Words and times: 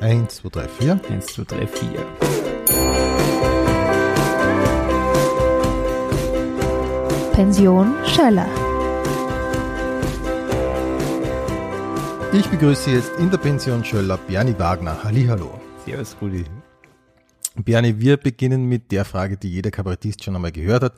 Eins, 0.00 0.36
zwei, 0.36 0.50
drei, 0.50 0.68
vier. 0.68 1.00
Eins, 1.10 1.26
zwei, 1.26 1.44
drei, 1.44 1.66
vier. 1.66 2.04
Pension 7.32 7.94
Schöller. 8.04 8.46
Ich 12.34 12.46
begrüße 12.48 12.90
jetzt 12.90 13.18
in 13.18 13.30
der 13.30 13.38
Pension 13.38 13.82
Schöller 13.82 14.18
Bernie 14.18 14.58
Wagner. 14.58 15.02
Hallihallo. 15.02 15.58
Servus, 15.86 16.14
Rudi. 16.20 16.44
Bernie, 17.54 17.98
wir 17.98 18.18
beginnen 18.18 18.66
mit 18.66 18.92
der 18.92 19.06
Frage, 19.06 19.38
die 19.38 19.50
jeder 19.50 19.70
Kabarettist 19.70 20.22
schon 20.22 20.36
einmal 20.36 20.52
gehört 20.52 20.82
hat. 20.82 20.94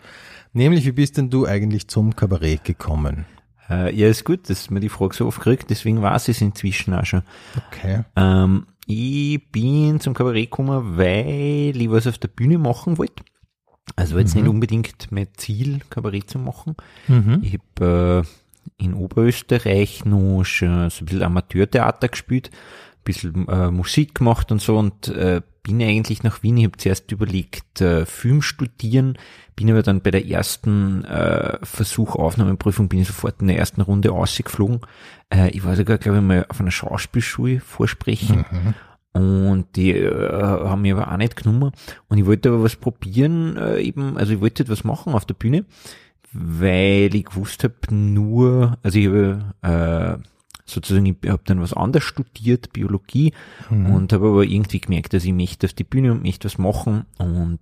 Nämlich, 0.52 0.84
wie 0.84 0.92
bist 0.92 1.16
denn 1.18 1.30
du 1.30 1.46
eigentlich 1.46 1.86
zum 1.86 2.16
Kabarett 2.16 2.64
gekommen? 2.64 3.26
Äh, 3.70 3.94
ja, 3.94 4.08
ist 4.08 4.24
gut, 4.24 4.50
dass 4.50 4.70
man 4.70 4.82
die 4.82 4.88
Frage 4.88 5.14
so 5.14 5.26
oft 5.26 5.40
kriegt, 5.40 5.70
deswegen 5.70 6.02
weiß 6.02 6.28
ich 6.28 6.38
es 6.38 6.41
inzwischen 6.41 6.95
auch 6.95 7.05
schon. 7.05 7.23
Okay. 7.69 8.02
Ähm, 8.16 8.66
ich 8.91 9.51
bin 9.52 10.01
zum 10.01 10.15
Kabarett 10.15 10.51
gekommen, 10.51 10.96
weil 10.96 11.74
ich 11.77 11.91
was 11.91 12.06
auf 12.06 12.16
der 12.19 12.29
Bühne 12.29 12.59
machen 12.59 12.96
wollte. 12.98 13.23
Also 13.96 14.15
war 14.15 14.20
jetzt 14.23 14.34
Mhm. 14.34 14.42
nicht 14.42 14.51
unbedingt 14.51 15.12
mein 15.12 15.29
Ziel, 15.37 15.80
Kabarett 15.91 16.29
zu 16.30 16.38
machen. 16.38 16.74
Mhm. 17.06 17.41
Ich 17.43 17.59
habe 17.79 18.24
äh, 18.79 18.82
in 18.84 18.95
Oberösterreich 18.95 20.05
noch 20.05 20.45
schon 20.45 20.91
so 20.91 21.02
ein 21.02 21.06
bisschen 21.06 21.23
Amateurtheater 21.23 22.09
gespielt, 22.09 22.51
ein 22.52 23.05
bisschen 23.05 23.48
äh, 23.48 23.70
Musik 23.70 24.15
gemacht 24.15 24.51
und 24.52 24.60
so 24.62 24.79
und 24.79 25.09
äh, 25.09 25.41
bin 25.62 25.82
eigentlich 25.82 26.23
nach 26.23 26.43
Wien. 26.43 26.57
Ich 26.57 26.65
habe 26.65 26.79
zuerst 26.79 27.10
überlegt, 27.12 27.80
äh, 27.82 28.07
Film 28.07 28.41
studieren, 28.43 29.18
bin 29.57 29.70
aber 29.70 29.82
dann 29.82 30.01
bei 30.02 30.10
der 30.10 30.27
ersten 30.27 31.05
äh, 31.05 31.59
Versuch 31.62 32.15
Aufnahmeprüfung 32.15 32.88
bin 32.88 33.01
ich 33.01 33.09
sofort 33.09 33.41
in 33.41 33.48
der 33.48 33.59
ersten 33.59 33.80
Runde 33.82 34.12
ausgeflogen. 34.12 34.80
Äh, 35.30 35.51
ich 35.51 35.65
war 35.65 35.77
sogar, 35.77 35.98
glaube 35.98 36.18
ich, 36.18 36.24
mal 36.24 36.46
auf 36.48 36.60
einer 36.60 36.70
Schauspielschule 36.70 37.60
vorsprechen. 37.60 38.45
Und 39.12 39.76
die 39.76 39.92
äh, 39.92 40.38
haben 40.38 40.82
mich 40.82 40.92
aber 40.92 41.10
auch 41.10 41.16
nicht 41.16 41.37
genommen. 41.37 41.73
Und 42.09 42.18
ich 42.18 42.26
wollte 42.26 42.51
aber 42.51 42.62
was 42.62 42.76
probieren, 42.76 43.56
äh, 43.56 43.80
eben, 43.80 44.16
also 44.16 44.34
ich 44.34 44.40
wollte 44.40 44.62
etwas 44.62 44.84
machen 44.84 45.15
auf 45.15 45.24
der 45.24 45.34
Bühne, 45.34 45.65
weil 46.32 47.15
ich 47.15 47.24
gewusst 47.24 47.65
habe, 47.65 47.74
nur, 47.95 48.78
also 48.82 48.98
ich 48.98 49.06
habe 49.06 49.54
äh, 49.62 50.28
sozusagen, 50.66 51.06
ich 51.06 51.30
habe 51.30 51.42
dann 51.46 51.62
was 51.62 51.73
anderes 51.73 52.04
studiert, 52.04 52.73
Biologie, 52.73 53.32
und 53.70 54.12
habe 54.12 54.28
aber 54.28 54.45
irgendwie 54.45 54.80
gemerkt, 54.80 55.15
dass 55.15 55.24
ich 55.24 55.32
möchte 55.32 55.66
auf 55.66 55.72
die 55.72 55.84
Bühne 55.84 56.12
und 56.12 56.22
möchte 56.22 56.45
was 56.45 56.59
machen 56.59 57.06
und 57.16 57.60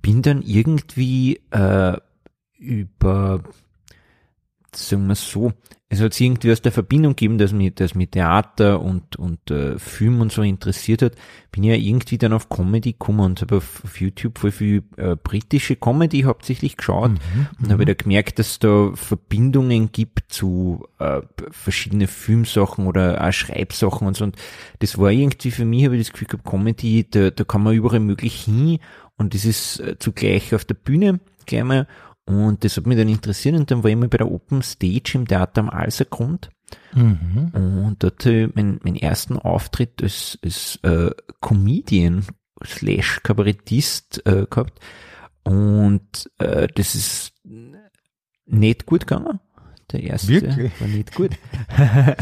bin 0.00 0.22
dann 0.22 0.42
irgendwie 0.42 1.40
äh, 1.50 1.96
über 2.58 3.42
sagen 4.74 5.06
wir 5.06 5.14
so, 5.14 5.52
es 5.92 6.00
hat 6.00 6.14
sich 6.14 6.26
irgendwie 6.26 6.50
aus 6.50 6.62
der 6.62 6.72
Verbindung 6.72 7.12
gegeben, 7.12 7.36
dass 7.36 7.52
mich, 7.52 7.74
dass 7.74 7.94
mich 7.94 8.08
Theater 8.08 8.80
und, 8.80 9.16
und 9.16 9.50
äh, 9.50 9.78
Film 9.78 10.22
und 10.22 10.32
so 10.32 10.40
interessiert 10.40 11.02
hat, 11.02 11.16
bin 11.50 11.64
ich 11.64 11.68
ja 11.68 11.76
irgendwie 11.76 12.16
dann 12.16 12.32
auf 12.32 12.48
Comedy 12.48 12.92
gekommen 12.92 13.20
und 13.20 13.42
habe 13.42 13.58
auf, 13.58 13.84
auf 13.84 14.00
YouTube 14.00 14.38
voll 14.38 14.52
viel 14.52 14.84
äh, 14.96 15.16
britische 15.16 15.76
Comedy 15.76 16.22
hauptsächlich 16.22 16.78
geschaut 16.78 17.10
und 17.60 17.70
habe 17.70 17.84
da 17.84 17.92
gemerkt, 17.92 18.38
dass 18.38 18.58
da 18.58 18.92
Verbindungen 18.94 19.92
gibt 19.92 20.32
zu 20.32 20.88
äh, 20.98 21.20
verschiedene 21.50 22.06
Filmsachen 22.06 22.86
oder 22.86 23.22
auch 23.22 23.32
Schreibsachen 23.32 24.06
und 24.06 24.16
so. 24.16 24.24
Und 24.24 24.36
das 24.78 24.96
war 24.96 25.10
irgendwie 25.10 25.50
für 25.50 25.66
mich, 25.66 25.84
habe 25.84 25.96
ich 25.96 26.06
das 26.06 26.12
Gefühl 26.12 26.28
gehabt, 26.28 26.48
Comedy, 26.48 27.06
da, 27.10 27.28
da 27.28 27.44
kann 27.44 27.62
man 27.62 27.74
überall 27.74 28.00
möglich 28.00 28.44
hin 28.44 28.78
und 29.18 29.34
das 29.34 29.44
ist 29.44 29.80
äh, 29.80 29.98
zugleich 29.98 30.54
auf 30.54 30.64
der 30.64 30.74
Bühne 30.74 31.20
gleich 31.44 31.64
mal 31.64 31.86
und 32.24 32.64
das 32.64 32.76
hat 32.76 32.86
mich 32.86 32.96
dann 32.96 33.08
interessiert 33.08 33.56
und 33.56 33.70
dann 33.70 33.82
war 33.82 33.90
ich 33.90 33.96
mal 33.96 34.08
bei 34.08 34.18
der 34.18 34.30
Open 34.30 34.62
Stage 34.62 35.12
im 35.14 35.26
Theater 35.26 35.60
am 35.60 35.70
Alsergrund. 35.70 36.50
Mhm. 36.94 37.50
Und 37.52 37.96
dort 38.02 38.24
habe 38.24 38.44
ich 38.44 38.54
meinen, 38.54 38.80
meinen 38.82 38.96
ersten 38.96 39.38
Auftritt 39.38 40.02
als, 40.02 40.38
als 40.42 40.78
äh, 40.82 41.10
Comedian 41.40 42.24
slash 42.64 43.20
Kabarettist 43.22 44.22
äh, 44.26 44.46
gehabt. 44.48 44.80
Und 45.42 46.30
äh, 46.38 46.68
das 46.74 46.94
ist 46.94 47.32
nicht 48.46 48.86
gut 48.86 49.06
gegangen. 49.06 49.40
Der 49.90 50.02
erste 50.04 50.28
Wirklich? 50.28 50.80
war 50.80 50.88
nicht 50.88 51.14
gut. 51.14 51.32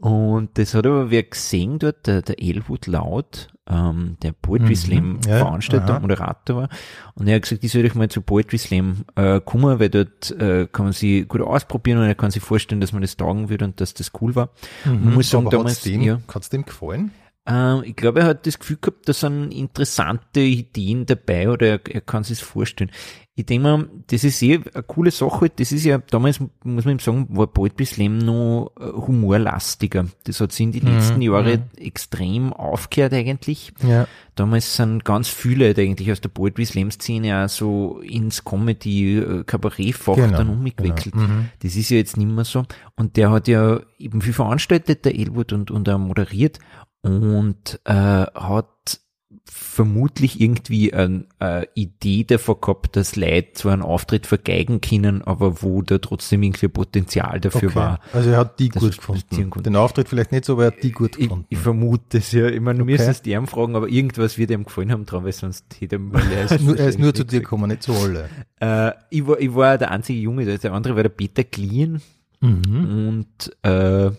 Und 0.00 0.58
das 0.58 0.74
hat 0.74 0.86
aber 0.86 1.10
wer 1.10 1.22
gesehen 1.22 1.78
dort, 1.78 2.06
der, 2.06 2.22
der 2.22 2.42
Elwood 2.42 2.86
Laut, 2.86 3.51
ähm, 3.70 4.16
der 4.22 4.32
Poetry 4.32 4.70
Mhm. 4.70 4.76
Slam 4.76 5.18
Ja, 5.26 5.38
Veranstalter, 5.38 5.94
aha. 5.94 6.00
Moderator 6.00 6.56
war. 6.56 6.68
Und 7.14 7.28
er 7.28 7.36
hat 7.36 7.42
gesagt, 7.42 7.62
ich 7.62 7.70
soll 7.70 7.84
euch 7.84 7.94
mal 7.94 8.08
zu 8.08 8.20
Poetry 8.22 8.58
Slam 8.58 9.04
äh, 9.14 9.40
kommen, 9.40 9.78
weil 9.78 9.88
dort 9.88 10.30
äh, 10.32 10.66
kann 10.70 10.86
man 10.86 10.92
sie 10.92 11.24
gut 11.26 11.40
ausprobieren 11.40 11.98
und 11.98 12.04
er 12.04 12.14
kann 12.14 12.30
sich 12.30 12.42
vorstellen, 12.42 12.80
dass 12.80 12.92
man 12.92 13.02
das 13.02 13.16
taugen 13.16 13.48
würde 13.48 13.64
und 13.64 13.80
dass 13.80 13.94
das 13.94 14.10
cool 14.20 14.34
war. 14.34 14.50
Und 14.84 15.08
ich 15.08 15.14
muss 15.14 15.30
sagen, 15.30 15.46
Aber 15.46 15.56
damals, 15.58 15.74
hat's 15.76 15.82
dem, 15.84 16.02
ja, 16.02 16.20
hat's 16.34 16.48
dem 16.48 16.64
gefallen? 16.64 17.12
Ähm, 17.44 17.82
ich 17.84 17.96
glaube, 17.96 18.20
er 18.20 18.26
hat 18.26 18.46
das 18.46 18.58
Gefühl 18.58 18.78
gehabt, 18.80 19.08
da 19.08 19.12
sind 19.12 19.50
interessante 19.50 20.40
Ideen 20.40 21.06
dabei 21.06 21.50
oder 21.50 21.66
er, 21.66 21.80
er 21.88 22.00
kann 22.00 22.22
sich 22.24 22.38
vorstellen. 22.42 22.90
Ich 23.34 23.46
denke 23.46 23.62
mal, 23.62 23.88
das 24.08 24.24
ist 24.24 24.42
eh 24.42 24.60
eine 24.74 24.82
coole 24.82 25.10
Sache. 25.10 25.50
Das 25.56 25.72
ist 25.72 25.84
ja, 25.84 25.96
damals 25.98 26.38
muss 26.38 26.84
man 26.84 26.96
ihm 26.96 26.98
sagen, 26.98 27.26
war 27.30 27.46
Poetry 27.46 27.86
Slam 27.86 28.18
noch 28.18 28.72
äh, 28.78 28.84
humorlastiger. 28.84 30.06
Das 30.24 30.38
hat 30.40 30.52
sich 30.52 30.64
in 30.66 30.72
die 30.72 30.80
letzten 30.80 31.22
Jahre 31.22 31.62
extrem 31.78 32.52
aufgehört 32.52 33.14
eigentlich. 33.14 33.72
Ja. 33.88 34.06
Damals 34.34 34.76
sind 34.76 35.06
ganz 35.06 35.28
viele 35.28 35.64
halt 35.64 35.78
eigentlich 35.78 36.12
aus 36.12 36.20
der 36.20 36.28
Poetry 36.28 36.66
Slam 36.66 36.90
Szene 36.90 37.42
auch 37.42 37.48
so 37.48 38.00
ins 38.00 38.44
Comedy 38.44 39.16
äh, 39.18 39.44
Genau, 39.46 40.36
dann 40.36 40.50
umgewechselt. 40.50 41.14
genau. 41.14 41.26
Mhm. 41.26 41.48
Das 41.60 41.74
ist 41.74 41.88
ja 41.88 41.96
jetzt 41.96 42.18
nicht 42.18 42.30
mehr 42.30 42.44
so. 42.44 42.64
Und 42.96 43.16
der 43.16 43.30
hat 43.30 43.48
ja 43.48 43.80
eben 43.98 44.20
viel 44.20 44.34
veranstaltet, 44.34 45.06
der 45.06 45.14
Elwood, 45.14 45.54
und, 45.54 45.70
und 45.70 45.88
auch 45.88 45.98
moderiert 45.98 46.58
und 47.02 47.80
äh, 47.84 47.92
hat 47.92 49.00
vermutlich 49.44 50.40
irgendwie 50.40 50.92
eine, 50.92 51.24
eine 51.38 51.66
Idee 51.74 52.24
davon 52.24 52.60
gehabt, 52.60 52.96
dass 52.96 53.16
Leute 53.16 53.52
zwar 53.54 53.72
einen 53.72 53.82
Auftritt 53.82 54.26
vergeigen 54.26 54.80
können, 54.80 55.22
aber 55.22 55.62
wo 55.62 55.82
da 55.82 55.98
trotzdem 55.98 56.42
irgendwie 56.42 56.68
Potenzial 56.68 57.40
dafür 57.40 57.68
Okay. 57.70 57.74
war. 57.74 58.00
Also 58.12 58.30
er 58.30 58.38
hat 58.38 58.60
die 58.60 58.68
gut 58.68 58.96
gefunden. 58.96 59.50
konnte. 59.50 59.70
Den 59.70 59.76
Auftritt 59.76 60.08
vielleicht 60.08 60.32
nicht 60.32 60.44
so, 60.44 60.54
aber 60.54 60.64
er 60.64 60.66
hat 60.72 60.82
die 60.82 60.92
gut 60.92 61.16
Ich, 61.16 61.24
gefunden. 61.24 61.46
ich 61.48 61.58
vermute 61.58 62.18
es 62.18 62.30
ja. 62.32 62.46
Ich 62.48 62.60
meine, 62.60 62.78
du 62.78 62.84
Okay. 62.84 62.92
müsstest 62.92 63.26
die 63.26 63.34
fragen, 63.46 63.74
aber 63.74 63.88
irgendwas 63.88 64.38
wird 64.38 64.50
ihm 64.50 64.64
gefallen 64.64 64.92
haben 64.92 65.06
dran, 65.06 65.24
weil 65.24 65.32
sonst 65.32 65.64
hätte 65.80 65.96
er, 65.96 66.12
weil 66.12 66.22
er 66.32 66.38
er, 66.38 66.44
ist 66.52 66.60
nur, 66.60 66.78
er 66.78 66.88
ist 66.88 66.98
nur 66.98 67.14
zu 67.14 67.24
dir 67.24 67.40
gekommen, 67.40 67.68
nicht 67.70 67.82
zu 67.82 67.92
alle. 67.94 68.28
Äh, 68.60 68.92
ich, 69.10 69.26
war, 69.26 69.40
ich 69.40 69.54
war 69.54 69.78
der 69.78 69.90
einzige 69.90 70.20
Junge, 70.20 70.44
der 70.44 70.58
der 70.58 70.72
andere 70.72 70.94
war 70.96 71.02
der 71.02 71.10
Peter 71.10 71.44
Glien 71.44 72.00
Mhm. 72.40 73.08
und 73.08 73.56
äh, 73.62 74.10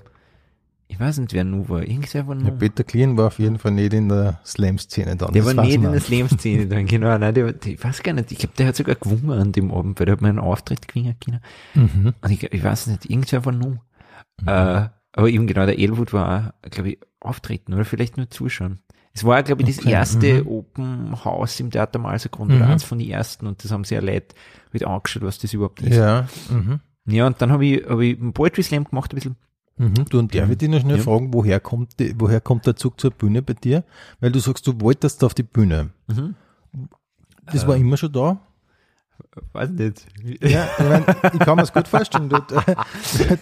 ich 0.87 0.99
weiß 0.99 1.17
nicht, 1.19 1.33
wer 1.33 1.43
nur 1.43 1.69
war. 1.69 1.81
Irgendwer 1.81 2.27
war 2.27 2.35
Ja, 2.35 2.41
noch. 2.51 2.57
Peter 2.59 2.83
Klien 2.83 3.17
war 3.17 3.27
auf 3.27 3.39
jeden 3.39 3.57
Fall 3.57 3.71
nicht 3.71 3.93
in 3.93 4.09
der 4.09 4.39
Slam-Szene 4.45 5.15
dann. 5.15 5.33
der 5.33 5.43
das 5.43 5.55
war 5.55 5.63
nicht 5.65 5.75
in 5.75 5.81
der 5.83 5.99
Slam-Szene 5.99 6.67
dann, 6.67 6.85
genau. 6.85 7.17
Nein, 7.17 7.33
der, 7.33 7.53
der, 7.53 7.73
ich 7.73 7.83
weiß 7.83 8.03
gar 8.03 8.13
nicht. 8.13 8.31
Ich 8.31 8.37
glaube, 8.37 8.53
der 8.57 8.67
hat 8.67 8.75
sogar 8.75 8.95
gewonnen 8.95 9.31
an 9.31 9.51
dem 9.51 9.71
Abend, 9.71 9.99
weil 9.99 10.05
der 10.05 10.13
hat 10.13 10.21
mir 10.21 10.29
einen 10.29 10.39
Auftritt 10.39 10.87
gewinnen 10.87 11.15
können. 11.23 11.39
Mhm. 11.73 12.13
Und 12.21 12.31
ich, 12.31 12.43
ich 12.43 12.63
weiß 12.63 12.87
nicht, 12.87 13.09
irgendwer 13.09 13.43
war 13.45 13.53
noch. 13.53 13.77
Äh, 14.45 14.89
aber 15.15 15.29
eben 15.29 15.47
genau, 15.47 15.65
der 15.65 15.77
Elwood 15.79 16.11
war 16.13 16.53
auch, 16.63 16.69
glaube 16.69 16.89
ich, 16.91 16.99
auftreten 17.19 17.73
oder 17.73 17.85
vielleicht 17.85 18.17
nur 18.17 18.29
zuschauen. 18.29 18.79
Es 19.15 19.23
war, 19.23 19.43
glaube 19.43 19.61
ich, 19.61 19.67
das 19.69 19.79
Okay, 19.79 19.91
erste 19.91 20.41
mhm. 20.43 20.47
Open 20.47 21.23
House 21.23 21.59
im 21.59 21.69
Theater 21.69 21.99
Malsergrund 21.99 22.49
Mhm. 22.51 22.57
oder 22.57 22.67
eins 22.69 22.83
von 22.83 22.97
den 22.97 23.09
ersten 23.09 23.45
und 23.45 23.63
das 23.63 23.71
haben 23.71 23.83
sehr 23.83 24.01
Leute 24.01 24.35
mit 24.71 24.83
angeschaut, 24.83 25.21
was 25.21 25.37
das 25.37 25.53
überhaupt 25.53 25.81
ist. 25.83 25.95
Ja. 25.95 26.27
Mhm. 26.49 26.79
Ja, 27.05 27.27
und 27.27 27.39
dann 27.41 27.51
habe 27.51 27.65
ich, 27.65 27.85
hab 27.87 27.99
ich 27.99 28.19
einen 28.19 28.33
Poetry 28.33 28.63
Slam 28.63 28.85
gemacht, 28.85 29.11
ein 29.13 29.15
bisschen. 29.15 29.35
Mhm. 29.77 30.05
Du, 30.09 30.19
und 30.19 30.33
der 30.33 30.47
wird 30.49 30.61
dich 30.61 30.69
noch 30.69 30.79
schnell 30.81 30.97
Ja. 30.97 31.03
fragen, 31.03 31.33
woher 31.33 31.59
kommt, 31.59 31.99
die, 31.99 32.13
woher 32.19 32.39
kommt 32.41 32.65
der 32.67 32.75
Zug 32.75 32.99
zur 32.99 33.11
Bühne 33.11 33.41
bei 33.41 33.53
dir? 33.53 33.83
Weil 34.19 34.31
du 34.31 34.39
sagst, 34.39 34.67
du 34.67 34.79
wolltest 34.81 35.23
auf 35.23 35.33
die 35.33 35.43
Bühne. 35.43 35.89
Mhm. 36.07 36.35
Das 37.51 37.65
war 37.67 37.75
immer 37.75 37.97
schon 37.97 38.11
da? 38.11 38.39
Weiß 39.51 39.69
nicht. 39.71 40.05
Ja, 40.41 40.67
ich, 40.77 40.85
mein, 40.85 41.05
ich 41.33 41.39
kann 41.39 41.55
mir 41.55 41.63
das 41.63 41.73
gut 41.73 41.87
vorstellen. 41.87 42.29
Du, 42.29 42.39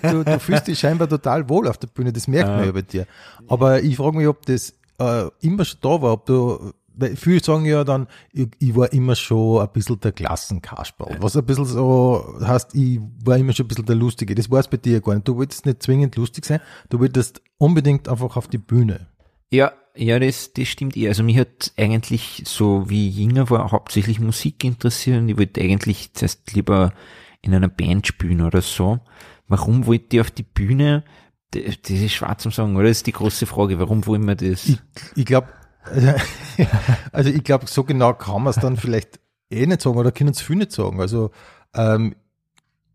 du, 0.04 0.24
du 0.24 0.40
fühlst 0.40 0.68
dich 0.68 0.80
scheinbar 0.80 1.10
total 1.10 1.48
wohl 1.50 1.68
auf 1.68 1.78
der 1.78 1.88
Bühne, 1.88 2.14
das 2.14 2.28
merkt 2.28 2.50
man 2.50 2.60
Ja. 2.60 2.66
ja 2.68 2.72
bei 2.72 2.82
dir. 2.82 3.08
Aber 3.48 3.82
ich 3.82 3.98
frage 3.98 4.18
mich, 4.18 4.28
ob 4.28 4.46
das 4.46 4.74
äh, 5.00 5.26
immer 5.42 5.66
schon 5.66 5.80
da 5.82 6.02
war, 6.02 6.14
ob 6.14 6.26
du, 6.26 6.74
weil 7.02 7.16
viele 7.16 7.44
sagen 7.44 7.66
ja 7.66 7.84
dann, 7.84 8.08
ich, 8.32 8.48
ich 8.60 8.76
war 8.76 8.92
immer 8.94 9.16
schon 9.16 9.62
ein 9.62 9.70
bisschen 9.74 10.00
der 10.00 10.12
Klassenkasperl. 10.12 11.18
Was 11.20 11.36
ein 11.36 11.46
bisschen 11.46 11.66
so 11.66 12.36
heißt, 12.42 12.76
ich 12.76 13.00
war 13.24 13.38
immer 13.38 13.54
schon 13.54 13.66
ein 13.66 13.70
bisschen 13.70 13.86
der 13.86 13.96
Lustige. 13.96 14.36
Das 14.36 14.50
war 14.50 14.60
es 14.60 14.68
bei 14.68 14.78
dir 14.78 15.02
gar 15.02 15.16
nicht. 15.16 15.28
Du 15.28 15.36
wolltest 15.36 15.66
nicht 15.66 15.84
zwingend 15.84 16.16
lustig 16.16 16.46
sein, 16.46 16.62
du 16.90 17.00
wolltest 17.00 17.42
unbedingt 17.58 18.08
einfach 18.08 18.38
auf 18.38 18.48
die 18.48 18.58
Bühne. 18.58 19.08
Ja, 19.50 19.74
ja, 19.96 20.20
das, 20.20 20.54
das 20.54 20.68
stimmt 20.68 20.96
eh. 20.96 21.08
Also 21.08 21.24
mich 21.24 21.38
hat 21.38 21.74
eigentlich 21.78 22.44
so 22.46 22.90
wie 22.90 23.10
ich 23.10 23.18
jünger 23.18 23.50
war 23.50 23.72
hauptsächlich 23.72 24.20
Musik 24.20 24.64
interessiert 24.64 25.20
und 25.20 25.30
ich 25.30 25.38
wollte 25.38 25.62
eigentlich 25.62 26.14
zuerst 26.14 26.54
lieber 26.54 26.94
in 27.42 27.54
einer 27.54 27.68
Band 27.68 28.08
spielen 28.08 28.42
oder 28.42 28.62
so. 28.62 29.00
Warum 29.48 29.86
wollte 29.86 30.16
ich 30.16 30.22
auf 30.22 30.32
die 30.32 30.44
Bühne? 30.44 31.04
Das, 31.52 31.76
ist 31.90 32.14
schwer 32.14 32.38
zu 32.38 32.50
sagen, 32.50 32.78
oder? 32.78 32.88
Das 32.88 32.98
ist 32.98 33.08
die 33.08 33.12
große 33.12 33.46
Frage. 33.46 33.78
Warum 33.78 34.06
wollen 34.08 34.26
wir 34.26 34.36
das? 34.36 34.70
Ich, 34.70 34.80
ich 35.16 35.26
glaube, 35.26 35.50
also 37.12 37.30
ich 37.30 37.44
glaube, 37.44 37.66
so 37.68 37.84
genau 37.84 38.14
kann 38.14 38.44
man 38.44 38.52
es 38.52 38.58
dann 38.58 38.78
vielleicht 38.78 39.20
eh 39.50 39.66
nicht 39.66 39.82
sagen 39.82 39.98
oder 39.98 40.12
können 40.12 40.32
es 40.32 40.42
viele 40.42 40.60
nicht 40.60 40.72
sagen. 40.72 41.00
Also 41.02 41.32
ähm, 41.74 42.16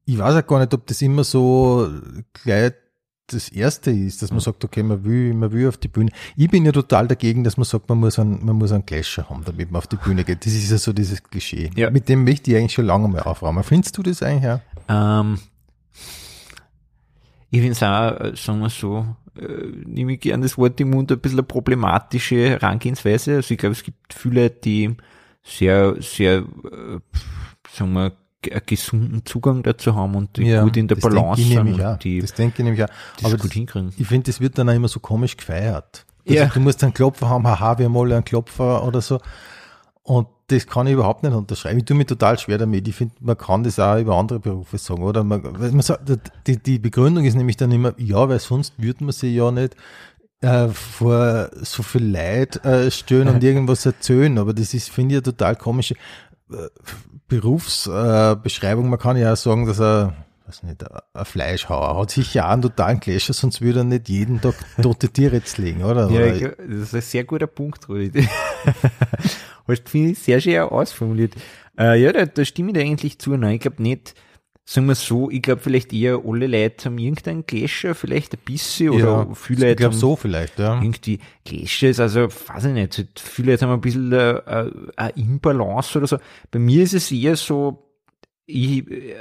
ich 0.04 0.18
weiß 0.18 0.36
auch 0.36 0.46
gar 0.46 0.60
nicht, 0.60 0.72
ob 0.72 0.86
das 0.86 1.02
immer 1.02 1.24
so 1.24 1.90
gleich 2.32 2.72
das 3.28 3.48
erste 3.48 3.90
ist, 3.90 4.22
dass 4.22 4.30
man 4.30 4.38
sagt, 4.38 4.64
okay, 4.64 4.82
man 4.82 5.04
will, 5.04 5.34
man 5.34 5.50
will 5.50 5.68
auf 5.68 5.76
die 5.76 5.88
Bühne. 5.88 6.10
Ich 6.36 6.48
bin 6.48 6.64
ja 6.64 6.70
total 6.70 7.08
dagegen, 7.08 7.42
dass 7.42 7.56
man 7.56 7.64
sagt, 7.64 7.88
man 7.88 7.98
muss 7.98 8.18
einen, 8.18 8.44
man 8.44 8.56
muss 8.56 8.70
einen 8.70 8.86
Clasher 8.86 9.28
haben, 9.28 9.44
damit 9.44 9.70
man 9.72 9.78
auf 9.78 9.88
die 9.88 9.96
Bühne 9.96 10.22
geht. 10.22 10.46
Das 10.46 10.52
ist 10.52 10.70
ja 10.70 10.78
so 10.78 10.92
dieses 10.92 11.22
Klischee. 11.22 11.70
Ja. 11.74 11.90
Mit 11.90 12.08
dem 12.08 12.22
möchte 12.22 12.50
ich 12.50 12.56
eigentlich 12.56 12.74
schon 12.74 12.86
lange 12.86 13.08
mal 13.08 13.22
aufräumen. 13.22 13.64
Findest 13.64 13.98
du 13.98 14.04
das 14.04 14.22
eigentlich 14.22 14.48
auch? 14.48 14.60
Ähm, 14.88 15.40
ich 17.50 17.60
finde 17.60 17.72
es 17.72 17.82
auch, 17.82 18.20
äh, 18.20 18.36
sagen 18.36 18.60
wir 18.60 18.70
so, 18.70 19.06
nehme 19.86 20.14
ich 20.14 20.20
gern 20.20 20.42
das 20.42 20.56
Wort 20.58 20.80
im 20.80 20.90
Mund, 20.90 21.10
ein 21.12 21.18
bisschen 21.18 21.38
eine 21.38 21.46
problematische 21.46 22.50
Herangehensweise. 22.50 23.36
Also 23.36 23.52
ich 23.52 23.58
glaube, 23.58 23.74
es 23.74 23.82
gibt 23.82 24.12
viele, 24.14 24.50
die 24.50 24.96
sehr, 25.42 25.96
sehr, 26.00 26.38
äh, 26.38 26.98
sagen 27.70 27.92
wir, 27.92 28.12
einen 28.50 28.62
gesunden 28.66 29.24
Zugang 29.24 29.62
dazu 29.62 29.94
haben 29.94 30.14
und 30.14 30.36
die 30.36 30.54
gut 30.56 30.76
in 30.76 30.88
der 30.88 30.96
Balance 30.96 31.42
sind 31.42 32.22
Das 32.22 32.34
denke 32.34 32.54
ich 32.58 32.64
nämlich 32.64 32.84
auch. 32.84 32.88
Aber 33.22 33.36
gut 33.36 33.52
hinkriegen. 33.52 33.92
ich 33.96 34.06
finde, 34.06 34.30
das 34.30 34.40
wird 34.40 34.56
dann 34.58 34.68
auch 34.68 34.74
immer 34.74 34.88
so 34.88 35.00
komisch 35.00 35.36
gefeiert. 35.36 36.06
Also 36.28 36.38
Ja. 36.38 36.46
Du 36.46 36.60
musst 36.60 36.82
einen 36.82 36.94
Klopfer 36.94 37.28
haben, 37.28 37.46
haha, 37.46 37.78
wir 37.78 37.86
haben 37.86 37.96
alle 37.96 38.14
einen 38.16 38.24
Klopfer 38.24 38.84
oder 38.86 39.00
so. 39.00 39.20
Und 40.06 40.28
das 40.46 40.68
kann 40.68 40.86
ich 40.86 40.92
überhaupt 40.92 41.24
nicht 41.24 41.32
unterschreiben. 41.34 41.78
Ich 41.80 41.84
tue 41.84 41.96
mich 41.96 42.06
total 42.06 42.38
schwer 42.38 42.58
damit. 42.58 42.86
Ich 42.86 42.94
finde, 42.94 43.16
man 43.18 43.36
kann 43.36 43.64
das 43.64 43.80
auch 43.80 43.98
über 43.98 44.14
andere 44.16 44.38
Berufe 44.38 44.78
sagen, 44.78 45.02
oder? 45.02 45.24
Man, 45.24 45.42
man 45.42 45.82
sagt, 45.82 46.08
die, 46.46 46.62
die 46.62 46.78
Begründung 46.78 47.24
ist 47.24 47.34
nämlich 47.34 47.56
dann 47.56 47.72
immer, 47.72 47.92
ja, 47.98 48.28
weil 48.28 48.38
sonst 48.38 48.74
würde 48.78 49.02
man 49.02 49.12
sich 49.12 49.34
ja 49.34 49.50
nicht 49.50 49.74
äh, 50.42 50.68
vor 50.68 51.50
so 51.62 51.82
viel 51.82 52.08
Leid 52.08 52.64
äh, 52.64 52.88
stellen 52.92 53.26
und 53.26 53.42
irgendwas 53.42 53.84
erzählen. 53.84 54.38
Aber 54.38 54.54
das 54.54 54.74
ist, 54.74 54.90
finde 54.90 55.14
ich, 55.14 55.16
eine 55.16 55.22
total 55.24 55.56
komische 55.56 55.94
äh, 56.52 56.68
Berufsbeschreibung. 57.26 58.42
Beschreibung. 58.42 58.88
man 58.88 59.00
kann 59.00 59.16
ja 59.16 59.32
auch 59.32 59.36
sagen, 59.36 59.66
dass 59.66 59.80
er 59.80 60.14
weiß 60.46 60.62
nicht, 60.62 60.84
ein- 60.88 61.24
Fleischhauer 61.24 61.98
hat 62.00 62.12
sicher 62.12 62.46
auch 62.46 62.50
einen 62.52 62.62
totalen 62.62 63.00
Clasher, 63.00 63.32
sonst 63.32 63.60
würde 63.60 63.80
er 63.80 63.84
nicht 63.84 64.08
jeden 64.08 64.40
Tag 64.40 64.54
tote 64.80 65.08
Tiere 65.08 65.34
jetzt 65.38 65.58
legen, 65.58 65.82
oder? 65.82 66.08
Ja, 66.08 66.48
das 66.50 66.58
ist 66.68 66.94
ein 66.94 67.00
sehr 67.00 67.24
guter 67.24 67.48
Punkt, 67.48 67.88
Rudi. 67.88 68.28
Hast, 69.68 69.88
finde 69.88 70.12
ich, 70.12 70.18
sehr 70.18 70.40
schön 70.40 70.58
ausformuliert. 70.60 71.34
Äh, 71.78 72.00
ja, 72.02 72.12
da, 72.12 72.26
da 72.26 72.44
stimme 72.44 72.70
ich 72.70 72.74
dir 72.74 72.80
eigentlich 72.82 73.18
zu. 73.18 73.36
Nein, 73.36 73.54
ich 73.56 73.60
glaube 73.60 73.82
nicht, 73.82 74.14
sagen 74.64 74.86
wir 74.88 74.94
so, 74.94 75.30
ich 75.30 75.42
glaube 75.42 75.60
vielleicht 75.62 75.92
eher 75.92 76.20
alle 76.26 76.46
Leute 76.46 76.86
haben 76.86 76.98
irgendeinen 76.98 77.46
Clasher, 77.46 77.94
vielleicht 77.94 78.34
ein 78.34 78.40
bisschen, 78.44 78.90
oder 78.90 79.28
viele 79.34 79.58
ich 79.58 79.62
Leute 79.64 79.76
glaube 79.76 79.94
haben 79.94 80.00
so 80.00 80.16
vielleicht, 80.16 80.58
ja. 80.58 80.80
irgendwie 80.82 81.20
Clasher 81.44 81.90
ist, 81.90 82.00
also, 82.00 82.22
weiß 82.28 82.64
ich 82.66 82.72
nicht, 82.72 82.98
halt 82.98 83.20
viele 83.20 83.52
Leute 83.52 83.66
haben 83.66 83.74
ein 83.74 83.80
bisschen 83.80 84.12
äh, 84.12 84.30
äh, 84.32 84.72
eine 84.96 85.10
Imbalance 85.16 85.98
oder 85.98 86.06
so. 86.06 86.18
Bei 86.50 86.58
mir 86.58 86.82
ist 86.82 86.94
es 86.94 87.12
eher 87.12 87.36
so, 87.36 87.84
ich 88.46 88.90
äh, 88.90 89.14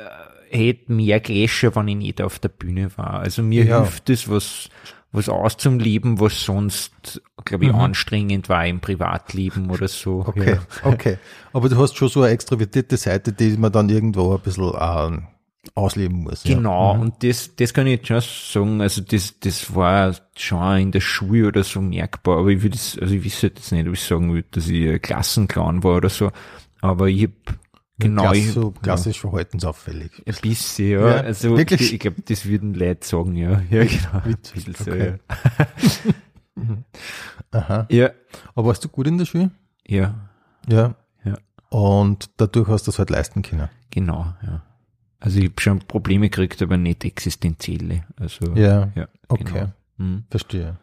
hätte 0.50 0.92
mehr 0.92 1.20
Clasher, 1.20 1.76
wenn 1.76 1.88
ich 1.90 1.96
nicht 1.96 2.22
auf 2.22 2.40
der 2.40 2.50
Bühne 2.50 2.90
war. 2.98 3.20
Also 3.20 3.44
mir 3.44 3.66
Ja. 3.66 3.82
hilft 3.82 4.10
es, 4.10 4.30
was, 4.30 4.70
was 5.16 5.30
auszuleben, 5.30 6.20
was 6.20 6.44
sonst, 6.44 7.22
glaube 7.46 7.66
ich, 7.66 7.72
Mhm. 7.72 7.80
anstrengend 7.80 8.50
war 8.50 8.66
im 8.66 8.80
Privatleben 8.80 9.70
oder 9.70 9.88
so. 9.88 10.24
Okay, 10.28 10.56
Ja. 10.56 10.60
okay. 10.92 11.18
Aber 11.54 11.70
du 11.70 11.78
hast 11.78 11.96
schon 11.98 12.10
so 12.10 12.22
eine 12.22 12.32
extrovertierte 12.34 12.98
Seite, 12.98 13.32
die 13.34 13.58
man 13.58 13.72
dann 13.72 13.90
irgendwo 13.90 14.34
ein 14.36 14.42
bisschen 14.42 14.72
ähm, 14.80 15.28
ausleben 15.74 16.24
muss. 16.24 16.44
Genau, 16.44 16.94
Ja. 16.94 17.00
und 17.00 17.24
das, 17.24 17.56
das 17.56 17.74
kann 17.74 17.88
ich 17.88 17.94
jetzt 18.00 18.08
schon 18.08 18.22
sagen, 18.68 18.82
also 18.82 19.02
das, 19.02 19.40
das 19.40 19.74
war 19.74 20.16
schon 20.38 20.78
in 20.78 20.92
der 20.92 21.02
Schule 21.02 21.48
oder 21.48 21.64
so 21.64 21.82
merkbar, 21.82 22.40
aber 22.40 22.50
ich 22.50 22.62
würde 22.62 22.76
es, 22.76 22.98
also 23.00 23.14
ich 23.16 23.24
wüsste 23.24 23.48
jetzt 23.48 23.72
nicht, 23.72 23.88
ob 23.88 23.94
ich 23.94 24.02
sagen 24.04 24.32
würde, 24.34 24.48
dass 24.52 24.68
ich 24.68 25.02
Klassenclown 25.02 25.84
war 25.84 25.98
oder 25.98 26.10
so, 26.10 26.32
aber 26.82 27.08
ich 27.08 27.24
hab, 27.24 27.56
genau, 28.00 28.34
so 28.34 28.72
klassisch 28.72 29.20
verhaltensauffällig. 29.20 30.12
ein 30.26 30.36
bisschen, 30.42 30.92
ja, 30.92 31.08
Ja, 31.08 31.16
also 31.22 31.58
wirklich? 31.58 31.94
ich 31.94 32.00
glaube, 32.00 32.22
das 32.24 32.46
würden 32.46 32.74
Leute 32.74 33.06
sagen, 33.08 33.36
ja, 33.36 33.62
ja, 33.70 33.84
genau. 33.86 34.26
Witzig, 34.26 34.68
Ein 34.68 34.74
bisschen 34.74 34.86
so, 34.86 34.92
okay. 34.92 35.16
Aha. 37.52 37.88
ja. 37.90 38.06
ja, 38.06 38.10
Aber 38.54 38.68
warst 38.70 38.84
du 38.84 38.90
gut 38.90 39.08
in 39.08 39.18
der 39.18 39.26
Schule? 39.26 39.52
ja, 39.88 40.16
Ja. 40.68 40.96
Ja. 41.24 41.38
Und 41.70 42.30
dadurch 42.38 42.68
hast 42.70 42.88
du 42.88 42.92
es 42.92 43.00
halt 43.00 43.10
leisten 43.10 43.42
können. 43.42 43.70
genau, 43.92 44.34
ja. 44.44 44.62
Also 45.20 45.40
ich 45.40 45.46
habe 45.46 45.60
schon 45.62 45.80
Probleme 45.80 46.30
gekriegt, 46.30 46.62
aber 46.62 46.78
nicht 46.78 47.04
existenzielle, 47.04 48.04
also, 48.20 48.54
Ja. 48.56 48.92
ja, 48.96 49.08
Okay. 49.28 49.44
genau. 49.44 49.72
Hm. 49.98 50.24
Verstehe. 50.30 50.78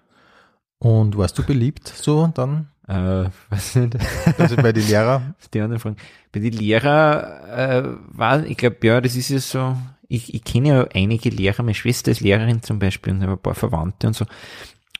Und 0.79 1.17
warst 1.17 1.39
du 1.39 1.45
beliebt 1.45 1.87
so 1.89 2.27
dann? 2.27 2.69
Äh, 2.89 3.25
weiß 3.51 3.77
nicht. 3.77 3.97
Also 4.39 4.57
bei 4.57 4.73
den 4.73 4.87
Lehrer? 4.87 5.35
die 5.55 5.61
anderen 5.61 5.81
Fragen. 5.81 5.97
Bei 6.33 6.41
den 6.41 6.53
Lehrer 6.53 7.49
äh, 7.57 7.83
war, 8.17 8.45
ich 8.45 8.57
glaube, 8.57 8.77
ja, 8.83 9.01
das 9.01 9.15
ist 9.17 9.29
ja 9.31 9.39
so, 9.39 9.77
ich, 10.09 10.35
ich 10.35 10.45
kenne 10.45 10.69
ja 10.69 10.87
einige 10.95 11.31
Lehrer, 11.31 11.63
meine 11.63 11.75
Schwester 11.75 12.11
ist 12.11 12.21
Lehrerin 12.21 12.63
zum 12.63 12.79
Beispiel 12.79 13.13
und 13.13 13.23
habe 13.23 13.33
ein 13.33 13.39
paar 13.39 13.55
Verwandte 13.55 14.09
und 14.09 14.15
so. 14.17 14.25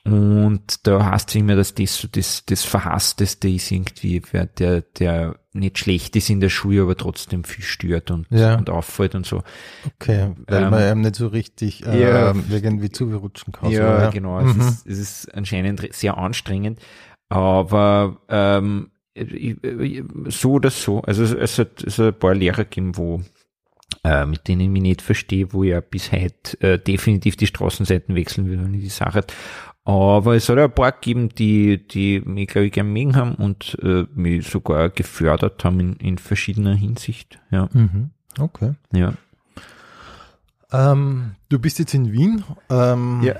Und 0.05 0.85
da 0.85 1.11
heißt 1.11 1.29
es 1.29 1.35
immer, 1.35 1.55
dass 1.55 1.75
das 1.75 1.95
so 1.97 2.09
das, 2.11 2.43
das 2.45 2.63
Verhassteste 2.65 3.47
ist 3.47 3.71
irgendwie, 3.71 4.21
wer 4.33 4.45
der, 4.47 4.81
der 4.81 5.35
nicht 5.53 5.77
schlecht 5.77 6.15
ist 6.17 6.29
in 6.29 6.41
der 6.41 6.49
Schule, 6.49 6.81
aber 6.81 6.97
trotzdem 6.97 7.45
viel 7.45 7.63
stört 7.63 8.11
und, 8.11 8.27
Ja. 8.29 8.55
und 8.55 8.69
auffällt 8.69 9.15
und 9.15 9.25
so. 9.25 9.43
Okay, 10.01 10.31
weil 10.47 10.63
Ähm, 10.63 10.69
man 10.71 10.79
einem 10.81 11.01
nicht 11.01 11.15
so 11.15 11.27
richtig 11.27 11.85
äh, 11.85 12.01
ja. 12.01 12.33
irgendwie 12.49 12.89
zurutschen 12.89 13.53
kann. 13.53 13.71
ja, 13.71 14.05
so, 14.05 14.11
genau. 14.11 14.39
Es, 14.41 14.53
Mhm. 14.55 14.61
ist, 14.61 14.87
es 14.87 14.99
ist 14.99 15.33
anscheinend 15.35 15.87
sehr 15.93 16.17
anstrengend, 16.17 16.79
aber 17.33 18.17
ähm, 18.29 18.91
so 20.25 20.53
oder 20.53 20.69
so. 20.69 21.01
Also 21.01 21.23
es, 21.23 21.31
es, 21.33 21.57
hat, 21.59 21.83
es 21.83 21.97
hat 21.97 22.13
ein 22.15 22.19
paar 22.19 22.35
Lehrer 22.35 22.63
gegeben, 22.63 22.95
wo 22.95 23.21
äh, 24.03 24.25
mit 24.25 24.47
denen 24.47 24.61
ich 24.61 24.69
mich 24.69 24.81
nicht 24.83 25.01
verstehe, 25.01 25.51
wo 25.51 25.63
ich 25.63 25.71
ja 25.71 25.81
bis 25.81 26.11
heute 26.11 26.59
äh, 26.61 26.77
definitiv 26.79 27.35
die 27.35 27.47
Straßenseiten 27.47 28.15
wechseln 28.15 28.49
will, 28.49 28.63
wenn 28.63 28.73
ich 28.73 28.83
die 28.83 28.89
Sache 28.89 29.13
hat. 29.19 29.33
Aber 29.85 30.35
es 30.35 30.47
hat 30.47 30.57
auch 30.59 30.63
ein 30.65 30.75
paar 30.75 30.91
gegeben, 30.93 31.29
die, 31.29 31.85
die 31.87 32.21
mich, 32.21 32.47
glaube 32.47 32.67
ich, 32.67 32.71
gern 32.71 32.93
mögen 32.93 33.15
haben 33.15 33.35
und 33.35 33.77
äh, 33.81 34.05
mich 34.13 34.47
sogar 34.47 34.89
gefördert 34.89 35.63
haben 35.65 35.79
in, 35.79 35.93
in 35.97 36.17
verschiedener 36.17 36.75
Hinsicht. 36.75 37.39
Ja, 37.51 37.69
Mhm. 37.73 38.11
Okay. 38.39 38.73
ja. 38.93 39.13
Ähm, 40.71 41.35
du 41.49 41.59
bist 41.59 41.79
jetzt 41.79 41.93
in 41.93 42.11
Wien 42.11 42.43
ähm, 42.69 43.21
Ja. 43.23 43.35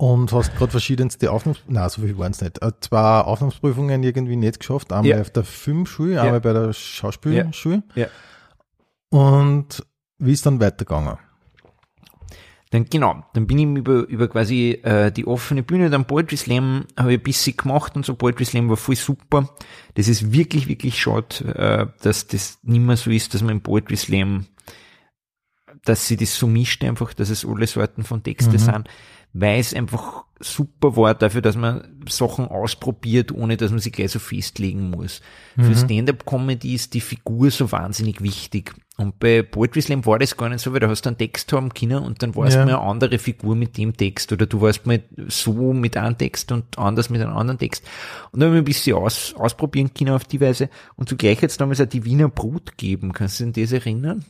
Und 0.00 0.32
hast 0.32 0.56
gerade 0.56 0.70
verschiedenste 0.70 1.30
Aufnahms... 1.30 1.58
Na, 1.68 1.86
so 1.90 2.00
viel 2.00 2.16
waren 2.16 2.32
es 2.32 2.40
nicht. 2.40 2.62
Äh, 2.62 2.72
zwei 2.80 3.20
Aufnahmsprüfungen 3.20 4.02
irgendwie 4.02 4.36
nicht 4.36 4.60
geschafft. 4.60 4.92
Einmal 4.94 5.06
Ja. 5.10 5.20
auf 5.20 5.28
der 5.28 5.44
Filmschule, 5.44 6.14
Ja. 6.14 6.22
einmal 6.22 6.40
bei 6.40 6.54
der 6.54 6.72
Schauspielschule. 6.72 7.82
Ja. 7.94 8.06
Und 9.10 9.84
wie 10.18 10.32
ist 10.32 10.46
dann 10.46 10.58
weitergegangen? 10.58 11.18
Dann 12.70 12.84
genau, 12.86 13.24
dann 13.34 13.46
bin 13.46 13.58
ich 13.58 13.66
über, 13.78 14.06
über 14.08 14.28
quasi 14.28 14.70
äh, 14.84 15.10
die 15.12 15.26
offene 15.26 15.62
Bühne, 15.62 15.90
dann 15.90 16.06
Poetry 16.06 16.36
Slam 16.38 16.86
habe 16.96 17.12
ich 17.12 17.18
ein 17.18 17.22
bisschen 17.24 17.56
gemacht 17.58 17.94
und 17.96 18.06
so. 18.06 18.14
Poetry 18.14 18.44
Slam 18.46 18.70
war 18.70 18.76
voll 18.78 18.96
super. 18.96 19.50
Das 19.94 20.08
ist 20.08 20.32
wirklich, 20.32 20.66
wirklich 20.68 20.98
schade, 20.98 21.44
äh, 21.56 21.86
dass 22.02 22.26
das 22.28 22.58
nicht 22.62 22.80
mehr 22.80 22.96
so 22.96 23.10
ist, 23.10 23.34
dass 23.34 23.42
man 23.42 23.56
im 23.56 23.60
Poetry 23.60 23.96
Slam, 23.96 24.46
dass 25.84 26.06
sie 26.06 26.16
das 26.16 26.36
so 26.36 26.46
mischt 26.46 26.84
einfach, 26.84 27.12
dass 27.12 27.28
es 27.28 27.44
alle 27.44 27.66
Sorten 27.66 28.04
von 28.04 28.22
Texte 28.22 28.52
Mhm. 28.52 28.58
sind, 28.58 28.88
weil 29.32 29.60
es 29.60 29.74
einfach 29.74 30.24
super 30.42 30.96
war 30.96 31.14
dafür, 31.14 31.42
dass 31.42 31.54
man 31.56 32.02
Sachen 32.08 32.46
ausprobiert, 32.48 33.30
ohne 33.30 33.56
dass 33.58 33.70
man 33.70 33.78
sich 33.78 33.92
gleich 33.92 34.10
so 34.10 34.18
festlegen 34.18 34.90
muss. 34.90 35.20
Mhm. 35.56 35.64
Für 35.64 35.74
Stand-up-Comedy 35.76 36.74
ist 36.74 36.94
die 36.94 37.00
Figur 37.02 37.50
so 37.50 37.70
wahnsinnig 37.70 38.22
wichtig. 38.22 38.72
Und 38.96 39.18
bei 39.18 39.42
Poetry 39.42 39.82
Slam 39.82 40.04
war 40.06 40.18
das 40.18 40.36
gar 40.36 40.48
nicht 40.48 40.60
so, 40.60 40.72
weil 40.72 40.80
da 40.80 40.88
hast 40.88 41.02
du 41.04 41.10
einen 41.10 41.18
Text 41.18 41.52
haben 41.52 41.72
können 41.72 42.02
und 42.02 42.22
dann 42.22 42.34
warst 42.36 42.54
Ja. 42.56 42.64
du 42.64 42.70
mal 42.70 42.78
eine 42.78 42.86
andere 42.88 43.18
Figur 43.18 43.54
mit 43.54 43.76
dem 43.78 43.96
Text 43.96 44.32
oder 44.32 44.46
du 44.46 44.60
warst 44.62 44.86
mal 44.86 45.02
so 45.28 45.72
mit 45.72 45.96
einem 45.96 46.16
Text 46.18 46.52
und 46.52 46.78
anders 46.78 47.08
mit 47.10 47.20
einem 47.20 47.36
anderen 47.36 47.58
Text. 47.58 47.86
Und 48.32 48.40
dann 48.40 48.48
habe 48.48 48.56
ich 48.58 48.62
ein 48.62 48.64
bisschen 48.66 48.96
aus, 48.96 49.34
ausprobieren 49.36 49.92
können 49.94 50.10
auf 50.14 50.24
die 50.24 50.40
Weise 50.40 50.68
und 50.96 51.08
zugleich 51.08 51.40
jetzt 51.42 51.60
damals 51.60 51.80
auch 51.80 51.86
die 51.86 52.04
Wiener 52.04 52.28
Brut 52.28 52.76
geben. 52.78 53.12
Kannst 53.12 53.40
du 53.40 53.44
dich 53.44 53.46
an 53.46 53.62
das 53.62 53.72
erinnern? 53.72 54.24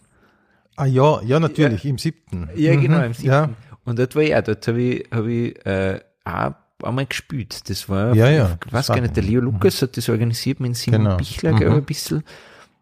Ah 0.76 0.86
ja, 0.86 1.20
ja 1.22 1.38
natürlich, 1.40 1.84
im 1.84 1.98
siebten. 1.98 2.48
Ja, 2.56 2.74
Mhm, 2.74 2.80
genau, 2.80 3.02
im 3.02 3.12
siebten. 3.12 3.28
Ja, 3.28 3.50
Und 3.84 3.98
dort 3.98 4.14
war 4.14 4.22
ich 4.22 4.34
auch, 4.36 4.42
dort 4.42 4.66
habe 4.68 4.80
ich, 4.82 5.08
hab 5.10 5.26
ich 5.26 5.66
äh, 5.66 6.00
auch 6.24 6.52
einmal 6.82 7.06
gespielt. 7.06 7.68
Das 7.68 7.88
war, 7.88 8.14
Ja, 8.14 8.28
ja, 8.30 8.58
ich 8.66 8.72
weiß 8.72 8.88
gar 8.88 9.00
nicht, 9.00 9.16
der 9.16 9.22
Leo 9.22 9.40
Lukas 9.40 9.80
hat 9.82 9.96
das 9.96 10.08
organisiert 10.08 10.60
mit 10.60 10.76
Simon 10.76 11.04
Genau. 11.04 11.16
Bichler, 11.16 11.50
glaube 11.52 11.64
ich, 11.64 11.70
Mhm. 11.70 11.76
ein 11.78 11.84
bisschen. 11.84 12.24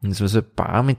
Und 0.03 0.11
es 0.13 0.21
war 0.21 0.29
so 0.29 0.39
ein 0.39 0.45
paar 0.55 0.83
mit 0.83 0.99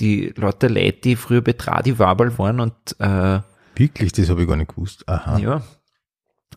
die 0.00 0.32
lauter 0.36 0.68
Leute, 0.68 0.98
die 1.04 1.16
früher 1.16 1.40
bei 1.42 1.52
Tradi 1.52 1.96
Wabal 1.98 2.36
waren 2.38 2.58
und 2.60 2.72
äh, 2.98 3.40
wirklich, 3.76 4.12
das 4.12 4.28
habe 4.28 4.42
ich 4.42 4.48
gar 4.48 4.56
nicht 4.56 4.74
gewusst. 4.74 5.08
Aha. 5.08 5.38
ja, 5.38 5.62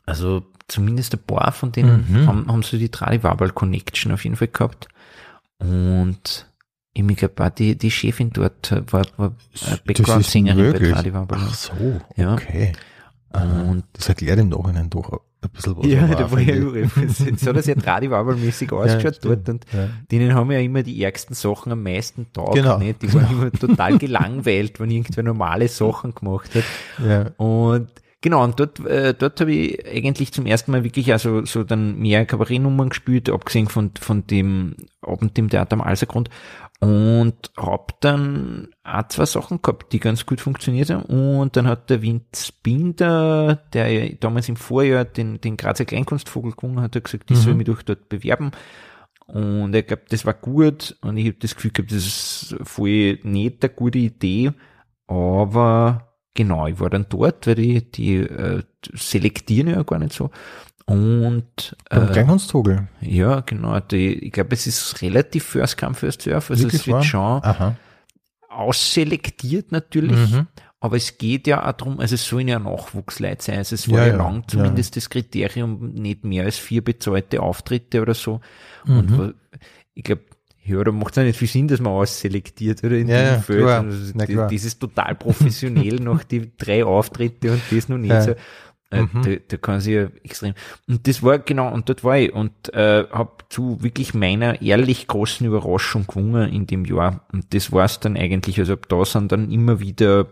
also 0.05 0.43
zumindest 0.67 1.13
ein 1.13 1.19
paar 1.23 1.51
von 1.51 1.71
denen 1.71 2.05
Mhm. 2.09 2.27
haben, 2.27 2.47
haben 2.47 2.63
so 2.63 2.77
die 2.77 2.89
Tradi 2.89 3.21
Wabal 3.21 3.51
Connection 3.51 4.11
auf 4.11 4.23
jeden 4.23 4.35
Fall 4.37 4.47
gehabt. 4.47 4.87
Und 5.59 6.47
ich 6.93 7.17
glaube 7.17 7.51
die, 7.57 7.77
die 7.77 7.91
Chefin 7.91 8.29
dort 8.31 8.71
war, 8.91 9.03
war 9.17 9.35
Das 9.51 9.73
äh, 9.73 9.77
Background-Sängerin 9.85 10.57
bei 10.57 10.63
möglich. 10.63 10.91
Tradi 10.93 11.13
Wabal. 11.13 11.39
Ach 11.41 11.53
so, 11.53 11.71
Ja. 12.15 12.33
okay. 12.33 12.71
Und 13.31 13.83
Das 13.93 14.09
erklärt 14.09 14.39
im 14.39 14.49
Nachhinein 14.49 14.89
doch 14.91 15.11
ein 15.41 15.49
bisschen 15.49 15.75
was. 15.75 15.87
Ja, 15.87 16.05
da 16.07 16.31
war 16.31 16.39
ja 16.39 16.53
finde 16.53 16.79
ich- 16.81 16.97
irre. 16.97 17.05
Es 17.35 17.47
hat 17.47 17.55
das 17.55 17.65
ja 17.65 17.73
Tradiwabalmäßig 17.75 18.71
ausgeschaut 18.71 19.15
stimmt. 19.15 19.47
dort 19.47 19.49
und 19.49 19.65
Ja. 19.73 19.89
denen 20.11 20.35
haben 20.35 20.51
ja 20.51 20.59
immer 20.59 20.83
die 20.83 21.01
ärgsten 21.03 21.33
Sachen 21.35 21.71
am 21.71 21.81
meisten 21.81 22.27
taugt. 22.31 22.53
Genau. 22.55 22.77
Nicht? 22.77 23.01
Die 23.01 23.11
waren 23.13 23.27
immer 23.31 23.51
total 23.51 23.97
gelangweilt, 23.97 24.79
wenn 24.79 24.91
irgendwer 24.91 25.23
normale 25.23 25.67
Sachen 25.67 26.13
gemacht 26.13 26.51
hat. 26.55 26.63
Ja. 27.05 27.31
Und 27.43 27.89
Genau, 28.21 28.41
und 28.41 28.57
dort, 28.57 28.79
äh, 28.85 29.13
dort 29.13 29.41
habe 29.41 29.51
ich 29.51 29.85
eigentlich 29.85 30.31
zum 30.31 30.45
ersten 30.45 30.71
Mal 30.71 30.85
wirklich 30.85 31.11
also 31.11 31.43
so 31.43 31.65
dann 31.65 31.97
mehr 31.99 32.25
Kabarettnummern 32.25 32.87
gespielt, 32.87 33.29
abgesehen 33.29 33.67
von, 33.67 33.91
von 33.99 34.25
dem 34.27 34.77
Abend 35.01 35.37
im 35.37 35.49
Theater 35.49 35.73
am 35.73 35.81
Alsergrund 35.81 36.29
und 36.83 37.51
hab 37.55 38.01
dann 38.01 38.69
auch 38.83 39.07
zwei 39.07 39.25
Sachen 39.25 39.61
gehabt, 39.61 39.93
die 39.93 39.99
ganz 39.99 40.25
gut 40.25 40.41
funktioniert 40.41 40.89
haben. 40.89 41.03
Und 41.03 41.55
dann 41.55 41.67
hat 41.67 41.89
der 41.89 42.01
Vince 42.01 42.51
Binder, 42.61 43.55
der 43.73 43.89
ja 43.89 44.15
damals 44.19 44.49
im 44.49 44.57
Vorjahr 44.57 45.05
den, 45.05 45.39
den 45.39 45.55
Grazer 45.55 45.85
Kleinkunstvogel 45.85 46.51
gewonnen 46.51 46.81
hat, 46.81 46.95
hat 46.95 47.03
gesagt, 47.05 47.31
ich 47.31 47.37
soll 47.37 47.53
mich 47.55 47.67
doch 47.67 47.81
dort 47.83 48.09
bewerben. 48.09 48.51
Und 49.27 49.73
ich 49.73 49.87
glaube, 49.87 50.03
das 50.09 50.25
war 50.25 50.33
gut 50.33 50.97
und 51.01 51.15
ich 51.17 51.27
habe 51.27 51.37
das 51.39 51.55
Gefühl 51.55 51.71
gehabt, 51.71 51.91
das 51.91 52.05
ist 52.05 52.55
voll 52.63 53.19
nicht 53.23 53.63
eine 53.63 53.73
gute 53.73 53.99
Idee, 53.99 54.51
aber 55.07 56.13
genau, 56.33 56.67
ich 56.67 56.79
war 56.79 56.89
dann 56.89 57.05
dort, 57.07 57.47
weil 57.47 57.55
die, 57.55 57.89
die 57.89 58.15
äh, 58.17 58.63
selektieren 58.93 59.69
ja 59.69 59.83
gar 59.83 59.99
nicht 59.99 60.13
so. 60.13 60.29
Und 60.85 61.75
Beim 61.89 62.09
äh, 62.09 62.11
Kleinkunstvogel. 62.11 62.87
ja, 63.01 63.39
genau, 63.41 63.79
die, 63.79 64.13
ich 64.25 64.31
glaube, 64.33 64.53
es 64.53 64.67
ist 64.67 65.01
relativ 65.01 65.43
First 65.45 65.77
Come, 65.77 65.93
First 65.95 66.23
Surf, 66.23 66.49
also 66.51 66.63
Wirklich 66.63 66.81
es 66.81 66.87
wird 66.87 66.95
wahr? 66.97 67.03
schon 67.03 67.21
Aha. 67.43 67.75
ausselektiert 68.49 69.71
natürlich, 69.71 70.31
Mhm. 70.31 70.47
aber 70.79 70.97
es 70.97 71.17
geht 71.17 71.47
ja 71.47 71.65
auch 71.67 71.71
darum, 71.73 71.99
also 71.99 72.15
es 72.15 72.25
sollen 72.27 72.47
ja 72.47 72.59
Nachwuchsleute 72.59 73.43
sein, 73.43 73.57
also 73.59 73.75
es 73.75 73.89
war 73.89 73.99
Ja, 73.99 74.05
ja, 74.07 74.11
ja, 74.11 74.17
lang 74.17 74.43
zumindest 74.47 74.95
das 74.97 75.09
Kriterium, 75.09 75.93
nicht 75.93 76.23
mehr 76.25 76.45
als 76.45 76.57
vier 76.57 76.83
bezahlte 76.83 77.41
Auftritte 77.41 78.01
oder 78.01 78.13
so. 78.13 78.41
Mhm. 78.85 78.97
Und 79.19 79.35
ich 79.93 80.03
glaube, 80.03 80.23
ja, 80.65 80.81
da 80.83 80.91
macht 80.93 81.11
es 81.11 81.17
ja 81.17 81.23
nicht 81.23 81.37
viel 81.39 81.47
Sinn, 81.49 81.67
dass 81.67 81.81
man 81.81 81.91
ausselektiert, 81.93 82.83
oder? 82.83 82.95
In 82.97 83.07
Ja, 83.09 83.17
dem 83.17 83.33
ja, 83.33 83.39
Feld. 83.41 83.65
Also 83.67 84.13
das, 84.47 84.63
ist 84.63 84.79
total 84.79 85.15
professionell 85.15 85.95
nach 86.01 86.23
die 86.23 86.51
drei 86.57 86.85
Auftritte 86.85 87.51
und 87.51 87.61
das 87.69 87.89
noch 87.89 87.97
nicht 87.97 88.11
Ja. 88.11 88.21
so. 88.21 88.35
Äh, 88.93 89.01
Mhm. 89.01 89.21
da, 89.23 89.31
da 89.47 89.57
kann 89.57 89.81
sich 89.81 89.93
ja 89.93 90.07
extrem. 90.23 90.53
Und 90.87 91.07
das 91.07 91.23
war 91.23 91.39
genau, 91.39 91.71
und 91.73 91.89
dort 91.89 92.03
war 92.03 92.17
ich 92.17 92.33
und 92.33 92.73
äh, 92.73 93.05
habe 93.11 93.31
zu 93.49 93.81
wirklich 93.83 94.13
meiner 94.13 94.61
ehrlich 94.61 95.07
großen 95.07 95.45
Überraschung 95.45 96.07
gewonnen 96.07 96.51
in 96.53 96.67
dem 96.67 96.85
Jahr. 96.85 97.25
Und 97.33 97.53
das 97.53 97.71
war's 97.71 97.99
dann 97.99 98.15
eigentlich. 98.17 98.59
Also 98.59 98.73
ab 98.73 98.87
da 98.89 99.03
sind 99.05 99.31
dann 99.31 99.51
immer 99.51 99.79
wieder 99.79 100.27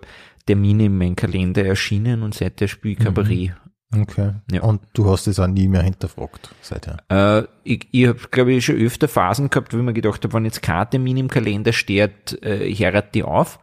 Termine 0.45 0.85
in 0.85 0.97
meinem 0.97 1.15
Kalender 1.15 1.65
erschienen 1.65 2.23
und 2.23 2.33
seither 2.33 2.67
spiele 2.67 2.93
ich 2.93 2.99
Kabarett. 2.99 3.51
Okay. 3.93 4.31
Ja. 4.51 4.61
Und 4.63 4.81
du 4.93 5.09
hast 5.09 5.27
es 5.27 5.37
auch 5.37 5.47
nie 5.47 5.67
mehr 5.67 5.83
hinterfragt 5.83 6.49
seither. 6.61 6.97
Äh, 7.09 7.45
ich 7.63 7.87
ich 7.91 8.07
habe, 8.07 8.19
glaube 8.31 8.53
ich, 8.53 8.63
schon 8.65 8.77
öfter 8.77 9.09
Phasen 9.09 9.49
gehabt, 9.49 9.73
wo 9.73 9.77
ich 9.77 9.83
mir 9.83 9.91
gedacht 9.93 10.23
habe, 10.23 10.33
wenn 10.33 10.45
jetzt 10.45 10.61
kein 10.61 10.89
Termin 10.89 11.17
im 11.17 11.27
Kalender 11.27 11.73
steht, 11.73 12.41
äh, 12.41 12.63
ich 12.63 12.81
heirate 12.81 13.09
die 13.15 13.23
auf. 13.23 13.59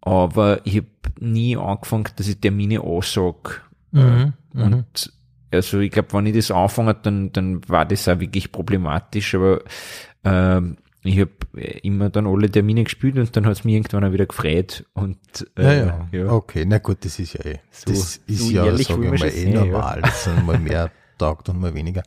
Aber 0.00 0.60
ich 0.64 0.78
habe 0.78 0.86
nie 1.20 1.56
angefangen, 1.56 2.08
dass 2.16 2.26
ich 2.26 2.40
Termine 2.40 2.80
aussage. 2.80 3.60
Mhm. 3.92 4.32
Und 4.54 5.12
also 5.50 5.78
ich 5.80 5.90
glaube, 5.90 6.12
wenn 6.12 6.26
ich 6.26 6.34
das 6.34 6.50
anfange, 6.50 6.94
dann, 6.94 7.32
dann 7.32 7.66
war 7.68 7.84
das 7.84 8.08
auch 8.08 8.18
wirklich 8.20 8.52
problematisch. 8.52 9.34
Aber 9.34 9.60
ähm, 10.24 10.76
ich 11.04 11.18
habe 11.20 11.30
immer 11.82 12.10
dann 12.10 12.26
alle 12.26 12.50
Termine 12.50 12.84
gespielt 12.84 13.16
und 13.18 13.36
dann 13.36 13.44
hat 13.46 13.52
es 13.52 13.64
mir 13.64 13.76
irgendwann 13.76 14.04
auch 14.04 14.12
wieder 14.12 14.26
gefreut. 14.26 14.84
Und 14.94 15.18
äh, 15.58 15.86
Ja, 15.86 16.08
ja. 16.12 16.26
Okay, 16.32 16.64
na 16.66 16.78
gut, 16.78 17.04
das 17.04 17.18
ist 17.18 17.34
ja 17.34 17.44
eh. 17.44 17.58
So- 17.70 17.90
das 17.90 18.16
ist 18.26 18.38
so 18.40 18.50
ja, 18.50 18.64
ehrlich 18.66 18.86
sag 18.86 18.98
will 18.98 19.12
ich 19.14 19.20
mal, 19.20 19.28
eh 19.28 19.52
ja. 19.52 19.64
normal. 19.64 20.00
Das 20.02 20.24
sind 20.24 20.46
mal 20.46 20.58
mehr 20.58 20.90
taugt 21.18 21.48
und 21.48 21.60
mal 21.60 21.74
weniger. 21.74 22.02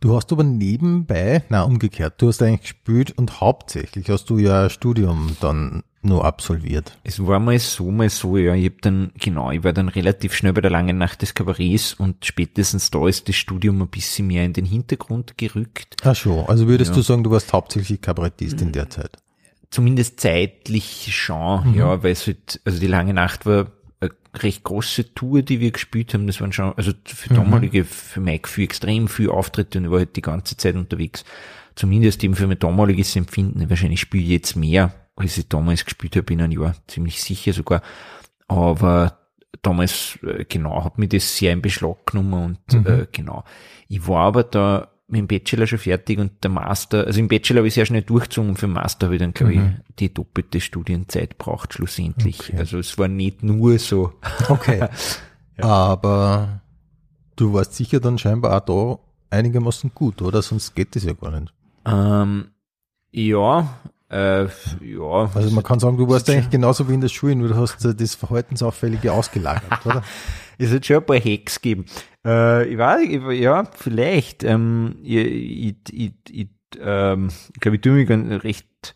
Du 0.00 0.14
hast 0.16 0.32
aber 0.32 0.42
nebenbei, 0.44 1.42
na 1.48 1.62
umgekehrt, 1.62 2.20
du 2.20 2.28
hast 2.28 2.42
eigentlich 2.42 2.62
gespielt 2.62 3.16
und 3.16 3.40
hauptsächlich 3.40 4.10
hast 4.10 4.28
du 4.28 4.38
ja 4.38 4.64
ein 4.64 4.70
Studium 4.70 5.36
dann 5.40 5.82
nur 6.04 6.24
absolviert. 6.24 6.98
Es 7.04 7.24
war 7.24 7.38
mal 7.40 7.58
so, 7.58 7.90
mal 7.90 8.08
so, 8.10 8.36
ja. 8.36 8.54
Ich 8.54 8.66
hab 8.66 8.82
dann, 8.82 9.12
genau, 9.18 9.50
ich 9.50 9.64
war 9.64 9.72
dann 9.72 9.88
relativ 9.88 10.34
schnell 10.34 10.52
bei 10.52 10.60
der 10.60 10.70
langen 10.70 10.98
Nacht 10.98 11.22
des 11.22 11.34
Kabarets 11.34 11.94
und 11.94 12.24
spätestens 12.24 12.90
da 12.90 13.06
ist 13.08 13.28
das 13.28 13.36
Studium 13.36 13.80
ein 13.82 13.88
bisschen 13.88 14.26
mehr 14.26 14.44
in 14.44 14.52
den 14.52 14.64
Hintergrund 14.64 15.38
gerückt. 15.38 15.96
Ach 16.04 16.14
schon, 16.16 16.46
also 16.46 16.66
würdest 16.68 16.90
Ja. 16.90 16.96
du 16.96 17.02
sagen, 17.02 17.24
du 17.24 17.30
warst 17.30 17.52
hauptsächlich 17.52 18.00
Kabarettist 18.00 18.60
in 18.60 18.72
der 18.72 18.90
Zeit? 18.90 19.16
Zumindest 19.70 20.20
zeitlich 20.20 21.08
schon, 21.16 21.74
ja, 21.74 22.02
weil 22.02 22.12
es 22.12 22.26
halt, 22.26 22.60
also 22.64 22.78
die 22.78 22.86
lange 22.86 23.12
Nacht 23.14 23.44
war 23.44 23.72
eine 24.00 24.10
recht 24.36 24.62
große 24.64 25.14
Tour, 25.14 25.42
die 25.42 25.58
wir 25.60 25.72
gespielt 25.72 26.14
haben. 26.14 26.26
Das 26.26 26.40
waren 26.40 26.52
schon, 26.52 26.72
also 26.76 26.92
für 27.04 27.34
damalige, 27.34 27.84
für 27.84 28.20
mein 28.20 28.40
Gefühl 28.40 28.64
extrem 28.64 29.08
viele 29.08 29.32
Auftritte 29.32 29.78
und 29.78 29.84
ich 29.86 29.90
war 29.90 29.98
halt 29.98 30.14
die 30.16 30.22
ganze 30.22 30.56
Zeit 30.56 30.76
unterwegs. 30.76 31.24
Zumindest 31.74 32.22
eben 32.22 32.36
für 32.36 32.46
mein 32.46 32.58
damaliges 32.60 33.16
Empfinden. 33.16 33.68
Wahrscheinlich 33.68 33.98
spiele 34.00 34.22
ich 34.22 34.28
jetzt 34.30 34.54
mehr, 34.54 34.94
als 35.16 35.38
ich 35.38 35.48
damals 35.48 35.84
gespielt 35.84 36.16
habe 36.16 36.32
in 36.32 36.42
einem 36.42 36.60
Jahr. 36.60 36.74
Ziemlich 36.86 37.22
sicher 37.22 37.52
sogar. 37.52 37.82
Aber 38.48 39.18
damals, 39.62 40.18
äh, 40.22 40.44
genau, 40.44 40.84
hat 40.84 40.98
mir 40.98 41.08
das 41.08 41.36
sehr 41.36 41.52
in 41.52 41.62
Beschlag 41.62 42.06
genommen 42.06 42.58
und 42.68 42.86
äh, 42.86 43.06
genau. 43.12 43.44
Ich 43.88 44.06
war 44.06 44.26
aber 44.26 44.44
da 44.44 44.88
mit 45.06 45.18
dem 45.18 45.26
Bachelor 45.26 45.66
schon 45.66 45.78
fertig 45.78 46.18
und 46.18 46.42
der 46.42 46.50
Master, 46.50 47.06
also 47.06 47.20
im 47.20 47.28
Bachelor 47.28 47.58
habe 47.58 47.68
ich 47.68 47.74
sehr 47.74 47.86
schnell 47.86 48.02
durchgezogen 48.02 48.50
und 48.50 48.56
für 48.56 48.66
den 48.66 48.72
Master 48.72 49.06
habe 49.06 49.16
ich 49.16 49.20
dann, 49.20 49.34
glaube 49.34 49.54
ich, 49.54 49.60
die 49.98 50.12
doppelte 50.12 50.60
Studienzeit 50.60 51.38
braucht 51.38 51.74
schlussendlich. 51.74 52.40
Okay. 52.40 52.58
Also 52.58 52.78
es 52.78 52.98
war 52.98 53.08
nicht 53.08 53.42
nur 53.42 53.78
so. 53.78 54.14
Okay. 54.48 54.88
Aber 55.58 56.62
du 57.36 57.52
warst 57.52 57.74
sicher 57.74 58.00
dann 58.00 58.18
scheinbar 58.18 58.56
auch 58.56 59.00
da 59.30 59.36
einigermaßen 59.36 59.92
gut, 59.94 60.22
oder? 60.22 60.42
Sonst 60.42 60.74
geht 60.74 60.96
das 60.96 61.04
ja 61.04 61.12
gar 61.12 61.38
nicht. 61.38 61.52
Ähm, 61.86 62.50
ja, 63.10 63.78
äh, 64.14 64.44
ja. 64.80 65.30
Also 65.34 65.50
man 65.50 65.64
kann 65.64 65.80
sagen, 65.80 65.96
du 65.96 66.08
warst 66.08 66.28
eigentlich 66.30 66.50
genauso 66.50 66.88
wie 66.88 66.94
in 66.94 67.00
der 67.00 67.08
Schule, 67.08 67.34
nur 67.36 67.48
du 67.48 67.56
hast 67.56 67.84
das 67.84 68.14
Verhaltensauffällige 68.14 69.12
ausgelagert, 69.12 69.84
oder? 69.86 70.02
Es 70.58 70.72
hat 70.72 70.86
schon 70.86 70.96
ein 70.96 71.06
paar 71.06 71.18
Hacks 71.18 71.60
gegeben. 71.60 71.84
Äh, 72.24 72.68
ich 72.68 72.78
weiß, 72.78 73.00
ich, 73.08 73.40
ja, 73.40 73.64
vielleicht. 73.76 74.44
Ähm, 74.44 74.96
ich, 75.02 75.76
ich, 75.92 76.12
ich, 76.30 76.48
ähm, 76.80 77.28
ich 77.54 77.60
glaube, 77.60 77.76
ich 77.76 77.82
tue 77.82 77.92
mich 77.92 78.08
recht 78.44 78.94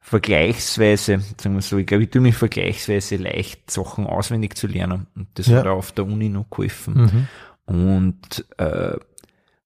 vergleichsweise, 0.00 1.20
sagen 1.40 1.54
wir 1.54 1.62
so, 1.62 1.78
ich 1.78 1.86
glaube, 1.86 2.04
ich 2.04 2.10
tue 2.10 2.20
mich 2.20 2.36
vergleichsweise 2.36 3.16
leicht, 3.16 3.70
Sachen 3.70 4.06
auswendig 4.06 4.56
zu 4.56 4.66
lernen. 4.66 5.06
Und 5.16 5.28
das 5.34 5.46
Ja. 5.46 5.58
hat 5.60 5.66
auch 5.66 5.78
auf 5.78 5.92
der 5.92 6.04
Uni 6.04 6.28
noch 6.28 6.50
geholfen. 6.50 7.28
Mhm. 7.66 7.74
Und 7.74 8.44
äh, 8.58 8.98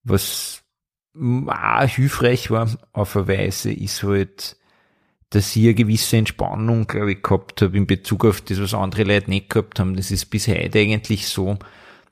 was 0.04 0.62
auch 1.18 1.88
hilfreich 1.88 2.50
war 2.50 2.70
auf 2.92 3.16
eine 3.16 3.26
Weise, 3.26 3.72
ist 3.72 4.02
halt, 4.04 4.55
dass 5.36 5.54
ich 5.54 5.64
eine 5.64 5.74
gewisse 5.74 6.16
Entspannung, 6.16 6.86
glaube 6.86 7.12
ich, 7.12 7.22
gehabt 7.22 7.60
habe 7.60 7.76
in 7.76 7.86
Bezug 7.86 8.24
auf 8.24 8.40
das, 8.40 8.58
was 8.58 8.72
andere 8.72 9.02
Leute 9.02 9.28
nicht 9.28 9.50
gehabt 9.50 9.78
haben. 9.78 9.94
Das 9.94 10.10
ist 10.10 10.30
bis 10.30 10.48
heute 10.48 10.78
eigentlich 10.78 11.28
so, 11.28 11.58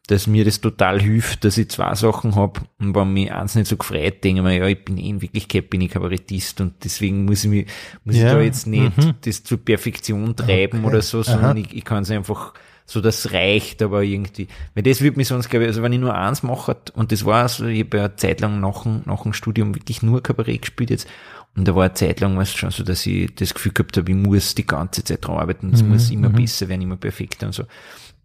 dass 0.08 0.26
mir 0.26 0.44
das 0.44 0.60
total 0.60 1.00
hilft, 1.00 1.42
dass 1.46 1.56
ich 1.56 1.70
zwei 1.70 1.94
Sachen 1.94 2.34
habe 2.34 2.60
und 2.78 2.94
wenn 2.94 3.14
mich 3.14 3.32
eins 3.32 3.54
nicht 3.54 3.66
so 3.66 3.78
gefreut, 3.78 4.22
denke 4.22 4.40
ich 4.40 4.44
mir, 4.44 4.58
ja, 4.58 4.66
ich 4.66 4.84
bin 4.84 4.98
eh 4.98 5.08
in 5.08 5.22
Wirklichkeit 5.22 5.70
bin 5.70 5.80
ich 5.80 5.92
Kabarettist 5.92 6.60
und 6.60 6.84
deswegen 6.84 7.24
muss 7.24 7.44
ich 7.44 7.50
mich, 7.50 7.66
muss 8.04 8.16
Ja, 8.16 8.26
ich 8.26 8.32
da 8.34 8.40
jetzt 8.42 8.66
nicht 8.66 8.98
mhm. 8.98 9.14
das 9.22 9.42
zur 9.42 9.56
Perfektion 9.56 10.36
treiben 10.36 10.80
Okay, 10.80 10.86
oder 10.86 11.00
so, 11.00 11.22
sondern 11.22 11.56
aha. 11.56 11.64
ich, 11.64 11.74
ich 11.74 11.84
kann 11.84 12.02
es 12.02 12.10
einfach 12.10 12.52
so, 12.84 13.00
das 13.00 13.32
reicht, 13.32 13.80
aber 13.80 14.02
irgendwie, 14.02 14.48
weil 14.74 14.82
das 14.82 15.00
würde 15.00 15.16
mich 15.16 15.28
sonst, 15.28 15.48
glaube 15.48 15.64
ich, 15.64 15.68
also 15.68 15.82
wenn 15.82 15.94
ich 15.94 16.00
nur 16.00 16.14
eins 16.14 16.42
mache, 16.42 16.76
und 16.92 17.10
das 17.10 17.24
war 17.24 17.48
so, 17.48 17.64
ich 17.64 17.84
habe 17.84 17.96
ja 17.96 18.04
eine 18.04 18.16
Zeit 18.16 18.42
lang 18.42 18.60
nach 18.60 18.84
nach 19.06 19.22
dem 19.22 19.32
Studium 19.32 19.74
wirklich 19.74 20.02
nur 20.02 20.22
Kabarett 20.22 20.60
gespielt 20.60 20.90
jetzt, 20.90 21.08
und 21.56 21.68
da 21.68 21.74
war 21.74 21.84
eine 21.84 21.94
Zeit 21.94 22.20
lang, 22.20 22.36
was 22.36 22.52
schon 22.52 22.70
so, 22.70 22.82
dass 22.82 23.06
ich 23.06 23.34
das 23.34 23.54
Gefühl 23.54 23.72
gehabt 23.72 23.96
habe, 23.96 24.10
ich 24.10 24.16
muss 24.16 24.54
die 24.54 24.66
ganze 24.66 25.04
Zeit 25.04 25.24
dran 25.24 25.36
arbeiten, 25.36 25.72
es 25.72 25.82
muss 25.82 26.10
immer 26.10 26.28
besser 26.30 26.68
werden, 26.68 26.82
immer 26.82 26.96
perfekter 26.96 27.46
und 27.46 27.52
so. 27.52 27.64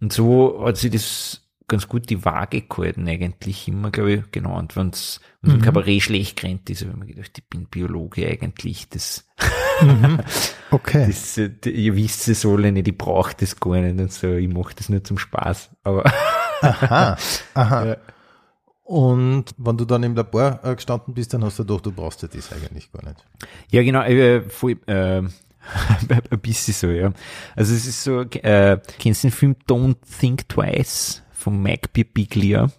Und 0.01 0.13
so 0.13 0.65
hat 0.65 0.77
sich 0.77 0.91
das 0.91 1.41
ganz 1.67 1.88
gut 1.88 2.09
die 2.09 2.25
Waage 2.25 2.62
gehalten 2.62 3.07
eigentlich 3.07 3.67
immer, 3.67 3.91
glaube 3.91 4.12
ich, 4.13 4.31
genau. 4.31 4.57
Und 4.57 4.75
wenn 4.75 4.91
im 5.43 5.62
Kabarett 5.62 6.01
schlecht 6.01 6.41
gerannt 6.41 6.69
ist, 6.69 6.81
habe 6.81 6.91
ich 6.91 6.98
mir 6.98 7.05
gedacht, 7.05 7.38
ich 7.38 7.48
bin 7.48 7.65
Biologe 7.65 8.27
eigentlich, 8.27 8.89
das, 8.89 9.25
Okay. 10.71 11.07
das, 11.07 11.38
ihr 11.38 11.95
wisst 11.95 12.27
es 12.27 12.45
alle 12.45 12.71
nicht, 12.71 12.88
ich 12.88 12.98
brauche 12.98 13.33
das 13.38 13.59
gar 13.59 13.79
nicht 13.79 14.00
und 14.00 14.12
so, 14.12 14.33
ich 14.33 14.50
mache 14.50 14.74
das 14.75 14.89
nur 14.89 15.03
zum 15.03 15.17
Spaß. 15.17 15.69
Aber 15.83 16.12
Aha. 16.62 17.17
Aha. 17.53 17.86
Ja. 17.86 17.98
Und 18.89 19.46
wenn 19.60 19.77
du 19.77 19.86
dann 19.86 20.01
im 20.01 20.15
Labor 20.15 20.62
äh, 20.63 20.74
gestanden 20.74 21.13
bist, 21.13 21.31
dann 21.31 21.43
hast 21.43 21.60
du 21.60 21.63
doch, 21.63 21.79
du 21.79 21.91
brauchst 21.91 22.24
ja 22.24 22.27
das 22.27 22.51
eigentlich 22.51 22.91
gar 22.91 23.03
nicht. 23.03 23.24
ja, 23.69 23.84
genau, 23.84 24.01
äh, 24.01 24.41
voll, 24.41 24.77
äh, 24.88 25.22
ein 25.22 26.39
bisschen 26.41 26.74
so, 26.74 26.88
ja. 26.88 27.13
Also 27.55 27.75
es 27.75 27.86
ist 27.86 28.03
so, 28.03 28.22
äh, 28.22 28.79
kennst 28.98 29.24
du 29.24 29.27
den 29.27 29.31
Film 29.31 29.55
Don't 29.67 29.98
Think 30.19 30.50
Twice 30.50 31.22
von 31.31 31.62
Mike 31.62 31.89
Birbiglia? 31.93 32.72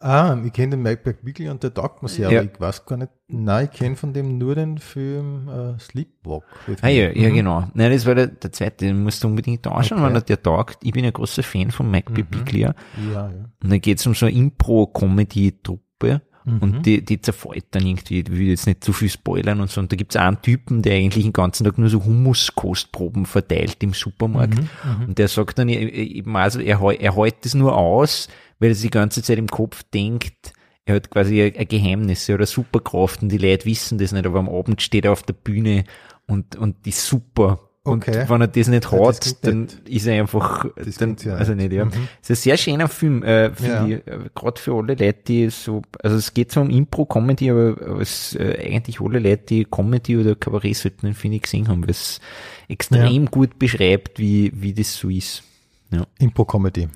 Ah, 0.00 0.36
ich 0.44 0.52
kenne 0.52 0.76
den 0.76 0.82
Mike 0.82 1.02
Birbiglia 1.02 1.50
und 1.50 1.62
der 1.62 1.74
taugt 1.74 2.02
mir 2.02 2.08
sehr, 2.08 2.30
Ja. 2.30 2.40
aber 2.40 2.50
ich 2.52 2.60
weiß 2.60 2.86
gar 2.86 2.96
nicht. 2.98 3.10
Nein, 3.26 3.68
ich 3.70 3.76
kenne 3.78 3.96
von 3.96 4.12
dem 4.12 4.38
nur 4.38 4.54
den 4.54 4.78
Film 4.78 5.48
äh, 5.48 5.78
Sleepwalk. 5.80 6.44
Ah 6.82 6.88
ja, 6.88 7.10
ja 7.10 7.30
genau. 7.30 7.68
Nein, 7.74 7.90
das 7.92 8.06
war 8.06 8.14
der, 8.14 8.28
der 8.28 8.52
zweite, 8.52 8.86
den 8.86 9.02
musst 9.02 9.24
du 9.24 9.28
unbedingt 9.28 9.66
anschauen, 9.66 10.00
Okay. 10.04 10.14
weil 10.14 10.22
der 10.22 10.40
taugt. 10.42 10.78
Ich 10.84 10.92
bin 10.92 11.04
ein 11.04 11.12
großer 11.12 11.42
Fan 11.42 11.72
von 11.72 11.90
Mike 11.90 12.12
Birbiglia. 12.12 12.74
Ja, 13.12 13.28
ja. 13.28 13.44
Und 13.62 13.70
da 13.72 13.78
geht's 13.78 14.06
um 14.06 14.14
so 14.14 14.26
eine 14.26 14.36
Impro-Comedy-Truppe. 14.36 16.22
Und 16.62 16.86
die, 16.86 17.04
die 17.04 17.20
zerfällt 17.20 17.66
dann 17.72 17.84
irgendwie, 17.84 18.20
ich 18.20 18.30
will 18.30 18.48
jetzt 18.48 18.66
nicht 18.66 18.82
zu 18.82 18.94
viel 18.94 19.10
spoilern 19.10 19.60
und 19.60 19.68
so. 19.70 19.82
Und 19.82 19.92
da 19.92 19.96
gibt's 19.96 20.16
einen 20.16 20.40
Typen, 20.40 20.80
der 20.80 20.94
eigentlich 20.94 21.24
den 21.24 21.34
ganzen 21.34 21.64
Tag 21.64 21.76
nur 21.76 21.90
so 21.90 22.02
Hummuskostproben 22.02 23.26
verteilt 23.26 23.82
im 23.82 23.92
Supermarkt. 23.92 24.58
und 25.06 25.18
der 25.18 25.28
sagt 25.28 25.58
dann 25.58 25.68
eben, 25.68 26.34
also 26.36 26.58
er, 26.60 26.80
er 26.80 27.16
hält 27.16 27.44
das 27.44 27.52
nur 27.54 27.76
aus, 27.76 28.28
weil 28.58 28.70
er 28.70 28.74
sich 28.74 28.90
die 28.90 28.90
ganze 28.90 29.22
Zeit 29.22 29.38
im 29.38 29.48
Kopf 29.48 29.82
denkt, 29.94 30.52
er 30.84 30.96
hat 30.96 31.10
quasi 31.10 31.42
ein, 31.42 31.56
ein 31.56 31.68
Geheimnis 31.68 32.28
oder 32.30 32.46
Superkraft 32.46 33.22
und 33.22 33.28
die 33.30 33.38
Leute 33.38 33.66
wissen 33.66 33.98
das 33.98 34.12
nicht, 34.12 34.26
aber 34.26 34.38
am 34.38 34.48
Abend 34.48 34.80
steht 34.82 35.04
er 35.04 35.12
auf 35.12 35.22
der 35.22 35.34
Bühne 35.34 35.84
und, 36.26 36.56
und 36.56 36.84
die 36.86 36.92
super. 36.92 37.60
Okay. 37.84 38.22
Und 38.22 38.28
wenn 38.30 38.40
er 38.42 38.48
das 38.48 38.68
nicht 38.68 38.84
Ja, 38.92 38.98
das 38.98 39.16
hat, 39.16 39.20
klingt 39.20 39.46
dann 39.46 39.60
nett. 39.62 39.88
ist 39.88 40.06
er 40.06 40.20
einfach, 40.20 40.66
Das 40.76 40.96
dann, 40.96 41.16
ja 41.24 41.36
also 41.36 41.54
nicht, 41.54 41.72
ja. 41.72 41.86
Mhm. 41.86 42.08
Es 42.20 42.28
ist 42.28 42.40
ein 42.40 42.42
sehr 42.42 42.56
schöner 42.58 42.88
Film, 42.88 43.22
äh, 43.22 43.50
finde 43.54 43.70
Ja. 43.72 43.86
ich, 43.86 44.06
äh, 44.06 44.18
gerade 44.34 44.60
für 44.60 44.74
alle 44.74 44.94
Leute, 44.94 45.14
die 45.26 45.48
so, 45.48 45.80
also 46.02 46.16
es 46.16 46.34
geht 46.34 46.52
zwar 46.52 46.64
um 46.64 46.70
Impro-Comedy, 46.70 47.50
aber, 47.50 47.76
aber 47.82 48.00
es 48.00 48.34
äh, 48.34 48.58
eigentlich 48.66 49.00
alle 49.00 49.20
Leute, 49.20 49.44
die 49.48 49.64
Comedy 49.64 50.18
oder 50.18 50.34
Kabarett 50.34 50.76
sollten 50.76 51.06
den, 51.06 51.14
finde 51.14 51.36
ich, 51.36 51.42
gesehen 51.44 51.68
haben, 51.68 51.82
weil 51.82 51.90
es 51.90 52.20
extrem 52.68 53.26
gut 53.26 53.58
beschreibt, 53.58 54.18
wie, 54.18 54.52
wie 54.54 54.74
das 54.74 54.94
so 54.96 55.08
ist. 55.08 55.42
Ja. 55.90 56.06
Impro-Comedy. 56.18 56.88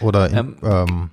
Oder, 0.00 0.32
Ähm, 0.32 0.56
ähm, 0.62 1.10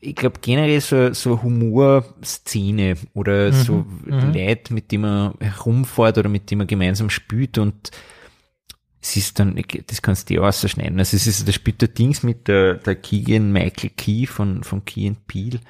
ich 0.00 0.14
glaube 0.14 0.38
generell 0.40 0.80
so, 0.80 1.12
so 1.14 1.42
Humorszene 1.42 2.96
oder 3.14 3.52
so 3.52 3.86
Leute, 4.04 4.74
mit 4.74 4.92
denen 4.92 5.02
man 5.02 5.34
herumfährt 5.40 6.18
oder 6.18 6.28
mit 6.28 6.50
denen 6.50 6.58
man 6.58 6.66
gemeinsam 6.66 7.08
spielt 7.10 7.56
und 7.58 7.90
es 9.00 9.16
ist 9.16 9.38
dann, 9.38 9.62
das 9.86 10.00
kannst 10.00 10.28
du 10.30 10.34
dir 10.34 10.42
ausschneiden. 10.44 10.98
Also 10.98 11.16
es 11.16 11.26
ist, 11.26 11.46
da 11.46 11.52
spielt 11.52 11.82
der 11.82 11.88
Dings 11.88 12.22
mit 12.22 12.48
der, 12.48 12.74
der 12.74 12.94
Keegan 12.96 13.52
Michael 13.52 13.90
Key 13.96 14.26
von, 14.26 14.62
von 14.64 14.84
Key 14.84 15.06
and 15.08 15.26
Peele 15.26 15.60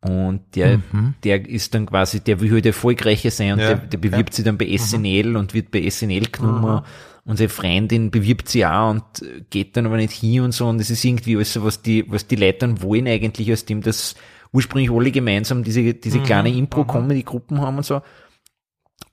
und 0.00 0.42
der, 0.54 0.80
der 1.22 1.48
ist 1.48 1.74
dann 1.74 1.86
quasi, 1.86 2.20
der 2.20 2.40
will 2.40 2.52
halt 2.52 2.66
erfolgreicher 2.66 3.30
sein 3.30 3.54
und 3.54 3.60
Ja, 3.60 3.68
der, 3.74 3.76
der 3.76 3.98
bewirbt 3.98 4.34
sich 4.34 4.44
dann 4.44 4.58
bei 4.58 4.76
SNL 4.76 5.36
und 5.36 5.54
wird 5.54 5.70
bei 5.70 5.88
SNL 5.88 6.26
genommen 6.30 6.82
und 7.24 7.36
seine 7.38 7.48
Freundin 7.48 8.10
bewirbt 8.10 8.48
sie 8.48 8.66
auch 8.66 8.90
und 8.90 9.02
geht 9.50 9.76
dann 9.76 9.86
aber 9.86 9.96
nicht 9.96 10.12
hin 10.12 10.42
und 10.42 10.52
so 10.52 10.66
und 10.66 10.80
es 10.80 10.90
ist 10.90 11.04
irgendwie 11.04 11.36
alles 11.36 11.52
so, 11.52 11.64
was 11.64 11.82
die, 11.82 12.04
was 12.10 12.26
die 12.26 12.36
Leute 12.36 12.58
dann 12.60 12.82
wollen 12.82 13.06
eigentlich, 13.08 13.52
aus 13.52 13.64
dem 13.64 13.80
das 13.80 14.14
ursprünglich 14.52 14.90
alle 14.90 15.10
gemeinsam 15.10 15.64
diese, 15.64 15.94
diese 15.94 16.20
kleine 16.20 16.50
Impro-Comedy-Gruppen 16.50 17.60
haben 17.60 17.78
und 17.78 17.86
so. 17.86 18.02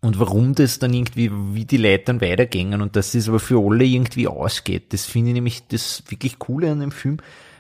Und 0.02 0.20
warum 0.20 0.56
das 0.56 0.80
dann 0.80 0.94
irgendwie, 0.94 1.32
wie 1.54 1.66
die 1.66 1.78
Leute 1.78 2.06
dann 2.06 2.22
weitergehen 2.22 2.80
und 2.82 2.96
dass 2.96 3.12
das 3.12 3.28
aber 3.30 3.40
für 3.40 3.64
alle 3.64 3.86
irgendwie 3.86 4.28
ausgeht, 4.28 4.94
das 4.94 5.06
finde 5.06 5.30
ich 5.30 5.36
nämlich 5.36 5.68
das 5.68 6.04
wirklich 6.10 6.40
Coole 6.40 6.72
an 6.72 6.80
dem 6.80 6.92
Film, 6.92 7.18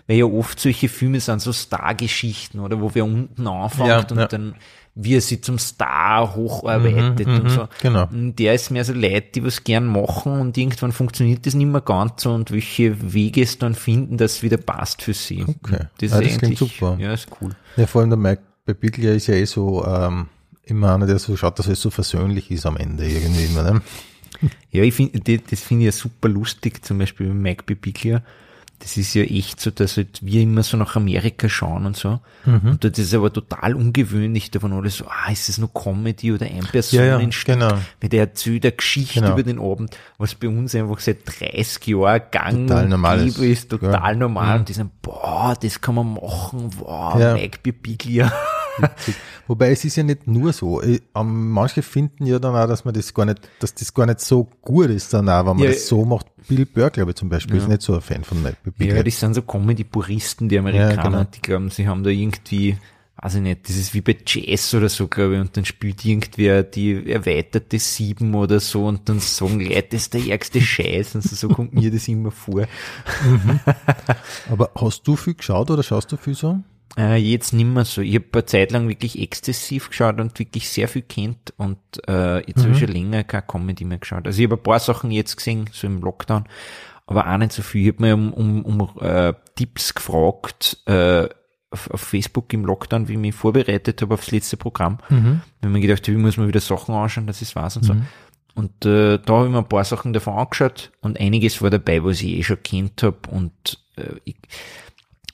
weil 0.08 0.17
ja 0.17 0.25
oft 0.25 0.60
solche 0.60 0.89
Filme 0.89 1.20
sind 1.20 1.41
so 1.41 1.53
Star-Geschichten, 1.53 2.60
oder 2.60 2.81
wo 2.81 2.91
wer 2.93 3.05
unten 3.05 3.48
anfängt 3.48 3.89
Ja, 3.89 4.00
und 4.00 4.17
ja. 4.17 4.27
dann 4.27 4.55
wie 4.96 5.16
er 5.16 5.22
sich 5.22 5.42
zum 5.44 5.58
Star 5.58 6.36
hocharbeitet 6.36 7.28
Mhm, 7.28 7.34
und 7.36 7.44
mhm, 7.46 7.50
so. 7.50 7.68
genau. 7.82 8.08
Und 8.12 8.36
Der 8.38 8.54
ist 8.56 8.72
mehr 8.72 8.84
so 8.84 8.94
Leute, 8.94 9.28
die 9.36 9.44
was 9.44 9.64
gern 9.64 9.86
machen 9.88 10.34
und 10.40 10.58
irgendwann 10.58 10.92
funktioniert 10.92 11.46
das 11.46 11.54
nicht 11.54 11.68
mehr 11.68 11.82
ganz 11.82 12.24
so 12.24 12.34
und 12.34 12.52
welche 12.52 13.14
Wege 13.14 13.42
es 13.44 13.58
dann 13.58 13.74
finden, 13.76 14.18
dass 14.18 14.34
es 14.34 14.44
wieder 14.44 14.58
passt 14.58 15.02
für 15.02 15.14
sie. 15.14 15.44
Okay. 15.48 15.86
Das 16.00 16.12
Ja, 16.12 16.20
ist 16.20 16.32
das 16.34 16.38
klingt 16.40 16.58
super. 16.58 16.98
ja, 17.00 17.14
ist 17.14 17.28
cool. 17.42 17.52
ja, 17.78 17.88
vor 17.88 18.02
allem 18.02 18.10
der 18.10 18.20
Mike 18.20 18.42
Bebiglia 18.66 19.14
ist 19.14 19.28
ja 19.28 19.36
eh 19.36 19.46
so, 19.46 19.86
ähm, 19.86 20.28
immer 20.64 20.94
einer, 20.94 21.08
der 21.08 21.20
so 21.20 21.36
schaut, 21.38 21.58
dass 21.60 21.68
es 21.68 21.82
so 21.82 21.90
versöhnlich 21.90 22.52
ist 22.52 22.66
am 22.66 22.78
Ende 22.78 23.08
irgendwie 23.08 23.46
immer, 23.46 23.64
ne? 23.64 23.82
Ja, 24.72 24.84
ich 24.84 24.94
finde, 24.94 25.20
das, 25.20 25.60
finde 25.62 25.84
ich 25.84 25.86
ja 25.88 25.92
super 25.92 26.28
lustig, 26.30 26.84
zum 26.84 26.98
Beispiel 26.98 27.28
bei 27.28 27.34
Mike 27.34 27.64
Bibiglia. 27.66 28.24
Das 28.82 28.98
ist 28.98 29.14
ja 29.14 29.22
echt 29.24 29.60
so, 29.62 29.70
dass 29.70 29.98
halt 29.98 30.20
wir 30.26 30.42
immer 30.42 30.64
so 30.64 30.76
nach 30.76 30.96
Amerika 30.96 31.48
schauen 31.48 31.86
und 31.86 31.96
so. 31.96 32.20
Mhm. 32.46 32.62
Und 32.72 32.84
das 32.84 32.98
ist 32.98 33.14
aber 33.14 33.32
total 33.32 33.76
ungewöhnlich, 33.76 34.50
da 34.50 34.62
waren 34.64 34.74
alle 34.74 34.90
so, 34.90 35.06
ah, 35.08 35.32
ist 35.32 35.50
das 35.50 35.60
nur 35.60 35.72
Comedy 35.72 36.34
oder 36.34 36.48
ein 36.48 36.56
Ja, 36.58 36.64
ja, 36.64 36.72
Personenstück? 36.72 37.54
genau. 37.60 37.78
Weil 38.02 38.10
der 38.10 38.22
erzählt 38.22 38.66
eine 38.66 38.72
Geschichte 38.72 39.20
Genau. 39.22 39.34
über 39.34 39.44
den 39.44 39.60
Abend, 39.60 39.96
was 40.18 40.34
bei 40.34 40.48
uns 40.48 40.74
einfach 40.74 41.00
seit 41.00 41.20
30 41.28 41.86
Jahren 41.88 42.22
gang 42.32 42.68
Total 42.68 42.84
und 42.86 42.90
normal 42.90 43.28
ist. 43.28 43.38
ist, 43.38 43.70
total 43.70 43.92
Ja. 44.14 44.16
normal. 44.16 44.60
Und 44.60 44.70
die 44.70 44.74
sagen, 44.74 44.92
boah, 45.04 45.56
das 45.62 45.80
kann 45.80 45.94
man 45.96 46.14
machen, 46.16 46.72
wow, 46.80 47.20
Ja. 47.20 47.34
Mike 47.34 47.60
Bibiglia. 47.62 48.32
Wobei 49.51 49.72
es 49.72 49.83
ist 49.83 49.98
ja 49.98 50.03
nicht 50.03 50.27
nur 50.27 50.53
so. 50.53 50.81
Ich- 50.81 51.01
ähm, 51.14 51.50
Manche 51.51 51.81
finden 51.81 52.25
ja 52.25 52.40
dann 52.40 52.55
auch, 52.55 52.68
dass 52.70 52.85
man 52.85 52.94
das 52.94 53.14
gar 53.14 53.25
nicht, 53.25 53.42
dass 53.59 53.74
das 53.74 53.94
gar 53.94 54.05
nicht 54.05 54.22
so 54.22 54.48
gut 54.61 54.90
ist 54.90 55.14
dann 55.14 55.27
auch, 55.27 55.40
wenn 55.46 55.57
man 55.57 55.66
Ja. 55.66 55.72
das 55.72 55.87
so 55.87 56.05
macht. 56.05 56.27
Bill 56.48 56.66
Burr, 56.66 56.90
glaube 56.90 57.11
ich, 57.11 57.18
zum 57.18 57.27
Beispiel, 57.27 57.57
ist 57.57 57.68
nicht 57.68 57.81
so 57.81 57.94
ein 57.96 58.00
Fan 58.01 58.24
von 58.24 58.42
Bebiglia. 58.64 58.96
Ja, 58.96 59.03
das 59.03 59.20
sind 59.20 59.33
so 59.33 59.42
Comedy-Puristen, 59.42 60.48
die 60.48 60.57
Amerikaner, 60.57 60.96
Ja, 60.96 61.03
genau. 61.03 61.24
die 61.25 61.42
glauben, 61.42 61.70
sie 61.70 61.85
haben 61.85 62.01
da 62.03 62.09
irgendwie, 62.09 62.77
weiß 63.22 63.35
ich 63.35 63.42
nicht, 63.42 63.68
das 63.68 63.75
ist 63.75 63.94
wie 63.94 64.00
bei 64.01 64.16
Jazz 64.25 64.74
oder 64.74 64.87
so, 64.87 65.07
glaube 65.09 65.35
ich, 65.35 65.42
und 65.42 65.55
dann 65.57 65.66
spielt 65.66 66.05
irgendwer 66.05 66.64
die 66.64 67.11
erweiterte 67.11 67.77
Sieben 67.77 68.33
oder 68.33 68.61
so 68.61 68.85
und 68.87 69.07
dann 69.09 69.20
sagen 69.20 69.59
Leute, 69.59 69.87
das 69.92 70.03
ist 70.03 70.14
der 70.14 70.25
ärgste 70.27 70.61
Scheiß, 70.61 71.16
und 71.16 71.24
so, 71.24 71.35
so 71.35 71.50
kommt 71.53 71.74
mir 71.74 71.92
das 71.92 72.07
immer 72.07 72.31
vor. 72.31 72.66
Aber 74.50 74.72
hast 74.79 75.05
du 75.07 75.16
viel 75.16 75.33
geschaut 75.35 75.70
oder 75.70 75.83
schaust 75.83 76.11
du 76.11 76.16
viel 76.18 76.35
so? 76.35 76.59
Äh, 76.98 77.16
jetzt 77.18 77.54
nimmer 77.54 77.86
so. 77.86 78.01
Ich 78.01 78.16
habe 78.16 78.25
eine 78.34 78.46
Zeit 78.46 78.72
lang 78.72 78.90
wirklich 78.90 79.20
exzessiv 79.20 79.90
geschaut 79.90 80.20
und 80.20 80.38
wirklich 80.38 80.70
sehr 80.70 80.88
viel 80.88 81.04
kennt 81.04 81.54
und 81.58 81.77
äh, 82.08 82.46
jetzt 82.46 82.64
habe 82.64 82.74
ich 82.74 82.80
schon 82.80 82.90
länger 82.90 83.24
keine 83.24 83.44
Comedy 83.44 83.86
mehr 83.86 83.98
geschaut. 83.98 84.25
Also 84.25 84.40
ich 84.40 84.46
habe 84.46 84.58
ein 84.58 84.64
paar 84.64 84.80
Sachen 84.80 85.12
jetzt 85.12 85.38
gesehen, 85.38 85.70
so 85.72 85.88
im 85.88 86.01
Lockdown, 86.01 86.46
aber 87.08 87.32
auch 87.32 87.38
nicht 87.38 87.54
so 87.54 87.62
viel. 87.62 87.88
Ich 87.88 87.94
habe 87.94 88.04
mir 88.04 88.14
um, 88.14 88.34
um, 88.34 88.66
um 88.66 89.00
äh, 89.00 89.34
Tipps 89.56 89.94
gefragt 89.94 90.80
äh, 90.86 91.30
auf, 91.70 91.90
auf 91.92 92.01
Facebook 92.01 92.51
im 92.51 92.66
Lockdown, 92.66 93.08
wie 93.08 93.14
ich 93.14 93.20
mich 93.20 93.36
vorbereitet 93.36 94.01
habe 94.01 94.16
aufs 94.16 94.32
letzte 94.32 94.58
Programm. 94.58 94.98
Wenn 95.62 95.72
man 95.72 95.82
gedacht, 95.82 96.04
habe, 96.04 96.18
ich 96.18 96.22
muss 96.22 96.36
mir 96.36 96.50
wieder 96.50 96.60
Sachen 96.60 96.94
anschauen, 96.94 97.27
dass 97.27 97.42
ich 97.42 97.56
weiß 97.56 97.77
und 97.77 97.84
so. 97.84 97.94
Und 98.54 98.86
äh, 98.86 99.18
da 99.18 99.34
habe 99.34 99.46
ich 99.46 99.51
mir 99.51 99.60
ein 99.60 99.70
paar 99.70 99.86
Sachen 99.86 100.12
davon 100.12 100.34
angeschaut 100.34 100.92
und 101.00 101.18
einiges 101.22 101.62
war 101.62 101.70
dabei, 101.70 102.04
was 102.04 102.22
ich 102.22 102.27
eh 102.27 102.44
schon 102.44 102.62
kennt 102.62 103.01
habe 103.01 103.30
und 103.30 103.80
äh, 103.96 104.16
ich, 104.25 104.36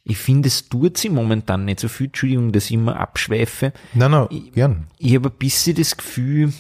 ich 0.10 0.18
finde, 0.18 0.48
es 0.48 0.70
tut 0.70 0.98
sie 0.98 1.10
momentan 1.10 1.66
nicht 1.66 1.80
so 1.82 1.88
viel. 1.90 2.08
Entschuldigung, 2.08 2.52
dass 2.54 2.66
ich 2.66 2.72
immer 2.74 2.98
abschweife. 3.00 3.74
Nein, 3.94 4.12
nein, 4.12 4.28
gern. 4.54 4.88
Ich 5.00 5.14
habe 5.16 5.30
ein 5.30 5.38
bisschen 5.38 5.76
das 5.76 5.98
Gefühl, 5.98 6.54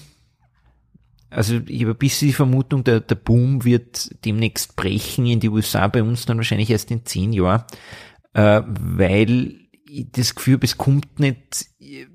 also 1.30 1.60
ich 1.66 1.82
habe 1.82 1.92
ein 1.92 1.98
bisschen 1.98 2.28
die 2.28 2.34
Vermutung, 2.34 2.84
der, 2.84 3.00
der 3.00 3.16
Boom 3.16 3.64
wird 3.64 4.10
demnächst 4.26 4.76
brechen 4.76 5.26
in 5.26 5.40
die 5.40 5.50
USA, 5.50 5.88
bei 5.88 6.04
uns 6.04 6.26
dann 6.26 6.38
wahrscheinlich 6.38 6.70
erst 6.70 6.92
in 6.92 7.06
zehn 7.06 7.32
Jahren, 7.34 7.64
äh, 8.34 8.62
weil 8.66 9.56
ich 9.90 10.08
das 10.12 10.36
Gefühl 10.36 10.56
habe, 10.56 10.66
es 10.66 10.78
kommt 10.78 11.20
nicht 11.20 11.68
äh, 11.80 12.06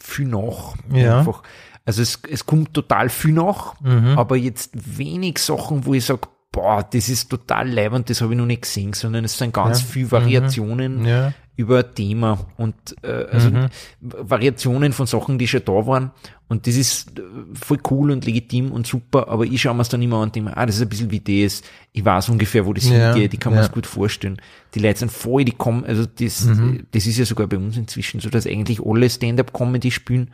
viel 0.00 0.26
nach. 0.28 0.74
Ja. 0.92 1.18
Einfach. 1.18 1.42
Also 1.84 2.02
es, 2.02 2.20
es 2.30 2.46
kommt 2.46 2.72
total 2.74 3.08
viel 3.10 3.32
nach, 3.32 3.80
Mhm. 3.80 4.18
aber 4.18 4.36
jetzt 4.36 4.98
wenig 4.98 5.38
Sachen, 5.38 5.84
wo 5.86 5.94
ich 5.94 6.04
sage, 6.04 6.28
boah, 6.56 6.82
das 6.90 7.08
ist 7.10 7.28
total 7.28 7.68
leibend, 7.70 8.08
das 8.08 8.20
habe 8.22 8.32
ich 8.32 8.38
noch 8.38 8.46
nicht 8.46 8.62
gesehen, 8.62 8.94
sondern 8.94 9.24
es 9.26 9.36
sind 9.36 9.52
ganz 9.52 9.80
Ja. 9.82 9.86
viele 9.88 10.10
Variationen 10.10 11.04
Ja. 11.04 11.32
über 11.56 11.78
ein 11.80 11.94
Thema 11.94 12.38
und 12.56 12.74
äh, 13.02 13.26
also 13.30 13.50
Mhm. 13.50 13.66
Variationen 14.00 14.92
von 14.92 15.06
Sachen, 15.06 15.38
die 15.38 15.46
schon 15.48 15.62
da 15.64 15.86
waren 15.86 16.10
und 16.48 16.66
das 16.66 16.76
ist 16.76 17.18
äh, 17.18 17.22
voll 17.54 17.78
cool 17.90 18.10
und 18.10 18.24
legitim 18.24 18.72
und 18.72 18.86
super, 18.86 19.28
aber 19.28 19.44
ich 19.44 19.60
schaue 19.60 19.74
mir 19.74 19.82
es 19.82 19.88
dann 19.90 20.00
immer 20.02 20.16
an 20.16 20.22
und 20.24 20.34
denke 20.36 20.50
mir, 20.50 20.56
ah, 20.56 20.64
das 20.66 20.76
ist 20.76 20.82
ein 20.82 20.88
bisschen 20.88 21.10
wie 21.10 21.20
das, 21.20 21.62
ich 21.92 22.04
weiß 22.04 22.28
ungefähr, 22.30 22.64
wo 22.66 22.72
das 22.72 22.88
Ja, 22.88 23.12
hingeht, 23.12 23.34
ich 23.34 23.40
kann 23.40 23.52
mir 23.52 23.58
ja. 23.60 23.62
das 23.66 23.72
gut 23.72 23.86
vorstellen. 23.86 24.40
Die 24.74 24.78
Leute 24.80 24.98
sind 25.00 25.12
voll, 25.12 25.44
die 25.44 25.52
kommen, 25.52 25.84
also 25.84 26.06
das, 26.06 26.44
Mhm. 26.46 26.86
das 26.92 27.06
ist 27.06 27.18
ja 27.18 27.24
sogar 27.26 27.46
bei 27.48 27.58
uns 27.58 27.76
inzwischen 27.76 28.20
so, 28.20 28.30
dass 28.30 28.46
eigentlich 28.46 28.80
alle 28.84 29.08
Stand-Up-Comedy 29.10 29.90
spielen 29.90 30.30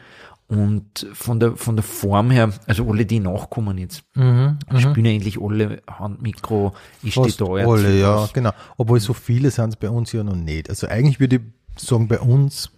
und 0.48 1.06
von 1.14 1.40
der, 1.40 1.56
von 1.56 1.76
der 1.76 1.82
Form 1.82 2.30
her, 2.30 2.52
also 2.66 2.88
alle, 2.90 3.06
die 3.06 3.20
nachkommen 3.20 3.78
jetzt, 3.78 4.02
spielen 4.12 5.06
eigentlich 5.06 5.40
alle 5.40 5.80
Handmikro, 5.90 6.74
ich 7.02 7.12
stehe 7.12 7.32
da, 7.32 7.44
alle, 7.46 7.98
ja, 7.98 8.28
genau. 8.32 8.52
Obwohl 8.76 9.00
so 9.00 9.14
viele 9.14 9.50
sind 9.50 9.70
es 9.70 9.76
bei 9.76 9.88
uns 9.88 10.12
ja 10.12 10.22
noch 10.22 10.36
nicht. 10.36 10.68
Also 10.68 10.88
eigentlich 10.88 11.20
würde 11.20 11.36
ich 11.36 11.82
sagen, 11.82 12.06
bei 12.08 12.20
uns 12.20 12.70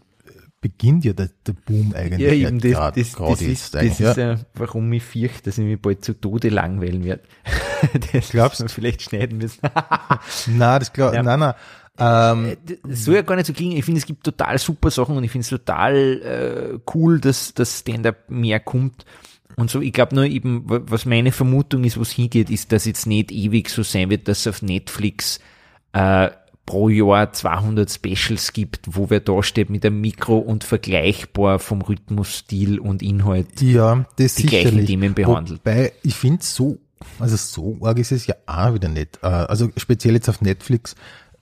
beginnt 0.60 1.04
ja 1.04 1.12
der, 1.12 1.28
der 1.46 1.52
Boom 1.52 1.92
eigentlich 1.94 2.20
Ja, 2.20 2.32
eben, 2.32 2.58
das, 2.58 2.72
grad- 2.72 2.96
das, 2.96 3.12
grad 3.12 3.32
das, 3.32 3.42
ist, 3.42 3.74
das 3.74 3.80
eigentlich, 3.82 4.00
ist 4.00 4.16
ja. 4.16 4.32
ja, 4.34 4.38
warum 4.54 4.90
ich 4.94 5.02
fürchte, 5.02 5.42
dass 5.42 5.58
ich 5.58 5.64
mich 5.64 5.80
bald 5.82 6.02
zu 6.04 6.14
Tode 6.14 6.48
langweilen 6.48 7.04
werde. 7.04 7.22
das 8.12 8.30
Glaubst 8.30 8.60
wir 8.62 8.68
vielleicht 8.70 9.02
schneiden 9.02 9.38
müssen. 9.38 9.60
Nein, 10.46 10.78
das 10.78 10.92
klar, 10.92 11.12
Ja. 11.14 11.22
nein, 11.22 11.40
nein. 11.40 11.54
Ähm, 11.98 12.56
Das 12.82 13.04
soll 13.04 13.14
ja 13.16 13.22
gar 13.22 13.36
nicht 13.36 13.46
so 13.46 13.52
klingen. 13.52 13.76
Ich 13.76 13.84
finde, 13.84 13.98
es 13.98 14.06
gibt 14.06 14.24
total 14.24 14.58
super 14.58 14.90
Sachen 14.90 15.16
und 15.16 15.24
ich 15.24 15.30
finde 15.30 15.44
es 15.44 15.50
total 15.50 15.96
äh, 16.76 16.78
cool, 16.94 17.20
dass 17.20 17.54
das 17.54 17.80
Stand-up 17.80 18.28
mehr 18.30 18.60
kommt. 18.60 19.04
Und 19.56 19.70
so, 19.70 19.80
ich 19.80 19.92
glaube 19.92 20.14
nur 20.16 20.24
eben, 20.24 20.68
wa- 20.68 20.80
was 20.86 21.06
meine 21.06 21.30
Vermutung 21.30 21.84
ist, 21.84 21.96
wo 21.96 22.02
es 22.02 22.10
hingeht, 22.10 22.50
ist, 22.50 22.72
dass 22.72 22.84
jetzt 22.86 23.06
nicht 23.06 23.30
ewig 23.30 23.68
so 23.68 23.82
sein 23.84 24.10
wird, 24.10 24.26
dass 24.26 24.40
es 24.40 24.46
auf 24.48 24.62
Netflix 24.62 25.38
äh, 25.92 26.30
pro 26.66 26.88
Jahr 26.88 27.32
200 27.32 27.88
Specials 27.92 28.52
gibt, 28.52 28.80
wo 28.96 29.10
wer 29.10 29.20
da 29.20 29.42
steht 29.44 29.70
mit 29.70 29.84
einem 29.86 30.00
Mikro 30.00 30.38
und 30.38 30.64
vergleichbar 30.64 31.58
vom 31.60 31.82
Rhythmus, 31.82 32.38
Stil 32.38 32.80
und 32.80 33.02
Inhalt. 33.02 33.60
ja, 33.62 34.04
das 34.16 34.34
die 34.36 34.46
gleichen 34.46 34.68
sicherlich. 34.70 34.86
Themen 34.86 35.14
behandelt. 35.14 35.60
Wobei, 35.64 35.92
ich 36.02 36.14
finde 36.16 36.42
so, 36.42 36.78
also 37.20 37.36
so 37.36 37.78
arg 37.86 37.98
ist 37.98 38.12
es 38.12 38.26
ja 38.26 38.34
auch 38.46 38.74
wieder 38.74 38.88
nicht. 38.88 39.18
Äh, 39.22 39.26
Also 39.26 39.68
speziell 39.76 40.14
jetzt 40.14 40.28
auf 40.30 40.40
Netflix, 40.40 40.96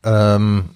ähm, 0.04 0.70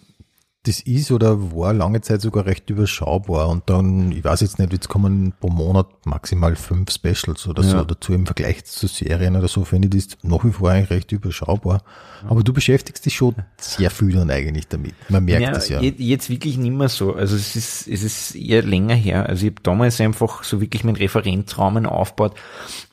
das 0.64 0.80
ist 0.80 1.12
oder 1.12 1.52
war 1.54 1.72
lange 1.72 2.00
Zeit 2.00 2.20
sogar 2.20 2.44
recht 2.44 2.68
überschaubar 2.70 3.48
und 3.50 3.70
dann, 3.70 4.10
ich 4.10 4.24
weiß 4.24 4.40
jetzt 4.40 4.58
nicht, 4.58 4.72
jetzt 4.72 4.88
kommen 4.88 5.32
pro 5.38 5.48
Monat 5.48 5.86
maximal 6.06 6.56
fünf 6.56 6.90
Specials 6.90 7.46
oder 7.46 7.62
so 7.62 7.76
Ja. 7.76 7.84
dazu 7.84 8.12
im 8.12 8.26
Vergleich 8.26 8.64
zu 8.64 8.88
Serien 8.88 9.36
oder 9.36 9.46
so, 9.46 9.64
finde 9.64 9.96
ich 9.96 10.08
das 10.08 10.18
nach 10.24 10.44
wie 10.44 10.50
vor 10.50 10.70
eigentlich 10.72 10.90
recht 10.90 11.12
überschaubar. 11.12 11.82
Aber 12.28 12.42
du 12.42 12.52
beschäftigst 12.52 13.06
dich 13.06 13.14
schon 13.14 13.36
sehr 13.58 13.92
viel 13.92 14.10
dann 14.12 14.28
eigentlich 14.28 14.66
damit. 14.66 14.94
Man 15.08 15.24
merkt 15.24 15.54
das 15.54 15.68
ja. 15.68 15.80
je- 15.80 15.94
Jetzt 15.98 16.30
wirklich 16.30 16.56
nicht 16.56 16.72
mehr 16.74 16.88
so. 16.88 17.14
Also 17.14 17.36
es 17.36 17.54
ist, 17.54 17.86
es 17.86 18.02
ist 18.02 18.34
eher 18.34 18.62
länger 18.62 18.96
her. 18.96 19.28
Also 19.28 19.46
ich 19.46 19.52
habe 19.52 19.62
damals 19.62 20.00
einfach 20.00 20.42
so 20.42 20.60
wirklich 20.60 20.82
meinen 20.82 20.96
Referenzrahmen 20.96 21.86
aufgebaut. 21.86 22.34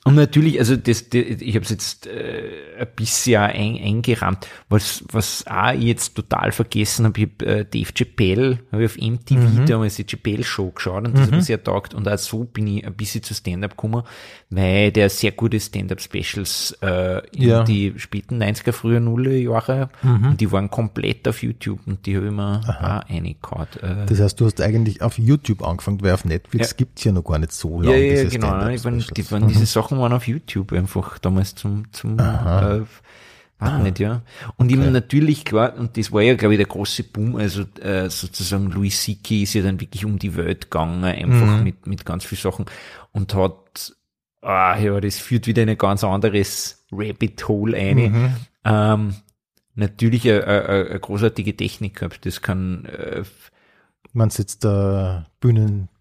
Und 0.05 0.15
natürlich, 0.15 0.59
also 0.59 0.75
das, 0.75 1.07
das 1.09 1.21
ich 1.21 1.55
habe 1.55 1.63
es 1.63 1.69
jetzt 1.69 2.07
äh, 2.07 2.49
ein 2.77 2.87
bisschen 2.93 3.37
ein, 3.41 3.77
eingerahmt, 3.81 4.47
was, 4.67 5.01
was 5.11 5.45
auch 5.47 5.71
jetzt 5.71 6.15
total 6.15 6.51
vergessen 6.51 7.05
habe, 7.05 7.21
ich 7.21 7.27
hab, 7.27 7.41
äh, 7.41 7.63
Dave 7.63 7.93
Chappelle, 7.93 8.59
habe 8.73 8.83
ich 8.83 8.91
auf 8.91 8.97
MTV 8.97 9.65
damals 9.65 9.95
die 9.95 10.05
Chappelle 10.05 10.43
Show 10.43 10.71
geschaut 10.71 11.05
und 11.07 11.13
das 11.17 11.23
hat 11.27 11.31
mir 11.31 11.41
sehr 11.41 11.63
taugt 11.63 11.93
und 11.93 12.05
auch 12.09 12.17
so 12.17 12.43
bin 12.43 12.67
ich 12.67 12.85
ein 12.85 12.93
bisschen 12.95 13.23
zu 13.23 13.33
Stand-Up 13.33 13.71
gekommen, 13.71 14.03
weil 14.49 14.91
der 14.91 15.09
sehr 15.09 15.31
gute 15.31 15.57
Stand-Up-Specials 15.59 16.77
äh, 16.81 17.21
in 17.35 17.41
Ja. 17.49 17.63
die 17.63 17.93
späten 17.97 18.41
90er, 18.43 18.71
früher 18.73 18.99
Nuller 18.99 19.31
Jahre 19.31 19.89
und 20.03 20.39
die 20.41 20.51
waren 20.51 20.69
komplett 20.69 21.27
auf 21.27 21.41
YouTube 21.43 21.79
und 21.85 22.05
die 22.05 22.17
habe 22.17 22.25
ich 22.27 22.31
mir 22.33 22.59
auch 22.61 23.09
reingehauen. 23.09 23.67
Äh, 23.81 24.05
Das 24.07 24.19
heißt, 24.19 24.39
du 24.39 24.45
hast 24.45 24.59
eigentlich 24.61 25.01
auf 25.01 25.17
YouTube 25.17 25.63
angefangen, 25.63 26.01
weil 26.01 26.11
auf 26.11 26.25
Netflix 26.25 26.71
Ja. 26.71 26.75
gibt's 26.77 27.03
ja 27.05 27.11
noch 27.11 27.23
gar 27.23 27.39
nicht 27.39 27.53
so 27.53 27.81
ja, 27.81 27.91
lange. 27.91 28.05
ja, 28.05 28.23
diese 28.23 28.37
genau. 28.37 28.67
Ich 28.67 28.83
waren, 28.83 28.99
die, 29.15 29.31
waren, 29.31 29.47
diese 29.47 29.65
Sachen 29.65 29.92
waren 29.99 30.13
auf 30.13 30.27
YouTube 30.27 30.73
einfach 30.73 31.17
damals 31.19 31.55
zum, 31.55 31.91
zum 31.91 32.17
äh, 32.19 32.81
weiß 33.63 33.83
nicht, 33.83 33.99
ja. 33.99 34.21
Und 34.57 34.71
eben 34.71 34.91
natürlich, 34.91 35.45
klar, 35.45 35.75
und 35.77 35.97
das 35.97 36.11
war 36.11 36.21
ja, 36.21 36.35
glaube 36.35 36.55
ich, 36.55 36.57
der 36.57 36.67
große 36.67 37.03
Boom, 37.03 37.35
also 37.35 37.63
äh, 37.81 38.09
sozusagen 38.09 38.71
Louis 38.71 39.01
C.K. 39.01 39.43
ist 39.43 39.53
ja 39.53 39.63
dann 39.63 39.79
wirklich 39.79 40.05
um 40.05 40.19
die 40.19 40.35
Welt 40.35 40.69
gegangen, 40.69 41.03
einfach 41.03 41.61
mit, 41.61 41.87
mit 41.87 42.05
ganz 42.05 42.25
vielen 42.25 42.41
Sachen 42.41 42.65
und 43.11 43.33
hat, 43.35 43.95
ah, 44.41 44.77
ja, 44.77 44.99
das 44.99 45.17
führt 45.17 45.47
wieder 45.47 45.63
in 45.63 45.69
ein 45.69 45.77
ganz 45.77 46.03
anderes 46.03 46.85
Rabbit 46.91 47.47
Hole 47.47 47.77
ein. 47.77 48.35
Ähm, 48.65 49.15
natürlich 49.75 50.29
eine, 50.29 50.99
großartige 50.99 51.55
Technik 51.55 51.95
gehabt, 51.95 52.25
das 52.25 52.41
kann, 52.41 52.85
äh, 52.85 53.23
Man 54.13 54.29
jetzt 54.29 54.63
der 54.63 55.27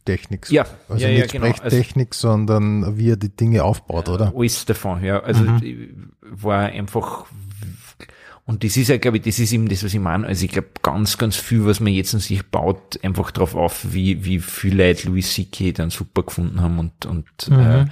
Bühnentechnik. 0.05 0.51
Ja, 0.51 0.67
Also 0.89 1.05
ja, 1.05 1.11
ja, 1.11 1.21
nicht 1.23 1.33
genau. 1.33 1.47
Also- 1.47 1.57
Sprechtechnik, 1.59 2.15
sondern 2.15 2.97
wie 2.99 3.11
er 3.11 3.17
die 3.17 3.35
Dinge 3.35 3.65
aufbaut, 3.65 4.09
oder? 4.09 4.33
Alles 4.37 4.65
davon, 4.65 5.05
ja. 5.05 5.21
Also 5.21 5.45
ich 5.63 5.89
war 6.23 6.67
einfach 6.67 7.27
und 8.45 8.65
das 8.65 8.77
ist 8.77 8.89
ja, 8.89 8.97
glaube 8.99 9.19
ich, 9.19 9.23
das 9.23 9.39
ist 9.39 9.53
eben 9.53 9.69
das, 9.69 9.85
was 9.85 9.95
ich 9.95 10.01
meine. 10.01 10.27
Also 10.27 10.45
ich 10.45 10.51
glaube, 10.51 10.69
ganz, 10.83 11.17
ganz 11.17 11.37
viel, 11.37 11.65
was 11.65 11.79
man 11.79 11.93
jetzt 11.93 12.13
an 12.13 12.19
sich 12.21 12.45
baut, 12.45 12.99
einfach 13.05 13.31
drauf 13.31 13.55
auf, 13.55 13.93
wie, 13.93 14.25
wie 14.25 14.41
viele 14.41 14.89
Leute 14.89 15.07
Louis 15.09 15.33
C.K. 15.33 15.71
dann 15.71 15.91
super 15.91 16.25
gefunden 16.25 16.61
haben 16.61 16.81
und, 16.81 17.07
und 17.07 17.25
äh, 17.51 17.87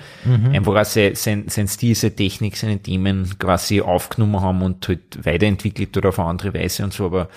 einfach 0.48 0.74
auch 0.74 0.84
sein, 0.84 1.14
sein, 1.14 1.44
sein 1.46 1.68
Stil, 1.68 1.94
seine 1.94 2.16
Technik, 2.16 2.56
seine 2.56 2.80
Themen 2.80 3.38
quasi 3.38 3.80
aufgenommen 3.80 4.40
haben 4.40 4.62
und 4.62 4.88
halt 4.88 5.24
weiterentwickelt 5.24 5.96
oder 5.96 6.08
auf 6.08 6.18
eine 6.18 6.28
andere 6.28 6.52
Weise 6.52 6.82
und 6.82 6.92
so, 6.92 7.06
aber 7.06 7.28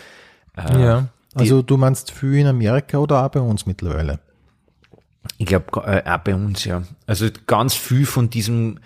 äh, 0.58 0.82
ja. 0.82 1.08
Also 1.36 1.62
du 1.62 1.78
meinst 1.78 2.12
viel 2.12 2.34
in 2.36 2.48
Amerika 2.48 2.98
oder 2.98 3.24
auch 3.26 3.30
bei 3.30 3.40
uns 3.40 3.68
mittlerweile? 3.68 4.20
Ich 5.38 5.46
glaube, 5.46 5.66
äh, 5.86 6.10
auch 6.10 6.20
bei 6.20 6.36
uns, 6.36 6.66
ja. 6.66 6.84
Also 7.08 7.28
ganz 7.48 7.74
viel 7.76 8.06
von 8.06 8.30
diesem, 8.30 8.80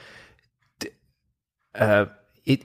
äh, 1.74 2.06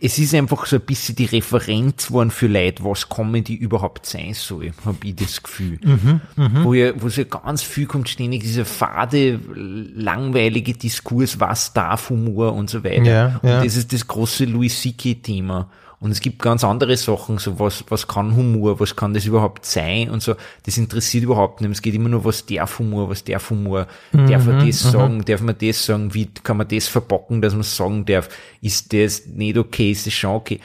es 0.00 0.18
ist 0.18 0.32
einfach 0.34 0.66
so 0.66 0.76
ein 0.76 0.82
bisschen 0.82 1.16
die 1.16 1.24
Referenz 1.24 2.06
geworden 2.06 2.30
für 2.30 2.46
Leute, 2.46 2.84
was 2.84 3.08
Comedy 3.08 3.54
überhaupt 3.54 4.06
sein 4.06 4.32
soll, 4.32 4.72
habe 4.84 4.98
ich 5.02 5.16
das 5.16 5.42
Gefühl. 5.42 5.80
Mhm, 5.82 6.20
wo 6.62 6.72
ja, 6.72 6.92
wo 7.02 7.08
so 7.08 7.24
ganz 7.24 7.62
viel 7.62 7.86
kommt, 7.86 8.08
ständig 8.08 8.42
dieser 8.42 8.64
fade, 8.64 9.40
langweilige 9.54 10.74
Diskurs, 10.74 11.40
was 11.40 11.72
darf 11.72 12.10
Humor 12.10 12.52
und 12.52 12.70
so 12.70 12.84
weiter. 12.84 13.02
Ja, 13.02 13.40
ja. 13.42 13.58
Und 13.58 13.66
das 13.66 13.76
ist 13.76 13.92
das 13.92 14.06
große 14.06 14.44
Louis 14.44 14.80
C.K.-Thema. 14.80 15.68
Und 16.02 16.10
es 16.10 16.20
gibt 16.20 16.42
ganz 16.42 16.64
andere 16.64 16.96
Sachen, 16.96 17.38
so 17.38 17.60
was, 17.60 17.84
was 17.88 18.08
kann 18.08 18.34
Humor, 18.34 18.80
was 18.80 18.96
kann 18.96 19.14
das 19.14 19.24
überhaupt 19.24 19.64
sein 19.64 20.10
und 20.10 20.20
so. 20.20 20.34
Das 20.64 20.76
interessiert 20.76 21.22
überhaupt 21.22 21.60
nicht. 21.60 21.70
Es 21.70 21.80
geht 21.80 21.94
immer 21.94 22.08
nur, 22.08 22.24
was 22.24 22.44
darf 22.44 22.80
Humor, 22.80 23.08
was 23.08 23.22
darf 23.22 23.50
Humor, 23.50 23.86
darf 24.10 24.44
man 24.44 24.66
das 24.66 24.80
sagen, 24.80 25.24
darf 25.24 25.42
man 25.42 25.56
das 25.56 25.86
sagen, 25.86 26.12
wie 26.12 26.26
kann 26.26 26.56
man 26.56 26.66
das 26.66 26.88
verbocken, 26.88 27.40
dass 27.40 27.54
man 27.54 27.62
sagen 27.62 28.04
darf, 28.04 28.28
ist 28.60 28.92
das 28.92 29.26
nicht 29.26 29.56
okay, 29.56 29.92
ist 29.92 30.04
das 30.08 30.12
schon 30.12 30.32
okay. 30.32 30.58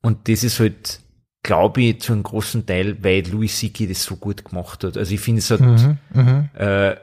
Und 0.00 0.28
das 0.28 0.44
ist 0.44 0.60
halt, 0.60 1.00
glaube 1.42 1.82
ich, 1.82 2.00
zu 2.00 2.12
einem 2.12 2.22
großen 2.22 2.64
Teil, 2.64 3.02
weil 3.02 3.26
Louis 3.28 3.58
C.K. 3.58 3.86
das 3.88 4.04
so 4.04 4.14
gut 4.14 4.44
gemacht 4.44 4.84
hat. 4.84 4.96
Also 4.96 5.12
ich 5.12 5.20
finde, 5.20 5.40
es 5.40 5.50
hat, 5.50 5.60
äh, 6.56 6.96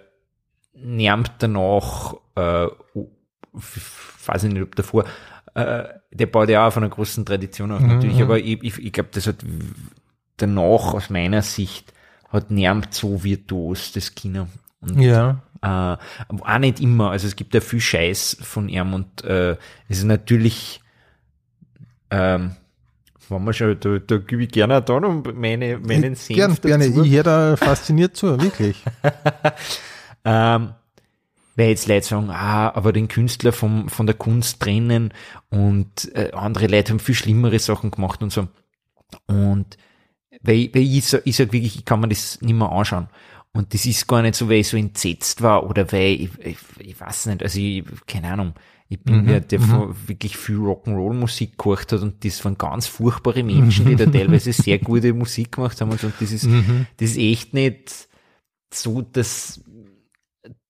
nervt 0.75 1.33
danach, 1.39 2.13
äh, 2.35 2.67
weiß 4.25 4.43
ich 4.45 4.53
nicht, 4.53 4.63
ob 4.63 4.75
davor, 4.77 5.03
äh, 5.53 5.83
der 6.11 6.25
baut 6.27 6.49
ja 6.49 6.63
auch 6.63 6.67
auf 6.67 6.77
einer 6.77 6.89
großen 6.89 7.25
Tradition 7.25 7.71
auf, 7.71 7.81
natürlich, 7.81 8.21
aber 8.21 8.39
ich, 8.39 8.63
ich, 8.63 8.79
ich 8.79 8.93
glaube, 8.93 9.09
das 9.13 9.27
hat 9.27 9.37
danach 10.37 10.93
aus 10.93 11.09
meiner 11.09 11.41
Sicht 11.41 11.93
hat 12.29 12.49
nervt 12.51 12.93
so 12.93 13.23
virtuos 13.23 13.91
das 13.91 14.15
Kino. 14.15 14.47
Und, 14.79 14.99
Ja. 14.99 15.41
äh, 15.61 15.97
auch 16.29 16.57
nicht 16.59 16.79
immer, 16.79 17.11
also 17.11 17.27
es 17.27 17.35
gibt 17.35 17.53
ja 17.53 17.61
viel 17.61 17.81
Scheiß 17.81 18.37
von 18.41 18.69
ihm 18.69 18.93
und 18.93 19.23
äh, 19.23 19.51
es 19.89 19.99
ist 19.99 20.03
natürlich, 20.05 20.81
ähm, 22.09 22.55
wenn 23.29 23.43
wir 23.45 23.53
schon, 23.53 23.79
da, 23.79 23.99
da 23.99 24.17
gebe 24.17 24.43
ich 24.43 24.49
gerne 24.49 24.77
auch 24.77 24.81
da 24.85 24.99
noch 24.99 25.23
meine, 25.35 25.77
meinen 25.79 26.15
Senf 26.15 26.37
Gern, 26.37 26.55
gerne. 26.61 26.87
dazu. 26.89 27.03
Ich 27.03 27.11
höre 27.13 27.23
da 27.23 27.55
fasziniert 27.57 28.15
zu, 28.15 28.39
wirklich. 28.41 28.83
Ähm, 30.23 30.73
weil 31.55 31.69
jetzt 31.69 31.87
Leute 31.87 32.05
sagen, 32.05 32.29
ah, 32.29 32.73
aber 32.73 32.93
den 32.93 33.07
Künstler 33.07 33.51
vom, 33.51 33.89
von 33.89 34.05
der 34.05 34.15
Kunst 34.15 34.59
trennen 34.59 35.13
und 35.49 36.13
äh, 36.15 36.31
andere 36.31 36.67
Leute 36.67 36.91
haben 36.91 36.99
viel 36.99 37.15
schlimmere 37.15 37.59
Sachen 37.59 37.91
gemacht 37.91 38.21
und 38.21 38.31
so. 38.31 38.47
Und 39.27 39.77
weil, 40.41 40.69
weil 40.73 40.83
ich, 40.83 41.05
sag, 41.05 41.21
ich 41.25 41.35
sag 41.35 41.51
wirklich, 41.51 41.75
ich 41.75 41.85
kann 41.85 41.99
mir 41.99 42.07
das 42.07 42.41
nicht 42.41 42.53
mehr 42.53 42.71
anschauen. 42.71 43.07
Und 43.53 43.73
das 43.73 43.85
ist 43.85 44.07
gar 44.07 44.21
nicht 44.21 44.35
so, 44.35 44.47
weil 44.47 44.59
ich 44.59 44.69
so 44.69 44.77
entsetzt 44.77 45.41
war 45.41 45.69
oder 45.69 45.91
weil 45.91 46.13
ich, 46.13 46.29
ich, 46.39 46.57
ich 46.79 46.99
weiß 46.99 47.25
nicht, 47.27 47.43
also 47.43 47.59
ich, 47.59 47.83
keine 48.07 48.31
Ahnung, 48.31 48.53
ich 48.87 49.01
bin 49.01 49.25
wer, 49.25 49.39
der 49.39 49.61
von 49.61 49.95
wirklich 50.05 50.35
viel 50.35 50.57
Rock'n'Roll-Musik 50.57 51.57
gehört 51.57 51.93
hat 51.93 52.01
und 52.01 52.25
das 52.25 52.43
waren 52.43 52.57
ganz 52.57 52.87
furchtbare 52.87 53.41
Menschen, 53.41 53.85
die 53.85 53.95
da 53.95 54.05
teilweise 54.05 54.51
sehr 54.51 54.79
gute 54.79 55.13
Musik 55.13 55.53
gemacht 55.53 55.79
haben 55.79 55.91
und 55.91 55.99
so. 56.01 56.07
Und 56.07 56.15
das 56.19 56.31
ist, 56.31 56.45
das 56.97 57.11
ist 57.11 57.17
echt 57.17 57.53
nicht 57.53 58.09
so, 58.73 59.01
dass 59.01 59.61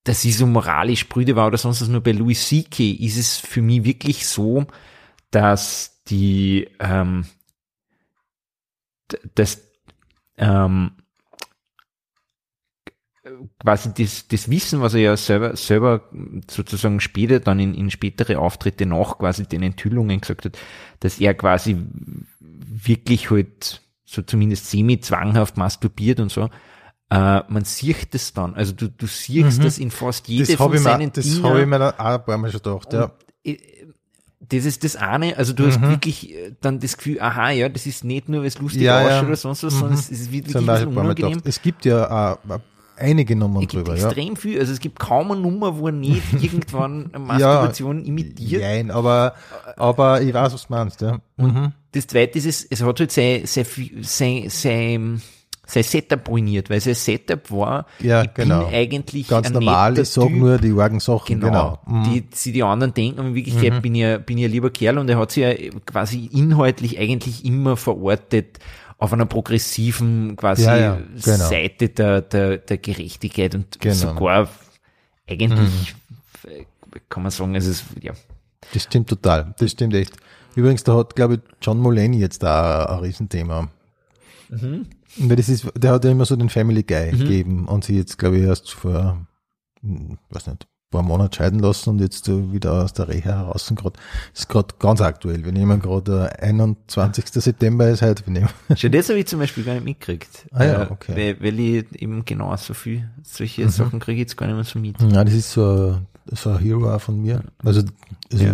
dass 0.03 0.25
ich 0.25 0.37
so 0.37 0.47
moralisch 0.47 1.07
brüde 1.07 1.35
war 1.35 1.47
oder 1.47 1.57
sonst 1.57 1.81
was, 1.81 1.87
nur 1.87 2.01
bei 2.01 2.11
Louis 2.11 2.47
C.K. 2.47 2.91
ist 2.91 3.17
es 3.17 3.37
für 3.37 3.61
mich 3.61 3.83
wirklich 3.83 4.27
so, 4.27 4.65
dass 5.29 6.01
die, 6.07 6.67
ähm, 6.79 7.25
dass, 9.35 9.61
ähm, 10.37 10.91
quasi 13.59 13.93
das, 13.93 14.27
das 14.27 14.49
Wissen, 14.49 14.81
was 14.81 14.93
er 14.93 15.01
ja 15.01 15.17
selber, 15.17 15.55
selber 15.55 16.09
sozusagen 16.49 16.99
später 16.99 17.39
dann 17.39 17.59
in, 17.59 17.75
in 17.75 17.91
spätere 17.91 18.39
Auftritte 18.39 18.85
nach 18.85 19.19
quasi 19.19 19.45
den 19.45 19.63
Enthüllungen 19.63 20.21
gesagt 20.21 20.45
hat, 20.45 20.57
dass 20.99 21.19
er 21.19 21.33
quasi 21.35 21.77
wirklich 22.39 23.29
halt 23.29 23.81
so 24.05 24.21
zumindest 24.21 24.69
semi-zwanghaft 24.69 25.57
masturbiert 25.57 26.19
und 26.19 26.31
so, 26.31 26.49
äh, 27.11 27.41
man 27.47 27.65
sieht 27.65 28.13
das 28.13 28.33
dann. 28.33 28.55
Also 28.55 28.71
du, 28.73 28.87
du 28.89 29.05
siehst 29.05 29.63
das 29.63 29.77
in 29.77 29.91
fast 29.91 30.27
jede 30.27 30.45
Das 30.45 30.55
von 30.55 30.65
habe 30.65 30.75
ich, 30.77 30.81
mir- 30.81 30.89
seinen 30.89 31.11
das 31.11 31.25
Dienern. 31.25 31.51
hab 31.53 31.59
ich 31.59 31.65
mir 31.67 31.79
dann 31.79 31.93
auch 31.99 32.05
ein 32.05 32.25
paar 32.25 32.37
Mal 32.37 32.49
schon 32.51 32.61
gedacht, 32.61 32.93
ja. 32.93 33.11
Äh, 33.43 33.57
Das 34.49 34.65
ist 34.65 34.83
das 34.83 34.95
eine, 34.95 35.37
also 35.37 35.53
du 35.53 35.67
hast 35.67 35.79
wirklich 35.81 36.33
äh, 36.33 36.53
dann 36.61 36.79
das 36.79 36.97
Gefühl, 36.97 37.21
aha, 37.21 37.51
ja, 37.51 37.69
das 37.69 37.85
ist 37.85 38.03
nicht 38.03 38.27
nur, 38.29 38.41
weil 38.41 38.47
es 38.47 38.57
lustig 38.59 38.81
Ja, 38.81 39.07
ja. 39.07 39.21
oder 39.23 39.35
sonst 39.35 39.63
was, 39.63 39.73
sondern 39.73 39.93
es 39.99 40.09
ist 40.09 40.31
wirklich 40.31 40.53
paar 40.53 40.61
Mal 40.63 40.87
unangenehm. 40.87 41.41
Es 41.43 41.61
gibt 41.61 41.85
ja 41.85 42.09
auch 42.09 42.59
einige 42.97 43.35
Nummern 43.35 43.63
Es 43.63 43.69
gibt 43.69 43.87
drüber, 43.87 43.97
ja. 43.97 44.05
extrem 44.07 44.35
viel, 44.35 44.59
also 44.59 44.71
es 44.73 44.79
gibt 44.79 44.99
kaum 44.99 45.31
eine 45.31 45.41
Nummer, 45.41 45.77
wo 45.77 45.87
er 45.87 45.91
nicht 45.93 46.21
irgendwann 46.41 47.11
Masturbation 47.17 48.03
imitiert. 48.05 48.61
Nein, 48.61 48.91
aber, 48.91 49.35
aber 49.77 50.21
ich 50.21 50.33
weiß, 50.33 50.53
was 50.53 50.67
du 50.67 50.73
meinst, 50.73 51.01
ja. 51.01 51.19
Mhm. 51.37 51.71
Das 51.93 52.07
zweite 52.07 52.37
ist, 52.37 52.45
es, 52.45 52.63
es 52.69 52.81
hat 52.83 52.99
halt 52.99 53.11
sein, 53.11 53.41
sein, 53.45 53.65
sein, 54.01 54.49
sein, 54.49 55.21
sein 55.71 55.83
Setup 55.83 56.27
ruiniert, 56.27 56.69
weil 56.69 56.81
sein 56.81 56.95
Setup 56.95 57.49
war, 57.51 57.85
Ja, 57.99 58.23
ich 58.23 58.33
genau. 58.33 58.65
bin 58.65 58.73
eigentlich 58.75 59.27
Ganz 59.27 59.47
ein 59.47 59.53
normal, 59.53 59.97
ich 59.97 60.09
sag 60.09 60.27
Typ. 60.27 60.35
nur 60.37 60.57
die 60.57 60.75
Wagensachen, 60.75 61.39
Genau. 61.39 61.79
genau. 61.85 61.99
Mhm. 61.99 62.03
Die, 62.13 62.23
sie 62.33 62.51
die 62.51 62.63
anderen 62.63 62.93
denken, 62.93 63.27
in 63.27 63.35
Wirklichkeit 63.35 63.81
bin 63.81 63.95
ich, 63.95 64.17
bin 64.25 64.37
ich 64.37 64.45
ein 64.45 64.51
lieber 64.51 64.69
Kerl 64.69 64.97
und 64.97 65.09
er 65.09 65.17
hat 65.17 65.31
sich 65.31 65.43
ja 65.43 65.53
quasi 65.85 66.25
inhaltlich 66.33 66.99
eigentlich 66.99 67.45
immer 67.45 67.77
verortet 67.77 68.59
auf 68.97 69.13
einer 69.13 69.25
progressiven 69.25 70.35
quasi 70.35 70.63
Ja, 70.63 70.77
ja, 70.77 70.97
genau. 71.23 71.37
Seite 71.49 71.89
der, 71.89 72.21
der, 72.21 72.57
der 72.57 72.77
Gerechtigkeit 72.77 73.55
und 73.55 73.79
Genau. 73.79 73.95
sogar 73.95 74.49
eigentlich 75.29 75.95
äh, 76.47 76.65
kann 77.09 77.23
man 77.23 77.31
sagen, 77.31 77.55
es 77.55 77.65
ist, 77.65 77.85
ja, 78.01 78.11
Das 78.73 78.83
stimmt 78.83 79.07
total. 79.09 79.55
Das 79.57 79.71
stimmt 79.71 79.93
echt. 79.95 80.13
Übrigens, 80.55 80.83
da 80.83 80.95
hat, 80.97 81.15
glaube 81.15 81.35
ich, 81.35 81.39
John 81.61 81.79
Mulaney 81.79 82.19
jetzt 82.19 82.43
da 82.43 82.85
ein 82.85 82.99
Riesenthema. 82.99 83.69
Weil 85.17 85.35
das 85.35 85.49
ist, 85.49 85.67
der 85.77 85.91
hat 85.93 86.03
ja 86.05 86.11
immer 86.11 86.25
so 86.25 86.35
den 86.35 86.49
Family 86.49 86.83
Guy 86.83 87.11
gegeben 87.11 87.67
und 87.67 87.83
sie 87.83 87.97
jetzt, 87.97 88.17
glaube 88.17 88.37
ich, 88.37 88.43
erst 88.43 88.71
vor, 88.71 89.25
hm, 89.81 90.17
weiß 90.29 90.47
nicht, 90.47 90.63
ein 90.63 90.91
paar 90.91 91.03
Monaten 91.03 91.33
scheiden 91.33 91.59
lassen 91.59 91.91
und 91.91 92.01
jetzt 92.01 92.27
wieder 92.27 92.83
aus 92.83 92.91
der 92.91 93.07
Reha 93.07 93.37
heraus 93.39 93.71
gerade. 93.75 93.97
Ist 94.33 94.49
gerade 94.49 94.75
ganz 94.77 94.99
aktuell. 94.99 95.45
Wir 95.45 95.53
nehmen 95.53 95.79
gerade 95.81 96.11
der 96.11 96.43
21. 96.43 97.25
September 97.31 97.87
ist 97.89 98.01
heute. 98.01 98.25
Wir 98.25 98.33
nehmen. 98.33 98.49
Schon 98.75 98.91
das 98.91 99.07
habe 99.07 99.19
ich 99.19 99.27
zum 99.27 99.39
Beispiel 99.39 99.63
gar 99.63 99.73
nicht 99.75 99.85
mitgekriegt. 99.85 100.47
Ah 100.51 100.65
ja, 100.65 100.83
Äh, 100.83 100.91
okay. 100.91 101.15
Weil, 101.15 101.41
weil 101.41 101.59
ich 101.59 102.01
eben 102.01 102.25
genau 102.25 102.53
so 102.57 102.73
viel, 102.73 103.09
solche 103.23 103.63
Mhm. 103.65 103.69
Sachen 103.69 103.99
kriege 104.01 104.15
ich 104.15 104.27
jetzt 104.27 104.35
gar 104.35 104.47
nicht 104.47 104.55
mehr 104.55 104.65
so 104.65 104.79
mit. 104.79 104.99
Ja, 105.13 105.23
das 105.23 105.33
ist 105.33 105.51
so, 105.53 105.93
ein- 105.95 106.07
so 106.35 106.49
ein 106.49 106.59
Hero 106.59 106.99
von 106.99 107.21
mir. 107.21 107.41
Also, 107.63 107.83
also 108.31 108.43
Ja. 108.43 108.53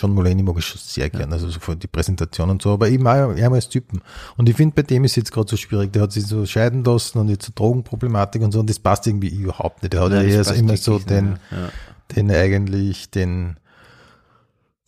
John 0.00 0.14
Mulaney 0.14 0.42
mag 0.42 0.56
ich 0.58 0.64
schon 0.64 0.80
sehr 0.82 1.10
gern, 1.10 1.32
also 1.32 1.48
so 1.48 1.74
die 1.74 1.86
Präsentation 1.86 2.48
und 2.48 2.62
so, 2.62 2.70
aber 2.70 2.88
eben 2.88 3.06
auch, 3.06 3.32
er 3.32 3.52
als 3.52 3.68
Typen. 3.68 4.00
Und 4.36 4.48
ich 4.48 4.56
finde, 4.56 4.74
bei 4.74 4.82
dem 4.82 5.04
ist 5.04 5.16
jetzt 5.16 5.32
gerade 5.32 5.48
so 5.48 5.56
schwierig. 5.56 5.92
Der 5.92 6.02
hat 6.02 6.12
sich 6.12 6.26
so 6.26 6.46
scheiden 6.46 6.84
lassen 6.84 7.18
und 7.18 7.28
jetzt 7.28 7.46
so 7.46 7.52
Drogenproblematik 7.54 8.40
und 8.42 8.52
so, 8.52 8.60
und 8.60 8.70
das 8.70 8.78
passt 8.78 9.06
irgendwie 9.06 9.28
überhaupt 9.28 9.82
nicht. 9.82 9.92
Der 9.92 10.00
hat 10.00 10.12
ja 10.12 10.22
eher 10.22 10.44
so 10.44 10.54
immer 10.54 10.76
so 10.76 10.98
den. 10.98 11.38
Ja. 11.50 11.70
den 12.16 12.30
eigentlich, 12.30 13.10
den 13.10 13.56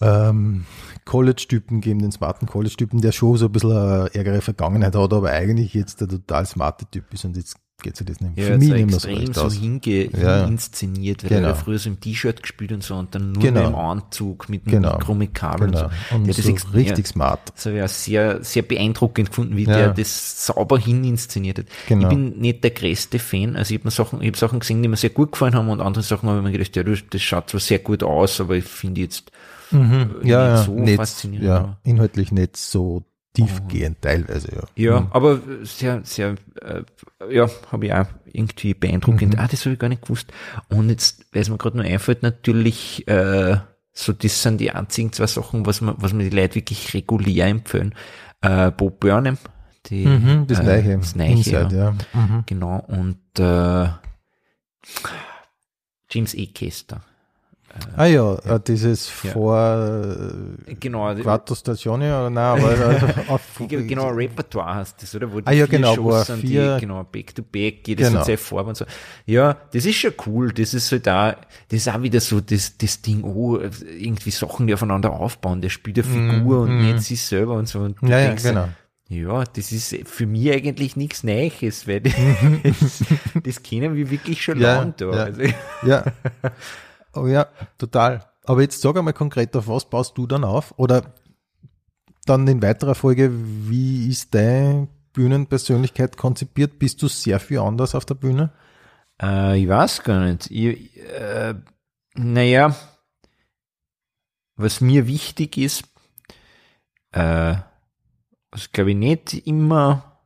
ähm, 0.02 0.64
College-Typen 1.04 1.80
geben, 1.80 2.00
den 2.00 2.12
smarten 2.12 2.48
College-Typen, 2.48 3.00
der 3.00 3.12
schon 3.12 3.36
so 3.36 3.46
ein 3.46 3.52
bisschen 3.52 3.72
eine 3.72 4.14
ärgere 4.14 4.40
Vergangenheit 4.40 4.94
hat, 4.96 5.12
aber 5.12 5.30
eigentlich 5.30 5.74
jetzt 5.74 6.00
der 6.00 6.08
total 6.08 6.46
smarte 6.46 6.86
Typ 6.86 7.12
ist 7.14 7.24
und 7.24 7.36
jetzt 7.36 7.56
geht 7.82 7.96
sich 7.96 8.06
das 8.06 8.20
nicht 8.20 8.38
Ja, 8.38 8.46
für 8.46 8.58
mich 8.58 8.68
mehr 8.70 8.88
so 8.88 9.08
extrem 9.08 9.34
so 9.34 9.40
aus. 9.42 9.54
hinge, 9.54 10.10
Ja. 10.18 10.44
inszeniert, 10.46 11.22
weil 11.24 11.30
Genau. 11.30 11.48
er 11.48 11.54
früher 11.54 11.78
so 11.78 11.90
im 11.90 12.00
T-Shirt 12.00 12.40
gespielt 12.42 12.72
und 12.72 12.82
so 12.82 12.94
und 12.94 13.14
dann 13.14 13.32
nur 13.32 13.42
Genau. 13.42 13.66
dem 13.66 13.74
Anzug, 13.74 14.48
mit 14.48 14.64
dem 14.66 14.72
Genau. 14.72 14.92
Mikro, 14.96 15.14
mit 15.14 15.34
Kabel 15.34 15.68
Genau. 15.68 15.84
und 15.84 15.90
so. 16.10 16.14
Und 16.16 16.26
Der 16.26 16.34
das 16.34 16.44
so 16.44 16.50
ex- 16.50 16.72
richtig 16.74 17.06
ja, 17.06 17.12
smart. 17.12 17.40
Das 17.54 17.66
habe 17.66 17.76
ich 17.78 17.82
auch 17.82 17.88
sehr, 17.88 18.42
sehr 18.44 18.62
beeindruckend 18.62 19.30
gefunden, 19.30 19.56
wie 19.56 19.64
Ja. 19.64 19.76
der 19.76 19.88
das 19.94 20.46
sauber 20.46 20.78
hin 20.78 21.04
inszeniert 21.04 21.58
hat. 21.58 21.66
Genau. 21.88 22.02
Ich 22.04 22.08
bin 22.08 22.38
nicht 22.38 22.62
der 22.64 22.70
größte 22.70 23.18
Fan, 23.18 23.56
also 23.56 23.74
ich 23.74 23.80
habe 23.80 23.90
Sachen, 23.90 24.20
ich 24.22 24.28
habe 24.28 24.38
Sachen 24.38 24.60
gesehen, 24.60 24.82
die 24.82 24.88
mir 24.88 24.96
sehr 24.96 25.10
gut 25.10 25.32
gefallen 25.32 25.54
haben 25.54 25.68
und 25.68 25.80
andere 25.80 26.02
Sachen 26.02 26.28
habe 26.28 26.38
ich 26.38 26.44
mir 26.44 26.52
gedacht, 26.52 26.74
ja, 26.76 26.82
das, 26.82 27.00
das 27.10 27.20
schaut 27.22 27.50
zwar 27.50 27.60
sehr 27.60 27.78
gut 27.80 28.02
aus, 28.02 28.40
aber 28.40 28.56
ich 28.56 28.64
finde 28.64 29.00
jetzt 29.02 29.30
äh, 29.72 29.76
Ja, 30.28 30.54
nicht 30.56 30.64
so 30.66 30.74
nicht, 30.74 30.96
faszinierend. 30.96 31.46
ja, 31.48 31.76
inhaltlich 31.84 32.30
nicht 32.32 32.56
so 32.56 33.04
tiefgehend 33.34 34.02
teilweise, 34.02 34.48
ja. 34.54 34.62
Ja, 34.76 35.08
aber 35.10 35.40
sehr, 35.62 36.02
sehr, 36.04 36.34
äh, 36.60 36.82
ja, 37.30 37.48
habe 37.70 37.86
ich 37.86 37.92
auch 37.94 38.06
irgendwie 38.26 38.74
beeindruckend. 38.74 39.38
Ah, 39.38 39.48
das 39.48 39.64
habe 39.64 39.72
ich 39.74 39.78
gar 39.78 39.88
nicht 39.88 40.02
gewusst. 40.02 40.32
Und 40.68 40.90
jetzt, 40.90 41.24
weil 41.32 41.42
es 41.42 41.48
mir 41.48 41.56
gerade 41.58 41.76
nur 41.78 41.86
einfällt, 41.86 42.22
natürlich, 42.22 43.06
äh, 43.08 43.56
so 43.92 44.12
das 44.12 44.42
sind 44.42 44.60
die 44.60 44.70
einzigen 44.70 45.12
zwei 45.12 45.26
Sachen, 45.26 45.64
was 45.66 45.80
man, 45.80 45.94
was 45.98 46.12
mir 46.12 46.28
die 46.28 46.36
Leute 46.36 46.56
wirklich 46.56 46.92
regulär 46.94 47.46
empfehlen. 47.46 47.94
Äh, 48.42 48.70
Bob 48.70 49.00
Burnham, 49.00 49.38
die, 49.86 50.04
Mhm, 50.06 50.46
das 50.46 50.58
äh, 50.60 50.64
Neiche. 50.64 50.98
das 50.98 51.16
Neiche, 51.16 51.32
Inside, 51.32 51.76
ja. 51.76 51.94
ja. 52.14 52.20
Mhm. 52.20 52.42
Genau, 52.46 52.84
und 52.88 53.18
äh, 53.38 53.88
James 56.10 56.34
E. 56.34 56.46
Kester. 56.46 57.02
Ah 57.96 58.04
ja, 58.06 58.34
äh, 58.44 58.60
dieses 58.66 59.10
Ja. 59.22 59.32
vor 59.32 59.56
äh, 60.68 60.74
Genau, 60.74 61.14
Quattro 61.14 61.54
Stationi 61.54 62.04
oder 62.06 62.28
nein, 62.30 62.44
aber 62.60 62.72
äh, 62.92 63.00
auf, 63.28 63.40
Genau, 63.68 64.08
Repertoire 64.10 64.74
heißt 64.76 65.02
das, 65.02 65.14
oder? 65.14 65.32
Wo 65.32 65.40
die 65.40 65.46
Ah 65.46 65.52
ja, 65.52 65.66
vier 65.66 65.78
genau, 65.78 65.96
wo 65.98 66.10
Shows 66.12 66.26
sind, 66.26 66.40
vier- 66.40 66.74
die, 66.76 66.80
genau, 66.80 67.02
back 67.04 67.34
to 67.34 67.42
back, 67.42 67.86
jedes 67.86 68.08
Genau. 68.08 68.20
hat 68.20 68.26
seine 68.26 68.38
Farbe 68.38 68.68
und 68.70 68.76
so. 68.76 68.84
Ja, 69.26 69.56
das 69.72 69.84
ist 69.86 69.96
schon 69.96 70.12
cool, 70.26 70.52
das 70.52 70.74
ist 70.74 70.90
halt 70.92 71.08
auch, 71.08 71.34
das 71.68 71.78
ist 71.78 71.88
auch 71.88 72.02
wieder 72.02 72.20
so 72.20 72.40
das, 72.40 72.76
das 72.76 73.00
Ding, 73.02 73.24
oh, 73.24 73.58
irgendwie 73.58 74.30
Sachen, 74.30 74.66
die 74.66 74.74
aufeinander 74.74 75.10
aufbauen, 75.12 75.60
der 75.60 75.70
spielt 75.70 75.98
eine 75.98 76.04
Figur 76.04 76.62
und 76.62 76.78
nicht 76.80 77.00
sich 77.02 77.22
selber 77.22 77.54
und 77.54 77.68
so. 77.68 77.80
Und 77.80 77.96
du 78.00 78.06
Mhm, 78.06 78.10
Ja, 78.12 78.18
ja, 78.20 78.34
genau. 78.34 78.68
Ja, 79.08 79.44
das 79.44 79.72
ist 79.72 79.94
für 80.08 80.24
mich 80.26 80.50
eigentlich 80.50 80.96
nichts 80.96 81.22
Neues, 81.22 81.86
weil 81.86 82.00
das, 82.62 83.04
das 83.44 83.62
kennen 83.62 83.94
wir 83.94 84.08
wirklich 84.10 84.42
schon 84.42 84.58
Ja, 84.58 84.76
lange 84.78 84.94
da. 84.96 85.06
ja. 85.14 85.22
Also, 85.24 85.42
Ja. 85.86 86.04
Oh 87.14 87.26
ja, 87.26 87.46
total. 87.78 88.24
Aber 88.44 88.62
jetzt 88.62 88.80
sag 88.80 88.96
einmal 88.96 89.12
konkret, 89.12 89.54
auf 89.56 89.68
was 89.68 89.88
baust 89.88 90.16
du 90.18 90.26
dann 90.26 90.44
auf? 90.44 90.74
Oder 90.78 91.14
dann 92.24 92.46
in 92.48 92.62
weiterer 92.62 92.94
Folge, 92.94 93.30
wie 93.32 94.08
ist 94.08 94.34
deine 94.34 94.88
Bühnenpersönlichkeit 95.12 96.16
konzipiert? 96.16 96.78
Bist 96.78 97.02
du 97.02 97.08
sehr 97.08 97.40
viel 97.40 97.58
anders 97.58 97.94
auf 97.94 98.04
der 98.04 98.14
Bühne? 98.14 98.52
Äh, 99.20 99.60
ich 99.60 99.68
weiß 99.68 100.02
gar 100.02 100.24
nicht. 100.24 100.50
Ich, 100.50 100.96
äh, 100.98 101.54
naja, 102.14 102.74
was 104.56 104.80
mir 104.80 105.06
wichtig 105.06 105.56
ist, 105.56 105.84
äh, 107.12 107.56
was 108.50 108.70
glaube 108.72 108.90
ich 108.90 108.96
nicht 108.96 109.46
immer 109.46 110.20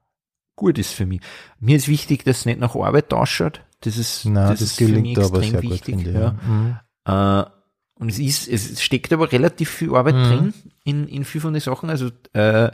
gut 0.57 0.79
ist 0.79 0.93
für 0.93 1.07
mich. 1.07 1.21
Mir 1.61 1.77
ist 1.77 1.89
wichtig, 1.89 2.25
dass 2.25 2.39
es 2.39 2.47
nicht 2.47 2.61
nach 2.61 2.75
Arbeit 2.75 3.13
ausschaut. 3.13 3.63
Das 3.81 3.97
ist, 3.99 4.25
Na, 4.25 4.51
das, 4.51 4.61
das, 4.61 4.71
ist 4.71 4.79
für 4.79 4.89
mich 4.89 5.17
extrem 5.19 5.63
wichtig. 5.63 5.85
finde 5.85 6.11
ich. 6.11 6.17
ja. 6.17 6.33
Mhm. 6.47 6.77
Äh, 7.05 7.51
und 7.99 8.11
es 8.11 8.19
ist, 8.19 8.49
es 8.49 8.83
steckt 8.83 9.13
aber 9.13 9.31
relativ 9.33 9.71
viel 9.71 9.95
Arbeit 9.95 10.15
Mhm. 10.17 10.25
drin 10.25 10.55
in, 10.85 11.09
in 11.09 11.25
viel 11.25 11.41
von 11.41 11.53
den 11.55 11.61
Sachen. 11.61 11.89
Also 11.91 12.11
äh, 12.35 12.71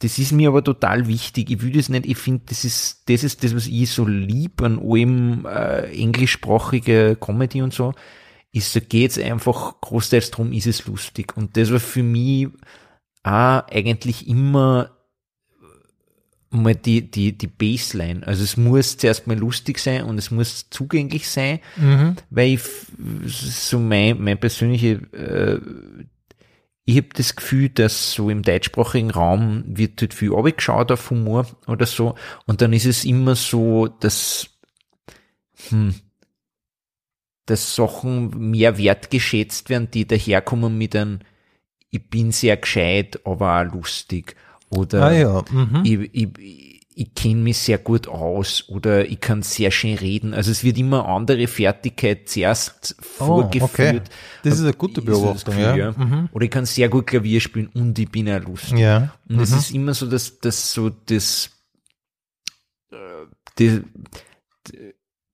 das 0.00 0.18
ist 0.18 0.32
mir 0.32 0.48
aber 0.48 0.62
total 0.62 1.06
wichtig. 1.08 1.50
Ich 1.50 1.62
will 1.62 1.72
das 1.72 1.88
nicht, 1.88 2.04
ich 2.06 2.18
finde, 2.18 2.44
das 2.48 2.64
ist, 2.64 3.08
das 3.08 3.24
ist 3.24 3.42
das, 3.44 3.54
was 3.54 3.66
ich 3.66 3.90
so 3.90 4.04
lieb 4.06 4.60
an 4.62 4.78
allem 4.78 5.46
äh, 5.46 5.90
englischsprachige 6.00 7.16
Comedy 7.20 7.62
und 7.62 7.72
so, 7.72 7.94
ist, 8.52 8.74
da 8.76 8.80
geht's 8.80 9.18
einfach 9.18 9.80
großteils 9.80 10.30
drum, 10.30 10.52
ist 10.52 10.66
es 10.66 10.86
lustig. 10.86 11.36
Und 11.36 11.56
das 11.56 11.72
war 11.72 11.80
für 11.80 12.02
mich 12.02 12.48
auch 13.22 13.66
eigentlich 13.68 14.28
immer 14.28 14.90
mal 16.62 16.74
die, 16.74 17.10
die, 17.10 17.36
die 17.36 17.46
Baseline. 17.46 18.26
Also 18.26 18.44
es 18.44 18.56
muss 18.56 18.96
zuerst 18.96 19.26
mal 19.26 19.38
lustig 19.38 19.78
sein 19.78 20.04
und 20.04 20.18
es 20.18 20.30
muss 20.30 20.70
zugänglich 20.70 21.28
sein, 21.28 21.60
Mhm. 21.76 22.16
weil 22.30 22.54
ich 22.54 22.62
so 23.26 23.78
mein, 23.78 24.20
mein 24.22 24.38
persönliche, 24.38 25.00
äh, 25.12 25.60
ich 26.84 26.96
habe 26.96 27.08
das 27.14 27.34
Gefühl, 27.34 27.68
dass 27.68 28.12
so 28.12 28.30
im 28.30 28.42
deutschsprachigen 28.42 29.10
Raum 29.10 29.64
wird 29.66 30.00
halt 30.00 30.14
viel 30.14 30.32
abgeschaut 30.34 30.92
auf 30.92 31.10
Humor 31.10 31.46
oder 31.66 31.84
so 31.86 32.14
und 32.46 32.60
dann 32.60 32.72
ist 32.72 32.86
es 32.86 33.04
immer 33.04 33.34
so, 33.34 33.88
dass, 33.88 34.50
hm, 35.68 35.94
dass 37.46 37.74
Sachen 37.74 38.50
mehr 38.50 38.78
wertgeschätzt 38.78 39.68
werden, 39.70 39.90
die 39.90 40.06
daherkommen 40.06 40.76
mit 40.78 40.94
einem, 40.96 41.20
ich 41.90 42.08
bin 42.08 42.32
sehr 42.32 42.56
gescheit, 42.56 43.20
aber 43.24 43.60
auch 43.60 43.72
lustig. 43.72 44.36
Oder 44.70 45.02
Ah 45.04 45.12
ja. 45.12 45.44
Mhm. 45.50 45.80
ich, 45.84 46.10
ich, 46.14 46.76
ich 46.98 47.14
kenne 47.14 47.36
mich 47.42 47.58
sehr 47.58 47.76
gut 47.78 48.08
aus 48.08 48.64
oder 48.68 49.06
ich 49.06 49.20
kann 49.20 49.42
sehr 49.42 49.70
schön 49.70 49.96
reden. 49.96 50.32
Also 50.32 50.50
es 50.50 50.64
wird 50.64 50.78
immer 50.78 51.06
andere 51.06 51.46
Fertigkeit 51.46 52.28
zuerst 52.28 52.96
Oh, 53.20 53.42
okay. 53.42 53.60
vorgeführt. 53.60 54.08
Das 54.42 54.54
ist 54.54 54.62
eine 54.62 54.72
gute 54.72 55.02
so 55.02 55.06
Beobachtung, 55.06 55.56
Gefühl, 55.56 55.78
ja. 55.78 55.92
Mhm. 55.92 56.28
Oder 56.32 56.44
ich 56.46 56.50
kann 56.50 56.64
sehr 56.64 56.88
gut 56.88 57.06
Klavier 57.06 57.40
spielen 57.40 57.68
und 57.74 57.98
ich 57.98 58.10
bin 58.10 58.28
auch 58.30 58.40
lustig. 58.40 58.78
Ja. 58.78 59.12
Und 59.28 59.40
es 59.40 59.50
Mhm. 59.52 59.58
ist 59.58 59.70
immer 59.72 59.94
so, 59.94 60.06
dass, 60.06 60.38
dass 60.38 60.72
so 60.72 60.88
das, 60.90 61.50
äh, 62.90 62.96
das, 63.56 63.80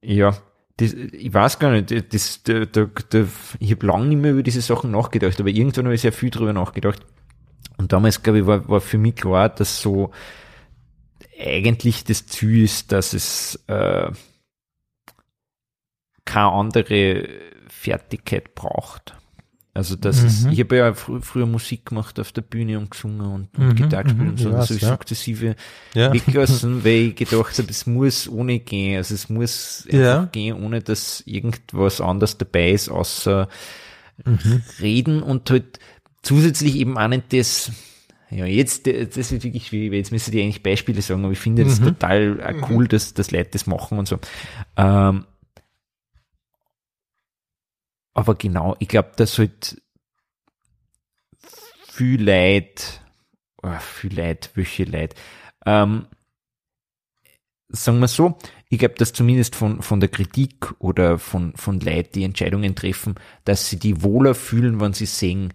ja, 0.02 0.36
das, 0.78 0.92
ich 0.94 1.32
weiß 1.32 1.58
gar 1.58 1.70
nicht, 1.70 2.12
das, 2.12 2.42
da, 2.42 2.64
da, 2.64 2.88
da, 3.10 3.26
ich 3.60 3.70
habe 3.70 3.86
lange 3.86 4.06
nicht 4.06 4.20
mehr 4.20 4.32
über 4.32 4.42
diese 4.42 4.60
Sachen 4.62 4.90
nachgedacht, 4.90 5.38
aber 5.38 5.48
irgendwann 5.50 5.84
habe 5.84 5.94
ich 5.94 6.00
sehr 6.00 6.12
viel 6.12 6.30
drüber 6.30 6.52
nachgedacht. 6.52 7.00
Und 7.78 7.92
damals, 7.92 8.22
glaube 8.22 8.40
ich, 8.40 8.46
war, 8.46 8.68
war 8.68 8.80
für 8.80 8.98
mich 8.98 9.16
klar, 9.16 9.48
dass 9.48 9.80
so 9.80 10.10
eigentlich 11.38 12.04
das 12.04 12.26
Ziel 12.26 12.64
ist, 12.64 12.92
dass 12.92 13.12
es 13.12 13.56
äh, 13.66 14.10
keine 16.24 16.52
andere 16.52 17.28
Fertigkeit 17.68 18.54
braucht. 18.54 19.14
Also 19.74 19.96
das 19.96 20.22
ist, 20.22 20.44
Mhm. 20.44 20.52
ich 20.52 20.60
habe 20.60 20.76
ja 20.76 20.92
fr 20.92 21.20
früher 21.22 21.46
Musik 21.46 21.86
gemacht 21.86 22.20
auf 22.20 22.30
der 22.32 22.42
Bühne 22.42 22.78
und 22.78 22.90
gesungen 22.90 23.22
und, 23.26 23.58
und 23.58 23.68
Mhm, 23.68 23.74
Gitarre 23.74 24.04
gespielt 24.04 24.26
mhm, 24.26 24.28
und 24.28 24.38
so, 24.38 24.50
ich 24.50 24.54
und 24.54 24.62
so 24.62 24.74
ja. 24.74 24.80
sukzessive 24.90 25.56
Ja. 25.94 26.12
weggelassen, 26.12 26.84
weil 26.84 27.08
ich 27.08 27.16
gedacht 27.16 27.58
habe, 27.58 27.70
es 27.70 27.86
muss 27.86 28.28
ohne 28.28 28.60
gehen. 28.60 28.98
Also 28.98 29.14
es 29.14 29.30
muss 29.30 29.88
Ja. 29.90 30.26
gehen, 30.26 30.62
ohne 30.62 30.82
dass 30.82 31.22
irgendwas 31.22 32.00
anderes 32.02 32.36
dabei 32.36 32.72
ist, 32.72 32.90
außer 32.90 33.48
Mhm. 34.24 34.62
reden 34.80 35.22
und 35.22 35.50
halt 35.50 35.78
zusätzlich 36.22 36.76
eben 36.76 36.96
auch 36.98 37.08
nicht 37.08 37.32
das, 37.32 37.70
ja, 38.30 38.46
jetzt, 38.46 38.86
das 38.86 39.16
ist 39.16 39.42
wirklich 39.42 39.66
schwierig, 39.68 39.92
jetzt 39.98 40.12
müsste 40.12 40.30
ich 40.36 40.42
eigentlich 40.42 40.62
Beispiele 40.62 41.02
sagen, 41.02 41.24
aber 41.24 41.32
ich 41.32 41.38
finde 41.38 41.64
das 41.64 41.80
Mhm. 41.80 41.84
total 41.84 42.40
äh, 42.40 42.54
cool, 42.70 42.88
dass, 42.88 43.14
dass 43.14 43.30
Leute 43.30 43.50
das 43.52 43.66
machen 43.66 43.98
und 43.98 44.08
so. 44.08 44.18
Ähm, 44.76 45.26
aber 48.14 48.34
genau, 48.34 48.76
ich 48.78 48.88
glaube, 48.88 49.12
dass 49.16 49.38
halt 49.38 49.80
viel 51.88 52.22
Leid, 52.22 53.00
oh, 53.62 53.78
viel 53.80 54.14
Leid, 54.14 54.50
welche 54.54 54.84
Leid, 54.84 55.14
ähm, 55.66 56.06
sagen 57.68 58.00
wir 58.00 58.08
so, 58.08 58.38
ich 58.68 58.78
glaube, 58.78 58.94
dass 58.94 59.12
zumindest 59.12 59.56
von, 59.56 59.82
von 59.82 60.00
der 60.00 60.08
Kritik 60.10 60.74
oder 60.78 61.18
von, 61.18 61.54
von 61.56 61.80
Leuten, 61.80 62.12
die 62.14 62.24
Entscheidungen 62.24 62.74
treffen, 62.74 63.14
dass 63.44 63.68
sie 63.68 63.78
die 63.78 64.02
wohler 64.02 64.34
fühlen, 64.34 64.80
wenn 64.80 64.92
sie 64.92 65.06
sehen, 65.06 65.52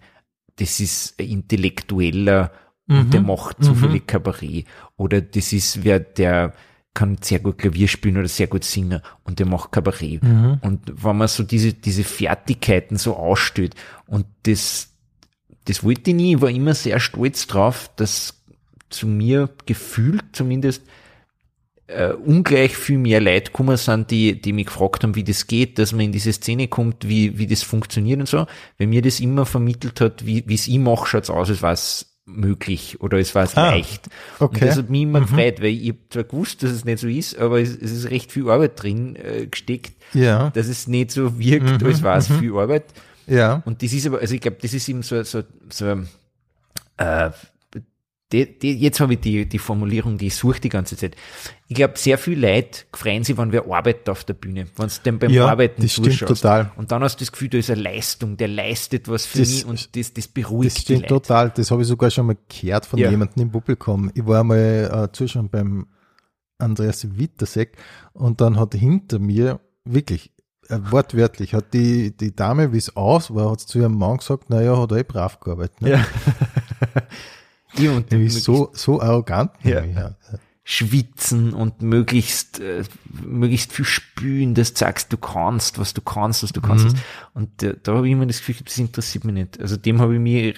das 0.58 0.80
ist 0.80 1.14
ein 1.18 1.28
intellektueller 1.28 2.52
und 2.88 3.12
der 3.12 3.20
macht 3.20 3.62
zufällig 3.62 4.06
Kabarett. 4.06 4.66
Oder 4.96 5.20
das 5.20 5.52
ist 5.52 5.84
wer, 5.84 6.00
der 6.00 6.54
kann 6.94 7.18
sehr 7.20 7.38
gut 7.38 7.58
Klavier 7.58 7.86
spielen 7.86 8.16
oder 8.16 8.28
sehr 8.28 8.46
gut 8.46 8.64
singen 8.64 9.00
und 9.24 9.38
der 9.38 9.46
macht 9.46 9.72
Kabarett. 9.72 10.22
Und 10.62 10.80
wenn 10.86 11.16
man 11.16 11.28
so 11.28 11.42
diese, 11.42 11.74
diese 11.74 12.02
Fertigkeiten 12.02 12.96
so 12.96 13.14
ausstellt 13.14 13.74
und 14.06 14.26
das, 14.44 14.94
das 15.66 15.84
wollte 15.84 16.10
ich 16.10 16.16
nie, 16.16 16.34
ich 16.34 16.40
war 16.40 16.50
immer 16.50 16.74
sehr 16.74 16.98
stolz 16.98 17.46
drauf, 17.46 17.90
dass 17.96 18.42
zu 18.90 19.06
mir 19.06 19.50
gefühlt 19.66 20.24
zumindest 20.32 20.82
äh, 21.88 22.12
ungleich 22.12 22.76
viel 22.76 22.98
mehr 22.98 23.20
Leute 23.20 23.46
gekommen 23.50 23.76
sind, 23.76 24.10
die, 24.10 24.40
die 24.40 24.52
mich 24.52 24.66
gefragt 24.66 25.02
haben, 25.02 25.14
wie 25.14 25.24
das 25.24 25.46
geht, 25.46 25.78
dass 25.78 25.92
man 25.92 26.02
in 26.02 26.12
diese 26.12 26.32
Szene 26.32 26.68
kommt, 26.68 27.08
wie, 27.08 27.38
wie 27.38 27.46
das 27.46 27.62
funktioniert 27.62 28.20
und 28.20 28.28
so. 28.28 28.46
Wenn 28.76 28.90
mir 28.90 29.02
das 29.02 29.20
immer 29.20 29.44
vermittelt 29.46 30.00
hat, 30.00 30.24
wie 30.26 30.44
es 30.54 30.68
ich 30.68 30.78
mache, 30.78 31.06
schaut's 31.06 31.30
aus, 31.30 31.48
als 31.50 31.62
was 31.62 32.04
möglich 32.30 33.00
oder 33.00 33.18
es 33.18 33.34
war 33.34 33.44
es 33.44 33.56
Ah, 33.56 33.70
leicht. 33.70 34.06
okay. 34.38 34.64
Und 34.64 34.68
das 34.68 34.76
hat 34.76 34.90
mich 34.90 35.00
immer 35.02 35.20
gefreut, 35.22 35.60
weil 35.62 35.68
ich 35.72 35.94
zwar 36.10 36.24
gewusst, 36.24 36.62
dass 36.62 36.70
es 36.72 36.84
nicht 36.84 36.98
so 36.98 37.08
ist, 37.08 37.38
aber 37.38 37.58
es, 37.58 37.70
es 37.70 37.90
ist 37.90 38.10
recht 38.10 38.30
viel 38.32 38.50
Arbeit 38.50 38.82
drin 38.82 39.16
äh, 39.16 39.46
gesteckt, 39.46 39.92
Ja, 40.12 40.50
dass 40.50 40.68
es 40.68 40.86
nicht 40.88 41.10
so 41.10 41.38
wirkt, 41.38 41.82
als 41.82 42.02
war 42.02 42.18
es 42.18 42.28
viel 42.28 42.52
Arbeit. 42.54 42.84
ja. 43.26 43.62
Und 43.64 43.82
das 43.82 43.94
ist 43.94 44.06
aber, 44.06 44.18
also 44.18 44.34
ich 44.34 44.42
glaube, 44.42 44.58
das 44.60 44.74
ist 44.74 44.86
eben 44.90 45.02
so, 45.02 45.22
so, 45.22 45.42
so 45.70 45.86
äh, 46.98 47.30
die, 48.32 48.58
die, 48.58 48.76
jetzt 48.78 49.00
habe 49.00 49.14
ich 49.14 49.20
die, 49.20 49.48
die 49.48 49.58
Formulierung, 49.58 50.18
die 50.18 50.26
ich 50.26 50.36
suche 50.36 50.60
die 50.60 50.68
ganze 50.68 50.96
Zeit. 50.98 51.16
Ich 51.66 51.74
glaube, 51.76 51.94
sehr 51.96 52.18
viele 52.18 52.52
Leute 52.52 52.80
freuen 52.94 53.24
sich, 53.24 53.38
wenn 53.38 53.52
wir 53.52 53.64
arbeiten 53.70 54.10
auf 54.10 54.22
der 54.24 54.34
Bühne, 54.34 54.66
wenn 54.76 54.88
sie 54.90 55.00
dem 55.02 55.18
beim 55.18 55.30
Ja, 55.30 55.46
Arbeiten 55.48 55.80
das 55.80 55.92
stimmt 55.92 56.08
zuschaust. 56.12 56.42
total. 56.42 56.70
Und 56.76 56.92
dann 56.92 57.02
hast 57.02 57.16
du 57.16 57.24
das 57.24 57.32
Gefühl, 57.32 57.48
da 57.48 57.56
ist 57.58 57.70
eine 57.70 57.80
Leistung, 57.80 58.36
der 58.36 58.48
leistet 58.48 59.08
was 59.08 59.24
für 59.24 59.38
Das- 59.38 59.48
mich 59.48 59.64
und 59.66 59.96
das, 59.96 60.12
das 60.12 60.28
beruhigt 60.28 60.76
Das 60.76 60.82
stimmt 60.82 61.06
total. 61.08 61.50
Das 61.56 61.70
habe 61.70 61.80
ich 61.82 61.88
sogar 61.88 62.10
schon 62.10 62.26
mal 62.26 62.36
gehört 62.48 62.84
von 62.84 62.98
Ja. 62.98 63.10
jemandem 63.10 63.44
im 63.44 63.50
Publikum. 63.50 64.10
Ich 64.14 64.26
war 64.26 64.44
mal 64.44 65.08
äh, 65.08 65.12
zuschauen 65.12 65.48
beim 65.48 65.86
Andreas 66.58 67.06
Wittersek 67.18 67.76
und 68.12 68.40
dann 68.42 68.58
hat 68.58 68.74
hinter 68.74 69.18
mir 69.18 69.60
wirklich 69.84 70.32
äh, 70.68 70.78
wortwörtlich 70.90 71.54
hat 71.54 71.72
die, 71.72 72.14
die 72.14 72.36
Dame, 72.36 72.74
wie 72.74 72.78
es 72.78 72.94
aus 72.94 73.34
war, 73.34 73.52
hat 73.52 73.60
zu 73.60 73.78
ihrem 73.78 73.96
Mann 73.96 74.18
gesagt, 74.18 74.50
naja, 74.50 74.76
hat 74.76 74.90
er 74.92 74.98
eh 74.98 75.02
brav 75.02 75.40
gearbeitet. 75.40 75.80
Ne? 75.80 75.90
Ja. 75.92 76.04
Ja, 77.78 77.92
und 77.92 78.10
Nämlich 78.10 78.42
so, 78.42 78.70
so 78.72 79.00
arrogant. 79.00 79.52
Ja. 79.62 79.84
ja. 79.84 80.14
schwitzen 80.64 81.54
und 81.54 81.80
möglichst, 81.80 82.60
äh, 82.60 82.84
möglichst 83.24 83.72
viel 83.72 83.86
spülen, 83.86 84.54
dass 84.54 84.74
du 84.74 84.80
sagst, 84.80 85.12
du 85.12 85.16
kannst, 85.16 85.78
was 85.78 85.94
du 85.94 86.02
kannst, 86.02 86.42
was 86.42 86.52
du 86.52 86.60
kannst. 86.60 86.88
Mhm. 86.88 87.00
Und 87.34 87.62
äh, 87.62 87.74
da 87.82 87.94
habe 87.94 88.06
ich 88.06 88.12
immer 88.12 88.26
das 88.26 88.38
Gefühl, 88.38 88.56
das 88.64 88.76
interessiert 88.76 89.24
mich 89.24 89.34
nicht. 89.34 89.60
Also 89.60 89.76
dem 89.76 90.00
habe 90.00 90.14
ich 90.14 90.20
mir 90.20 90.54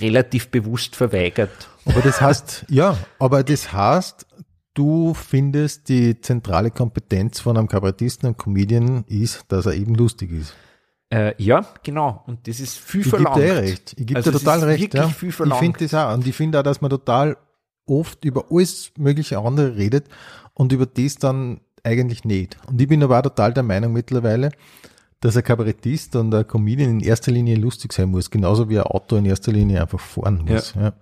relativ 0.00 0.48
bewusst 0.48 0.96
verweigert. 0.96 1.68
Aber 1.84 2.00
das 2.00 2.20
heißt, 2.20 2.66
ja, 2.68 2.96
aber 3.18 3.44
das 3.44 3.72
heißt, 3.72 4.26
du 4.74 5.14
findest, 5.14 5.88
die 5.88 6.20
zentrale 6.20 6.70
Kompetenz 6.70 7.40
von 7.40 7.56
einem 7.56 7.68
Kabarettisten 7.68 8.28
und 8.28 8.38
Comedian 8.38 9.04
ist, 9.06 9.44
dass 9.48 9.66
er 9.66 9.74
eben 9.74 9.94
lustig 9.94 10.32
ist. 10.32 10.54
Äh, 11.12 11.34
ja, 11.36 11.66
genau. 11.82 12.22
Und 12.26 12.48
das 12.48 12.58
ist 12.58 12.78
viel 12.78 13.02
Ich 13.02 13.06
gebe 13.06 13.16
verlangt. 13.18 13.36
dir 13.36 13.44
eh 13.46 13.50
recht. 13.58 13.94
Ich 13.98 14.06
gebe 14.06 14.16
Also 14.16 14.30
dir 14.30 14.38
total 14.38 14.64
recht. 14.64 14.94
Ja. 14.94 15.06
Ich 15.08 15.14
finde 15.14 15.78
das 15.80 15.94
auch. 15.94 16.14
Und 16.14 16.26
ich 16.26 16.34
finde 16.34 16.58
auch, 16.58 16.62
dass 16.62 16.80
man 16.80 16.90
total 16.90 17.36
oft 17.86 18.24
über 18.24 18.46
alles 18.50 18.92
mögliche 18.96 19.38
andere 19.38 19.76
redet 19.76 20.06
und 20.54 20.72
über 20.72 20.86
das 20.86 21.16
dann 21.16 21.60
eigentlich 21.84 22.24
nicht. 22.24 22.56
Und 22.66 22.80
ich 22.80 22.88
bin 22.88 23.02
aber 23.02 23.18
auch 23.18 23.22
total 23.22 23.52
der 23.52 23.62
Meinung 23.62 23.92
mittlerweile, 23.92 24.50
dass 25.20 25.36
ein 25.36 25.42
Kabarettist 25.44 26.16
und 26.16 26.34
ein 26.34 26.46
Comedian 26.46 26.90
in 26.90 27.00
erster 27.00 27.30
Linie 27.30 27.56
lustig 27.56 27.92
sein 27.92 28.08
muss, 28.08 28.30
genauso 28.30 28.68
wie 28.70 28.78
ein 28.78 28.84
Auto 28.84 29.16
in 29.16 29.26
erster 29.26 29.52
Linie 29.52 29.82
einfach 29.82 30.00
fahren 30.00 30.44
muss. 30.46 30.74
Ja. 30.74 30.94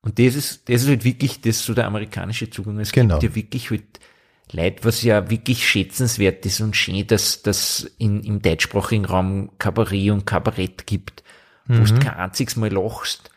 Und 0.00 0.18
das 0.18 0.34
ist, 0.36 0.68
das 0.68 0.82
ist 0.82 0.88
halt 0.88 1.04
wirklich 1.04 1.40
das 1.40 1.64
so 1.64 1.74
der 1.74 1.86
amerikanische 1.86 2.48
Zugang. 2.50 2.78
Es 2.78 2.92
Genau. 2.92 3.18
gibt 3.18 3.32
ja 3.32 3.36
wirklich 3.36 3.70
halt 3.70 3.84
Leute, 4.52 4.84
was 4.84 5.02
ja 5.02 5.30
wirklich 5.30 5.66
schätzenswert 5.68 6.44
ist 6.46 6.60
und 6.60 6.76
schön, 6.76 7.06
dass 7.06 7.42
das 7.42 7.90
in, 7.98 8.22
im 8.22 8.40
deutschsprachigen 8.42 9.04
Raum 9.04 9.50
Kabarett 9.58 10.10
und 10.10 10.26
Kabarett 10.26 10.86
gibt, 10.86 11.22
wo 11.66 11.82
du 11.82 11.98
kein 11.98 12.14
einziges 12.14 12.56
Mal 12.56 12.72
lachst. 12.72 13.30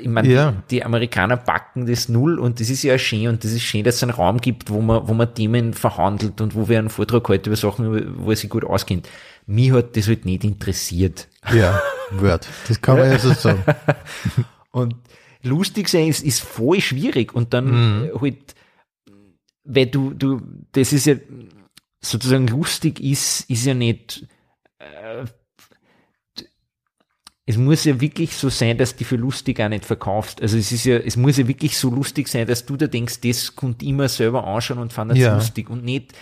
Ich 0.00 0.08
meine, 0.08 0.28
Mhm. 0.28 0.34
Ja. 0.34 0.54
die, 0.70 0.84
Amerikaner 0.84 1.36
backen 1.36 1.86
das 1.86 2.08
null 2.08 2.38
und 2.38 2.60
das 2.60 2.70
ist 2.70 2.82
ja 2.82 2.96
schön 2.98 3.28
und 3.28 3.44
das 3.44 3.52
ist 3.52 3.62
schön, 3.62 3.82
dass 3.84 3.96
es 3.96 4.02
einen 4.02 4.12
Raum 4.12 4.40
gibt, 4.40 4.70
wo 4.70 4.80
man, 4.80 5.06
wo 5.08 5.14
man 5.14 5.34
Themen 5.34 5.74
verhandelt 5.74 6.40
und 6.40 6.54
wo 6.54 6.68
wir 6.68 6.78
einen 6.78 6.90
Vortrag 6.90 7.28
heute 7.28 7.50
über 7.50 7.56
Sachen, 7.56 8.16
wo 8.24 8.30
er 8.30 8.36
sich 8.36 8.48
gut 8.48 8.64
auskennt. 8.64 9.08
Mich 9.46 9.72
hat 9.72 9.96
das 9.96 10.06
halt 10.08 10.24
nicht 10.24 10.44
interessiert. 10.44 11.28
ja, 11.52 11.80
Word. 12.12 12.46
Das 12.68 12.80
kann 12.80 12.98
man 12.98 13.10
ja 13.10 13.18
so 13.18 13.32
sagen. 13.32 13.62
Und 14.70 14.94
lustig 15.42 15.88
sein 15.88 16.08
ist, 16.08 16.22
ist 16.24 16.40
voll 16.40 16.80
schwierig. 16.80 17.34
Und 17.34 17.54
dann 17.54 18.06
äh, 18.06 18.10
halt, 18.20 18.54
weil 19.66 19.86
du, 19.86 20.12
du, 20.14 20.40
das 20.72 20.92
ist 20.92 21.06
ja 21.06 21.16
sozusagen 22.00 22.46
lustig 22.46 23.00
ist, 23.00 23.48
ist 23.50 23.66
ja 23.66 23.74
nicht, 23.74 24.26
äh, 24.78 25.24
es 27.48 27.56
muss 27.56 27.84
ja 27.84 28.00
wirklich 28.00 28.32
so 28.34 28.48
sein, 28.48 28.76
dass 28.76 28.96
du 28.96 29.04
für 29.04 29.16
lustig 29.16 29.60
auch 29.60 29.68
nicht 29.68 29.84
verkaufst. 29.84 30.42
Also 30.42 30.56
es 30.58 30.72
ist 30.72 30.84
ja, 30.84 30.96
es 30.96 31.16
muss 31.16 31.36
ja 31.36 31.46
wirklich 31.46 31.78
so 31.78 31.90
lustig 31.90 32.26
sein, 32.26 32.46
dass 32.46 32.66
du 32.66 32.76
da 32.76 32.88
denkst, 32.88 33.20
das 33.20 33.54
kommt 33.54 33.82
immer 33.84 34.08
selber 34.08 34.44
anschauen 34.46 34.78
und 34.78 34.92
fand 34.92 35.12
das 35.12 35.18
Ja. 35.18 35.34
lustig 35.36 35.70
und 35.70 35.84
nicht 35.84 36.12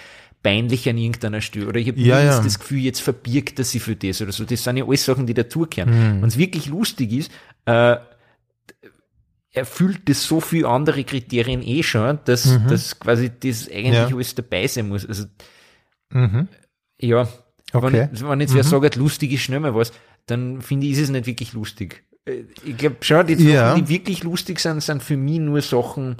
peinlich 0.43 0.87
an 0.87 0.99
irgendeiner 0.99 1.41
Stelle. 1.41 1.67
Oder 1.69 1.81
ich 1.81 1.89
habe 1.89 1.99
Ja, 1.99 2.19
ja, 2.21 2.25
ja. 2.27 2.41
das 2.43 2.59
Gefühl, 2.59 2.81
jetzt 2.81 3.01
verbirgt 3.01 3.59
er 3.59 3.65
sich 3.65 3.83
für 3.83 3.97
das 3.97 4.21
oder 4.21 4.33
so. 4.33 4.45
Das 4.45 4.63
sind 4.63 4.77
ja 4.77 4.85
alles 4.87 5.05
Sachen, 5.07 5.27
die 5.27 5.33
dazugehören. 5.33 6.17
Mhm. 6.19 6.21
Wenn 6.23 6.29
es 6.29 6.37
wirklich 6.37 6.67
lustig 6.67 7.11
ist, 7.13 7.33
äh, 7.65 7.97
erfüllt 9.55 10.09
das 10.09 10.25
so 10.25 10.41
viele 10.41 10.69
andere 10.69 11.05
Kriterien 11.05 11.63
eh 11.63 11.83
schon, 11.83 12.19
dass, 12.27 12.59
dass 12.69 12.99
quasi 12.99 13.31
das 13.41 13.69
eigentlich 13.69 13.87
Mhm. 13.87 13.93
Ja. 13.95 14.07
alles 14.09 14.35
dabei 14.35 14.67
sein 14.67 14.89
muss. 14.89 15.07
Also 15.07 15.25
Mhm. 16.13 16.49
ja, 17.01 17.29
Okay. 17.73 18.09
wenn, 18.13 18.29
wenn 18.29 18.41
jetzt 18.41 18.55
wer 18.55 18.65
sagt, 18.65 18.97
lustig 18.97 19.33
ist 19.33 19.43
schnell 19.43 19.61
mal 19.61 19.75
was, 19.75 19.93
dann 20.27 20.61
finde 20.63 20.87
ich, 20.87 20.93
ist 20.93 20.99
es 21.01 21.11
nicht 21.11 21.27
wirklich 21.27 21.53
lustig. 21.55 22.05
Äh, 22.25 22.45
Ich 22.65 22.77
glaube 22.77 22.97
schon, 23.01 23.27
die 23.27 23.35
Sachen, 23.37 23.49
Ja. 23.49 23.75
die 23.75 23.89
wirklich 23.89 24.23
lustig 24.25 24.59
sind, 24.61 24.83
sind 24.83 25.03
für 25.03 25.17
mich 25.17 25.39
nur 25.39 25.61
Sachen, 25.63 26.17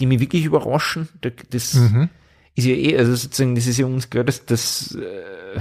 die 0.00 0.06
mich 0.06 0.20
wirklich 0.20 0.44
überraschen. 0.44 1.08
Da- 1.22 1.30
Das 1.50 1.74
Mhm. 1.74 2.08
ist 2.54 2.64
ja 2.66 2.74
eh, 2.74 2.98
also 2.98 3.14
sozusagen, 3.14 3.54
das 3.54 3.66
ist 3.66 3.78
ja 3.78 3.86
uns 3.86 4.10
klar, 4.10 4.24
dass 4.24 4.44
das, 4.46 4.94
äh, 4.96 5.60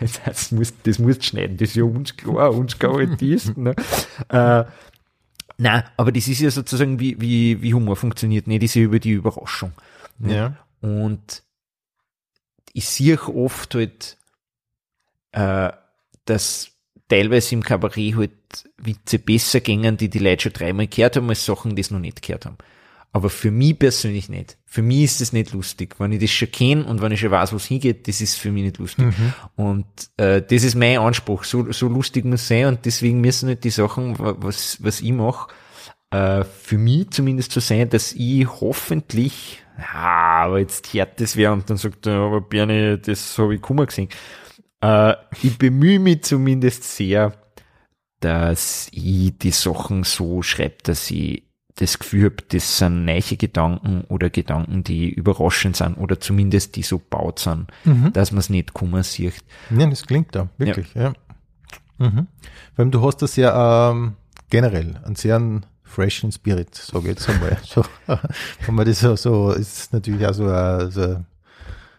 das 0.26 0.52
muss, 0.52 0.72
das 0.82 0.98
muss 0.98 1.24
schneiden, 1.24 1.56
das 1.56 1.70
ist 1.70 1.76
ja 1.76 1.84
uns 1.84 2.16
klar, 2.16 2.52
uns 2.52 2.78
Kabarettisten, 2.78 3.62
ne? 3.64 3.74
äh, 4.28 4.64
Nein, 5.62 5.84
aber 5.96 6.10
das 6.10 6.26
ist 6.26 6.40
ja 6.40 6.50
sozusagen, 6.50 6.98
wie, 6.98 7.20
wie, 7.20 7.62
wie 7.62 7.72
Humor 7.72 7.94
funktioniert, 7.94 8.48
nicht? 8.48 8.62
Das 8.64 8.70
ist 8.70 8.74
ja 8.74 8.82
über 8.82 8.98
die 8.98 9.12
Überraschung. 9.12 9.72
ne? 10.18 10.36
Ja. 10.36 10.56
Und 10.80 11.44
ich 12.72 12.88
sehe 12.88 13.20
auch 13.20 13.28
oft 13.28 13.76
halt, 13.76 14.16
äh, 15.30 15.70
dass 16.24 16.72
teilweise 17.06 17.54
im 17.54 17.62
Kabarett 17.62 18.16
halt 18.16 18.32
Witze 18.76 19.20
besser 19.20 19.60
gingen, 19.60 19.96
die 19.96 20.08
die 20.08 20.18
Leute 20.18 20.42
schon 20.42 20.52
dreimal 20.52 20.88
gehört 20.88 21.14
haben, 21.14 21.28
als 21.28 21.44
Sachen, 21.44 21.76
die 21.76 21.82
es 21.82 21.92
noch 21.92 22.00
nicht 22.00 22.22
gehört 22.22 22.44
haben. 22.46 22.58
Aber 23.14 23.28
für 23.28 23.50
mich 23.50 23.78
persönlich 23.78 24.30
nicht. 24.30 24.56
Für 24.64 24.80
mich 24.80 25.02
ist 25.02 25.20
das 25.20 25.34
nicht 25.34 25.52
lustig. 25.52 25.96
Wenn 25.98 26.12
ich 26.12 26.20
das 26.20 26.30
schon 26.30 26.50
kenne 26.50 26.84
und 26.86 27.02
wenn 27.02 27.12
ich 27.12 27.20
schon 27.20 27.30
weiß, 27.30 27.52
wo 27.52 27.56
es 27.56 27.66
hingeht, 27.66 28.08
das 28.08 28.22
ist 28.22 28.36
für 28.36 28.50
mich 28.50 28.62
nicht 28.64 28.78
lustig. 28.78 29.04
Und 29.54 29.84
äh, 30.16 30.40
das 30.40 30.64
ist 30.64 30.76
mein 30.76 30.98
Anspruch. 30.98 31.44
So, 31.44 31.70
so 31.72 31.88
lustig 31.88 32.24
muss 32.24 32.48
sein 32.48 32.66
und 32.66 32.86
deswegen 32.86 33.20
müssen 33.20 33.50
nicht 33.50 33.64
die 33.64 33.70
Sachen, 33.70 34.18
wa- 34.18 34.34
was, 34.38 34.82
was 34.82 35.02
ich 35.02 35.12
mache, 35.12 35.52
äh, 36.10 36.42
für 36.44 36.78
mich 36.78 37.10
zumindest 37.10 37.52
so 37.52 37.60
sein, 37.60 37.90
dass 37.90 38.14
ich 38.14 38.46
hoffentlich, 38.48 39.62
ja, 39.78 40.44
aber 40.44 40.60
jetzt 40.60 40.92
hört 40.94 41.20
das 41.20 41.36
wer 41.36 41.52
und 41.52 41.68
dann 41.68 41.76
sagt 41.76 42.06
er, 42.06 42.14
aber 42.14 42.40
Bernie, 42.40 42.96
das 42.98 43.36
habe 43.36 43.54
ich 43.54 43.60
Kummer 43.60 43.84
gesehen. 43.84 44.08
Äh, 44.80 45.14
ich 45.42 45.58
bemühe 45.58 45.98
mich 45.98 46.22
zumindest 46.22 46.84
sehr, 46.84 47.34
dass 48.20 48.88
ich 48.92 49.36
die 49.36 49.50
Sachen 49.50 50.04
so 50.04 50.42
schreibe, 50.42 50.76
dass 50.84 51.10
ich 51.10 51.44
das 51.76 51.98
Gefühl 51.98 52.26
habe, 52.26 52.36
das 52.48 52.78
sind 52.78 53.04
neue 53.04 53.20
Gedanken 53.20 54.04
oder 54.08 54.30
Gedanken, 54.30 54.84
die 54.84 55.10
überraschend 55.10 55.76
sind 55.76 55.96
oder 55.96 56.20
zumindest 56.20 56.76
die 56.76 56.82
so 56.82 56.98
baut 56.98 57.38
sind, 57.38 57.68
dass 58.12 58.30
man 58.30 58.40
es 58.40 58.50
nicht 58.50 58.74
kummer 58.74 59.02
sieht. 59.02 59.42
Ja, 59.76 59.86
das 59.86 60.06
klingt 60.06 60.34
da, 60.34 60.48
wirklich, 60.58 60.94
ja. 60.94 61.12
Mhm. 61.98 62.26
Weil 62.76 62.90
du 62.90 63.02
hast 63.02 63.22
das 63.22 63.36
ja 63.36 63.90
ähm, 63.90 64.14
generell 64.50 65.00
einen 65.04 65.16
sehr 65.16 65.40
freshen 65.82 66.32
Spirit, 66.32 66.74
sage 66.74 67.10
ich 67.10 67.18
jetzt 67.18 67.28
einmal. 67.28 67.58
So, 67.64 67.84
wenn 68.66 68.74
man 68.74 68.86
das 68.86 69.00
so, 69.00 69.16
so 69.16 69.52
ist 69.52 69.92
natürlich 69.92 70.26
auch 70.26 70.34
so 70.34 70.46
ein, 70.48 70.90
so 70.90 71.24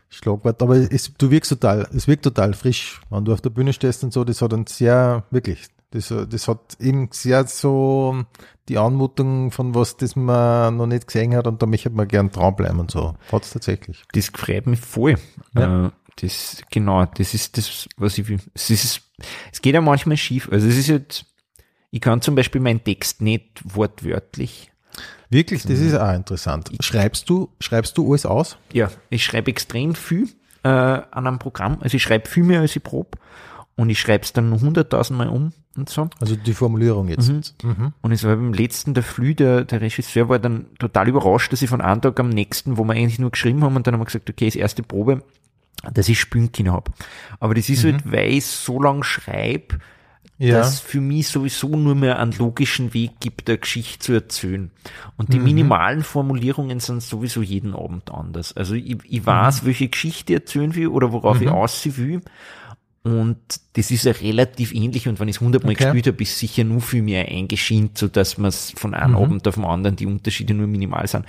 Schlagwort, 0.10 0.62
aber 0.62 0.76
es, 0.76 1.12
du 1.18 1.32
wirkst 1.32 1.50
total, 1.50 1.88
es 1.96 2.08
wirkt 2.08 2.24
total 2.24 2.54
frisch, 2.54 3.02
wenn 3.10 3.26
du 3.26 3.34
auf 3.34 3.42
der 3.42 3.50
Bühne 3.50 3.74
stehst 3.74 4.04
und 4.04 4.14
so, 4.14 4.24
das 4.24 4.42
hat 4.42 4.54
einen 4.54 4.68
sehr, 4.68 5.24
wirklich, 5.32 5.68
das, 5.92 6.14
das 6.30 6.48
hat 6.48 6.78
eben 6.80 7.10
sehr 7.12 7.46
so 7.48 8.24
die 8.70 8.78
Anmutung 8.78 9.52
von 9.52 9.76
was, 9.76 9.98
das 9.98 10.16
man 10.16 10.78
noch 10.78 10.88
nicht 10.88 11.08
gesehen 11.08 11.36
hat 11.36 11.48
und 11.48 11.62
da 11.62 11.66
möchte 11.66 11.90
man 11.90 12.08
gern 12.08 12.32
dranbleiben 12.32 12.80
und 12.80 12.92
so. 12.92 13.16
Hat's 13.32 13.52
tatsächlich. 13.52 14.04
Das 14.14 14.28
freut 14.28 14.68
mich 14.68 14.80
voll. 14.80 15.18
Ja. 15.56 15.88
Äh, 15.88 15.92
das, 16.18 16.64
genau, 16.72 17.06
das 17.06 17.34
ist 17.34 17.58
das, 17.58 17.88
was 17.98 18.18
ich 18.18 18.28
will. 18.28 18.40
Es 18.54 18.70
ist, 18.70 19.02
es 19.52 19.62
geht 19.62 19.74
ja 19.74 19.82
manchmal 19.82 20.18
schief. 20.18 20.50
Also 20.52 20.68
es 20.68 20.78
ist 20.78 20.88
jetzt, 20.88 21.26
ich 21.92 22.02
kann 22.02 22.22
zum 22.22 22.36
Beispiel 22.36 22.62
meinen 22.62 22.84
Text 22.84 23.22
nicht 23.22 23.62
wortwörtlich. 23.64 24.72
Wirklich, 25.30 25.64
das 25.64 25.80
ist 25.80 25.96
auch 25.96 26.14
interessant. 26.14 26.70
Schreibst 26.80 27.28
du, 27.30 27.50
schreibst 27.60 27.98
du 27.98 28.08
alles 28.08 28.26
aus? 28.26 28.58
Ja, 28.72 28.92
ich 29.10 29.26
schreibe 29.26 29.50
extrem 29.50 29.96
viel 29.96 30.30
äh, 30.64 30.70
an 30.70 31.28
einem 31.28 31.40
Programm. 31.40 31.80
Also 31.82 31.98
ich 31.98 32.04
schreibe 32.04 32.30
viel 32.30 32.44
mehr 32.44 32.62
als 32.62 32.76
ich 32.76 32.84
prob 32.84 33.18
und 33.76 33.90
ich 33.90 34.00
schreibe 34.00 34.24
es 34.24 34.34
dann 34.34 34.52
hunderttausendmal 34.60 35.28
um 35.30 35.52
und 35.76 35.90
so. 35.90 36.10
Also 36.20 36.36
die 36.36 36.54
Formulierung 36.54 37.08
jetzt. 37.08 37.56
Mhm. 37.64 37.94
Und 38.02 38.12
es 38.12 38.24
war 38.24 38.36
beim 38.36 38.54
letzten, 38.54 38.94
der 38.94 39.04
Flü, 39.04 39.34
der, 39.34 39.66
der 39.66 39.82
Regisseur 39.82 40.30
war 40.30 40.40
dann 40.40 40.68
total 40.78 41.08
überrascht, 41.08 41.52
dass 41.52 41.62
ich 41.62 41.70
von 41.70 41.82
einem 41.82 42.02
Tag 42.02 42.20
am 42.20 42.30
nächsten, 42.30 42.78
wo 42.78 42.84
wir 42.84 42.94
eigentlich 42.94 43.20
nur 43.20 43.32
geschrieben 43.32 43.64
haben 43.64 43.76
und 43.76 43.88
dann 43.88 43.96
haben 43.96 44.02
wir 44.02 44.06
gesagt, 44.06 44.30
okay, 44.30 44.46
das 44.46 44.56
erste 44.56 44.84
Probe, 44.84 45.24
dass 45.94 46.08
ich 46.08 46.20
Spünkin 46.20 46.72
habe. 46.72 46.92
Aber 47.40 47.56
das 47.56 47.70
ist 47.70 47.84
halt, 47.84 48.12
weil 48.12 48.34
ich 48.34 48.46
so 48.46 48.82
lang 48.82 49.04
schreibe, 49.04 49.80
Ja. 50.38 50.60
dass 50.60 50.80
für 50.80 51.02
mich 51.02 51.28
sowieso 51.28 51.68
nur 51.70 51.96
mehr 51.96 52.20
einen 52.20 52.32
logischen 52.34 52.94
Weg 52.94 53.20
gibt, 53.20 53.50
eine 53.50 53.58
Geschichte 53.58 54.00
zu 54.00 54.14
erzählen. 54.14 54.72
Und 55.18 55.34
die 55.34 55.40
minimalen 55.40 56.04
Formulierungen 56.04 56.80
sind 56.80 57.02
sowieso 57.02 57.42
jeden 57.42 57.74
Abend 57.76 58.12
anders. 58.12 58.56
Also 58.56 58.76
ich, 58.76 58.98
ich 59.10 59.26
weiß, 59.26 59.66
welche 59.66 59.90
Geschichte 59.90 60.34
ich 60.34 60.40
erzählen 60.40 60.74
will 60.76 60.88
oder 60.88 61.12
worauf 61.12 61.42
ich 61.42 61.50
aussehen 61.50 61.98
will. 61.98 62.22
Und 63.04 63.38
das 63.74 63.92
ist 63.92 64.06
ja 64.06 64.14
relativ 64.14 64.74
ähnlich 64.74 65.10
und 65.10 65.20
wenn 65.20 65.28
ich 65.28 65.36
es 65.36 65.42
hundertmal 65.42 65.74
Okay. 65.74 65.84
gespielt 65.86 66.08
habe, 66.08 66.24
ist 66.24 66.40
sicher 66.40 66.64
nur 66.64 66.80
viel 66.80 67.02
mehr 67.02 67.28
eingeschient, 67.28 67.98
so 67.98 68.08
dass 68.08 68.38
man 68.38 68.48
es 68.48 68.72
von 68.72 68.94
einem 68.94 69.18
Abend 69.18 69.46
auf 69.48 69.56
den 69.56 69.66
anderen 69.66 69.98
die 69.98 70.06
Unterschiede 70.06 70.54
nur 70.54 70.68
minimal 70.68 71.06
sind. 71.08 71.26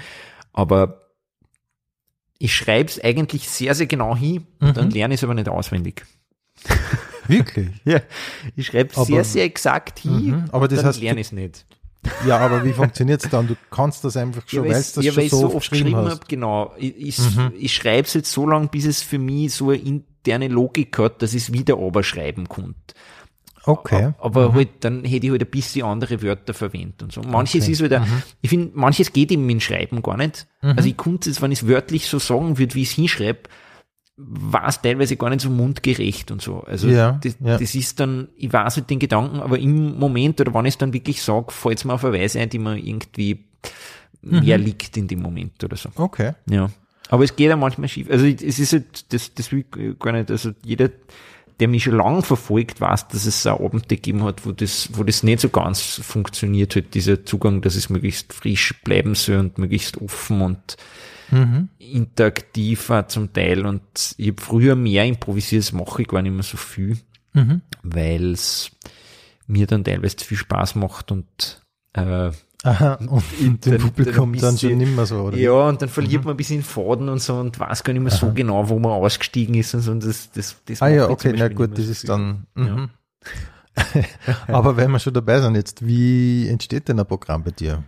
Aber 0.52 1.00
ich 2.38 2.54
schreibe 2.54 2.88
es 2.90 3.02
eigentlich 3.02 3.48
sehr, 3.48 3.74
sehr 3.74 3.86
genau 3.86 4.14
hin 4.16 4.46
und 4.60 4.76
dann 4.76 4.90
lerne 4.90 5.14
ich 5.14 5.20
es 5.20 5.24
aber 5.24 5.34
nicht 5.34 5.48
auswendig. 5.48 6.04
Wirklich? 7.26 7.70
Ja, 7.84 8.00
ich 8.54 8.66
schreibe 8.66 8.94
Aber- 8.96 9.04
sehr, 9.06 9.24
sehr 9.24 9.44
exakt 9.44 9.98
hin, 10.00 10.26
Mhm, 10.26 10.44
aber 10.52 10.68
das 10.68 10.78
dann 10.80 10.86
heißt, 10.88 11.00
lerne 11.00 11.20
ich 11.20 11.28
es 11.28 11.32
nicht. 11.32 11.66
Ja, 12.26 12.36
aber 12.38 12.64
wie 12.64 12.72
funktioniert's 12.72 13.28
dann? 13.30 13.48
Du 13.48 13.56
kannst 13.70 14.04
das 14.04 14.16
einfach 14.18 14.46
schon, 14.46 14.64
Ja, 14.64 14.68
du 14.68 14.68
das 14.74 14.94
ja, 14.96 15.02
schon 15.04 15.16
weil 15.16 15.24
ich 15.24 15.30
so 15.30 15.40
so 15.40 15.54
oft 15.54 15.70
geschrieben 15.70 15.90
geschrieben 15.92 16.10
habe, 16.10 16.20
genau. 16.28 16.74
Ich, 16.76 16.94
ich, 16.98 17.18
Mhm. 17.36 17.52
ich 17.58 17.74
schreibe 17.74 18.06
es 18.06 18.12
jetzt 18.12 18.30
so 18.30 18.46
lange, 18.46 18.68
bis 18.68 18.84
es 18.84 19.02
für 19.02 19.18
mich 19.18 19.54
so 19.54 19.70
eine 19.70 20.02
interne 20.26 20.48
Logik 20.48 20.98
hat, 20.98 21.22
dass 21.22 21.34
ich 21.34 21.42
es 21.44 21.52
wieder 21.52 21.74
überschreiben 21.76 22.48
konnte. 22.48 22.74
Okay. 23.66 24.12
Aber 24.18 24.52
halt, 24.52 24.68
dann 24.80 25.04
hätte 25.04 25.26
ich 25.26 25.30
halt 25.32 25.42
ein 25.42 25.50
bisschen 25.50 25.86
andere 25.86 26.20
Wörter 26.22 26.52
verwendet 26.52 27.02
und 27.02 27.12
so. 27.12 27.22
Manches 27.22 27.62
Okay. 27.62 27.68
Mhm. 27.68 27.72
ist 27.72 27.80
halt, 27.82 27.92
ein- 27.94 28.22
ich 28.42 28.50
finde, 28.50 28.70
manches 28.74 29.12
geht 29.12 29.32
eben 29.32 29.48
dem 29.48 29.60
Schreiben 29.60 30.02
gar 30.02 30.16
nicht. 30.18 30.46
Also 30.60 30.86
ich 30.88 30.96
konnte 30.98 31.30
es, 31.30 31.40
wenn 31.40 31.50
ich 31.52 31.62
es 31.62 31.68
wörtlich 31.68 32.06
so 32.06 32.18
sagen 32.18 32.58
würde, 32.58 32.74
wie 32.74 32.82
ich 32.82 32.90
es 32.90 32.94
hinschreibe, 32.94 33.40
war 34.16 34.68
es 34.68 34.80
teilweise 34.82 35.16
gar 35.16 35.30
nicht 35.30 35.40
so 35.40 35.50
mundgerecht 35.50 36.30
und 36.30 36.40
so. 36.42 36.60
Also 36.60 36.88
Ja, 36.88 37.18
das, 37.22 37.36
ja. 37.42 37.56
das 37.58 37.74
ist 37.74 37.98
dann, 38.00 38.28
ich 38.36 38.52
weiß 38.52 38.76
halt 38.76 38.90
den 38.90 38.98
Gedanken, 38.98 39.40
aber 39.40 39.58
im 39.58 39.98
Moment 39.98 40.40
oder 40.40 40.52
wenn 40.54 40.66
ich 40.66 40.74
es 40.74 40.78
dann 40.78 40.92
wirklich 40.92 41.22
sage, 41.22 41.46
fällt 41.50 41.78
es 41.78 41.84
mir 41.84 41.94
auf 41.94 42.04
eine 42.04 42.18
Weise 42.18 42.40
ein, 42.40 42.48
die 42.50 42.58
mir 42.58 42.76
irgendwie 42.76 43.46
Mhm. 44.22 44.40
mehr 44.40 44.56
liegt 44.58 44.96
in 44.96 45.08
dem 45.08 45.20
Moment 45.20 45.62
oder 45.64 45.76
so. 45.76 45.88
Okay. 45.96 46.32
Ja. 46.48 46.70
Aber 47.14 47.24
es 47.24 47.36
geht 47.36 47.48
ja 47.48 47.56
manchmal 47.56 47.88
schief. 47.88 48.10
Also 48.10 48.26
es 48.26 48.58
ist 48.58 48.72
halt, 48.72 49.12
das, 49.12 49.32
das 49.34 49.52
will 49.52 49.64
ich 49.70 49.98
gar 49.98 50.12
nicht, 50.12 50.30
also 50.30 50.50
jeder, 50.64 50.90
der 51.60 51.68
mich 51.68 51.84
schon 51.84 51.96
lange 51.96 52.22
verfolgt, 52.22 52.80
weiß, 52.80 53.08
dass 53.08 53.26
es 53.26 53.46
auch 53.46 53.60
Abende 53.60 53.86
gegeben 53.86 54.24
hat, 54.24 54.44
wo 54.44 54.52
das, 54.52 54.88
wo 54.92 55.04
das 55.04 55.22
nicht 55.22 55.40
so 55.40 55.48
ganz 55.48 55.80
funktioniert 55.80 56.74
hat, 56.74 56.94
dieser 56.94 57.24
Zugang, 57.24 57.60
dass 57.60 57.76
es 57.76 57.88
möglichst 57.90 58.32
frisch 58.32 58.74
bleiben 58.82 59.14
soll 59.14 59.36
und 59.38 59.58
möglichst 59.58 59.98
offen 60.00 60.40
und 60.40 60.76
interaktiv 61.78 62.90
auch 62.90 63.06
zum 63.08 63.32
Teil. 63.32 63.66
Und 63.66 63.82
ich 64.16 64.28
habe 64.28 64.42
früher 64.42 64.74
mehr 64.74 65.04
improvisiert, 65.04 65.62
das 65.62 65.72
mache 65.72 66.02
ich 66.02 66.08
gar 66.08 66.22
nicht 66.22 66.32
mehr 66.32 66.42
so 66.42 66.56
viel, 66.56 66.98
Mhm. 67.32 67.62
weil 67.82 68.32
es 68.32 68.70
mir 69.46 69.66
dann 69.66 69.82
teilweise 69.84 70.16
zu 70.16 70.24
viel 70.26 70.36
Spaß 70.36 70.76
macht 70.76 71.10
und 71.10 71.60
äh, 71.94 72.30
Aha, 72.64 72.94
und 73.08 73.22
dem 73.66 73.72
dann- 73.72 73.78
Publikum 73.78 74.32
dann 74.32 74.40
dann 74.40 74.58
schon 74.58 74.76
nimmer 74.78 75.06
so, 75.06 75.20
oder? 75.22 75.36
ja, 75.36 75.52
und 75.68 75.80
dann 75.82 75.88
verliert 75.88 76.24
man 76.24 76.34
ein 76.34 76.36
bisschen 76.36 76.62
Faden 76.62 77.08
und 77.08 77.20
so 77.20 77.34
und 77.36 77.60
weiß 77.60 77.84
gar 77.84 77.92
nicht 77.92 78.02
mehr 78.02 78.10
so 78.10 78.32
genau, 78.32 78.68
wo 78.68 78.78
man 78.78 78.92
ausgestiegen 78.92 79.54
ist 79.54 79.74
und 79.74 79.80
so. 79.82 79.92
Und 79.92 80.04
das, 80.04 80.30
das, 80.32 80.56
das 80.66 80.80
Ah 80.82 80.88
ja, 80.88 81.04
ich 81.04 81.10
okay, 81.10 81.34
na 81.36 81.48
gut, 81.48 81.76
das 81.78 81.86
ist 81.86 82.08
dann. 82.08 82.46
Mhm. 82.54 82.90
Aber 84.48 84.76
wenn 84.76 84.90
wir 84.90 84.98
schon 84.98 85.14
dabei 85.14 85.40
sind 85.40 85.56
jetzt, 85.56 85.86
wie 85.86 86.48
entsteht 86.48 86.88
denn 86.88 86.98
ein 86.98 87.06
Programm 87.06 87.42
bei 87.44 87.50
dir? 87.50 87.82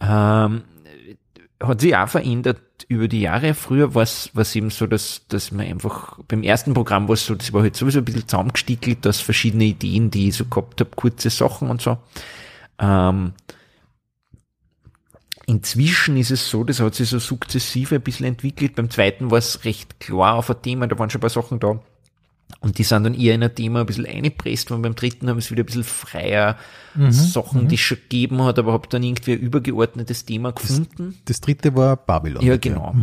Ähm, 0.00 0.62
hat 1.62 1.80
sich 1.80 1.94
auch 1.96 2.08
verändert 2.08 2.60
über 2.88 3.08
die 3.08 3.20
Jahre. 3.20 3.54
Früher 3.54 3.94
war 3.94 4.02
es 4.02 4.56
eben 4.56 4.70
so, 4.70 4.86
dass, 4.86 5.22
dass 5.28 5.52
man 5.52 5.66
einfach, 5.66 6.18
beim 6.28 6.42
ersten 6.42 6.72
Programm 6.72 7.08
war 7.08 7.14
es 7.14 7.26
so, 7.26 7.34
das 7.34 7.52
war 7.52 7.62
halt 7.62 7.76
sowieso 7.76 7.98
ein 7.98 8.04
bisschen 8.04 8.26
zusammengestickelt 8.26 9.06
aus 9.06 9.20
verschiedene 9.20 9.64
Ideen, 9.64 10.10
die 10.10 10.28
ich 10.28 10.36
so 10.36 10.44
gehabt 10.44 10.80
habe, 10.80 10.90
kurze 10.94 11.30
Sachen 11.30 11.68
und 11.68 11.82
so. 11.82 11.98
Ähm, 12.78 13.32
inzwischen 15.48 16.18
ist 16.18 16.30
es 16.30 16.50
so, 16.50 16.62
das 16.62 16.78
hat 16.78 16.94
sich 16.94 17.08
so 17.08 17.18
sukzessive 17.18 17.94
ein 17.94 18.02
bisschen 18.02 18.26
entwickelt. 18.26 18.76
Beim 18.76 18.90
zweiten 18.90 19.30
war 19.30 19.38
es 19.38 19.64
recht 19.64 19.98
klar 19.98 20.34
auf 20.34 20.50
ein 20.50 20.60
Thema, 20.60 20.86
da 20.86 20.98
waren 20.98 21.08
schon 21.08 21.20
ein 21.20 21.22
paar 21.22 21.30
Sachen 21.30 21.58
da. 21.58 21.80
Und 22.60 22.78
die 22.78 22.82
sind 22.82 23.04
dann 23.04 23.14
eher 23.14 23.34
in 23.34 23.42
ein 23.42 23.54
Thema 23.54 23.80
ein 23.80 23.86
bisschen 23.86 24.06
eingepresst, 24.06 24.70
und 24.70 24.82
beim 24.82 24.94
dritten 24.94 25.28
haben 25.28 25.38
es 25.38 25.50
wieder 25.50 25.62
ein 25.62 25.66
bisschen 25.66 25.84
freier 25.84 26.56
Sachen, 27.10 27.68
die 27.68 27.76
es 27.76 27.80
schon 27.80 27.98
gegeben 27.98 28.42
hat, 28.42 28.58
aber 28.58 28.72
habe 28.72 28.88
dann 28.88 29.02
irgendwie 29.02 29.32
ein 29.32 29.38
übergeordnetes 29.38 30.24
Thema 30.24 30.52
gefunden. 30.52 31.16
Das 31.26 31.40
dritte 31.40 31.74
war 31.76 31.96
Babylon. 31.96 32.44
Ja, 32.44 32.56
genau. 32.56 32.94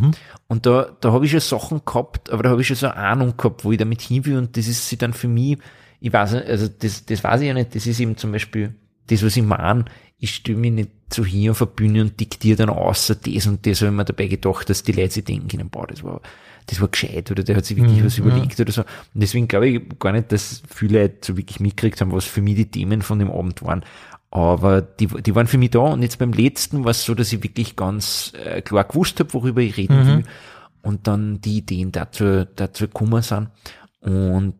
Und 0.47 0.65
da, 0.65 0.89
da 0.99 1.11
habe 1.11 1.25
ich 1.25 1.31
schon 1.31 1.39
Sachen 1.39 1.81
gehabt, 1.85 2.29
aber 2.31 2.43
da 2.43 2.49
habe 2.49 2.61
ich 2.61 2.67
schon 2.67 2.75
so 2.75 2.87
eine 2.87 2.97
Ahnung 2.97 3.37
gehabt, 3.37 3.63
wo 3.63 3.71
ich 3.71 3.77
damit 3.77 4.01
hin 4.01 4.25
will. 4.25 4.37
Und 4.37 4.55
das 4.57 4.67
ist 4.67 4.87
sie 4.87 4.97
dann 4.97 5.13
für 5.13 5.27
mich, 5.27 5.57
ich 5.99 6.13
weiß 6.13 6.35
also 6.35 6.67
das, 6.67 7.05
das 7.05 7.23
weiß 7.23 7.41
ich 7.41 7.47
ja 7.47 7.53
nicht, 7.53 7.75
das 7.75 7.87
ist 7.87 7.99
eben 7.99 8.17
zum 8.17 8.31
Beispiel 8.31 8.75
das, 9.07 9.23
was 9.23 9.37
ich 9.37 9.43
meine. 9.43 9.85
Ich 10.17 10.35
stelle 10.35 10.57
mich 10.57 10.71
nicht 10.71 10.91
so 11.13 11.23
hin 11.25 11.51
auf 11.51 11.61
eine 11.61 11.71
Bühne 11.71 12.01
und 12.01 12.19
diktiere 12.19 12.57
dann 12.57 12.69
außer 12.69 13.15
das 13.15 13.47
und 13.47 13.65
das, 13.65 13.81
habe 13.81 13.91
ich 13.91 13.97
mir 13.97 14.05
dabei 14.05 14.27
gedacht, 14.27 14.69
dass 14.69 14.83
die 14.83 14.93
Leute 14.93 15.13
sich 15.13 15.25
denken 15.25 15.47
können, 15.47 15.69
boah, 15.69 15.85
das 15.87 16.03
war, 16.03 16.21
das 16.67 16.81
war 16.81 16.87
gescheit 16.87 17.29
oder 17.31 17.43
der 17.43 17.57
hat 17.57 17.65
sich 17.65 17.77
wirklich 17.77 18.03
was 18.03 18.17
überlegt 18.17 18.59
oder 18.59 18.71
so. 18.71 18.81
Und 18.81 18.87
deswegen 19.13 19.47
glaube 19.47 19.67
ich 19.67 19.81
gar 19.99 20.13
nicht, 20.13 20.31
dass 20.31 20.63
viele 20.67 21.01
Leute 21.01 21.17
so 21.21 21.37
wirklich 21.37 21.59
mitgekriegt 21.59 22.01
haben, 22.01 22.11
was 22.11 22.25
für 22.25 22.41
mich 22.41 22.55
die 22.55 22.65
Themen 22.65 23.01
von 23.01 23.19
dem 23.19 23.29
Abend 23.29 23.61
waren. 23.61 23.83
Aber 24.31 24.81
die, 24.81 25.07
die 25.07 25.35
waren 25.35 25.47
für 25.47 25.57
mich 25.57 25.71
da 25.71 25.79
und 25.79 26.01
jetzt 26.01 26.17
beim 26.17 26.33
letzten 26.33 26.83
war 26.83 26.91
es 26.91 27.05
so, 27.05 27.13
dass 27.13 27.31
ich 27.31 27.43
wirklich 27.43 27.75
ganz 27.75 28.33
äh, 28.43 28.61
klar 28.61 28.83
gewusst 28.85 29.19
habe, 29.19 29.33
worüber 29.33 29.61
ich 29.61 29.77
reden 29.77 30.07
will 30.07 30.23
und 30.81 31.07
dann 31.07 31.41
die 31.41 31.57
Ideen 31.57 31.91
dazu, 31.91 32.45
dazu 32.55 32.87
gekommen 32.87 33.21
sind 33.21 33.49
und 34.01 34.55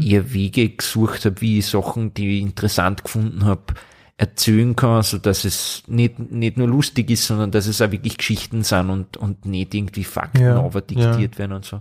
ihr 0.00 0.32
Wege 0.32 0.70
gesucht 0.70 1.24
habe, 1.24 1.40
wie 1.40 1.58
ich 1.58 1.66
Sachen, 1.66 2.12
die 2.12 2.38
ich 2.38 2.42
interessant 2.42 3.04
gefunden 3.04 3.44
habe, 3.44 3.74
erzählen 4.20 4.76
kann, 4.76 5.02
so 5.02 5.16
dass 5.16 5.46
es 5.46 5.82
nicht, 5.86 6.18
nicht 6.30 6.58
nur 6.58 6.68
lustig 6.68 7.08
ist, 7.08 7.26
sondern 7.26 7.50
dass 7.52 7.66
es 7.66 7.80
auch 7.80 7.90
wirklich 7.90 8.18
Geschichten 8.18 8.64
sind 8.64 8.90
und, 8.90 9.16
und 9.16 9.46
nicht 9.46 9.72
irgendwie 9.74 10.04
Fakten 10.04 10.42
Ja, 10.42 10.60
aber 10.60 10.82
diktiert 10.82 11.38
werden 11.38 11.52
und 11.52 11.64
so. 11.64 11.80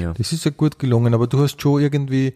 Ja. 0.00 0.12
Das 0.12 0.32
ist 0.32 0.44
ja 0.44 0.52
gut 0.52 0.78
gelungen, 0.78 1.14
aber 1.14 1.26
du 1.26 1.40
hast 1.40 1.60
schon 1.60 1.82
irgendwie, 1.82 2.34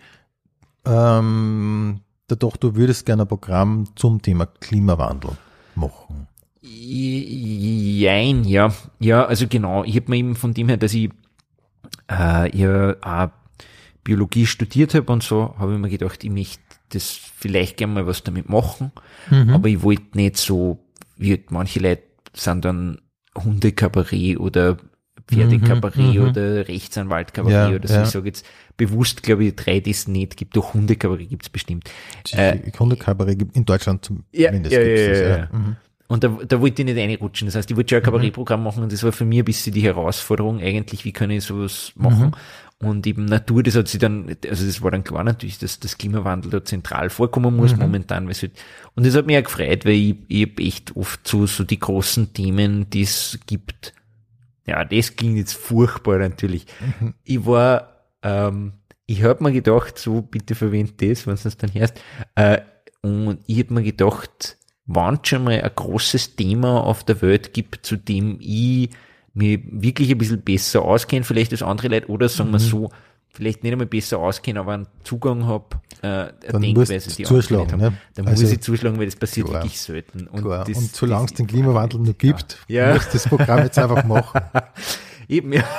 ähm, 0.85 2.01
dadurch, 2.27 2.57
du 2.57 2.75
würdest 2.75 3.07
gerne 3.07 3.23
ein 3.23 3.29
Programm 3.29 3.87
zum 3.95 4.21
Thema 4.21 4.47
Klimawandel 4.47 5.31
machen. 5.77 6.27
Jein, 6.61 8.43
ja. 8.43 8.75
Ja, 8.99 9.25
also 9.27 9.47
genau. 9.47 9.85
Ich 9.85 9.95
habe 9.95 10.11
mir 10.11 10.17
eben 10.17 10.35
von 10.35 10.53
dem 10.53 10.67
her, 10.67 10.79
dass 10.79 10.95
ich 10.95 11.11
äh, 12.11 12.57
ja 12.59 12.97
auch 13.01 13.31
Biologie 14.03 14.47
studiert 14.47 14.95
habe 14.95 15.13
und 15.13 15.23
so, 15.23 15.55
habe 15.59 15.75
ich 15.75 15.79
mir 15.79 15.91
gedacht, 15.91 16.25
ich 16.25 16.31
möchte 16.31 16.61
das 16.95 17.11
vielleicht 17.11 17.77
gerne 17.77 17.95
mal 17.95 18.07
was 18.07 18.23
damit 18.23 18.49
machen. 18.49 18.93
Aber 19.31 19.69
ich 19.69 19.83
wollte 19.83 20.17
nicht 20.17 20.37
so, 20.37 20.79
wie 21.17 21.31
halt 21.33 21.51
manche 21.51 21.81
Leute 21.81 22.03
sind 22.35 22.65
dann 22.65 22.99
Hundekabarett 23.37 24.39
oder 24.39 24.77
Pferdekabarett 25.29 26.19
oder 26.19 26.69
Rechtsanwaltkabarett 26.69 27.71
Ja, 27.71 27.75
oder 27.77 27.89
so. 27.89 27.95
ja. 27.95 28.03
Ich 28.03 28.09
sage 28.11 28.27
jetzt 28.27 28.47
bewusst, 28.77 29.23
glaube 29.23 29.45
ich, 29.45 29.57
drei 29.57 29.81
das 29.81 30.09
nicht 30.09 30.37
gibt. 30.37 30.57
Doch 30.57 30.75
Hundekabarett 30.75 31.29
gibt's 31.29 31.49
bestimmt. 31.49 31.89
Äh, 32.33 32.59
Hundekabarett 32.79 33.39
gibt 33.39 33.57
in 33.57 33.65
Deutschland 33.65 34.05
zumindest. 34.05 34.33
ja, 34.33 34.51
ja, 34.53 34.59
ja, 34.81 35.09
das, 35.11 35.19
ja, 35.21 35.37
ja. 35.39 35.49
Und 36.09 36.25
da, 36.25 36.29
da 36.47 36.61
wollte 36.61 36.83
ich 36.83 36.87
nicht 36.87 36.99
reinrutschen. 36.99 37.47
Das 37.47 37.55
heißt, 37.55 37.71
ich 37.71 37.77
wollte 37.77 37.95
schon 37.95 38.03
ein 38.03 38.05
Kabarettprogramm 38.05 38.63
machen 38.63 38.83
und 38.83 38.93
das 38.93 39.03
war 39.03 39.13
für 39.13 39.25
mich 39.25 39.39
ein 39.39 39.45
bisschen 39.47 39.73
die 39.73 39.81
Herausforderung 39.83 40.61
eigentlich, 40.61 41.07
wie 41.07 41.13
kann 41.13 41.31
ich 41.31 41.45
sowas 41.45 41.93
machen. 41.95 42.33
Und 42.83 43.07
eben 43.07 43.27
Natur, 43.27 43.63
das 43.63 43.77
hat 43.77 43.87
sich 43.87 44.01
dann, 44.01 44.37
also 44.49 44.67
das 44.67 44.83
war 44.83 44.91
dann 44.91 45.05
klar 45.05 45.23
natürlich, 45.23 45.57
dass 45.59 45.79
das 45.79 45.99
Klimawandel 45.99 46.51
da 46.51 46.65
zentral 46.65 47.11
vorkommen 47.11 47.55
muss 47.55 47.77
momentan. 47.77 48.27
Weil 48.27 48.35
halt, 48.35 48.61
und 48.97 49.07
das 49.07 49.15
hat 49.15 49.27
mich 49.27 49.39
auch 49.39 49.45
gefreut, 49.45 49.85
weil 49.85 49.93
ich, 49.93 50.17
ich 50.27 50.43
hab 50.43 50.59
echt 50.59 50.97
oft 50.97 51.27
so, 51.27 51.47
so 51.47 51.63
die 51.63 51.79
großen 51.79 52.33
Themen, 52.33 52.91
die 52.91 53.03
es 53.03 53.39
gibt. 53.47 53.95
Ja, 54.67 54.85
das 54.85 55.15
klingt 55.15 55.37
jetzt 55.37 55.55
furchtbar 55.55 56.19
natürlich. 56.19 56.67
Ich 57.23 57.47
war, 57.47 58.09
ähm, 58.23 58.73
ich 59.07 59.23
hab 59.23 59.41
mir 59.41 59.53
gedacht, 59.53 59.97
so 59.97 60.21
bitte 60.21 60.57
verwend 60.57 61.01
das, 61.01 61.25
wenn 61.29 61.35
es 61.35 61.57
dann 61.57 61.73
hörst. 61.73 62.01
Äh, 62.35 62.63
und 63.01 63.39
ich 63.47 63.61
hab 63.61 63.71
mir 63.71 63.85
gedacht, 63.85 64.57
wann 64.87 65.21
schon 65.23 65.45
mal 65.45 65.61
ein 65.61 65.71
großes 65.73 66.35
Thema 66.35 66.83
auf 66.83 67.05
der 67.05 67.23
Welt 67.23 67.55
gibt, 67.55 67.87
zu 67.87 67.97
dem 67.97 68.39
ich 68.41 68.91
mir 69.35 69.61
wirklich 69.65 70.11
ein 70.11 70.19
bisschen 70.19 70.43
besser 70.43 70.83
auskenne, 70.83 71.25
vielleicht 71.25 71.53
als 71.53 71.63
andere 71.63 71.89
Leute, 71.89 72.09
oder 72.09 72.29
sagen 72.29 72.51
wir 72.53 72.59
so, 72.59 72.91
vielleicht 73.35 73.63
nicht 73.63 73.73
einmal 73.73 73.87
besser 73.87 74.19
auskenne, 74.19 74.61
aber 74.61 74.75
einen 74.75 74.87
Zugang 75.05 75.47
habe, 75.47 75.65
äh, 76.03 76.07
eine 76.07 76.33
Dann 76.51 76.61
Denkweise, 76.63 77.09
die 77.17 77.23
zuschlagen, 77.23 77.73
haben. 77.73 77.79
ne? 77.81 77.93
Dann 78.15 78.27
Also- 78.27 78.43
muss 78.43 78.53
ich 78.53 78.61
zuschlagen, 78.61 78.99
weil 78.99 79.07
das 79.07 79.17
passiert 79.17 79.47
Klar. 79.49 79.63
wirklich 79.63 79.81
selten. 79.81 80.27
Und, 80.27 80.43
Klar. 80.43 80.65
das, 80.67 80.77
und 80.77 80.95
solange 80.95 81.25
es 81.27 81.33
den 81.33 81.47
Klimawandel 81.47 82.01
noch 82.01 82.19
gibt, 82.19 82.59
Ja. 82.69 82.93
musst 82.93 83.09
du 83.09 83.13
das 83.15 83.29
Programm 83.29 83.61
jetzt 83.65 83.79
einfach 83.79 84.05
machen. 84.05 84.41
Eben, 85.29 85.53
ja. 85.53 85.65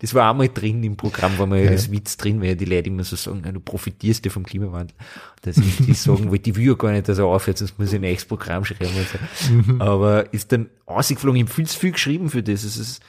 Das 0.00 0.14
war 0.14 0.30
einmal 0.30 0.48
drin 0.48 0.82
im 0.82 0.96
Programm, 0.96 1.36
war 1.38 1.46
mal 1.46 1.62
Ja. 1.62 1.70
das 1.72 1.90
Witz 1.90 2.16
drin, 2.16 2.40
weil 2.40 2.56
die 2.56 2.64
Leute 2.64 2.88
immer 2.88 3.04
so 3.04 3.16
sagen, 3.16 3.42
ja, 3.44 3.52
du 3.52 3.60
profitierst 3.60 4.24
ja 4.24 4.30
vom 4.30 4.44
Klimawandel. 4.46 4.96
Dass 5.42 5.58
ich 5.58 5.76
die 5.76 5.92
sagen 5.92 6.30
wollte, 6.30 6.44
die 6.44 6.56
will 6.56 6.68
ja 6.68 6.72
gar 6.74 6.92
nicht, 6.92 7.06
dass 7.06 7.18
er 7.18 7.26
aufhört, 7.26 7.58
sonst 7.58 7.78
muss 7.78 7.88
ich 7.90 7.96
ein 7.96 8.00
neues 8.00 8.24
Programm 8.24 8.64
schreiben 8.64 8.86
und 8.96 9.06
so. 9.06 9.52
Mhm. 9.72 9.82
Aber 9.82 10.32
ist 10.32 10.52
dann 10.52 10.70
ausgeflogen, 10.86 11.36
ich 11.36 11.42
habe 11.44 11.52
viel 11.54 11.66
zu 11.66 11.78
viel 11.78 11.92
geschrieben 11.92 12.30
für 12.30 12.42
das. 12.42 12.64
Es 12.64 12.78
ist, 12.78 13.02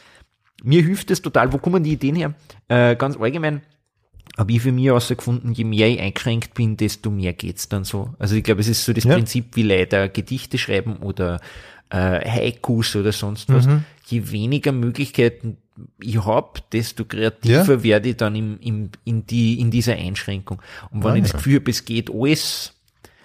mir 0.63 0.81
hilft 0.83 1.09
das 1.11 1.21
total. 1.21 1.53
Wo 1.53 1.59
kommen 1.59 1.81
die 1.81 1.93
Ideen 1.93 2.15
her? 2.15 2.33
Äh, 2.67 2.97
ganz 2.97 3.15
allgemein 3.17 3.61
habe 4.37 4.51
ich 4.51 4.61
für 4.61 4.71
mich 4.73 4.85
herausgefunden, 4.85 5.53
je 5.53 5.63
mehr 5.63 5.87
ich 5.87 5.99
eingeschränkt 5.99 6.53
bin, 6.55 6.75
desto 6.77 7.09
mehr 7.09 7.31
geht's 7.33 7.69
dann 7.69 7.83
so. 7.85 8.13
Also 8.19 8.35
ich 8.35 8.43
glaube, 8.43 8.61
es 8.61 8.67
ist 8.67 8.83
so 8.83 8.91
das 8.91 9.03
Ja. 9.05 9.13
Prinzip, 9.13 9.55
wie 9.55 9.63
Leute 9.63 10.09
Gedichte 10.09 10.57
schreiben 10.57 10.97
oder 10.97 11.39
äh, 11.91 12.27
Haikus 12.29 12.95
oder 12.95 13.11
sonst 13.11 13.47
was. 13.49 13.67
Mhm. 13.67 13.83
Je 14.07 14.31
weniger 14.31 14.71
Möglichkeiten 14.71 15.57
ich 15.99 16.23
hab, 16.25 16.69
desto 16.71 17.05
kreativer 17.05 17.83
werde 17.83 18.09
ich 18.09 18.17
dann 18.17 18.35
im, 18.35 18.59
im, 18.59 18.89
in, 19.03 19.25
die, 19.25 19.59
in 19.59 19.71
dieser 19.71 19.93
Einschränkung. 19.95 20.61
Und 20.91 21.03
wenn 21.03 21.11
Ah, 21.11 21.15
ich 21.15 21.21
das 21.23 21.31
ja. 21.31 21.37
Gefühl 21.37 21.55
habe, 21.59 21.71
es 21.71 21.85
geht 21.85 22.09
alles, 22.13 22.73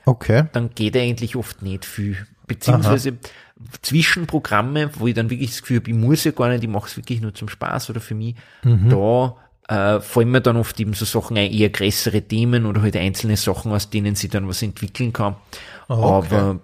Okay. 0.06 0.44
dann 0.52 0.70
geht 0.74 0.96
eigentlich 0.96 1.36
oft 1.36 1.62
nicht 1.62 1.84
viel. 1.84 2.16
Beziehungsweise 2.46 3.14
Zwischenprogramme, 3.82 4.90
wo 4.98 5.06
ich 5.06 5.14
dann 5.14 5.30
wirklich 5.30 5.50
das 5.50 5.60
Gefühl 5.62 5.78
habe, 5.78 5.90
ich 5.90 5.96
muss 5.96 6.24
ja 6.24 6.30
gar 6.32 6.48
nicht, 6.48 6.62
ich 6.64 6.70
mache 6.70 6.86
es 6.88 6.96
wirklich 6.96 7.20
nur 7.20 7.34
zum 7.34 7.48
Spaß 7.48 7.90
oder 7.90 8.00
für 8.00 8.14
mich, 8.14 8.34
Mhm. 8.62 8.88
da 8.90 9.36
äh, 9.68 10.00
fallen 10.00 10.30
mir 10.30 10.40
dann 10.40 10.56
oft 10.56 10.78
eben 10.78 10.94
so 10.94 11.04
Sachen 11.04 11.36
ein, 11.36 11.52
eher 11.52 11.70
größere 11.70 12.22
Themen 12.22 12.66
oder 12.66 12.82
halt 12.82 12.96
einzelne 12.96 13.36
Sachen, 13.36 13.72
aus 13.72 13.90
denen 13.90 14.14
sie 14.14 14.28
dann 14.28 14.46
was 14.48 14.62
entwickeln 14.62 15.12
kann. 15.12 15.34
Okay. 15.88 16.02
Aber 16.36 16.60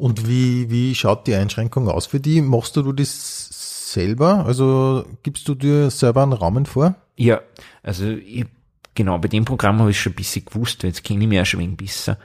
Und 0.00 0.26
wie, 0.26 0.70
wie 0.70 0.94
schaut 0.94 1.26
die 1.26 1.34
Einschränkung 1.34 1.86
aus 1.88 2.06
für 2.06 2.20
die? 2.20 2.40
Machst 2.40 2.74
du 2.76 2.92
das 2.92 3.92
selber? 3.92 4.46
Also 4.46 5.04
gibst 5.22 5.46
du 5.46 5.54
dir 5.54 5.90
selber 5.90 6.22
einen 6.22 6.32
Rahmen 6.32 6.64
vor? 6.64 6.94
Ja, 7.16 7.42
also 7.82 8.06
ich, 8.08 8.46
genau, 8.94 9.18
bei 9.18 9.28
dem 9.28 9.44
Programm 9.44 9.78
habe 9.80 9.90
ich 9.90 10.00
schon 10.00 10.12
ein 10.12 10.16
bisschen 10.16 10.46
gewusst, 10.46 10.82
weil 10.82 10.88
jetzt 10.90 11.04
kenne 11.04 11.22
ich 11.24 11.28
mich 11.28 11.36
ja 11.36 11.44
schon 11.44 11.60
ein 11.60 11.76
besser. 11.76 12.16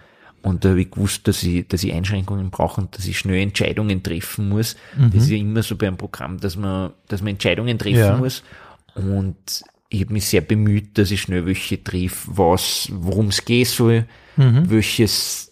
Und 0.41 0.63
da 0.63 0.69
habe 0.69 0.81
ich 0.81 0.91
gewusst, 0.91 1.27
dass 1.27 1.43
ich, 1.43 1.67
dass 1.67 1.83
ich 1.83 1.91
Einschränkungen 1.91 2.49
brauche 2.49 2.79
und 2.79 2.97
dass 2.97 3.05
ich 3.07 3.17
schnell 3.19 3.41
Entscheidungen 3.41 4.01
treffen 4.03 4.47
muss. 4.47 4.77
Das 5.11 5.23
ist 5.23 5.29
ja 5.31 5.37
immer 5.37 5.61
so 5.61 5.75
beim 5.75 5.97
Programm, 5.97 6.39
dass 6.39 6.55
man, 6.55 6.93
dass 7.09 7.21
man 7.21 7.31
Entscheidungen 7.31 7.77
treffen 7.77 7.97
Ja. 7.97 8.15
muss. 8.15 8.41
Und 8.93 9.35
ich 9.89 10.01
habe 10.01 10.13
mich 10.13 10.27
sehr 10.27 10.41
bemüht, 10.41 10.97
dass 10.97 11.11
ich 11.11 11.19
schnell 11.21 11.45
welche 11.45 11.83
triff, 11.83 12.25
was, 12.27 12.87
worum 12.93 13.27
es 13.27 13.43
gehen 13.43 13.65
soll, 13.65 14.05
welches 14.37 15.47
äh, 15.49 15.51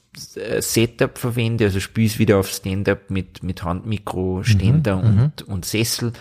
Setup 0.61 1.17
verwende, 1.17 1.65
also 1.65 1.79
spiele 1.79 2.07
es 2.07 2.19
wieder 2.19 2.37
auf 2.37 2.49
Stand-up 2.49 3.09
mit, 3.09 3.43
mit 3.43 3.63
Handmikro, 3.63 4.43
Ständer 4.43 4.97
und, 4.97 5.41
und 5.43 5.65
Sessel 5.65 6.13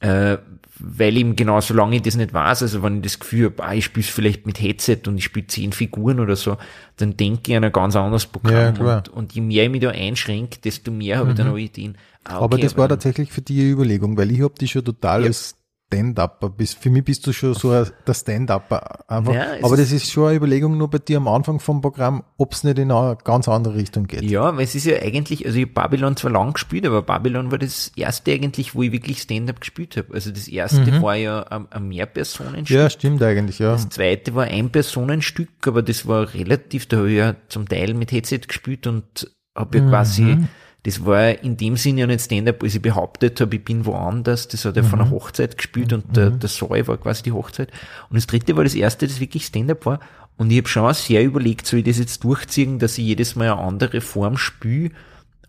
äh, 0.00 0.38
weil 0.78 1.16
eben 1.16 1.36
genau, 1.36 1.58
solange 1.62 1.96
ich 1.96 2.02
das 2.02 2.16
nicht 2.16 2.34
weiß, 2.34 2.60
also 2.62 2.82
wenn 2.82 2.96
ich 2.96 3.02
das 3.02 3.18
Gefühl 3.18 3.46
habe, 3.46 3.64
ah, 3.64 3.72
ich 3.74 3.86
spiele 3.86 4.04
vielleicht 4.04 4.46
mit 4.46 4.60
Headset 4.60 4.98
und 5.06 5.16
ich 5.16 5.24
spiele 5.24 5.46
zehn 5.46 5.72
Figuren 5.72 6.20
oder 6.20 6.36
so, 6.36 6.58
dann 6.98 7.16
denke 7.16 7.50
ich 7.50 7.56
an 7.56 7.64
ein 7.64 7.72
ganz 7.72 7.96
anderes 7.96 8.24
Ja, 8.24 8.28
Programm. 8.30 8.74
klar. 8.74 8.96
und, 8.98 9.08
und 9.08 9.32
je 9.32 9.40
mehr 9.40 9.64
ich 9.64 9.70
mich 9.70 9.80
da 9.80 9.88
einschränke, 9.90 10.58
desto 10.62 10.90
mehr 10.90 11.16
habe 11.18 11.30
ich 11.30 11.36
dann 11.36 11.48
auch 11.48 11.56
Ideen. 11.56 11.96
Ah, 12.24 12.40
aber 12.40 12.56
okay, 12.56 12.64
das 12.64 12.76
war 12.76 12.90
tatsächlich 12.90 13.32
für 13.32 13.40
die 13.40 13.70
Überlegung, 13.70 14.18
weil 14.18 14.30
ich 14.30 14.42
hab 14.42 14.58
die 14.58 14.68
schon 14.68 14.84
total 14.84 15.22
Ja. 15.22 15.28
als 15.28 15.56
Stand-Upper. 15.88 16.50
Bis- 16.50 16.74
Für 16.74 16.90
mich 16.90 17.04
bist 17.04 17.26
du 17.26 17.32
schon 17.32 17.54
so 17.54 17.70
ein- 17.70 17.86
der 18.06 18.14
Stand-Upper 18.14 19.08
einfach. 19.10 19.32
Ja, 19.34 19.46
aber 19.62 19.76
das 19.76 19.92
ist 19.92 20.10
schon 20.10 20.26
eine 20.28 20.36
Überlegung 20.36 20.76
nur 20.76 20.90
bei 20.90 20.98
dir 20.98 21.18
am 21.18 21.28
Anfang 21.28 21.60
vom 21.60 21.80
Programm, 21.80 22.24
ob 22.36 22.52
es 22.52 22.64
nicht 22.64 22.78
in 22.78 22.90
eine 22.90 23.16
ganz 23.22 23.48
andere 23.48 23.76
Richtung 23.76 24.06
geht. 24.06 24.22
Ja, 24.22 24.56
weil 24.56 24.64
es 24.64 24.74
ist 24.74 24.84
ja 24.86 24.96
eigentlich, 25.00 25.46
also 25.46 25.56
ich 25.58 25.64
habe 25.66 25.72
Babylon 25.74 26.16
zwar 26.16 26.32
lang 26.32 26.52
gespielt, 26.54 26.86
aber 26.86 27.02
Babylon 27.02 27.50
war 27.52 27.58
das 27.58 27.92
erste 27.96 28.32
eigentlich, 28.32 28.74
wo 28.74 28.82
ich 28.82 28.90
wirklich 28.92 29.20
Stand-up 29.22 29.60
gespielt 29.60 29.96
habe. 29.96 30.12
Also 30.12 30.30
das 30.32 30.48
erste 30.48 31.00
war 31.02 31.14
ja 31.16 31.42
ein, 31.44 31.70
ein 31.70 31.88
Mehrpersonenstück. 31.88 32.76
Mhm. 32.76 32.82
Ja, 32.82 32.90
stimmt 32.90 33.22
eigentlich, 33.22 33.58
ja. 33.60 33.72
Das 33.72 33.88
zweite 33.88 34.34
war 34.34 34.44
ein 34.44 34.70
Personenstück, 34.70 35.48
aber 35.66 35.82
das 35.82 36.06
war 36.08 36.34
relativ, 36.34 36.86
da 36.86 36.96
habe 36.98 37.10
ich 37.10 37.16
ja 37.18 37.36
zum 37.48 37.68
Teil 37.68 37.94
mit 37.94 38.10
Headset 38.12 38.40
gespielt 38.48 38.86
und 38.86 39.30
habe 39.54 39.78
ja 39.78 39.88
quasi, 39.88 40.38
das 40.86 41.04
war 41.04 41.42
in 41.42 41.56
dem 41.56 41.76
Sinne 41.76 42.02
ja 42.02 42.06
nicht 42.06 42.20
Stand-up, 42.20 42.62
als 42.62 42.76
ich 42.76 42.80
behauptet 42.80 43.40
habe, 43.40 43.56
ich 43.56 43.64
bin 43.64 43.86
woanders, 43.86 44.46
das 44.46 44.64
hat 44.64 44.76
er 44.76 44.84
von 44.84 45.00
einer 45.00 45.10
Hochzeit 45.10 45.56
gespielt 45.56 45.92
und 45.92 46.16
der, 46.16 46.30
der 46.30 46.48
Saal 46.48 46.86
war 46.86 46.96
quasi 46.96 47.24
die 47.24 47.32
Hochzeit. 47.32 47.72
Und 48.08 48.14
das 48.14 48.28
dritte 48.28 48.56
war 48.56 48.62
das 48.62 48.76
erste, 48.76 49.08
das 49.08 49.18
wirklich 49.18 49.46
Stand-up 49.46 49.84
war. 49.84 49.98
Und 50.36 50.52
ich 50.52 50.58
habe 50.58 50.68
schon 50.68 50.94
sehr 50.94 51.24
überlegt, 51.24 51.66
soll 51.66 51.80
ich 51.80 51.86
das 51.86 51.98
jetzt 51.98 52.22
durchziehen, 52.22 52.78
dass 52.78 52.98
ich 52.98 53.04
jedes 53.04 53.34
Mal 53.34 53.50
eine 53.50 53.60
andere 53.60 54.00
Form 54.00 54.36
spiele 54.36 54.92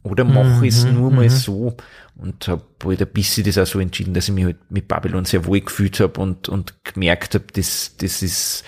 oder 0.02 0.24
mache 0.24 0.66
ich 0.66 0.74
es 0.74 0.86
nur 0.86 1.12
mal 1.12 1.30
so? 1.30 1.78
Und 2.16 2.48
habe 2.48 2.64
halt 2.84 3.02
ein 3.04 3.08
bisschen 3.08 3.44
das 3.44 3.60
auch 3.60 3.68
so 3.68 3.80
entschieden, 3.80 4.16
dass 4.16 4.30
ich 4.30 4.34
mich 4.34 4.46
halt 4.46 4.58
mit 4.72 4.88
Babylon 4.88 5.26
sehr 5.26 5.46
wohl 5.46 5.62
gefühlt 5.62 6.00
habe 6.00 6.20
und, 6.20 6.50
und 6.50 6.74
gemerkt 6.84 7.36
habe, 7.36 7.46
das, 7.54 7.94
das 7.98 8.24
ist, 8.24 8.64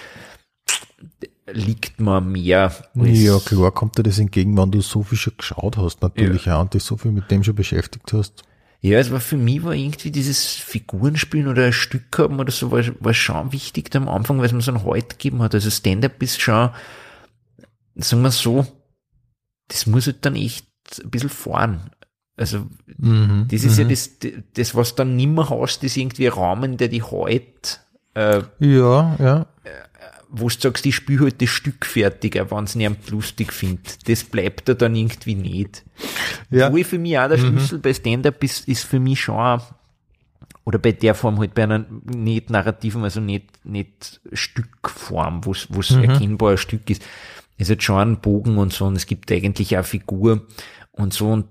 liegt 1.54 2.00
mir 2.00 2.22
mehr. 2.22 2.72
Ja, 2.96 3.40
klar, 3.40 3.72
kommt 3.72 3.98
dir 3.98 4.04
das 4.04 4.20
entgegen, 4.20 4.58
wenn 4.58 4.72
du 4.72 4.82
so 4.82 5.04
viel 5.04 5.18
schon 5.18 5.34
geschaut 5.38 5.78
hast, 5.78 6.02
natürlich 6.02 6.50
auch, 6.50 6.62
und 6.62 6.74
dich 6.74 6.84
so 6.84 6.98
viel 6.98 7.12
mit 7.12 7.30
dem 7.32 7.44
schon 7.44 7.56
beschäftigt 7.56 8.12
hast. 8.14 8.44
Ja, 8.82 8.98
es 8.98 9.12
war 9.12 9.20
für 9.20 9.36
mich 9.36 9.64
war 9.64 9.74
irgendwie 9.74 10.10
dieses 10.10 10.46
Figurenspielen 10.48 11.48
oder 11.48 11.66
ein 11.66 11.74
Stück 11.74 12.18
haben 12.18 12.40
oder 12.40 12.52
so, 12.52 12.72
war, 12.72 12.82
war 13.02 13.14
schon 13.14 13.52
wichtig 13.52 13.94
am 13.96 14.08
Anfang, 14.08 14.38
weil 14.38 14.46
es 14.46 14.54
mir 14.54 14.62
so 14.62 14.72
einen 14.72 14.86
Halt 14.86 15.10
gegeben 15.20 15.42
hat. 15.42 15.54
Also 15.54 15.70
Stand-up 15.70 16.22
ist 16.24 16.40
schon, 16.40 16.70
sagen 17.96 18.22
wir 18.22 18.32
so, 18.32 18.66
das 19.68 19.86
muss 19.86 20.06
halt 20.06 20.26
dann 20.26 20.36
echt 20.36 20.66
ein 21.04 21.10
bisschen 21.10 21.30
fahren. 21.30 21.92
Also, 22.38 22.68
Mhm. 22.98 23.48
das 23.52 23.66
ist 23.66 23.78
ja 23.78 23.84
das, 23.84 24.12
das, 24.54 24.76
was 24.76 24.96
dann 24.96 25.18
nimmer 25.18 25.50
hast, 25.50 25.84
ist 25.84 25.98
irgendwie 25.98 26.28
ein 26.28 26.34
Rahmen, 26.34 26.78
der 26.78 26.88
die 26.88 27.04
halt, 27.04 27.82
äh, 28.14 28.42
Ja, 28.60 29.18
ja. 29.20 29.46
Wo 30.32 30.48
du 30.48 30.56
sagst, 30.58 30.86
ich 30.86 30.96
spiele 30.96 31.22
halt 31.22 31.42
das 31.42 31.50
Stück 31.50 31.86
fertig, 31.86 32.40
auch 32.40 32.56
wenn 32.56 32.64
es 32.66 32.76
nicht 32.76 33.10
lustig 33.10 33.52
findet. 33.52 34.08
Das 34.08 34.24
bleibt 34.24 34.70
da 34.70 34.76
dann 34.76 34.96
irgendwie 34.96 35.36
nicht. 35.36 35.84
Ja. 36.52 36.72
Wo 36.72 36.78
ich 36.78 36.88
für 36.88 37.00
mich 37.00 37.18
auch 37.18 37.28
der 37.28 37.40
Schlüssel 37.40 37.80
bei 37.80 37.94
Stand-Up 37.94 38.44
ist, 38.44 38.68
ist 38.68 38.84
für 38.84 39.00
mich 39.00 39.22
schon, 39.22 39.62
oder 40.66 40.78
bei 40.78 40.92
der 40.92 41.16
Form 41.16 41.40
halt 41.40 41.56
bei 41.56 41.64
einer 41.64 41.86
nicht 42.06 42.52
narrativen, 42.52 43.04
also 43.04 43.20
nicht, 43.20 43.66
nicht 43.66 44.22
Stückform, 44.32 45.46
wo 45.46 45.52
es 45.52 45.92
erkennbar 45.92 46.52
ein 46.52 46.58
Stück 46.58 46.90
ist. 46.90 47.04
Es 47.58 47.70
hat 47.70 47.82
schon 47.82 47.98
einen 47.98 48.22
Bogen 48.22 48.58
und 48.58 48.72
so 48.72 48.86
und 48.86 48.96
es 48.96 49.08
gibt 49.08 49.32
eigentlich 49.32 49.74
auch 49.74 49.80
eine 49.80 49.84
Figur 49.84 50.46
und 50.92 51.14
so 51.14 51.32
und 51.32 51.48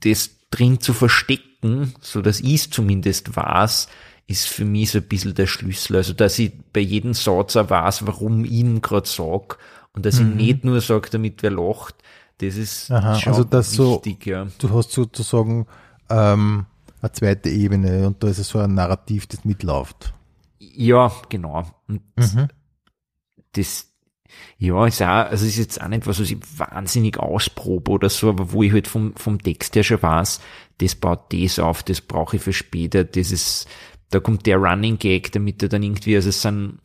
das 0.00 0.30
drin 0.50 0.80
zu 0.80 0.92
verstecken, 0.92 1.94
so 2.00 2.22
dass 2.22 2.40
ich 2.40 2.54
es 2.54 2.70
zumindest 2.70 3.36
weiß, 3.36 3.88
ist 4.30 4.48
für 4.48 4.64
mich 4.64 4.90
so 4.92 4.98
ein 4.98 5.08
bisschen 5.08 5.34
der 5.34 5.46
Schlüssel. 5.46 5.96
Also, 5.96 6.12
dass 6.12 6.38
ich 6.38 6.52
bei 6.72 6.80
jedem 6.80 7.14
Satz 7.14 7.56
auch 7.56 7.68
weiß, 7.68 8.06
warum 8.06 8.44
ich 8.44 8.52
ihn 8.52 8.80
gerade 8.80 9.08
sag 9.08 9.58
und 9.92 10.06
dass 10.06 10.20
ich 10.20 10.26
nicht 10.26 10.64
nur 10.64 10.80
sage, 10.80 11.10
damit 11.10 11.42
wer 11.42 11.50
lacht, 11.50 11.96
das 12.38 12.54
ist 12.56 12.90
Aha, 12.90 13.16
schon 13.16 13.32
also 13.32 13.44
das 13.44 13.72
so- 13.72 13.96
wichtig, 13.96 14.26
ja. 14.26 14.46
Du 14.58 14.70
hast 14.70 14.92
sozusagen 14.92 15.66
ähm, 16.08 16.66
eine 17.02 17.12
zweite 17.12 17.48
Ebene 17.50 18.06
und 18.06 18.22
da 18.22 18.28
ist 18.28 18.38
es 18.38 18.48
so 18.48 18.58
ein 18.60 18.74
Narrativ, 18.74 19.26
das 19.26 19.44
mitläuft. 19.44 20.12
Ja, 20.58 21.10
genau. 21.28 21.64
Und 21.88 22.02
Mhm. 22.16 22.48
das, 23.52 23.88
ja, 24.58 24.86
ist 24.86 25.02
auch, 25.02 25.06
also 25.06 25.44
ist 25.44 25.56
jetzt 25.56 25.82
auch 25.82 25.88
nicht 25.88 26.06
was, 26.06 26.20
was 26.20 26.30
ich 26.30 26.38
wahnsinnig 26.56 27.18
ausprobe 27.18 27.90
oder 27.90 28.08
so, 28.08 28.28
aber 28.30 28.52
wo 28.52 28.62
ich 28.62 28.72
halt 28.72 28.86
vom, 28.86 29.14
vom 29.16 29.42
Text 29.42 29.74
her 29.74 29.82
schon 29.82 30.02
weiß, 30.02 30.40
das 30.78 30.94
baut 30.94 31.32
das 31.32 31.58
auf, 31.58 31.82
das 31.82 32.00
brauche 32.00 32.36
ich 32.36 32.42
für 32.42 32.52
später, 32.52 33.04
das 33.04 33.32
ist, 33.32 33.66
da 34.10 34.20
kommt 34.20 34.46
der 34.46 34.58
Running 34.58 34.98
Gag, 34.98 35.32
damit 35.32 35.62
er 35.62 35.68
dann 35.68 35.82
irgendwie, 35.82 36.16
also 36.16 36.28
es 36.28 36.42
sind 36.42 36.78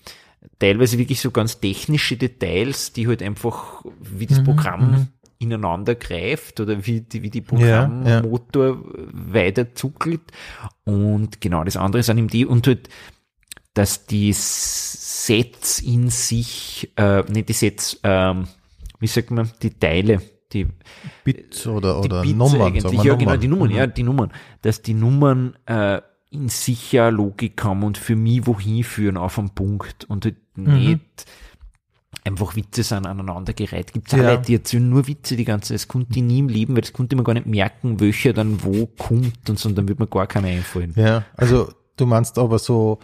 teilweise 0.59 0.97
wirklich 0.97 1.19
so 1.21 1.31
ganz 1.31 1.59
technische 1.59 2.17
Details, 2.17 2.93
die 2.93 3.07
halt 3.07 3.21
einfach, 3.23 3.83
wie 3.99 4.25
Mhm, 4.25 4.29
das 4.29 4.43
Programm 4.43 5.07
ineinander 5.39 5.95
greift 5.95 6.59
oder 6.59 6.85
wie 6.85 7.01
die, 7.01 7.21
wie 7.23 7.29
die 7.29 7.43
Ja, 7.57 7.67
ja. 7.67 7.87
Programmmotor 8.21 8.77
weiter 9.11 9.75
zuckelt. 9.75 10.21
Und 10.85 11.41
genau, 11.41 11.63
das 11.63 11.77
andere 11.77 12.03
sind 12.03 12.17
eben 12.19 12.27
die, 12.29 12.45
und 12.45 12.67
halt, 12.67 12.89
dass 13.73 14.05
die 14.05 14.31
Sets 14.33 15.79
in 15.79 16.09
sich, 16.09 16.91
äh, 16.95 17.23
nicht 17.29 17.49
die 17.49 17.53
Sets, 17.53 17.99
ähm, 18.03 18.47
wie 18.99 19.07
sagt 19.07 19.31
man, 19.31 19.51
die 19.61 19.71
Teile, 19.71 20.21
die, 20.53 20.67
Bits 21.23 21.67
oder, 21.67 21.99
die 22.01 22.07
oder 22.07 22.21
Bits 22.21 22.35
Nummern, 22.35 22.61
eigentlich, 22.61 22.83
ja 23.03 23.15
Nummern. 23.15 23.17
genau, 23.17 23.35
die 23.37 23.47
Nummern, 23.47 23.69
Mhm. 23.69 23.75
ja, 23.75 23.87
die 23.87 24.03
Nummern, 24.03 24.31
dass 24.61 24.81
die 24.81 24.93
Nummern 24.93 25.57
äh, 25.65 26.01
in 26.35 26.49
sich 26.49 26.91
ja 26.91 27.07
eine 27.07 27.17
Logik 27.17 27.63
haben 27.63 27.83
und 27.83 27.97
für 27.97 28.15
mich 28.15 28.45
wohin 28.45 28.83
führen 28.83 29.17
auf 29.17 29.39
einen 29.39 29.49
Punkt 29.49 30.05
und 30.05 30.25
halt 30.25 30.35
Mhm. 30.57 30.73
nicht 30.73 31.25
einfach 32.23 32.55
Witze 32.55 32.81
sind 32.83 33.05
aneinandergereiht. 33.05 33.93
Gibt 33.93 34.07
es 34.07 34.17
Ja. 34.17 34.31
Leute, 34.31 34.43
die 34.43 34.55
erzählen 34.55 34.89
nur 34.89 35.07
Witze 35.07 35.35
die 35.35 35.45
ganze 35.45 35.67
Zeit. 35.69 35.75
Das 35.75 35.87
konnte 35.87 36.17
ich 36.17 36.23
nie 36.23 36.39
im 36.39 36.47
Leben, 36.49 36.73
weil 36.75 36.81
das 36.81 36.93
konnte 36.93 37.15
man 37.15 37.25
gar 37.25 37.33
nicht 37.33 37.45
merken, 37.45 37.99
welcher 37.99 38.33
dann 38.33 38.63
wo 38.63 38.85
kommt 38.85 39.49
und 39.49 39.59
so, 39.59 39.69
und 39.69 39.77
dann 39.77 39.87
wird 39.87 39.99
mir 39.99 40.07
gar 40.07 40.25
keiner 40.27 40.47
einfallen. 40.47 40.93
Ja, 40.95 41.25
also 41.35 41.71
du 41.97 42.05
meinst 42.05 42.37
aber 42.39 42.57
so 42.57 42.99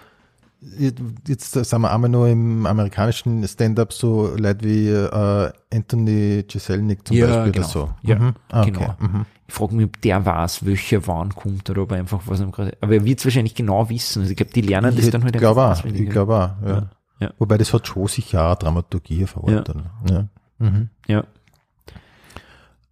jetzt 1.28 1.52
sind 1.54 1.82
wir 1.82 1.92
einmal 1.92 2.10
nur 2.10 2.28
im 2.28 2.66
amerikanischen 2.66 3.48
Stand-up 3.48 3.92
so 3.94 4.34
Leute 4.38 4.64
wie 4.64 4.90
äh, 4.90 5.52
Anthony 5.74 6.46
Jeselnik 6.48 7.08
zum 7.08 7.18
Ja, 7.18 7.28
Beispiel 7.28 7.52
genau. 7.52 7.66
oder 7.66 7.74
so. 7.74 7.90
Ja, 8.04 8.16
Mhm. 8.20 8.34
Ah, 8.50 8.62
okay. 8.62 8.72
genau. 8.72 8.96
Mhm. 9.00 9.26
Ich 9.48 9.54
frage 9.54 9.76
mich, 9.76 9.86
ob 9.88 10.02
der 10.02 10.26
weiß, 10.26 10.66
welcher 10.66 11.06
wann 11.08 11.36
kommt 11.36 11.70
oder 11.70 11.82
ob 11.82 11.92
er 11.92 11.98
einfach 11.98 12.22
was 12.26 12.40
am 12.42 12.52
gerade. 12.52 12.78
Aber 12.80 12.94
er 12.94 13.04
wird 13.04 13.20
es 13.20 13.26
wahrscheinlich 13.26 13.56
genau 13.56 13.90
wissen. 13.90 14.20
Also 14.22 14.32
ich 14.32 14.38
glaube, 14.38 14.54
die 14.54 14.62
lernen 14.62 14.96
das 14.96 15.06
Ich 15.06 15.12
dann 15.12 15.24
halt 15.24 15.38
glaube 15.38 15.66
einfach 15.68 15.84
auch, 15.86 15.92
ich 15.92 16.10
glaube 16.10 16.36
auch, 16.62 16.68
ja. 16.68 16.90
Ja. 17.20 17.34
Wobei 17.38 17.58
das 17.58 17.72
hat 17.74 17.86
schon 17.88 18.08
sicher 18.08 18.50
auch 18.52 18.56
Dramaturgie 18.56 19.26
verordnet. 19.28 19.74
Ja. 20.10 20.28
Mhm. 20.60 20.90
Ja. 21.08 21.24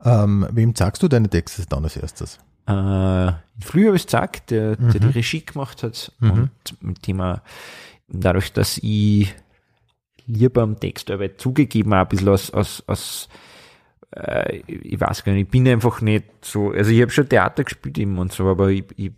Ähm, 0.03 0.47
wem 0.51 0.75
sagst 0.75 1.01
du 1.03 1.07
deine 1.07 1.29
Texte 1.29 1.65
dann 1.67 1.83
als 1.83 1.97
erstes? 1.97 2.39
Äh, 2.69 3.33
ich 3.59 3.65
gesagt, 4.05 4.51
der, 4.51 4.75
der 4.77 4.99
die 4.99 5.07
Mhm. 5.07 5.11
Regie 5.11 5.45
gemacht 5.45 5.83
hat 5.83 6.11
Mhm. 6.19 6.29
und 6.31 6.51
mit 6.81 7.07
dem 7.07 7.19
er 7.19 7.43
dadurch, 8.07 8.53
dass 8.53 8.77
ich 8.81 9.33
lieber 10.27 10.61
am 10.61 10.79
Textarbeit 10.79 11.41
zugegeben 11.41 11.93
habe, 11.93 12.07
ein 12.07 12.09
bisschen 12.09 12.29
aus, 12.29 12.51
aus, 12.51 12.83
aus 12.87 13.29
äh, 14.15 14.57
ich 14.67 14.99
weiß 14.99 15.23
gar 15.23 15.33
nicht, 15.33 15.43
ich 15.45 15.49
bin 15.49 15.67
einfach 15.67 16.01
nicht 16.01 16.25
so, 16.41 16.71
also 16.71 16.91
ich 16.91 17.01
habe 17.01 17.11
schon 17.11 17.27
Theater 17.27 17.63
gespielt 17.63 17.97
eben 17.97 18.17
und 18.17 18.31
so, 18.31 18.47
aber 18.47 18.69
ich, 18.69 18.85
ich 18.95 19.11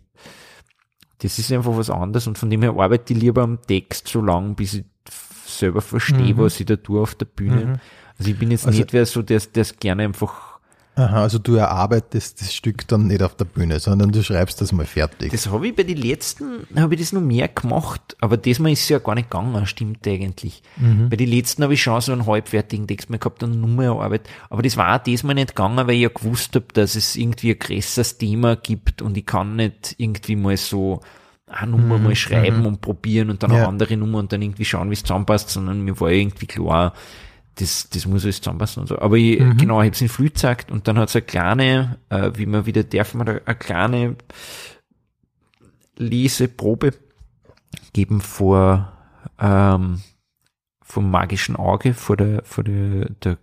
das 1.18 1.38
ist 1.38 1.52
einfach 1.52 1.76
was 1.76 1.88
anderes 1.90 2.26
und 2.26 2.36
von 2.36 2.50
dem 2.50 2.62
her 2.62 2.74
arbeite 2.76 3.12
ich 3.12 3.20
lieber 3.20 3.42
am 3.42 3.60
Text 3.62 4.08
so 4.08 4.20
lang, 4.20 4.56
bis 4.56 4.74
ich 4.74 4.84
selber 5.46 5.80
verstehe, 5.80 6.34
Mhm. 6.34 6.38
was 6.38 6.58
ich 6.58 6.66
da 6.66 6.74
tue 6.76 7.00
auf 7.00 7.14
der 7.14 7.26
Bühne. 7.26 7.64
Mhm. 7.64 7.76
Also 8.18 8.30
ich 8.30 8.38
bin 8.38 8.50
jetzt 8.50 8.66
Also- 8.66 8.78
nicht 8.78 8.92
wer 8.92 9.06
so, 9.06 9.22
der 9.22 9.38
der 9.40 9.60
es 9.62 9.76
gerne 9.76 10.02
einfach 10.04 10.51
Aha, 10.94 11.22
also 11.22 11.38
du 11.38 11.54
erarbeitest 11.54 12.42
das 12.42 12.52
Stück 12.52 12.86
dann 12.86 13.06
nicht 13.06 13.22
auf 13.22 13.34
der 13.34 13.46
Bühne, 13.46 13.80
sondern 13.80 14.12
du 14.12 14.22
schreibst 14.22 14.60
das 14.60 14.72
mal 14.72 14.84
fertig. 14.84 15.32
Das 15.32 15.50
habe 15.50 15.66
ich 15.68 15.74
bei 15.74 15.84
den 15.84 15.96
letzten, 15.96 16.66
habe 16.76 16.94
ich 16.94 17.00
das 17.00 17.12
noch 17.14 17.22
mehr 17.22 17.48
gemacht, 17.48 18.14
aber 18.20 18.36
diesmal 18.36 18.72
ist 18.72 18.82
es 18.82 18.88
ja 18.90 18.98
gar 18.98 19.14
nicht 19.14 19.30
gegangen, 19.30 19.64
stimmt 19.66 20.06
eigentlich. 20.06 20.62
Mhm. 20.76 21.08
Bei 21.08 21.16
den 21.16 21.30
letzten 21.30 21.62
habe 21.62 21.72
ich 21.72 21.82
schon 21.82 21.98
so 22.02 22.12
einen 22.12 22.26
halbfertigen 22.26 22.86
Text 22.86 23.08
mehr 23.08 23.18
gehabt 23.18 23.42
und 23.42 23.52
eine 23.52 23.60
Nummerarbeit, 23.60 24.28
aber 24.50 24.60
das 24.60 24.76
war 24.76 24.94
auch 24.94 25.02
diesmal 25.02 25.34
nicht 25.34 25.56
gegangen, 25.56 25.78
weil 25.86 25.94
ich 25.94 26.02
ja 26.02 26.08
gewusst 26.10 26.54
habe, 26.56 26.66
dass 26.74 26.94
es 26.94 27.16
irgendwie 27.16 27.52
ein 27.52 27.58
größeres 27.58 28.18
Thema 28.18 28.56
gibt 28.56 29.00
und 29.00 29.16
ich 29.16 29.24
kann 29.24 29.56
nicht 29.56 29.94
irgendwie 29.96 30.36
mal 30.36 30.58
so 30.58 31.00
eine 31.46 31.70
Nummer 31.70 31.96
mal 31.98 32.14
schreiben 32.16 32.66
und 32.66 32.82
probieren 32.82 33.30
und 33.30 33.42
dann 33.42 33.50
Mhm. 33.50 33.56
Ja. 33.56 33.62
eine 33.62 33.68
andere 33.68 33.96
Nummer 33.96 34.18
und 34.18 34.30
dann 34.32 34.42
irgendwie 34.42 34.64
schauen, 34.66 34.90
wie 34.90 34.94
es 34.94 35.02
zusammenpasst, 35.02 35.48
sondern 35.48 35.80
mir 35.80 35.98
war 36.00 36.10
irgendwie 36.10 36.46
klar, 36.46 36.92
das, 37.56 37.88
das 37.90 38.06
muss 38.06 38.24
alles 38.24 38.40
zusammenpassen 38.40 38.80
und 38.82 38.86
so. 38.88 38.98
Aber 38.98 39.16
ich, 39.16 39.38
Mhm. 39.40 39.56
genau, 39.58 39.80
ich 39.80 39.86
habe 39.86 39.94
es 39.94 40.00
in 40.00 40.08
früh 40.08 40.30
gesagt 40.30 40.70
und 40.70 40.88
dann 40.88 40.98
hat 40.98 41.08
es 41.10 41.16
eine 41.16 41.22
kleine, 41.22 41.98
äh, 42.08 42.30
wie 42.34 42.46
man 42.46 42.64
wieder 42.66 42.82
darf, 42.84 43.14
man 43.14 43.28
eine 43.28 43.40
kleine 43.56 44.16
Leseprobe 45.96 46.92
geben 47.92 48.20
vor 48.20 48.92
ähm, 49.38 50.00
vom 50.82 51.10
magischen 51.10 51.56
Auge, 51.56 51.94
vor 51.94 52.16
der, 52.16 52.42
vor 52.44 52.64
der, 52.64 53.10
der 53.22 53.38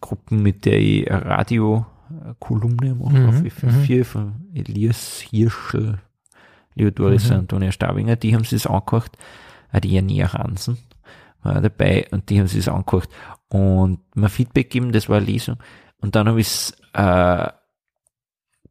Gruppe, 0.00 0.34
mit 0.34 0.64
der 0.64 0.78
ich 0.80 1.10
Radio-Kolumne 1.10 2.94
mache, 2.94 3.12
Mhm, 3.18 3.28
auf 3.28 3.36
FM4 3.36 4.04
von 4.04 4.34
Elias 4.54 5.20
Hirschel, 5.20 5.98
Leodoris 6.74 7.28
Mhm. 7.30 7.36
Antonia 7.36 7.72
Stabinger, 7.72 8.16
die 8.16 8.34
haben 8.34 8.44
sich 8.44 8.62
das 8.62 8.66
angehört, 8.70 9.12
auch 9.72 9.80
die 9.80 9.92
Jania 9.92 10.32
Hansen 10.32 10.78
war 11.42 11.60
dabei 11.60 12.06
und 12.10 12.28
die 12.30 12.38
haben 12.40 12.46
sich 12.48 12.64
das 12.64 12.74
angehört 12.74 13.08
und 13.48 14.00
mir 14.16 14.28
Feedback 14.28 14.70
geben, 14.70 14.92
das 14.92 15.08
war 15.08 15.18
eine 15.18 15.26
Lesung 15.26 15.56
und 15.98 16.14
dann 16.16 16.28
habe 16.28 16.40
ich 16.40 16.46
es 16.48 16.76
äh, 16.94 17.48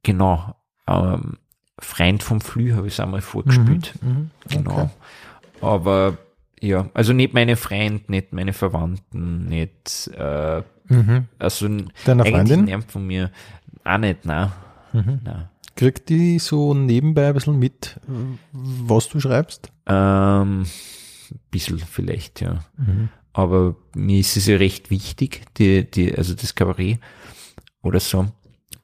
genau 0.03 0.55
ähm, 0.87 1.37
Freund 1.79 2.23
vom 2.23 2.41
Flü 2.41 2.73
habe 2.73 2.87
ich 2.87 2.93
es 2.93 2.99
einmal 2.99 3.21
vorgespielt. 3.21 3.93
Mhm. 4.01 4.31
Genau. 4.49 4.71
Okay. 4.81 4.89
Aber 5.61 6.17
ja, 6.61 6.89
also 6.93 7.11
nicht 7.13 7.33
meine 7.33 7.55
Freunde, 7.57 8.03
nicht 8.07 8.31
meine 8.33 8.53
Verwandten, 8.53 9.45
nicht 9.45 10.09
äh, 10.15 10.63
Mhm. 10.87 11.27
also 11.39 11.67
Deiner 12.05 12.23
eigentlich 12.25 12.33
Freundin? 12.35 12.65
niemand 12.65 12.91
von 12.91 13.07
mir 13.07 13.31
auch 13.83 13.97
nicht, 13.97 14.25
nein. 14.25 14.51
Mhm. 14.93 15.19
nein. 15.23 15.49
Kriegt 15.75 16.09
die 16.09 16.39
so 16.39 16.73
nebenbei 16.73 17.27
ein 17.27 17.33
bisschen 17.33 17.59
mit, 17.59 17.99
was 18.51 19.09
du 19.09 19.19
schreibst? 19.19 19.71
Ähm, 19.87 20.65
bisschen 21.51 21.79
vielleicht, 21.79 22.41
ja. 22.41 22.59
Mhm. 22.77 23.09
Aber 23.37 23.75
mir 23.93 24.19
ist 24.19 24.37
es 24.37 24.47
ja 24.47 24.55
recht 24.57 24.89
wichtig, 24.89 25.41
die, 25.57 25.83
die, 25.89 26.15
also 26.15 26.33
das 26.33 26.55
Kabarett 26.55 26.99
oder 27.83 27.99
so. 27.99 28.27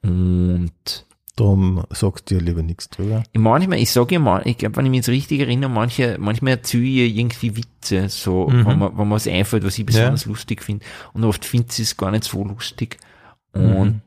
Und 0.02 1.06
Darum 1.36 1.82
sagst 1.88 2.30
du 2.30 2.34
ja 2.34 2.40
lieber 2.42 2.62
nichts 2.62 2.90
drüber. 2.90 3.22
manchmal, 3.34 3.78
ich 3.78 3.90
sage 3.90 4.16
ja 4.16 4.20
mal, 4.20 4.42
ich 4.44 4.58
glaube, 4.58 4.76
wenn 4.76 4.84
ich 4.84 4.90
mich 4.90 4.98
jetzt 4.98 5.08
richtig 5.08 5.40
erinnere, 5.40 5.70
manche, 5.70 6.18
manchmal 6.20 6.52
erzähle 6.54 6.84
ich 7.06 7.16
irgendwie 7.16 7.56
Witze, 7.56 8.10
so, 8.10 8.48
Mhm. 8.48 8.66
wenn, 8.66 8.78
man, 8.78 8.90
wenn 8.90 8.96
man 9.08 9.10
was 9.12 9.26
einfällt, 9.26 9.64
was 9.64 9.78
ich 9.78 9.86
besonders 9.86 10.26
lustig 10.26 10.62
finde. 10.62 10.84
Und 11.14 11.24
oft 11.24 11.46
findet 11.46 11.72
sie 11.72 11.82
es 11.84 11.96
gar 11.96 12.10
nicht 12.10 12.24
so 12.24 12.44
lustig. 12.44 12.98
Und 13.54 14.02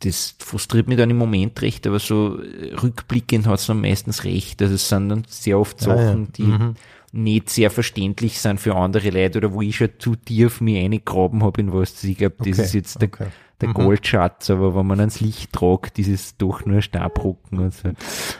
das 0.00 0.34
frustriert 0.40 0.88
mich 0.88 0.96
dann 0.98 1.10
im 1.10 1.16
Moment 1.18 1.60
recht, 1.62 1.86
aber 1.86 2.00
so 2.00 2.40
äh, 2.42 2.74
rückblickend 2.74 3.46
hat 3.46 3.60
es 3.60 3.66
dann 3.66 3.80
meistens 3.80 4.24
recht. 4.24 4.60
Also 4.60 4.74
es 4.74 4.88
sind 4.88 5.08
dann 5.10 5.24
sehr 5.28 5.58
oft 5.60 5.80
Ah, 5.86 5.90
ja. 5.94 5.96
Sachen, 6.08 6.32
die 6.32 6.42
Mhm. 6.42 6.74
Nicht 7.12 7.50
sehr 7.50 7.70
verständlich 7.70 8.38
sind 8.40 8.60
für 8.60 8.74
andere 8.76 9.10
Leute 9.10 9.38
oder 9.38 9.52
wo 9.52 9.62
ich 9.62 9.76
schon 9.76 9.90
zu 9.98 10.14
tief 10.16 10.60
mich 10.60 10.76
eingegraben 10.78 11.42
habe 11.42 11.60
in 11.60 11.72
was. 11.72 12.02
Ich 12.04 12.18
glaube, 12.18 12.36
das 12.38 12.58
Okay, 12.58 12.62
ist 12.62 12.74
jetzt 12.74 13.00
der, 13.00 13.08
okay. 13.08 13.26
der 13.60 13.68
Mhm. 13.70 13.74
Goldschatz, 13.74 14.50
aber 14.50 14.74
wenn 14.74 14.86
man 14.86 15.00
ans 15.00 15.20
Licht 15.20 15.52
tragt, 15.52 15.96
dieses 15.96 16.36
doch 16.36 16.64
nur 16.66 16.82
Stabrocken 16.82 17.58
und 17.58 17.74
so. 17.74 17.90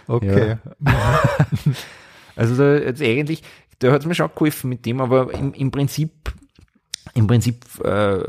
Okay. 0.07 0.57
Also 2.37 2.57
da 2.57 2.77
jetzt 2.79 3.03
eigentlich, 3.03 3.43
da 3.81 3.91
hat 3.91 4.03
es 4.03 4.07
mir 4.07 4.15
schon 4.15 4.31
geholfen 4.33 4.69
mit 4.71 4.87
dem, 4.87 5.01
aber 5.01 5.35
im, 5.35 5.53
im 5.55 5.73
Prinzip, 5.73 6.33
im 7.15 7.27
Prinzip 7.27 7.65
äh, 7.85 8.23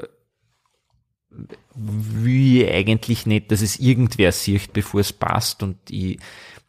will 1.75 2.63
ich 2.63 2.71
eigentlich 2.71 3.25
nicht, 3.27 3.51
dass 3.51 3.61
es 3.61 3.79
irgendwer 3.79 4.31
sieht, 4.31 4.73
bevor 4.73 5.01
es 5.01 5.13
passt 5.13 5.61
und 5.61 5.77
ich, 5.91 6.19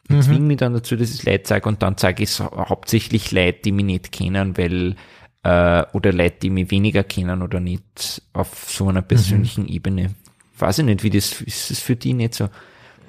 ich 0.09 0.15
Mhm. 0.15 0.21
zwinge 0.21 0.39
mich 0.47 0.57
dann 0.57 0.73
dazu, 0.73 0.95
dass 0.95 1.13
ich 1.13 1.23
Leute 1.23 1.47
sage 1.47 1.67
und 1.69 1.81
dann 1.81 1.97
sage 1.97 2.23
ich 2.23 2.29
es 2.29 2.39
hauptsächlich 2.39 3.31
Leute, 3.31 3.59
die 3.65 3.71
mich 3.71 3.85
nicht 3.85 4.11
kennen, 4.11 4.57
weil 4.57 4.95
äh, 5.43 5.83
oder 5.93 6.11
Leute, 6.13 6.37
die 6.43 6.49
mich 6.49 6.69
weniger 6.71 7.03
kennen 7.03 7.41
oder 7.41 7.59
nicht 7.59 8.21
auf 8.33 8.65
so 8.69 8.87
einer 8.89 9.01
persönlichen 9.01 9.67
Ebene. 9.67 10.13
Weiß 10.57 10.79
ich 10.79 10.85
nicht, 10.85 11.03
wie 11.03 11.09
das 11.09 11.41
ist 11.41 11.71
es 11.71 11.79
für 11.79 11.95
die 11.95 12.13
nicht 12.13 12.35
so. 12.35 12.49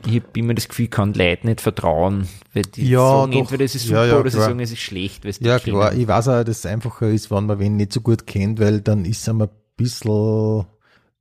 Ich 0.07 0.17
habe 0.17 0.27
immer 0.35 0.55
das 0.55 0.69
Gefühl, 0.69 0.87
ich 0.87 0.91
kann 0.91 1.13
Leuten 1.15 1.47
nicht 1.49 1.61
vertrauen, 1.61 2.27
weil 2.55 2.63
die 2.65 2.89
Ja, 2.89 3.07
sagen 3.21 3.33
doch. 3.33 3.41
entweder 3.41 3.65
es 3.65 3.75
ist 3.75 3.85
Ja, 3.89 4.03
super 4.05 4.07
ja, 4.15 4.21
oder 4.21 4.31
sie 4.31 4.37
klar. 4.37 4.49
sagen, 4.49 4.61
es 4.61 4.73
ist 4.73 4.81
schlecht, 4.81 5.25
weil 5.25 5.35
Ja, 5.41 5.59
klar. 5.59 5.91
kennen. 5.91 6.01
Ich 6.03 6.09
weiß 6.09 6.29
auch, 6.29 6.45
dass 6.45 6.59
es 6.59 6.67
einfacher 6.67 7.09
ist, 7.09 7.31
wenn 7.31 7.47
man 7.47 7.59
wen 7.59 7.77
nicht 7.77 7.93
so 7.93 8.01
gut 8.01 8.27
kennt, 8.27 8.59
weil 8.59 8.81
dann 8.81 9.05
ist 9.05 9.21
es 9.23 9.29
ein 9.29 9.47
bisschen 9.77 10.65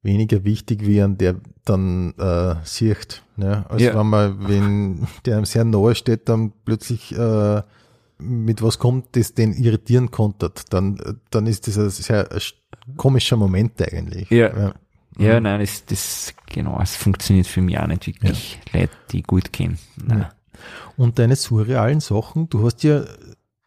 weniger 0.01 0.43
wichtig, 0.43 0.86
wie 0.86 1.01
an 1.01 1.17
der 1.17 1.36
dann 1.65 2.13
äh, 2.17 2.55
sieht. 2.63 3.22
Ne? 3.42 3.66
Also 3.70 3.86
Ja. 3.86 3.98
wenn 3.98 4.08
man, 4.08 4.48
wenn 4.48 5.08
der 5.26 5.38
einem 5.38 5.46
sehr 5.46 5.64
nahe 5.64 5.96
steht, 5.96 6.30
dann 6.30 6.54
plötzlich 6.64 7.18
äh, 7.18 7.62
mit 8.20 8.62
was 8.62 8.78
kommt, 8.78 9.16
das 9.16 9.34
den 9.34 9.54
irritieren 9.54 10.12
konnte, 10.12 10.52
dann, 10.70 11.18
dann 11.32 11.48
ist 11.48 11.68
das 11.68 11.78
ein 11.78 11.89
sehr 11.89 12.30
komischer 12.98 13.36
Moment 13.36 13.82
eigentlich. 13.82 14.30
Ja. 14.30 14.74
Ja, 15.18 15.39
nein, 15.42 15.60
das, 15.60 15.86
das, 15.86 16.34
genau, 16.46 16.80
es 16.82 16.96
funktioniert 16.96 17.46
für 17.48 17.62
mich 17.62 17.78
auch 17.78 17.88
nicht 17.88 18.08
wirklich. 18.08 18.60
Leute, 18.72 18.92
die 19.12 19.24
gut 19.24 19.52
kennen. 19.52 19.78
Nein. 20.06 20.20
Ja. 20.20 20.30
Und 20.96 21.20
deine 21.20 21.36
surrealen 21.36 22.00
Sachen, 22.00 22.48
du 22.50 22.66
hast 22.66 22.84
ja 22.84 23.04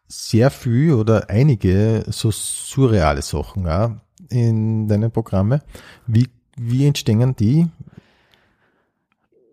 sehr 0.09 0.51
viel 0.51 0.95
oder 0.95 1.29
einige 1.29 2.05
so 2.09 2.31
surreale 2.31 3.23
Sachen 3.23 3.69
auch 3.69 3.91
in 4.31 4.89
deinen 4.89 5.11
Programme. 5.11 5.63
Wie, 6.07 6.29
wie 6.57 6.87
entstehen 6.87 7.37
die? 7.37 7.67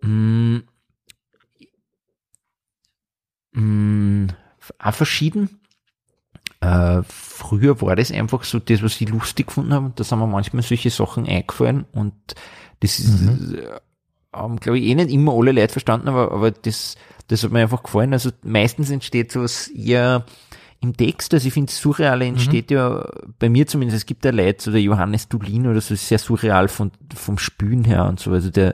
Mm, 0.02 0.58
mm, 3.54 4.28
auch 4.80 4.94
verschieden. 4.94 5.62
Äh, 6.60 7.02
früher 7.08 7.82
war 7.82 7.96
das 7.96 8.12
einfach 8.12 8.44
so 8.44 8.60
das, 8.60 8.84
was 8.84 9.02
ich 9.02 9.10
lustig 9.10 9.48
gefunden 9.48 9.74
habe. 9.74 9.92
Da 9.96 10.04
sind 10.04 10.20
mir 10.20 10.28
manchmal 10.28 10.64
solche 10.64 10.92
Sachen 10.92 11.26
eingefallen. 11.26 11.86
Und 11.92 12.14
das 12.82 13.00
ist, 13.00 13.22
äh, 13.54 13.80
haben, 14.34 14.60
glaube 14.60 14.80
ich, 14.80 14.86
eh 14.86 14.96
nicht 14.96 15.10
immer 15.10 15.34
alle 15.34 15.52
Leute 15.52 15.72
verstanden, 15.72 16.10
aber, 16.10 16.32
aber 16.32 16.52
das, 16.52 16.96
das 17.28 17.44
hat 17.44 17.52
mir 17.52 17.60
einfach 17.60 17.84
gefallen. 17.84 18.14
Also 18.14 18.30
meistens 18.44 18.90
entsteht 18.92 19.32
sowas 19.32 19.68
eher 19.68 20.26
im 20.82 20.98
Text, 20.98 21.32
also 21.34 21.48
ich 21.48 21.54
finde, 21.54 21.72
Surreale 21.72 22.26
entsteht 22.26 22.72
ja, 22.72 23.08
bei 23.38 23.50
mir 23.50 23.68
zumindest, 23.68 23.98
es 23.98 24.06
gibt 24.08 24.26
ja 24.26 24.32
Leute, 24.32 24.64
so 24.64 24.72
der 24.72 24.82
Johannes 24.82 25.28
Dulin 25.28 25.68
oder 25.68 25.80
so, 25.80 25.94
ist 25.94 26.08
sehr 26.08 26.18
surreal 26.18 26.68
von, 26.70 26.92
vom 27.14 27.38
Spülen 27.38 27.84
her 27.84 28.06
und 28.06 28.20
so, 28.20 28.32
also 28.32 28.50
der, 28.50 28.74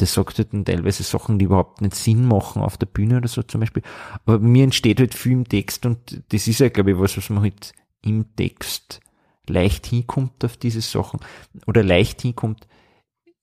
der 0.00 0.06
sagt 0.06 0.38
halt 0.38 0.52
dann 0.52 0.64
teilweise 0.64 1.02
Sachen, 1.02 1.38
die 1.38 1.44
überhaupt 1.46 1.80
nicht 1.80 1.94
Sinn 1.94 2.26
machen 2.26 2.62
auf 2.62 2.76
der 2.78 2.86
Bühne 2.86 3.18
oder 3.18 3.28
so 3.28 3.42
zum 3.42 3.60
Beispiel. 3.60 3.82
Aber 4.24 4.38
mir 4.38 4.64
entsteht 4.64 5.00
halt 5.00 5.14
viel 5.14 5.32
im 5.32 5.48
Text 5.48 5.86
und 5.86 6.22
das 6.30 6.48
ist 6.48 6.60
ja, 6.60 6.68
glaube 6.68 6.92
ich, 6.92 6.98
was, 6.98 7.16
was 7.16 7.30
man 7.30 7.42
halt 7.42 7.72
im 8.02 8.34
Text 8.36 9.00
leicht 9.48 9.86
hinkommt 9.86 10.44
auf 10.44 10.56
diese 10.56 10.80
Sachen 10.80 11.20
oder 11.66 11.82
leicht 11.82 12.22
hinkommt. 12.22 12.66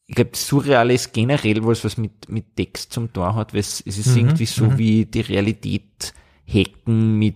Ich 0.08 0.16
glaube, 0.16 0.32
Surreale 0.34 0.94
ist 0.94 1.14
generell 1.14 1.64
was, 1.66 1.84
was 1.84 1.98
mit, 1.98 2.30
mit 2.30 2.56
Text 2.56 2.94
zum 2.94 3.14
Tor 3.14 3.36
hat, 3.36 3.54
weil 3.54 3.60
es, 3.60 3.82
es 3.86 3.98
ist 3.98 4.16
Mhm, 4.16 4.16
irgendwie 4.16 4.46
so 4.48 4.78
wie 4.78 5.06
die 5.06 5.22
Realität 5.22 6.14
hacken 6.48 7.20
mit 7.20 7.36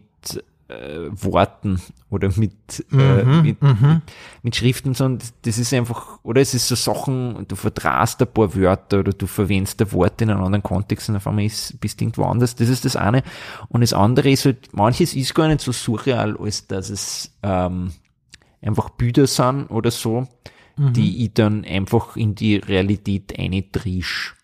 äh, 0.74 1.10
Worten 1.24 1.80
oder 2.10 2.30
mit, 2.36 2.86
äh, 2.92 3.24
mit, 3.24 3.62
mit, 3.62 4.02
mit 4.42 4.56
Schriften, 4.56 4.94
sondern 4.94 5.28
das, 5.44 5.58
ist 5.58 5.74
einfach, 5.74 6.20
oder 6.24 6.42
es 6.42 6.54
ist 6.54 6.68
so 6.68 6.76
Sachen, 6.76 7.46
du 7.48 7.56
verdrast 7.56 8.22
ein 8.22 8.28
paar 8.28 8.56
Wörter 8.56 9.00
oder 9.00 9.14
du 9.14 9.28
verwendest 9.28 9.82
ein 9.82 9.92
Wort 9.92 10.22
in 10.22 10.30
einem 10.30 10.44
anderen 10.44 10.64
Kontext 10.64 11.10
und 11.10 11.16
auf 11.16 11.28
einmal 11.28 11.46
ist, 11.46 11.80
bist 11.80 12.00
du 12.00 12.06
irgendwo 12.06 12.24
anders. 12.24 12.56
Das 12.56 12.70
ist 12.70 12.86
das 12.86 12.96
eine. 12.96 13.24
Und 13.70 13.82
das 13.82 13.94
andere 13.94 14.30
ist 14.30 14.46
halt, 14.46 14.74
manches 14.74 15.14
ist 15.14 15.34
gar 15.34 15.48
nicht 15.48 15.62
so 15.62 15.72
surreal, 15.72 16.38
als 16.38 16.68
dass 16.68 16.90
es 16.90 17.32
ähm, 17.44 17.92
einfach 18.62 18.90
Bilder 18.92 19.28
sind 19.28 19.68
oder 19.68 19.92
so, 19.92 20.28
die 20.76 21.24
ich 21.24 21.34
dann 21.34 21.66
einfach 21.66 22.16
in 22.16 22.34
die 22.34 22.56
Realität 22.56 23.38
eintrisch. 23.38 24.36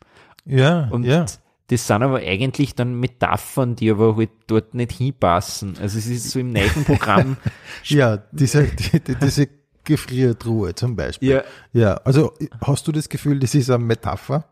Ja, 0.45 0.87
Und 0.89 1.03
ja. 1.03 1.25
Das 1.69 1.87
sind 1.87 2.03
aber 2.03 2.17
eigentlich 2.17 2.75
dann 2.75 2.99
Metaphern, 2.99 3.75
die 3.75 3.89
aber 3.91 4.15
halt 4.17 4.29
dort 4.47 4.73
nicht 4.73 4.91
hinpassen. 4.91 5.77
Also 5.79 5.97
es 5.97 6.07
ist 6.07 6.29
so 6.31 6.39
im 6.39 6.51
neuen 6.51 6.83
Programm. 6.85 7.37
Ja, 7.85 8.17
diese, 8.31 8.63
die, 8.63 8.99
die, 8.99 9.15
diese 9.15 9.47
Gefriertruhe 9.83 10.75
zum 10.75 10.95
Beispiel. 10.95 11.29
ja, 11.29 11.43
Ja, 11.73 11.93
also 12.03 12.33
hast 12.61 12.87
du 12.87 12.91
das 12.91 13.09
Gefühl, 13.09 13.39
das 13.39 13.55
ist 13.55 13.69
eine 13.69 13.83
Metapher? 13.83 14.45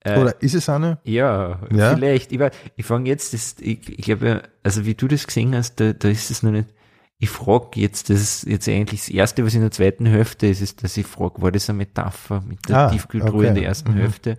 Äh, 0.00 0.18
Oder 0.20 0.40
ist 0.42 0.54
es 0.54 0.68
eine? 0.68 0.98
ja, 1.04 1.60
Ja? 1.72 1.94
vielleicht. 1.94 2.30
Ich, 2.32 2.40
ich 2.76 2.84
fange 2.86 3.08
jetzt, 3.08 3.32
das, 3.34 3.56
ich, 3.60 3.88
ich 3.88 4.04
glaube, 4.04 4.42
also 4.62 4.84
wie 4.86 4.94
du 4.94 5.08
das 5.08 5.26
gesehen 5.26 5.54
hast, 5.54 5.80
da, 5.80 5.92
da 5.92 6.08
ist 6.08 6.30
es 6.30 6.42
noch 6.42 6.52
nicht. 6.52 6.68
Ich 7.18 7.30
frage 7.30 7.80
jetzt, 7.80 8.10
das 8.10 8.20
ist 8.20 8.46
jetzt 8.46 8.68
eigentlich 8.68 9.00
das 9.00 9.08
Erste, 9.08 9.44
was 9.44 9.54
in 9.54 9.62
der 9.62 9.70
zweiten 9.70 10.04
Hälfte 10.04 10.46
ist, 10.48 10.60
ist, 10.60 10.84
dass 10.84 10.96
ich 10.98 11.06
frage, 11.06 11.40
war 11.40 11.50
das 11.50 11.68
eine 11.70 11.78
Metapher 11.78 12.42
mit 12.46 12.68
der 12.68 12.76
Ah, 12.76 12.90
Tiefkühltruhe 12.90 13.38
okay. 13.38 13.48
in 13.48 13.54
der 13.54 13.64
ersten 13.64 13.92
Mhm. 13.92 13.96
Hälfte? 13.98 14.38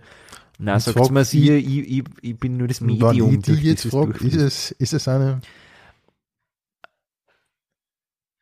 Na, 0.58 0.80
sagt 0.80 1.10
mir 1.12 1.20
ich- 1.22 1.28
sie, 1.28 1.50
ich, 1.52 1.98
ich, 1.98 2.04
ich 2.20 2.36
bin 2.38 2.56
nur 2.56 2.66
das 2.68 2.80
Wenn 2.80 2.88
Medium. 2.88 3.32
ich 3.34 3.42
dich 3.42 3.62
jetzt 3.62 3.86
frage, 3.86 4.12
ist 4.26 4.34
es, 4.36 4.70
ist 4.72 4.92
es 4.92 5.06
eine? 5.08 5.40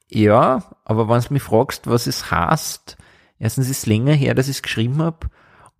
Ja, 0.08 0.76
aber 0.84 1.08
wenn 1.08 1.20
du 1.20 1.32
mich 1.32 1.42
fragst, 1.42 1.86
was 1.88 2.06
es 2.06 2.30
heißt, 2.30 2.96
erstens 3.38 3.68
ist 3.68 3.78
es 3.78 3.86
länger 3.86 4.14
her, 4.14 4.34
dass 4.34 4.46
ich 4.48 4.56
es 4.56 4.62
geschrieben 4.62 5.02
habe 5.02 5.26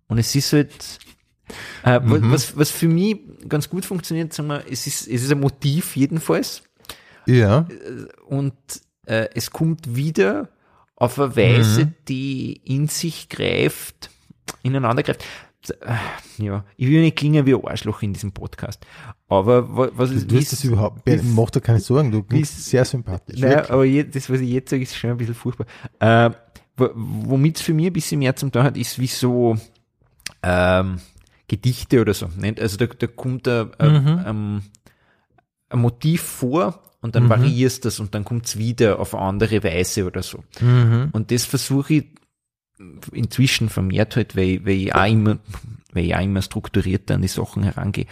und 0.07 0.17
es 0.17 0.35
ist 0.35 0.51
halt, 0.53 0.99
äh, 1.83 1.99
Mhm. 1.99 2.31
was, 2.31 2.57
was 2.57 2.69
für 2.69 2.87
mich 2.89 3.19
ganz 3.47 3.69
gut 3.69 3.85
funktioniert, 3.85 4.33
sagen 4.33 4.49
wir, 4.49 4.65
es 4.69 4.85
ist, 4.85 5.07
es 5.07 5.23
ist 5.23 5.31
ein 5.31 5.39
Motiv 5.39 5.95
jedenfalls 5.95 6.61
Ja. 7.25 7.67
und 8.27 8.53
äh, 9.05 9.29
es 9.33 9.49
kommt 9.51 9.95
wieder 9.95 10.49
auf 10.97 11.17
eine 11.19 11.35
Weise, 11.37 11.85
Mhm. 11.85 11.93
die 12.09 12.53
in 12.65 12.87
sich 12.89 13.29
greift, 13.29 14.09
ineinander 14.61 15.03
greift. 15.03 15.23
Äh, 15.81 16.43
Ja, 16.43 16.63
ich 16.77 16.87
will 16.87 17.01
nicht 17.01 17.17
klingen 17.17 17.45
wie 17.45 17.53
ein 17.55 17.65
Arschloch 17.65 18.01
in 18.03 18.13
diesem 18.13 18.31
Podcast, 18.31 18.85
aber 19.27 19.75
wa- 19.75 19.89
was 19.93 20.09
Du 20.11 20.15
ist, 20.15 20.31
wirst 20.31 20.51
das 20.53 20.63
überhaupt, 20.63 21.01
mach 21.35 21.49
dir 21.49 21.61
keine 21.61 21.79
Sorgen, 21.79 22.11
du 22.11 22.21
bist 22.23 22.65
sehr 22.65 22.85
sympathisch. 22.85 23.39
naja, 23.39 23.55
wirklich. 23.57 23.71
aber 23.71 23.85
je, 23.85 24.03
das, 24.03 24.29
was 24.29 24.39
ich 24.39 24.49
jetzt 24.49 24.69
sage, 24.69 24.83
ist 24.83 24.95
schon 24.95 25.09
ein 25.11 25.17
bisschen 25.17 25.33
furchtbar. 25.35 25.65
Äh, 25.99 26.29
wo- 26.77 26.91
womit 26.95 27.57
es 27.57 27.61
für 27.63 27.73
mich 27.73 27.87
ein 27.87 27.93
bisschen 27.93 28.19
mehr 28.19 28.35
zum 28.35 28.51
tun 28.51 28.63
hat, 28.63 28.77
ist 28.77 28.99
wie 28.99 29.07
so 29.07 29.57
ähm, 30.43 30.99
Gedichte 31.47 32.01
oder 32.01 32.13
so. 32.13 32.27
Nicht? 32.37 32.59
Also 32.61 32.77
da, 32.77 32.85
da 32.85 33.07
kommt 33.07 33.47
ein, 33.47 33.73
ein, 33.79 34.03
Mhm. 34.03 34.07
ein, 34.25 34.61
ein 35.69 35.79
Motiv 35.79 36.21
vor 36.21 36.81
und 37.01 37.15
dann 37.15 37.23
Mhm. 37.23 37.29
variierst 37.29 37.83
das 37.85 37.99
und 37.99 38.13
dann 38.13 38.23
kommt 38.23 38.45
es 38.45 38.57
wieder 38.57 38.99
auf 38.99 39.15
eine 39.15 39.23
andere 39.23 39.63
Weise 39.63 40.05
oder 40.05 40.21
so. 40.23 40.43
Mhm. 40.61 41.09
Und 41.13 41.31
das 41.31 41.45
versuche 41.45 41.93
ich 41.95 42.05
inzwischen 43.11 43.69
vermehrt 43.69 44.15
halt, 44.15 44.35
weil, 44.35 44.65
weil 44.65 44.73
ich 44.73 44.95
auch 44.95 45.05
immer, 45.05 45.39
weil 45.93 46.05
ich 46.05 46.15
auch 46.15 46.21
immer 46.21 46.41
strukturierter 46.41 47.15
an 47.15 47.21
die 47.21 47.27
Sachen 47.27 47.63
herangehe, 47.63 48.05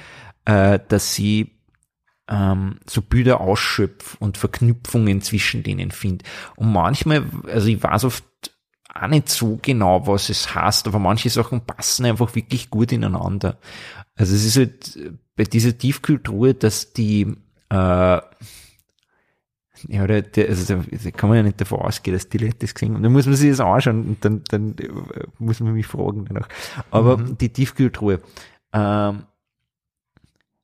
äh, 0.45 0.80
dass 0.88 1.18
ich 1.20 1.51
ähm, 2.28 2.80
so 2.88 3.01
Bilder 3.01 3.41
ausschöpf 3.41 4.16
und 4.20 4.38
Verknüpfungen 4.38 5.22
zwischen 5.22 5.63
denen 5.63 5.91
finde. 5.91 6.26
Und 6.55 6.72
manchmal, 6.72 7.26
also 7.47 7.68
ich 7.68 7.82
weiß 7.82 8.05
oft 8.05 8.24
auch 8.93 9.07
nicht 9.07 9.30
so 9.30 9.59
genau, 9.61 10.07
was 10.07 10.30
es 10.30 10.55
heißt, 10.55 10.88
aber 10.88 10.99
manche 10.99 11.30
Sachen 11.30 11.66
passen 11.66 12.05
einfach 12.05 12.34
wirklich 12.36 12.70
gut 12.70 12.91
ineinander. 12.91 13.59
Also 14.16 14.34
es 14.34 14.45
ist 14.45 14.57
halt 14.57 15.13
bei 15.36 15.43
dieser 15.43 15.78
Tiefkühltruhe, 15.78 16.53
dass 16.53 16.93
die 16.93 17.36
äh, 17.70 18.22
ja, 19.88 20.04
oder 20.04 20.22
der, 20.22 20.50
also 20.50 20.76
da, 20.76 21.12
kann 21.12 21.30
man 21.30 21.38
ja 21.38 21.44
nicht 21.44 21.62
davon 21.62 21.80
ausgehen, 21.80 22.16
dass 22.16 22.30
die 22.30 22.38
Leute 22.38 22.58
das 22.60 22.74
gesehen 22.74 22.96
haben. 22.96 23.04
Dann 23.04 23.12
muss 23.12 23.26
man 23.26 23.36
sich 23.36 23.50
das 23.50 23.60
anschauen 23.60 24.06
und 24.06 24.26
dann, 24.26 24.44
dann 24.50 24.76
äh, 24.78 24.90
muss 25.40 25.60
man 25.60 25.74
mich 25.74 25.88
fragen 25.88 26.26
danach. 26.26 26.48
Aber 26.92 27.18
die 27.18 27.50
Tiefkühltruhe, 27.50 28.22
ähm, 28.74 29.24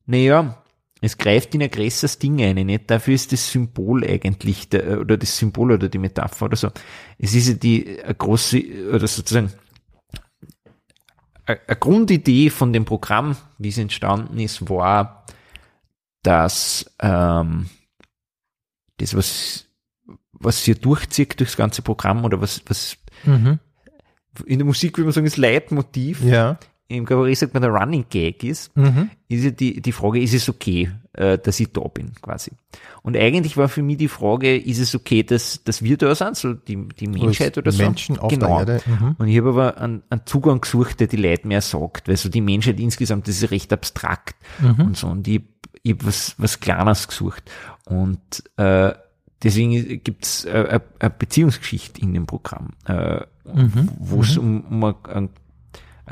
naja, 0.06 0.64
es 1.02 1.18
greift 1.18 1.56
in 1.56 1.64
ein 1.64 1.72
größeres 1.72 2.20
Ding 2.20 2.42
ein, 2.42 2.66
nicht? 2.66 2.90
Dafür 2.90 3.16
ist 3.16 3.32
das 3.32 3.52
Symbol 3.52 4.04
eigentlich, 4.04 4.70
der, 4.70 5.02
oder 5.02 5.18
das 5.18 5.36
Symbol 5.36 5.72
oder 5.72 5.90
die 5.90 5.98
Metapher 5.98 6.46
oder 6.46 6.56
so. 6.56 6.70
Es 7.18 7.34
ist 7.34 7.48
ja 7.48 7.54
die, 7.56 8.02
eine 8.04 8.14
große, 8.14 8.62
oder 8.94 9.08
sozusagen, 9.08 9.52
eine 11.46 11.58
Grundidee 11.80 12.50
von 12.50 12.72
dem 12.72 12.86
Programm, 12.86 13.36
wie 13.58 13.70
es 13.70 13.78
entstanden 13.78 14.40
ist, 14.40 14.70
war, 14.70 15.26
dass 16.22 16.86
ähm, 17.00 17.66
das, 19.02 19.16
was, 19.16 19.68
was 20.34 20.60
hier 20.64 20.76
durchzieht 20.76 21.40
durchs 21.40 21.58
ganze 21.58 21.82
Programm 21.82 22.24
oder 22.26 22.42
was, 22.42 22.62
was 22.68 22.98
Mhm. 23.26 23.60
in 24.46 24.60
der 24.60 24.66
Musik 24.66 24.98
würde 24.98 25.06
man 25.06 25.14
sagen, 25.14 25.26
das 25.26 25.38
Leitmotiv, 25.38 26.24
Ja. 26.24 26.58
im 26.88 27.06
Kabarett 27.06 27.38
sagt 27.38 27.54
man 27.54 27.62
der 27.62 27.72
Running 27.72 28.06
Gag 28.10 28.44
ist, 28.44 28.76
Mhm. 28.76 29.10
ist 29.28 29.44
ja 29.44 29.52
die, 29.52 29.82
die 29.82 29.92
Frage, 29.92 30.20
ist 30.22 30.34
es 30.34 30.50
okay, 30.50 30.90
äh, 31.14 31.38
dass 31.38 31.60
ich 31.60 31.72
da 31.72 31.82
bin, 31.82 32.14
quasi. 32.22 32.52
Und 33.04 33.16
eigentlich 33.18 33.56
war 33.58 33.70
für 33.70 33.82
mich 33.84 33.98
die 33.98 34.08
Frage, 34.08 34.58
ist 34.58 34.80
es 34.80 34.96
okay, 34.96 35.24
dass, 35.24 35.64
dass 35.64 35.82
wir 35.84 35.98
da 35.98 36.14
sind, 36.16 36.36
so 36.38 36.54
die, 36.54 36.88
die 36.88 37.08
Menschheit 37.08 37.58
oder 37.58 37.72
so. 37.72 37.84
Menschen 37.84 38.18
auf 38.20 38.30
genau. 38.32 38.64
der 38.66 38.76
Erde. 38.76 38.90
Mhm. 38.90 39.16
Und 39.18 39.28
ich 39.28 39.38
habe 39.38 39.50
aber 39.50 39.78
einen, 39.78 40.04
einen 40.10 40.26
Zugang 40.26 40.62
gesucht, 40.62 41.00
der 41.00 41.08
die 41.08 41.18
Leute 41.18 41.48
mehr 41.48 41.62
sagt, 41.62 42.08
weil 42.08 42.18
so 42.18 42.30
die 42.30 42.42
Menschheit 42.42 42.80
insgesamt, 42.80 43.28
das 43.28 43.42
ist 43.42 43.52
recht 43.52 43.72
abstrakt 43.74 44.36
Mhm. 44.60 44.82
und 44.88 44.98
so. 44.98 45.08
Und 45.08 45.28
ich, 45.28 45.42
ich 45.84 45.94
habe 45.94 46.06
was, 46.08 46.36
was 46.38 46.60
Kleines 46.60 47.08
gesucht. 47.08 47.50
Und 47.86 48.44
äh, 48.58 48.94
deswegen 49.44 50.04
gibt's 50.04 50.46
äh, 50.46 50.80
eine 51.00 51.10
Beziehungsgeschichte 51.10 52.02
in 52.02 52.14
dem 52.14 52.26
Programm, 52.26 52.70
äh, 52.86 53.22
Mhm. 53.44 53.90
wo 54.00 54.22
es 54.22 54.38
um, 54.38 54.62
um 54.62 54.84
eine, 54.84 54.96
eine, 55.06 55.30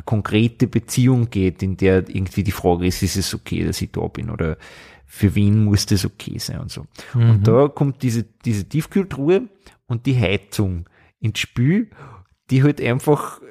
konkrete 0.04 0.66
Beziehung 0.68 1.30
geht, 1.30 1.62
in 1.62 1.78
der 1.78 2.10
irgendwie 2.10 2.44
die 2.44 2.52
Frage 2.52 2.88
ist, 2.88 3.04
ist 3.04 3.18
es 3.18 3.36
okay, 3.36 3.64
dass 3.64 3.82
ich 3.82 3.92
da 3.92 4.08
bin 4.08 4.30
oder 4.30 4.58
für 5.06 5.36
wen 5.36 5.64
muss 5.66 5.86
das 5.86 6.06
okay 6.06 6.38
sein 6.40 6.60
und 6.60 6.72
so. 6.72 6.86
Mhm. 7.14 7.30
Und 7.30 7.48
da 7.48 7.68
kommt 7.68 8.02
diese, 8.02 8.24
diese 8.24 8.66
Tiefkühltruhe 8.68 9.50
und 9.88 10.06
die 10.06 10.18
Heizung 10.20 10.86
ins 11.20 11.40
Spiel, 11.40 11.90
die 12.50 12.64
halt 12.64 12.82
einfach 12.82 13.42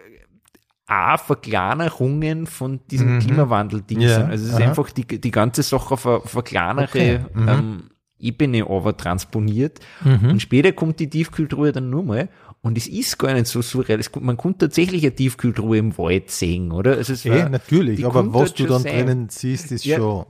auch 0.86 1.18
Verkleinerungen 1.20 2.46
von 2.46 2.80
diesem 2.90 3.16
Mhm. 3.16 3.20
Klimawandel-Ding 3.20 4.00
Ja, 4.00 4.14
sind. 4.14 4.30
Also 4.30 4.44
es 4.46 4.50
ist 4.52 4.56
aha. 4.60 4.68
einfach 4.68 4.90
die, 4.90 5.04
die 5.06 5.30
ganze 5.30 5.62
Sache 5.62 5.94
auf 5.94 6.06
eine, 6.06 6.16
auf 6.16 6.34
eine 6.34 6.42
kleinere 6.42 6.84
Okay, 6.88 7.20
mhm. 7.34 7.48
ähm, 7.48 7.90
Ebene 8.20 8.64
aber 8.68 8.96
transponiert. 8.96 9.80
Mhm. 10.04 10.30
Und 10.30 10.42
später 10.42 10.72
kommt 10.72 11.00
die 11.00 11.08
Tiefkühltruhe 11.10 11.72
dann 11.72 11.90
nur 11.90 12.02
mal 12.02 12.28
und 12.62 12.76
es 12.76 12.86
ist 12.88 13.18
gar 13.18 13.32
nicht 13.34 13.46
so 13.46 13.62
surreal. 13.62 14.00
Es, 14.00 14.10
man 14.18 14.36
konnte 14.36 14.66
tatsächlich 14.66 15.02
eine 15.04 15.14
Tiefkühltruhe 15.14 15.78
im 15.78 15.96
Wald 15.98 16.30
sehen, 16.30 16.72
oder? 16.72 16.92
Also 16.96 17.12
es 17.12 17.24
Eh, 17.24 17.30
war, 17.30 17.48
natürlich, 17.48 17.98
die 17.98 18.04
aber 18.04 18.32
was 18.34 18.54
du 18.54 18.66
dann 18.66 18.82
sein. 18.82 19.06
drinnen 19.06 19.28
siehst, 19.28 19.70
ist 19.72 19.84
Ja. 19.84 19.98
schon. 19.98 20.26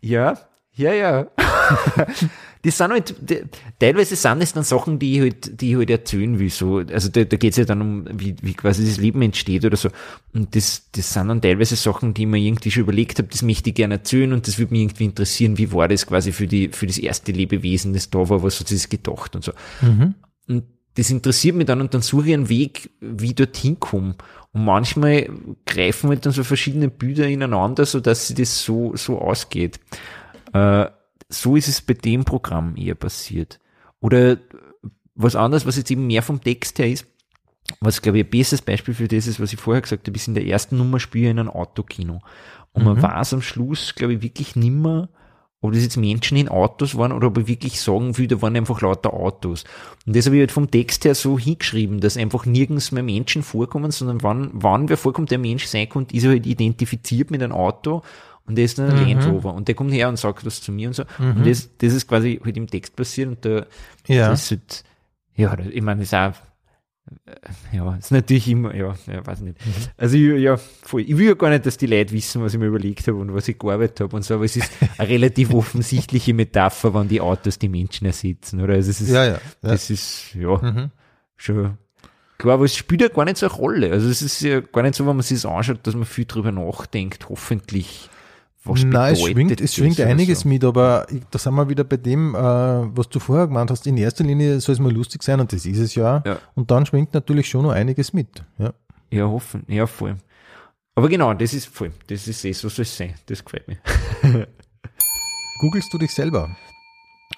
Ja, 0.00 0.38
ja, 0.74 0.92
ja. 0.92 1.26
die 2.66 2.72
sind 2.72 2.90
halt, 2.90 3.14
teilweise 3.78 4.16
sind 4.16 4.42
es 4.42 4.52
dann 4.52 4.64
Sachen, 4.64 4.98
die 4.98 5.14
ich 5.14 5.20
halt, 5.20 5.60
die 5.60 5.70
ich 5.70 5.76
halt 5.76 5.88
erzählen 5.88 6.36
will, 6.36 6.50
so. 6.50 6.78
Also 6.78 7.08
da, 7.08 7.22
da 7.22 7.36
geht 7.36 7.52
es 7.52 7.58
ja 7.58 7.64
dann 7.64 7.80
um, 7.80 8.04
wie, 8.12 8.34
wie 8.42 8.54
quasi 8.54 8.84
das 8.84 8.96
Leben 8.96 9.22
entsteht 9.22 9.64
oder 9.64 9.76
so. 9.76 9.88
Und 10.34 10.56
das, 10.56 10.90
das 10.90 11.12
sind 11.12 11.28
dann 11.28 11.40
teilweise 11.40 11.76
Sachen, 11.76 12.12
die 12.12 12.22
ich 12.22 12.28
mir 12.28 12.38
irgendwie 12.38 12.72
schon 12.72 12.82
überlegt 12.82 13.20
habe, 13.20 13.28
das 13.28 13.42
möchte 13.42 13.70
ich 13.70 13.76
gerne 13.76 13.94
erzählen 13.94 14.32
und 14.32 14.48
das 14.48 14.58
würde 14.58 14.72
mich 14.72 14.82
irgendwie 14.82 15.04
interessieren, 15.04 15.58
wie 15.58 15.72
war 15.72 15.86
das 15.86 16.08
quasi 16.08 16.32
für 16.32 16.48
die, 16.48 16.70
für 16.70 16.88
das 16.88 16.98
erste 16.98 17.30
Lebewesen, 17.30 17.92
das 17.92 18.10
da 18.10 18.28
war, 18.28 18.42
was 18.42 18.58
hat 18.58 18.66
sich 18.66 18.82
das 18.82 18.88
gedacht 18.88 19.36
und 19.36 19.44
so. 19.44 19.52
Und 20.48 20.64
das 20.94 21.10
interessiert 21.10 21.54
mich 21.54 21.66
dann 21.66 21.80
und 21.80 21.94
dann 21.94 22.02
suche 22.02 22.26
ich 22.26 22.34
einen 22.34 22.48
Weg, 22.48 22.90
wie 23.00 23.26
ich 23.26 23.34
dorthin 23.36 23.78
komme. 23.78 24.16
Und 24.50 24.64
manchmal 24.64 25.30
greifen 25.66 26.08
halt 26.08 26.26
dann 26.26 26.32
so 26.32 26.42
verschiedene 26.42 26.88
Bilder 26.88 27.28
ineinander, 27.28 27.86
so 27.86 28.00
dass 28.00 28.26
sie 28.26 28.34
das 28.34 28.64
so, 28.64 28.96
so 28.96 29.20
ausgeht. 29.20 29.78
Äh, 30.52 30.86
so 31.28 31.56
ist 31.56 31.68
es 31.68 31.80
bei 31.80 31.94
dem 31.94 32.24
Programm 32.24 32.76
eher 32.76 32.94
passiert. 32.94 33.58
Oder 34.00 34.38
was 35.14 35.36
anderes, 35.36 35.66
was 35.66 35.76
jetzt 35.76 35.90
eben 35.90 36.06
mehr 36.06 36.22
vom 36.22 36.40
Text 36.40 36.78
her 36.78 36.88
ist, 36.88 37.06
was 37.80 38.02
glaube 38.02 38.18
ich 38.18 38.24
ein 38.24 38.30
besseres 38.30 38.62
Beispiel 38.62 38.94
für 38.94 39.08
das 39.08 39.26
ist, 39.26 39.40
was 39.40 39.52
ich 39.52 39.58
vorher 39.58 39.82
gesagt 39.82 40.06
habe, 40.06 40.16
ist 40.16 40.28
in 40.28 40.34
der 40.34 40.46
ersten 40.46 40.76
Nummer 40.76 41.00
spiele 41.00 41.30
in 41.30 41.38
einem 41.38 41.50
Autokino. 41.50 42.20
Und 42.72 42.84
man 42.84 43.00
weiß 43.00 43.32
am 43.32 43.42
Schluss, 43.42 43.94
glaube 43.94 44.14
ich, 44.14 44.22
wirklich 44.22 44.54
nimmer, 44.54 45.08
ob 45.62 45.72
das 45.72 45.82
jetzt 45.82 45.96
Menschen 45.96 46.36
in 46.36 46.48
Autos 46.48 46.96
waren 46.96 47.12
oder 47.12 47.28
ob 47.28 47.38
ich 47.38 47.48
wirklich 47.48 47.80
sagen 47.80 48.18
will, 48.18 48.28
da 48.28 48.42
waren 48.42 48.54
einfach 48.54 48.82
lauter 48.82 49.14
Autos. 49.14 49.64
Und 50.06 50.14
das 50.14 50.26
habe 50.26 50.36
ich 50.36 50.40
halt 50.40 50.52
vom 50.52 50.70
Text 50.70 51.04
her 51.06 51.14
so 51.14 51.38
hingeschrieben, 51.38 52.00
dass 52.00 52.18
einfach 52.18 52.44
nirgends 52.44 52.92
mehr 52.92 53.02
Menschen 53.02 53.42
vorkommen, 53.42 53.90
sondern 53.90 54.22
wann, 54.22 54.50
wann 54.52 54.88
wer 54.88 54.98
vorkommt, 54.98 55.30
der 55.30 55.38
Mensch 55.38 55.64
sein 55.64 55.88
kann, 55.88 56.06
ist 56.12 56.24
er 56.24 56.30
halt 56.30 56.46
identifiziert 56.46 57.30
mit 57.30 57.42
einem 57.42 57.52
Auto 57.52 58.02
Und 58.46 58.56
der 58.56 58.64
ist 58.64 58.78
dann 58.78 58.90
ein 58.90 59.02
Mhm. 59.02 59.08
Land 59.20 59.26
Rover. 59.26 59.54
Und 59.54 59.66
der 59.68 59.74
kommt 59.74 59.92
her 59.92 60.08
und 60.08 60.18
sagt 60.18 60.46
das 60.46 60.60
zu 60.62 60.70
mir 60.72 60.88
und 60.88 60.94
so. 60.94 61.04
Und 61.18 61.46
das, 61.46 61.68
das 61.78 61.92
ist 61.92 62.06
quasi 62.06 62.40
halt 62.44 62.56
im 62.56 62.66
Text 62.68 62.94
passiert 62.96 63.28
und 63.28 63.44
da, 63.44 63.66
Ja. 64.06 64.28
das 64.30 64.44
ist 64.44 64.50
halt, 64.52 64.84
ja, 65.34 65.56
ich 65.58 65.82
meine, 65.82 66.00
das 66.00 66.08
ist 66.08 66.14
auch, 66.14 66.32
äh, 67.26 67.76
ja, 67.76 67.94
ist 67.96 68.10
natürlich 68.10 68.48
immer, 68.48 68.74
ja, 68.74 68.94
ja, 69.06 69.24
weiß 69.26 69.40
nicht. 69.40 69.64
Mhm. 69.64 69.72
Also, 69.96 70.16
ich, 70.16 70.40
ja, 70.42 70.56
voll. 70.56 71.02
Ich 71.02 71.16
will 71.16 71.26
ja 71.28 71.34
gar 71.34 71.50
nicht, 71.50 71.66
dass 71.66 71.76
die 71.76 71.86
Leute 71.86 72.12
wissen, 72.12 72.42
was 72.42 72.54
ich 72.54 72.58
mir 72.60 72.66
überlegt 72.66 73.06
habe 73.06 73.18
und 73.18 73.32
was 73.34 73.46
ich 73.48 73.58
gearbeitet 73.58 74.00
habe 74.00 74.16
und 74.16 74.22
so, 74.24 74.34
aber 74.34 74.44
es 74.44 74.56
ist 74.56 74.70
eine 74.98 75.08
relativ 75.08 75.52
offensichtliche 75.52 76.34
Metapher, 76.34 76.94
wenn 76.94 77.08
die 77.08 77.20
Autos 77.20 77.58
die 77.58 77.68
Menschen 77.68 78.06
ersetzen, 78.06 78.60
oder? 78.60 78.74
Also, 78.74 78.90
es 78.90 79.00
ist, 79.00 79.10
Ja, 79.10 79.24
ja. 79.24 79.30
ja. 79.32 79.40
das 79.62 79.90
ist, 79.90 80.34
ja, 80.34 80.56
Mhm. 80.56 80.90
schon 81.36 81.78
klar, 82.38 82.54
aber 82.54 82.64
es 82.64 82.76
spielt 82.76 83.00
ja 83.02 83.08
gar 83.08 83.24
nicht 83.24 83.36
so 83.38 83.46
eine 83.46 83.54
Rolle. 83.54 83.92
Also, 83.92 84.08
es 84.08 84.22
ist 84.22 84.40
ja 84.40 84.60
gar 84.60 84.82
nicht 84.82 84.94
so, 84.94 85.06
wenn 85.06 85.16
man 85.16 85.22
sich 85.22 85.40
das 85.42 85.46
anschaut, 85.50 85.80
dass 85.86 85.94
man 85.94 86.04
viel 86.06 86.24
drüber 86.24 86.50
nachdenkt, 86.52 87.28
hoffentlich. 87.28 88.08
Was 88.66 88.84
Nein, 88.84 89.12
es 89.12 89.22
schwingt, 89.22 89.60
es 89.60 89.74
schwingt 89.74 89.98
oder 89.98 90.08
einiges 90.08 90.40
so. 90.40 90.48
mit, 90.48 90.64
aber 90.64 91.06
da 91.30 91.38
sind 91.38 91.54
wir 91.54 91.68
wieder 91.68 91.84
bei 91.84 91.96
dem, 91.96 92.34
äh, 92.34 92.38
was 92.38 93.08
du 93.08 93.20
vorher 93.20 93.46
gemeint 93.46 93.70
hast. 93.70 93.86
In 93.86 93.96
erster 93.96 94.24
Linie 94.24 94.60
soll 94.60 94.72
es 94.74 94.80
mal 94.80 94.92
lustig 94.92 95.22
sein 95.22 95.40
und 95.40 95.52
das 95.52 95.64
ist 95.64 95.78
es 95.78 95.94
ja. 95.94 96.22
Ja. 96.26 96.38
Und 96.54 96.70
dann 96.70 96.84
schwingt 96.84 97.14
natürlich 97.14 97.48
schon 97.48 97.62
noch 97.62 97.72
einiges 97.72 98.12
mit. 98.12 98.44
Ja. 98.58 98.74
Ja, 99.10 99.26
hoffen, 99.26 99.62
ja, 99.68 99.86
voll. 99.86 100.16
Aber 100.96 101.08
genau, 101.08 101.32
das 101.34 101.54
ist 101.54 101.66
voll. 101.66 101.92
Das 102.08 102.26
ist 102.26 102.44
eh, 102.44 102.52
so 102.52 102.68
soll 102.68 102.82
es 102.82 102.96
sein. 102.96 103.14
Das 103.26 103.44
gefällt 103.44 103.68
mir. 103.68 103.78
Googlest 105.60 105.92
du 105.92 105.98
dich 105.98 106.12
selber? 106.12 106.56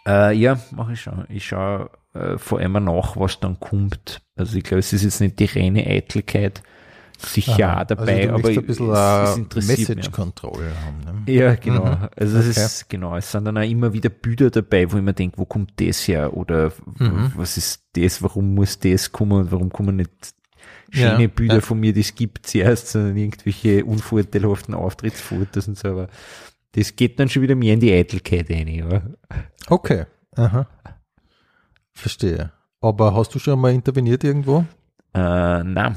Äh, 0.06 0.34
ja, 0.36 0.58
mache 0.70 0.92
ich 0.92 1.00
schon. 1.00 1.24
Ich 1.28 1.46
schaue 1.46 1.90
äh, 2.14 2.38
vor 2.38 2.60
allem 2.60 2.84
nach, 2.84 3.16
was 3.16 3.40
dann 3.40 3.60
kommt. 3.60 4.22
Also 4.36 4.56
ich 4.56 4.64
glaube, 4.64 4.78
es 4.78 4.92
ist 4.92 5.02
jetzt 5.02 5.20
nicht 5.20 5.38
die 5.38 5.44
reine 5.44 5.86
Eitelkeit. 5.86 6.62
Sicher 7.20 7.68
Aha. 7.72 7.84
dabei, 7.84 8.30
also 8.30 8.34
aber 8.34 8.48
ein 8.48 8.66
bisschen 8.66 8.90
es, 8.92 9.30
es 9.30 9.36
interessiert. 9.36 9.88
Message 9.96 10.10
Control 10.12 10.64
haben. 10.84 11.24
Ne? 11.24 11.32
Ja, 11.32 11.54
genau. 11.56 11.84
Mhm. 11.84 12.08
Also 12.16 12.38
es 12.38 12.56
Okay. 12.56 12.64
ist, 12.64 12.88
genau, 12.88 13.16
es 13.16 13.30
sind 13.32 13.44
dann 13.44 13.58
auch 13.58 13.68
immer 13.68 13.92
wieder 13.92 14.08
Bilder 14.08 14.50
dabei, 14.50 14.90
wo 14.92 14.96
ich 14.98 15.02
mir 15.02 15.14
denke, 15.14 15.36
wo 15.36 15.44
kommt 15.44 15.72
das 15.80 16.06
her? 16.06 16.36
Oder 16.36 16.72
Mhm. 16.98 17.32
was 17.34 17.56
ist 17.56 17.82
das? 17.94 18.22
Warum 18.22 18.54
muss 18.54 18.78
das 18.78 19.10
kommen 19.10 19.32
und 19.32 19.50
warum 19.52 19.70
kommen 19.70 19.96
nicht 19.96 20.10
schöne 20.90 21.22
Ja, 21.22 21.28
Bilder 21.28 21.56
ja. 21.56 21.60
von 21.60 21.80
mir, 21.80 21.92
die 21.92 22.00
es 22.02 22.14
gibt 22.14 22.46
zuerst, 22.46 22.88
sondern 22.88 23.16
irgendwelche 23.16 23.84
unvorteilhaften 23.84 24.74
Auftrittsfotos 24.74 25.66
und 25.68 25.76
so, 25.76 25.88
aber 25.88 26.08
das 26.72 26.94
geht 26.94 27.18
dann 27.18 27.28
schon 27.28 27.42
wieder 27.42 27.56
mehr 27.56 27.74
in 27.74 27.80
die 27.80 27.92
Eitelkeit 27.92 28.48
rein, 28.48 28.68
ja. 28.68 29.02
Okay. 29.68 30.06
Aha. 30.36 30.68
Verstehe. 31.92 32.52
Aber 32.80 33.14
hast 33.14 33.34
du 33.34 33.38
schon 33.40 33.58
mal 33.60 33.72
interveniert 33.72 34.22
irgendwo? 34.22 34.64
Äh, 35.14 35.64
nein. 35.64 35.96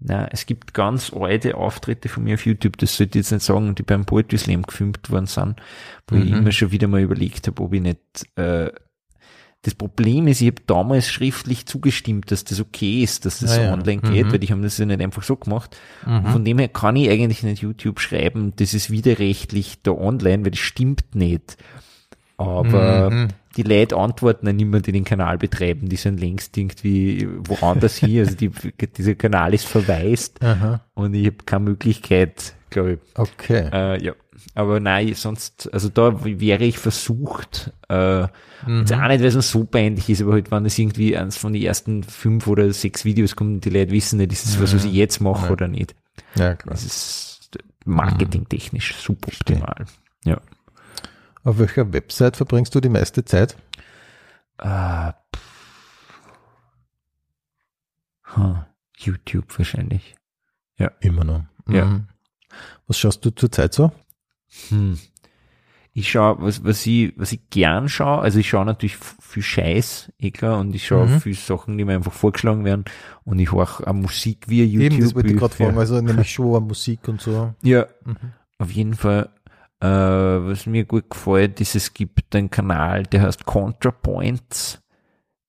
Nein, 0.00 0.28
es 0.32 0.44
gibt 0.46 0.74
ganz 0.74 1.12
alte 1.12 1.56
Auftritte 1.56 2.08
von 2.08 2.24
mir 2.24 2.34
auf 2.34 2.44
YouTube, 2.44 2.76
das 2.78 2.96
sollte 2.96 3.18
ich 3.18 3.24
jetzt 3.24 3.32
nicht 3.32 3.44
sagen, 3.44 3.74
die 3.74 3.82
beim 3.82 4.04
Poetry 4.04 4.36
Slam 4.38 4.62
gefilmt 4.62 5.10
worden 5.10 5.26
sind, 5.26 5.56
wo 6.08 6.16
ich 6.16 6.30
Mhm. 6.30 6.38
immer 6.38 6.52
schon 6.52 6.72
wieder 6.72 6.88
mal 6.88 7.00
überlegt 7.00 7.46
habe, 7.46 7.62
ob 7.62 7.72
ich 7.72 7.80
nicht, 7.80 7.98
äh, 8.36 8.70
das 9.62 9.74
Problem 9.74 10.26
ist, 10.26 10.42
ich 10.42 10.48
habe 10.48 10.62
damals 10.66 11.08
schriftlich 11.10 11.64
zugestimmt, 11.64 12.30
dass 12.30 12.44
das 12.44 12.60
okay 12.60 13.02
ist, 13.02 13.24
dass 13.24 13.38
das 13.38 13.56
ja. 13.56 13.72
online 13.72 14.02
geht, 14.02 14.26
Mhm. 14.26 14.32
weil 14.32 14.44
ich 14.44 14.50
habe 14.52 14.60
das 14.60 14.76
ja 14.76 14.84
nicht 14.84 15.00
einfach 15.00 15.22
so 15.22 15.36
gemacht. 15.36 15.74
Von 16.04 16.44
dem 16.44 16.58
her 16.58 16.68
kann 16.68 16.96
ich 16.96 17.08
eigentlich 17.08 17.42
nicht 17.42 17.62
YouTube 17.62 17.98
schreiben, 18.00 18.52
das 18.56 18.74
ist 18.74 18.90
widerrechtlich 18.90 19.80
da 19.82 19.92
online, 19.92 20.44
weil 20.44 20.50
das 20.50 20.60
stimmt 20.60 21.14
nicht. 21.14 21.56
Aber 22.36 23.08
Mhm. 23.10 23.28
Die 23.56 23.62
Leute 23.62 23.96
antworten 23.96 24.46
dann 24.46 24.58
immer, 24.58 24.80
die 24.80 24.92
den 24.92 25.04
Kanal 25.04 25.38
betreiben, 25.38 25.88
die 25.88 25.96
sind 25.96 26.20
längst 26.20 26.56
irgendwie 26.56 27.28
woanders 27.46 27.96
hier, 27.96 28.22
also 28.24 28.36
die, 28.36 28.50
dieser 28.96 29.14
Kanal 29.14 29.54
ist 29.54 29.66
verwaist 29.66 30.42
Aha. 30.42 30.80
und 30.94 31.14
ich 31.14 31.26
habe 31.26 31.36
keine 31.46 31.64
Möglichkeit, 31.66 32.54
glaube 32.70 32.94
ich. 32.94 32.98
Okay. 33.14 33.68
Äh, 33.72 34.04
ja, 34.04 34.12
aber 34.54 34.80
nein, 34.80 35.14
sonst, 35.14 35.68
also 35.72 35.88
da 35.88 36.24
wäre 36.24 36.64
ich 36.64 36.78
versucht, 36.78 37.72
äh, 37.88 38.26
Mhm. 38.66 38.78
jetzt 38.80 38.92
auch 38.94 39.08
nicht, 39.08 39.20
weil 39.20 39.26
es 39.26 39.50
so 39.50 39.64
peinlich 39.64 40.08
ist, 40.08 40.22
aber 40.22 40.32
halt, 40.32 40.50
wenn 40.50 40.64
es 40.64 40.78
irgendwie 40.78 41.14
eins 41.16 41.36
von 41.36 41.52
den 41.52 41.60
ersten 41.62 42.02
fünf 42.02 42.46
oder 42.46 42.72
sechs 42.72 43.04
Videos 43.04 43.36
kommt 43.36 43.50
und 43.56 43.64
die 43.66 43.70
Leute 43.70 43.92
wissen 43.92 44.16
nicht, 44.16 44.32
ist 44.32 44.46
es 44.46 44.58
was, 44.60 44.74
was 44.74 44.86
ich 44.86 44.92
jetzt 44.94 45.20
mache 45.20 45.46
Ja. 45.46 45.52
oder 45.52 45.68
nicht. 45.68 45.94
Ja, 46.36 46.54
klar. 46.54 46.72
Das 46.72 46.82
ist 46.84 47.50
marketingtechnisch 47.84 48.94
suboptimal. 48.96 49.84
Ja. 50.24 50.40
Auf 51.44 51.58
welcher 51.58 51.92
Website 51.92 52.36
verbringst 52.36 52.74
du 52.74 52.80
die 52.80 52.88
meiste 52.88 53.24
Zeit? 53.24 53.56
Äh, 54.58 55.12
pff. 55.36 56.20
Hm, 58.34 58.64
YouTube 58.96 59.58
wahrscheinlich. 59.58 60.14
Immer 61.00 61.24
noch. 61.24 61.42
Ja. 61.68 61.84
Mhm. 61.84 62.08
Was 62.86 62.98
schaust 62.98 63.24
du 63.24 63.30
zurzeit 63.30 63.72
so? 63.74 63.92
Hm. 64.68 64.98
Ich 65.92 66.10
schaue, 66.10 66.40
was, 66.42 66.64
was 66.64 66.84
ich, 66.86 67.12
was 67.16 67.30
ich 67.32 67.48
gern 67.50 67.88
schaue, 67.88 68.18
also 68.20 68.38
ich 68.40 68.48
schaue 68.48 68.64
natürlich 68.64 68.96
viel 68.96 69.42
Scheiß, 69.42 70.12
eh 70.18 70.30
klar, 70.32 70.58
und 70.58 70.74
ich 70.74 70.84
schaue 70.86 71.06
Mhm. 71.06 71.20
viel 71.20 71.34
Sachen, 71.34 71.78
die 71.78 71.84
mir 71.84 71.94
einfach 71.94 72.12
vorgeschlagen 72.12 72.64
werden, 72.64 72.84
und 73.24 73.38
ich 73.38 73.52
höre 73.52 73.62
auch 73.62 73.92
Musik 73.92 74.48
via 74.48 74.64
YouTube. 74.64 74.92
Eben, 74.92 75.00
das 75.04 75.14
wollte 75.14 75.28
ich 75.28 75.36
gerade 75.38 75.54
ja. 75.58 75.66
fragen, 75.66 75.78
also 75.78 76.00
nämlich 76.00 76.30
Show, 76.34 76.58
Musik 76.60 77.06
und 77.06 77.20
so. 77.20 77.54
Ja, 77.62 77.86
Mhm. 78.04 78.16
auf 78.58 78.70
jeden 78.72 78.94
Fall. 78.94 79.30
Äh, 79.80 79.86
was 79.86 80.66
mir 80.66 80.84
gut 80.84 81.10
gefällt, 81.10 81.60
ist, 81.60 81.74
es 81.74 81.92
gibt 81.92 82.34
einen 82.34 82.50
Kanal, 82.50 83.02
der 83.04 83.22
heißt 83.22 83.44
ContraPoints. 83.44 84.80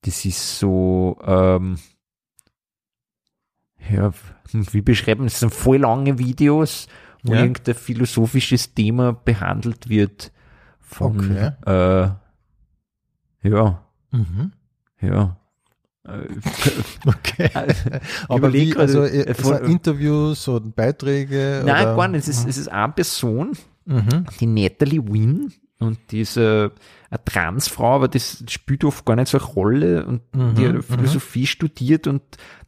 Das 0.02 0.26
ist 0.26 0.60
so, 0.60 1.18
ähm, 1.26 1.78
ja, 3.90 4.12
wie 4.52 4.82
beschreiben, 4.82 5.24
das 5.26 5.40
sind 5.40 5.54
voll 5.54 5.78
lange 5.78 6.18
Videos, 6.18 6.88
wo 7.24 7.34
Ja. 7.34 7.42
irgendein 7.42 7.76
philosophisches 7.76 8.74
Thema 8.74 9.14
behandelt 9.14 9.90
wird. 9.90 10.32
Von, 10.80 11.20
Okay. 11.20 11.52
äh, 11.66 13.50
ja, 13.50 13.84
Mhm. 14.12 14.52
ja. 15.02 15.38
Okay. 17.06 17.50
Aber 18.30 18.54
wie, 18.54 18.76
also 18.78 19.06
sind 19.06 19.62
Interviews 19.68 20.48
und 20.48 20.76
Beiträge? 20.76 21.64
Nein, 21.66 21.88
oder? 21.88 21.96
gar 21.96 22.08
nicht. 22.08 22.28
Es 22.28 22.28
ist, 22.28 22.48
es 22.48 22.58
ist 22.58 22.68
eine 22.68 22.94
Person, 22.94 23.54
Mhm. 23.86 24.26
die 24.40 24.48
Natalie 24.48 25.08
Wynn 25.08 25.54
und 25.80 26.00
die 26.12 26.22
ist 26.22 26.38
äh, 26.38 26.70
eine 27.10 27.24
Transfrau, 27.26 27.96
aber 27.96 28.08
das 28.08 28.44
spielt 28.50 28.84
oft 28.86 29.06
gar 29.06 29.16
nicht 29.18 29.28
so 29.28 29.38
eine 29.38 29.46
Rolle 29.46 30.06
und 30.06 30.22
Mhm, 30.34 30.56
die 30.56 30.62
mhm. 30.64 30.78
hat 30.78 30.86
Philosophie 30.86 31.46
studiert 31.46 32.08
und 32.08 32.22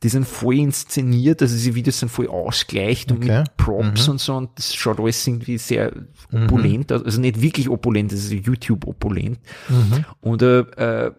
die 0.03 0.09
sind 0.09 0.27
voll 0.27 0.55
inszeniert, 0.59 1.41
also 1.41 1.57
die 1.57 1.73
Videos 1.73 1.99
sind 1.99 2.09
voll 2.09 2.27
ausgleicht 2.27 3.11
und 3.11 3.19
Okay. 3.23 3.39
mit 3.39 3.57
Props 3.57 4.07
Mhm. 4.07 4.11
und 4.11 4.19
so 4.19 4.35
und 4.35 4.49
das 4.55 4.75
schaut 4.75 4.99
alles 4.99 5.25
irgendwie 5.25 5.57
sehr 5.57 5.91
opulent 6.31 6.91
aus, 6.91 7.03
also 7.03 7.19
nicht 7.21 7.41
wirklich 7.41 7.69
opulent, 7.69 8.11
das 8.11 8.19
ist 8.25 8.31
YouTube 8.33 8.85
opulent 8.85 9.39
Mhm. 9.69 10.05
und 10.21 10.41
äh, 10.41 10.59
äh, 10.59 11.11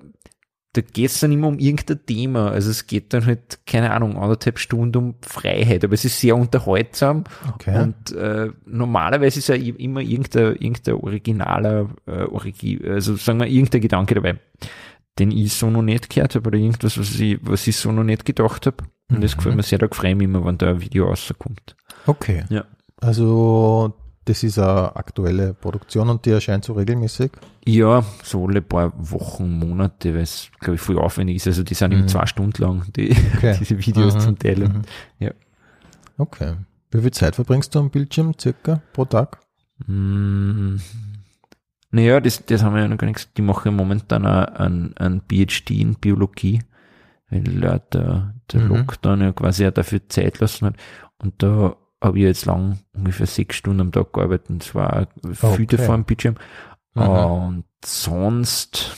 da 0.78 0.82
geht 0.92 1.10
es 1.10 1.18
dann 1.18 1.32
immer 1.32 1.48
um 1.48 1.58
irgendein 1.58 2.06
Thema. 2.06 2.52
Also 2.52 2.70
es 2.70 2.86
geht 2.86 3.12
dann 3.12 3.26
halt, 3.26 3.58
keine 3.66 3.90
Ahnung, 3.90 4.16
anderthalb 4.16 4.60
Stunden 4.60 4.96
um 4.96 5.14
Freiheit, 5.22 5.84
aber 5.84 5.94
es 5.94 6.04
ist 6.04 6.20
sehr 6.20 6.36
unterhaltsam. 6.36 7.24
Okay. 7.54 7.82
Und 7.82 8.12
äh, 8.12 8.50
normalerweise 8.64 9.40
ist 9.40 9.48
ja 9.48 9.56
immer 9.56 10.00
irgendein, 10.00 10.54
irgendein 10.54 10.94
originaler, 10.94 11.88
äh, 12.06 12.22
Origi 12.22 12.80
also 12.88 13.16
sagen 13.16 13.40
wir, 13.40 13.48
irgendein 13.48 13.80
Gedanke 13.80 14.14
dabei, 14.14 14.38
den 15.18 15.32
ich 15.32 15.52
so 15.54 15.68
noch 15.68 15.82
nicht 15.82 16.10
gehört 16.10 16.36
habe 16.36 16.46
oder 16.46 16.58
irgendwas, 16.58 16.96
was 16.96 17.18
ich, 17.18 17.40
was 17.42 17.66
ich 17.66 17.76
so 17.76 17.90
noch 17.90 18.04
nicht 18.04 18.24
gedacht 18.24 18.66
habe. 18.66 18.84
Und 19.10 19.24
das 19.24 19.36
gefällt 19.36 19.56
mir 19.56 19.64
sehr, 19.64 19.78
da 19.78 19.88
freue 19.90 20.10
ich 20.10 20.16
mich 20.16 20.26
immer, 20.26 20.44
wenn 20.44 20.58
da 20.58 20.70
ein 20.70 20.80
Video 20.80 21.06
rauskommt. 21.06 21.74
Okay. 22.06 22.44
Ja. 22.50 22.66
Also, 23.00 23.94
das 24.26 24.44
ist 24.44 24.60
eine 24.60 24.94
aktuelle 24.94 25.54
Produktion 25.54 26.08
und 26.08 26.24
die 26.24 26.30
erscheint 26.30 26.64
so 26.64 26.74
regelmäßig. 26.74 27.32
Ja, 27.68 28.04
so 28.22 28.46
alle 28.46 28.62
paar 28.62 28.92
Wochen, 28.96 29.58
Monate, 29.58 30.14
weil 30.14 30.22
es, 30.22 30.50
glaube 30.60 30.76
ich, 30.76 30.80
voll 30.80 30.98
aufwendig 30.98 31.36
ist. 31.36 31.46
Also 31.46 31.62
die 31.62 31.74
sind 31.74 31.92
eben 31.92 32.08
zwei 32.08 32.24
Stunden 32.26 32.62
lang, 32.62 32.84
die, 32.96 33.14
Okay. 33.36 33.56
diese 33.60 33.78
Videos 33.78 34.14
Mhm. 34.14 34.20
zum 34.20 34.38
Teil. 34.38 34.58
Mhm. 34.68 34.82
Ja. 35.18 35.30
Okay. 36.16 36.54
Wie 36.90 37.00
viel 37.02 37.10
Zeit 37.10 37.34
verbringst 37.34 37.74
du 37.74 37.80
am 37.80 37.90
Bildschirm 37.90 38.32
circa 38.40 38.80
pro 38.92 39.04
Tag? 39.04 39.38
Mm, 39.86 40.76
Naja, 41.90 42.20
das, 42.20 42.44
das 42.44 42.62
haben 42.62 42.74
wir 42.74 42.82
ja 42.82 42.88
noch 42.88 42.98
gar 42.98 43.06
nicht 43.06 43.16
gesagt. 43.16 43.36
Die 43.38 43.42
machen 43.42 43.74
momentan 43.76 44.26
einen, 44.26 44.96
einen 44.96 45.22
PhD 45.22 45.70
in 45.70 45.94
Biologie, 45.94 46.62
weil 47.30 47.62
äh, 47.64 47.80
der, 47.92 48.34
der 48.52 48.60
Mhm. 48.60 48.68
Lockdown 48.68 49.20
ja 49.20 49.32
quasi 49.32 49.66
auch 49.66 49.72
dafür 49.72 50.06
Zeit 50.08 50.38
lassen 50.40 50.66
hat. 50.66 50.76
Und 51.18 51.42
da 51.42 51.76
habe 52.02 52.18
ich 52.18 52.24
jetzt 52.24 52.46
lang 52.46 52.78
ungefähr 52.94 53.26
sechs 53.26 53.56
Stunden 53.56 53.80
am 53.80 53.92
Tag 53.92 54.12
gearbeitet 54.12 54.50
und 54.50 54.62
zwar 54.62 55.08
viel 55.32 55.50
Okay. 55.52 55.66
davor 55.66 55.94
am 55.94 56.04
Bildschirm. 56.04 56.36
Mhm. 56.94 57.02
Und 57.02 57.64
sonst, 57.84 58.96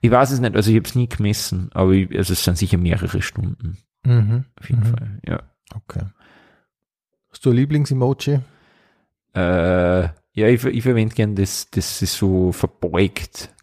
ich 0.00 0.10
weiß 0.10 0.30
es 0.30 0.40
nicht, 0.40 0.54
also 0.56 0.70
ich 0.70 0.76
habe 0.76 0.88
es 0.88 0.94
nie 0.94 1.08
gemessen, 1.08 1.70
aber 1.72 1.92
ich, 1.92 2.10
also 2.16 2.32
es 2.32 2.42
sind 2.44 2.56
sicher 2.58 2.78
mehrere 2.78 3.20
Stunden, 3.22 3.78
Mhm. 4.04 4.44
auf 4.58 4.68
jeden 4.70 4.82
Mhm. 4.82 4.86
Fall, 4.96 5.20
ja. 5.26 5.42
Okay. 5.74 6.02
Hast 7.30 7.44
du 7.44 7.50
ein 7.50 7.56
Lieblings-Emoji? 7.56 8.40
Äh, 9.34 10.02
ja, 10.32 10.46
ich, 10.48 10.64
ich 10.64 10.82
verwende 10.82 11.14
gern 11.14 11.36
das, 11.36 11.68
das 11.70 12.02
ist 12.02 12.14
so 12.16 12.50
verbeugt. 12.52 13.54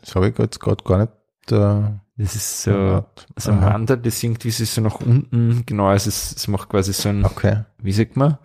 Das 0.00 0.14
habe 0.14 0.28
ich 0.28 0.38
jetzt 0.38 0.60
gerade 0.60 0.82
gar 0.84 0.98
nicht. 0.98 1.12
Äh, 1.52 1.98
Das 2.16 2.34
ist 2.34 2.62
so, 2.62 2.70
parat. 2.72 3.26
so 3.36 3.50
ein. 3.52 3.60
Wandert, 3.60 4.06
das 4.06 4.22
irgendwie 4.22 4.50
so 4.50 4.80
nach 4.80 5.00
unten, 5.00 5.64
genau, 5.66 5.86
also 5.88 6.08
es, 6.08 6.32
es 6.34 6.48
macht 6.48 6.68
quasi 6.68 6.92
so 6.92 7.10
ein, 7.10 7.24
Okay. 7.24 7.64
wie 7.78 7.92
sagt 7.92 8.16
man? 8.16 8.38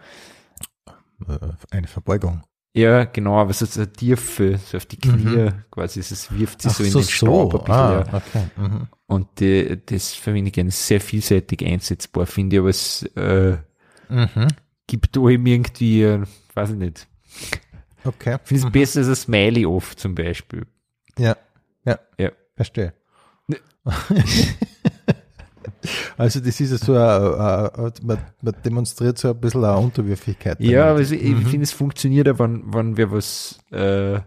äh, 1.28 1.39
eine 1.72 1.88
Verbeugung. 1.88 2.43
Ja, 2.76 3.03
genau, 3.05 3.38
aber 3.38 3.53
so 3.53 3.67
eine 3.80 3.91
Tiefe, 3.93 4.57
so 4.57 4.78
auf 4.78 4.86
die 4.88 4.97
Knie 4.97 5.51
quasi, 5.69 5.99
es 5.99 6.32
wirft 6.32 6.61
sich 6.63 6.71
Ach 6.71 6.76
so 6.78 6.84
in 6.84 6.89
so, 6.89 6.99
den 7.01 7.07
Staub 7.07 7.51
so. 7.51 7.59
ein 7.59 7.63
bisschen. 7.65 7.82
Ah, 7.82 8.05
ja. 8.07 8.13
okay. 8.17 8.45
Mhm. 8.57 8.88
Und 9.05 9.39
die, 9.39 9.80
das 9.86 10.13
verwende 10.13 10.47
ich 10.47 10.53
gerne 10.53 10.71
sehr 10.71 10.99
vielseitig 10.99 11.63
einsetzbar, 11.63 12.26
finde 12.26 12.55
ich, 12.55 12.59
aber 12.61 12.69
es 12.69 13.03
äh, 13.15 13.57
Mhm. 14.09 14.47
gibt 14.88 15.15
da 15.15 15.28
eben 15.30 15.45
irgendwie, 15.45 16.01
äh, 16.03 16.24
weiß 16.55 16.71
ich 16.71 16.76
nicht, 16.78 17.07
Okay. 18.03 18.38
finde 18.43 18.65
es 18.65 18.71
besser 18.71 18.99
als 19.01 19.07
ein 19.09 19.15
Smiley 19.15 19.65
oft 19.67 19.99
zum 19.99 20.15
Beispiel. 20.15 20.65
Ja, 21.17 21.38
ja, 21.86 21.99
Ja. 22.17 22.32
verstehe. 22.55 22.93
Also 26.17 26.39
das 26.39 26.59
ist 26.59 26.71
ja 26.71 26.77
so, 26.77 26.93
ein, 26.93 27.86
ein, 27.86 27.91
man, 28.03 28.17
man 28.41 28.53
demonstriert 28.63 29.17
so 29.17 29.29
ein 29.29 29.39
bisschen 29.39 29.63
eine 29.63 29.77
Unterwürfigkeit. 29.77 30.59
Ja, 30.59 30.88
damit. 30.88 30.99
also 30.99 31.15
ich 31.15 31.36
finde, 31.47 31.63
es 31.63 31.71
funktioniert 31.71 32.27
ja, 32.27 32.38
wenn, 32.39 32.73
wenn 32.73 32.97
wir 32.97 33.11
was, 33.11 33.59
äh, 33.71 34.19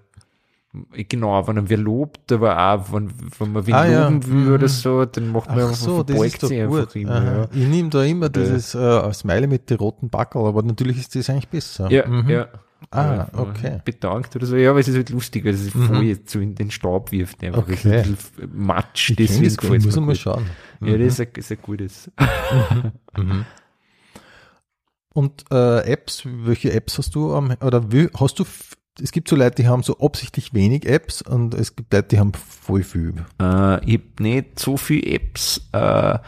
genau, 1.09 1.47
wenn 1.49 1.69
wir 1.69 1.77
lobt, 1.79 2.31
aber 2.33 2.59
auch, 2.59 2.93
wenn, 2.93 3.11
wenn 3.39 3.53
man 3.53 3.67
wen 3.67 3.75
Ah, 3.75 3.87
ja. 3.87 4.09
loben 4.09 4.27
will 4.27 4.35
Mhm. 4.35 4.53
oder 4.55 4.69
so, 4.69 5.05
dann 5.07 5.29
macht 5.33 5.49
man 5.49 5.59
Ach 5.61 5.63
einfach, 5.69 5.75
so, 5.77 6.03
das 6.03 6.17
verbeugt 6.17 6.35
ist 6.35 6.43
doch 6.43 6.49
sich 6.49 6.61
einfach 6.63 6.87
gut. 6.93 6.97
immer. 6.97 7.13
Aha. 7.15 7.49
Ich 7.53 7.67
nehme 7.67 7.89
da 7.91 8.03
immer 8.05 8.29
dieses 8.29 8.75
äh, 8.75 9.13
Smiley 9.13 9.47
mit 9.47 9.71
den 9.71 9.79
roten 9.79 10.11
Backel, 10.11 10.43
aber 10.45 10.63
natürlich 10.63 10.99
ist 10.99 11.15
das 11.15 11.31
eigentlich 11.31 11.49
besser. 11.49 11.91
Ja, 11.91 12.07
Mhm. 12.07 12.29
ja. 12.29 12.49
Ah, 12.91 13.15
Ja, 13.15 13.29
okay. 13.39 13.81
Bedankt 13.85 14.37
oder 14.37 14.47
so. 14.47 14.57
Ja, 14.57 14.71
aber 14.71 14.81
es 14.81 14.89
ist 14.89 14.95
halt 14.97 15.11
lustig, 15.11 15.45
weil 15.45 15.55
es 15.55 15.75
Mhm. 15.75 15.87
voll 15.87 16.03
jetzt 16.05 16.31
so 16.31 16.39
in 16.41 16.55
den 16.55 16.71
Staub 16.71 17.11
wirft. 17.13 17.43
Einfach 17.43 17.63
Okay. 17.63 17.75
okay. 17.75 17.99
ein 18.03 18.15
bisschen 18.17 18.51
Matsch, 18.57 19.11
Ich 19.11 19.17
das 19.17 19.31
gar 19.39 19.41
gefällt 19.71 19.85
muss 19.85 19.97
mir 19.97 20.03
ich 20.03 20.07
mal 20.07 20.15
schauen. 20.17 20.47
Ja, 20.83 20.97
das 20.99 21.07
ist 21.15 21.21
ein, 21.21 21.29
ist 21.37 21.51
ein 21.53 21.59
gutes. 21.63 22.11
Mhm. 23.17 23.45
Und 25.15 25.45
äh, 25.51 25.81
Apps, 25.91 26.23
welche 26.27 26.73
Apps 26.73 26.99
hast 26.99 27.15
du 27.15 27.35
am, 27.35 27.55
oder 27.63 27.91
wie, 27.91 28.09
hast 28.19 28.39
du, 28.39 28.45
es 29.03 29.13
gibt 29.13 29.29
so 29.29 29.37
Leute, 29.37 29.63
die 29.63 29.69
haben 29.69 29.83
so 29.83 29.99
absichtlich 29.99 30.53
wenig 30.53 30.87
Apps 30.87 31.23
und 31.23 31.55
es 31.55 31.75
gibt 31.75 31.93
Leute, 31.93 32.09
die 32.09 32.19
haben 32.19 32.33
voll 32.35 32.83
viel. 32.83 33.15
Äh, 33.41 33.85
ich 33.87 33.95
habe 33.95 34.05
nicht 34.23 34.59
so 34.59 34.77
viele 34.77 35.07
Apps. 35.15 35.63
Äh, 35.73 36.19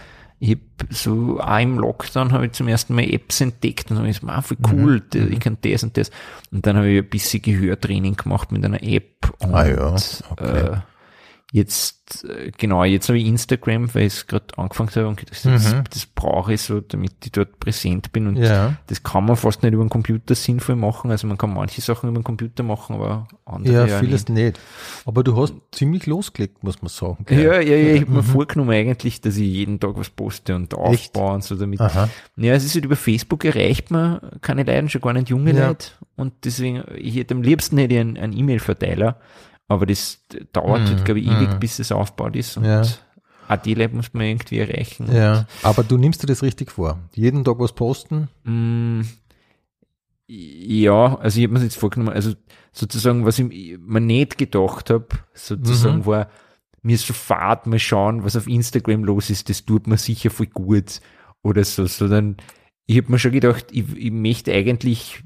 ich 0.40 0.50
habe 0.50 0.60
so 0.94 1.40
auch 1.40 1.58
im 1.60 1.78
Lockdown 1.78 2.32
habe 2.32 2.46
ich 2.46 2.52
zum 2.52 2.68
ersten 2.68 2.94
Mal 2.94 3.12
Apps 3.12 3.40
entdeckt 3.40 3.90
und 3.90 3.98
habe 3.98 4.08
ich 4.08 4.20
gesagt, 4.20 4.38
ah, 4.38 4.42
voll 4.42 4.56
Mhm. 4.60 4.82
cool, 4.84 5.02
da- 5.10 5.18
ich 5.18 5.40
kann 5.40 5.58
das 5.62 5.82
und 5.82 5.96
das. 5.96 6.10
Und 6.52 6.66
dann 6.66 6.76
habe 6.76 6.88
ich 6.88 6.98
ein 7.02 7.08
bisschen 7.08 7.42
Gehörtraining 7.42 8.14
gemacht 8.16 8.52
mit 8.52 8.64
einer 8.64 8.82
App. 8.82 9.32
Und, 9.40 9.54
Ah 9.54 9.66
ja, 9.66 9.96
okay. 10.30 10.58
äh, 10.60 10.76
jetzt, 11.50 12.24
äh, 12.24 12.50
genau, 12.58 12.84
jetzt 12.84 13.08
habe 13.08 13.18
ich 13.18 13.26
Instagram, 13.26 13.94
weil 13.94 14.02
ich 14.06 14.12
es 14.14 14.26
gerade 14.26 14.46
angefangen 14.58 14.90
habe 14.94 15.08
und 15.08 15.16
gedacht, 15.18 15.44
das, 15.46 15.74
Mhm. 15.74 15.84
das 15.90 16.04
brauche 16.04 16.52
ich 16.52 16.60
so, 16.60 16.80
damit 16.80 17.12
ich 17.24 17.32
dort 17.32 17.58
präsent 17.58 18.12
bin. 18.12 18.26
Und 18.26 18.36
Ja. 18.36 18.76
das 18.86 19.02
kann 19.02 19.24
man 19.24 19.36
fast 19.36 19.62
nicht 19.62 19.72
über 19.72 19.82
den 19.82 19.88
Computer 19.88 20.34
sinnvoll 20.34 20.76
machen. 20.76 21.10
Also 21.10 21.26
man 21.26 21.38
kann 21.38 21.54
manche 21.54 21.80
Sachen 21.80 22.10
über 22.10 22.18
den 22.20 22.24
Computer 22.24 22.62
machen, 22.62 22.96
aber 22.96 23.28
andere 23.46 23.72
Ja, 23.74 23.86
ja 23.86 23.98
vieles 24.00 24.28
nicht. 24.28 24.44
nicht. 24.44 24.60
Aber 25.06 25.24
du 25.24 25.40
hast 25.40 25.54
ziemlich 25.72 26.04
losgelegt, 26.06 26.62
muss 26.62 26.82
man 26.82 26.90
sagen. 26.90 27.24
gell? 27.26 27.42
Ja, 27.42 27.60
ja, 27.60 27.76
ja, 27.76 27.94
ich 27.94 28.00
habe 28.02 28.10
mir 28.12 28.18
Mhm. 28.22 28.26
vorgenommen 28.26 28.70
eigentlich, 28.70 29.20
dass 29.22 29.36
ich 29.38 29.46
jeden 29.48 29.80
Tag 29.80 29.96
was 29.96 30.10
poste 30.10 30.54
und 30.54 30.74
aufbaue 30.74 31.32
und 31.34 31.44
so 31.44 31.56
damit. 31.56 31.80
Aha. 31.80 32.10
Ja, 32.36 32.52
es 32.52 32.64
ist 32.64 32.74
halt 32.74 32.84
über 32.84 32.96
Facebook 32.96 33.44
erreicht 33.46 33.90
man 33.90 34.20
keine 34.42 34.64
Leute, 34.64 34.90
schon 34.90 35.00
gar 35.00 35.14
nicht 35.14 35.30
junge 35.30 35.54
Ja. 35.54 35.68
Leute. 35.68 35.88
Und 36.14 36.34
deswegen, 36.44 36.84
ich 36.96 37.16
hätte 37.16 37.32
am 37.34 37.40
liebsten 37.42 37.78
hätte 37.78 37.94
ich 37.94 38.00
einen 38.00 38.36
E-Mail-Verteiler, 38.36 39.18
aber 39.68 39.86
das 39.86 40.24
dauert 40.52 40.88
halt, 40.88 41.04
glaube 41.04 41.20
ich, 41.20 41.26
ewig, 41.26 41.50
mhm. 41.50 41.60
bis 41.60 41.78
es 41.78 41.92
aufgebaut 41.92 42.34
ist. 42.36 42.56
Und 42.56 42.64
Ja. 42.64 42.82
auch 43.48 43.56
die 43.56 43.74
Leute 43.74 43.94
muss 43.94 44.12
man 44.14 44.24
irgendwie 44.26 44.58
erreichen. 44.58 45.14
Ja. 45.14 45.46
Aber 45.62 45.84
du 45.84 45.96
nimmst 45.98 46.22
dir 46.22 46.26
das 46.26 46.42
richtig 46.42 46.72
vor. 46.72 46.98
Jeden 47.14 47.44
Tag 47.44 47.58
was 47.58 47.72
posten. 47.74 48.28
Mm, 48.44 49.02
Ja, 50.30 51.16
also 51.16 51.38
ich 51.38 51.44
habe 51.46 51.54
mir 51.58 51.64
jetzt 51.64 51.78
vorgenommen, 51.78 52.14
also 52.14 52.34
sozusagen, 52.72 53.24
was 53.24 53.38
ich 53.38 53.78
mir 53.78 54.00
nicht 54.00 54.36
gedacht 54.36 54.90
habe, 54.90 55.06
sozusagen 55.32 55.98
Mhm. 56.00 56.06
war, 56.06 56.28
mir 56.82 56.98
sofort 56.98 57.66
mal 57.66 57.78
schauen, 57.78 58.24
was 58.24 58.36
auf 58.36 58.46
Instagram 58.46 59.04
los 59.04 59.30
ist, 59.30 59.48
das 59.48 59.64
tut 59.64 59.86
mir 59.86 59.96
sicher 59.96 60.28
voll 60.30 60.46
gut 60.46 61.00
oder 61.42 61.64
so, 61.64 61.86
sondern 61.86 62.36
ich 62.86 62.98
habe 62.98 63.10
mir 63.10 63.18
schon 63.18 63.32
gedacht, 63.32 63.66
ich, 63.72 63.84
ich 63.96 64.10
möchte 64.10 64.52
eigentlich 64.52 65.22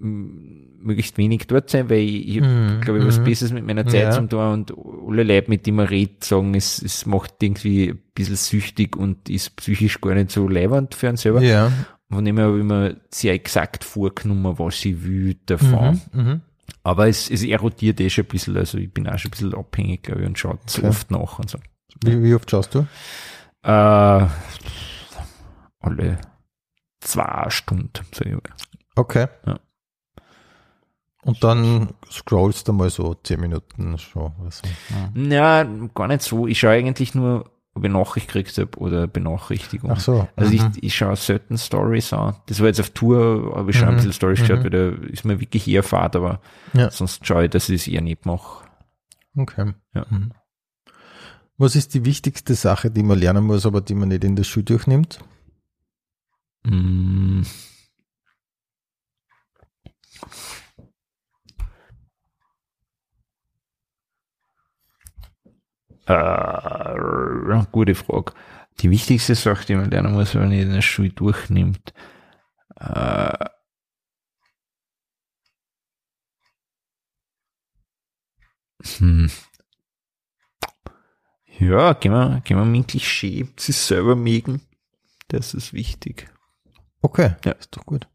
mm, 0.00 0.67
möglichst 0.88 1.16
wenig 1.18 1.46
dort 1.46 1.70
sein, 1.70 1.88
weil 1.88 1.98
ich, 2.00 2.28
ich 2.28 2.40
Mhm, 2.40 2.80
glaube 2.80 2.98
ich, 2.98 3.06
was 3.06 3.18
mhm. 3.20 3.24
Besseres 3.24 3.52
mit 3.52 3.64
meiner 3.64 3.86
Zeit 3.86 4.02
Ja. 4.02 4.10
zum 4.10 4.28
tun 4.28 4.40
und 4.52 4.74
alle 5.08 5.22
Leute, 5.22 5.48
mit 5.50 5.66
denen 5.66 5.76
man 5.76 5.86
redet, 5.86 6.24
sagen, 6.24 6.54
es, 6.54 6.82
es 6.82 7.06
macht 7.06 7.42
irgendwie 7.42 7.90
ein 7.90 8.00
bisschen 8.14 8.36
süchtig 8.36 8.96
und 8.96 9.28
ist 9.30 9.54
psychisch 9.56 10.00
gar 10.00 10.14
nicht 10.14 10.30
so 10.32 10.48
leibend 10.48 10.94
für 10.94 11.08
einen 11.08 11.16
selber. 11.16 11.40
Ja. 11.42 11.70
Von 12.10 12.24
dem 12.24 12.36
her 12.38 12.46
habe 12.46 12.58
ich 12.58 12.64
mir 12.64 13.00
sehr 13.10 13.34
exakt 13.34 13.84
vorgenommen, 13.84 14.58
was 14.58 14.84
ich 14.84 15.04
will 15.04 15.36
davon. 15.46 16.00
Mhm. 16.12 16.22
Mhm. 16.22 16.40
Aber 16.82 17.06
es, 17.08 17.30
es 17.30 17.42
erotiert 17.44 18.00
eh 18.00 18.08
schon 18.10 18.24
ein 18.24 18.28
bisschen, 18.28 18.56
also 18.56 18.78
ich 18.78 18.92
bin 18.92 19.06
auch 19.08 19.18
schon 19.18 19.28
ein 19.28 19.32
bisschen 19.32 19.54
abhängig, 19.54 20.02
glaube 20.04 20.22
ich, 20.22 20.26
und 20.26 20.38
schaue 20.38 20.58
Okay. 20.68 20.86
oft 20.88 21.10
nach 21.10 21.38
und 21.38 21.50
so. 21.50 21.58
Wie, 22.04 22.22
wie 22.22 22.34
oft 22.34 22.50
schaust 22.50 22.74
du? 22.74 22.86
Äh, 23.62 24.26
alle 25.80 26.18
zwei 27.00 27.46
Stunden, 27.50 27.90
sag 28.12 28.26
ich 28.26 28.32
mal. 28.32 28.42
Okay. 28.96 29.26
Ja. 29.46 29.60
Und 31.28 31.44
dann 31.44 31.90
scrollst 32.10 32.68
du 32.68 32.72
mal 32.72 32.88
so 32.88 33.12
zehn 33.22 33.38
Minuten 33.40 33.98
schon. 33.98 34.32
Oder 34.40 34.50
so. 34.50 34.62
Ja, 35.14 35.62
gar 35.94 36.08
nicht 36.08 36.22
so. 36.22 36.46
Ich 36.46 36.58
schaue 36.58 36.70
eigentlich 36.70 37.14
nur, 37.14 37.50
ob 37.74 37.84
ich 37.84 37.90
Nachricht 37.92 38.28
gekriegt 38.28 38.56
habe 38.56 38.78
oder 38.78 39.06
Benachrichtigung. 39.06 39.90
Ach 39.90 40.00
so. 40.00 40.26
Also 40.36 40.50
mhm. 40.52 40.72
ich, 40.76 40.82
ich 40.84 40.96
schaue 40.96 41.16
selten 41.16 41.58
Stories 41.58 42.14
an. 42.14 42.36
Das 42.46 42.60
war 42.60 42.68
jetzt 42.68 42.80
auf 42.80 42.88
Tour, 42.90 43.52
habe 43.54 43.70
ich 43.70 43.76
schon 43.76 43.88
ein 43.88 43.92
Mhm. 43.92 43.96
bisschen 43.98 44.12
Stories 44.14 44.40
geschaut, 44.40 44.60
Mhm. 44.60 44.64
weil 44.64 44.70
da 44.70 45.06
ist 45.08 45.26
mir 45.26 45.38
wirklich 45.38 45.68
eher 45.68 45.82
Fahrt, 45.82 46.16
aber 46.16 46.40
Ja. 46.72 46.90
sonst 46.90 47.26
schaue 47.26 47.44
ich, 47.44 47.50
dass 47.50 47.68
ich 47.68 47.82
es 47.82 47.88
eher 47.88 48.00
nicht 48.00 48.24
mache. 48.24 48.64
Okay. 49.36 49.74
Ja. 49.94 50.06
Mhm. 50.08 50.32
Was 51.58 51.76
ist 51.76 51.92
die 51.92 52.06
wichtigste 52.06 52.54
Sache, 52.54 52.90
die 52.90 53.02
man 53.02 53.18
lernen 53.18 53.44
muss, 53.44 53.66
aber 53.66 53.82
die 53.82 53.94
man 53.94 54.08
nicht 54.08 54.24
in 54.24 54.34
der 54.34 54.44
Schule 54.44 54.64
durchnimmt? 54.64 55.18
Mm. 56.64 57.42
Äh, 66.08 67.64
gute 67.70 67.94
Frage. 67.94 68.32
Die 68.80 68.90
wichtigste 68.90 69.34
Sache, 69.34 69.66
die 69.66 69.74
man 69.74 69.90
lernen 69.90 70.12
muss, 70.14 70.34
wenn 70.34 70.42
man 70.42 70.52
in 70.52 70.72
der 70.72 70.82
Schule 70.82 71.10
durchnimmt, 71.10 71.92
äh, 72.80 73.46
hm. 78.98 79.28
Ja, 81.58 81.92
gehen 81.94 82.12
wir, 82.12 82.40
gehen 82.44 82.56
wir 82.56 82.64
dem 82.64 82.86
Klischee, 82.86 83.48
sich 83.58 83.76
selber 83.76 84.14
mögen. 84.14 84.62
Das 85.28 85.54
ist 85.54 85.72
wichtig. 85.72 86.28
Okay, 87.02 87.34
Ja. 87.44 87.52
ist 87.52 87.76
doch 87.76 87.84
gut. 87.84 88.06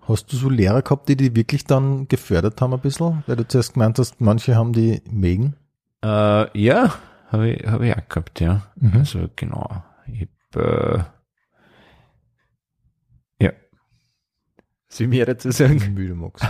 Hast 0.00 0.32
du 0.32 0.36
so 0.36 0.48
Lehrer 0.48 0.82
gehabt, 0.82 1.08
die 1.08 1.16
die 1.16 1.34
wirklich 1.36 1.64
dann 1.64 2.08
gefördert 2.08 2.60
haben 2.60 2.72
ein 2.72 2.80
bisschen? 2.80 3.22
Weil 3.26 3.36
du 3.36 3.46
zuerst 3.46 3.74
gemeint 3.74 3.98
hast, 3.98 4.20
manche 4.20 4.54
haben 4.56 4.72
die 4.72 5.02
Megen. 5.10 5.56
Äh, 6.02 6.58
ja, 6.58 6.94
habe 7.28 7.50
ich, 7.50 7.66
hab 7.66 7.80
ich 7.82 7.92
auch 7.96 8.08
gehabt, 8.08 8.40
ja. 8.40 8.66
Mhm. 8.76 8.92
Also 8.98 9.28
genau. 9.36 9.82
Ich 10.12 10.28
hab, 10.54 10.62
äh, 10.62 11.04
ja. 13.40 13.52
Ich 14.88 15.06
mehr 15.08 15.26
dazu 15.26 15.50
sagen? 15.50 15.96
Wie 15.96 16.08
du 16.08 16.14
magst. 16.14 16.44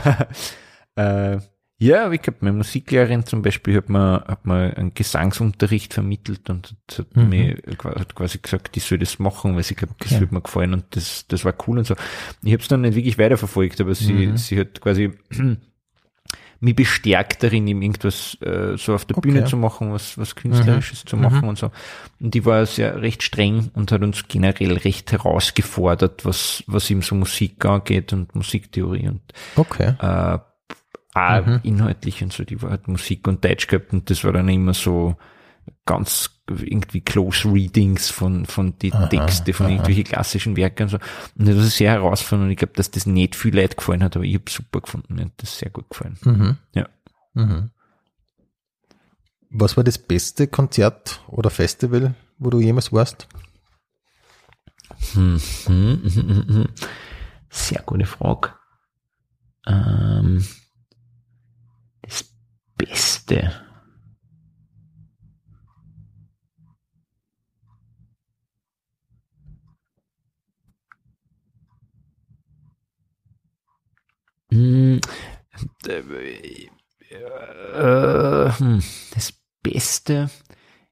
äh, 0.96 1.38
ja, 1.78 2.06
aber 2.06 2.14
ich 2.14 2.22
glaube, 2.22 2.38
meine 2.40 2.56
Musiklehrerin 2.56 3.26
zum 3.26 3.42
Beispiel 3.42 3.76
hat 3.76 3.90
mir, 3.90 4.24
hat 4.26 4.46
mir 4.46 4.74
einen 4.78 4.94
Gesangsunterricht 4.94 5.92
vermittelt 5.92 6.48
und 6.48 6.74
hat, 6.96 7.14
Mhm. 7.16 7.28
mir 7.28 7.56
hat 7.84 8.14
quasi 8.14 8.38
gesagt, 8.38 8.74
ich 8.78 8.84
soll 8.84 8.98
das 8.98 9.18
machen, 9.18 9.56
weil 9.56 9.62
sie 9.62 9.74
glaubt, 9.74 10.02
das 10.02 10.12
Okay. 10.12 10.20
würde 10.20 10.34
mir 10.34 10.40
gefallen 10.40 10.72
und 10.72 10.84
das, 10.96 11.26
das 11.28 11.44
war 11.44 11.54
cool 11.66 11.78
und 11.78 11.86
so. 11.86 11.94
Ich 12.42 12.52
habe 12.52 12.62
es 12.62 12.68
dann 12.68 12.80
nicht 12.80 12.94
wirklich 12.94 13.18
weiterverfolgt, 13.18 13.80
aber 13.82 13.94
sie, 13.94 14.12
Mhm. 14.28 14.36
sie 14.38 14.58
hat 14.58 14.80
quasi 14.80 15.12
mich 16.60 16.74
bestärkt 16.76 17.42
darin, 17.42 17.66
ihm 17.66 17.82
irgendwas 17.82 18.36
äh, 18.40 18.76
so 18.76 18.94
auf 18.94 19.04
der 19.04 19.18
Okay. 19.18 19.28
Bühne 19.28 19.44
zu 19.44 19.56
machen, 19.56 19.92
was, 19.92 20.16
was 20.18 20.34
Künstlerisches 20.34 21.04
zu 21.04 21.16
machen 21.16 21.48
und 21.48 21.58
so. 21.58 21.70
Und 22.20 22.34
die 22.34 22.44
war 22.44 22.64
sehr 22.66 23.02
recht 23.02 23.22
streng 23.22 23.70
und 23.74 23.92
hat 23.92 24.02
uns 24.02 24.26
generell 24.28 24.72
recht 24.78 25.12
herausgefordert, 25.12 26.24
was, 26.24 26.64
was 26.66 26.90
ihm 26.90 27.02
so 27.02 27.14
Musik 27.14 27.64
angeht 27.64 28.12
und 28.12 28.34
Musiktheorie 28.34 29.08
und 29.08 29.20
Okay. 29.56 29.94
äh, 30.00 30.38
auch 31.14 31.46
Mhm. 31.46 31.60
inhaltlich 31.62 32.22
und 32.22 32.32
so, 32.32 32.44
die 32.44 32.60
war 32.60 32.70
halt 32.70 32.88
Musik 32.88 33.26
und 33.26 33.44
Deutsch 33.44 33.66
gehabt 33.68 33.92
und 33.92 34.10
das 34.10 34.22
war 34.24 34.32
dann 34.32 34.48
immer 34.50 34.74
so 34.74 35.16
ganz 35.86 36.35
irgendwie 36.48 37.00
close 37.00 37.50
Readings 37.52 38.08
von, 38.08 38.46
von 38.46 38.78
die 38.78 38.92
Aha, 38.92 39.06
Texte, 39.06 39.52
von 39.52 39.66
aha. 39.66 39.72
irgendwelchen 39.72 40.04
klassischen 40.04 40.56
Werken 40.56 40.84
und 40.84 40.88
so. 40.90 40.98
Und 41.36 41.48
das 41.48 41.56
ist 41.56 41.76
sehr 41.76 41.92
herausfordernd 41.92 42.46
und 42.46 42.52
ich 42.52 42.58
glaube, 42.58 42.74
dass 42.74 42.90
das 42.90 43.06
nicht 43.06 43.34
viel 43.34 43.54
Leid 43.54 43.76
gefallen 43.76 44.02
hat, 44.02 44.16
aber 44.16 44.24
ich 44.24 44.34
habe 44.34 44.48
super 44.48 44.80
gefunden, 44.80 45.14
mir 45.14 45.24
hat 45.26 45.32
das 45.38 45.58
sehr 45.58 45.70
gut 45.70 45.88
gefallen. 45.90 46.16
Mhm. 46.24 46.56
Ja. 46.74 46.88
Mhm. 47.34 47.70
Was 49.50 49.76
war 49.76 49.84
das 49.84 49.98
beste 49.98 50.46
Konzert 50.48 51.20
oder 51.28 51.50
Festival, 51.50 52.14
wo 52.38 52.50
du 52.50 52.60
jemals 52.60 52.92
warst? 52.92 53.28
Hm, 55.12 55.40
hm, 55.66 56.02
hm. 56.04 56.66
Sehr 57.50 57.82
gute 57.82 58.06
Frage. 58.06 58.52
Ähm, 59.66 60.44
das 62.02 62.24
Beste. 62.76 63.65
Hm, 74.56 75.00
äh, 77.10 78.50
das 79.14 79.32
Beste, 79.62 80.30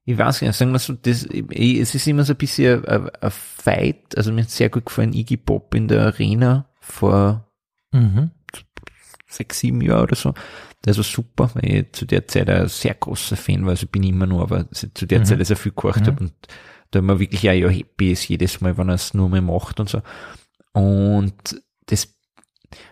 ich 0.05 0.19
weiß 0.19 0.43
nicht, 0.43 0.55
sagen 0.55 0.73
wir 0.73 0.79
so, 0.79 0.93
das, 0.95 1.25
ich, 1.25 1.79
es 1.79 1.95
ist 1.95 2.07
immer 2.07 2.25
so 2.25 2.33
ein 2.35 2.37
bisschen 2.39 2.85
ein, 2.85 3.09
ein 3.21 3.31
Fight, 3.31 4.17
also 4.17 4.33
mir 4.33 4.43
hat 4.43 4.51
sehr 4.51 4.69
gut 4.69 4.87
gefallen 4.87 5.13
Iggy 5.13 5.37
Pop 5.37 5.75
in 5.75 5.89
der 5.89 6.03
Arena 6.07 6.69
vor 6.81 7.51
Mhm. 7.93 8.33
sechs, 9.29 9.61
sieben 9.61 9.81
Jahren 9.81 10.03
oder 10.03 10.17
so. 10.17 10.35
Das 10.83 10.97
war 10.97 11.05
super, 11.05 11.51
weil 11.55 11.65
ich 11.75 11.93
zu 11.93 12.05
der 12.07 12.27
Zeit 12.27 12.51
ein 12.51 12.69
sehr 12.69 12.95
großer 12.95 13.37
Fan 13.37 13.63
war, 13.65 13.71
also 13.71 13.87
bin 13.87 14.03
ich 14.03 14.11
immer 14.11 14.27
nur, 14.27 14.43
aber 14.43 14.69
zu 14.71 15.07
der 15.07 15.21
Mhm. 15.21 15.25
Zeit 15.25 15.47
sehr 15.47 15.57
viel 15.57 15.73
gehört 15.73 16.01
Mhm. 16.03 16.07
habe 16.07 16.25
und 16.25 16.33
da 16.91 16.99
immer 16.99 17.19
wirklich 17.21 17.49
auch 17.49 17.53
ja 17.55 17.69
happy 17.69 18.13
ist 18.13 18.29
jedes 18.29 18.61
Mal, 18.61 18.77
wenn 18.77 18.89
er 18.89 18.97
es 18.97 19.15
nur 19.15 19.29
mehr 19.29 19.43
macht 19.43 19.81
und 19.81 19.89
so. 19.89 20.03
Und 20.73 21.63
das, 21.87 22.14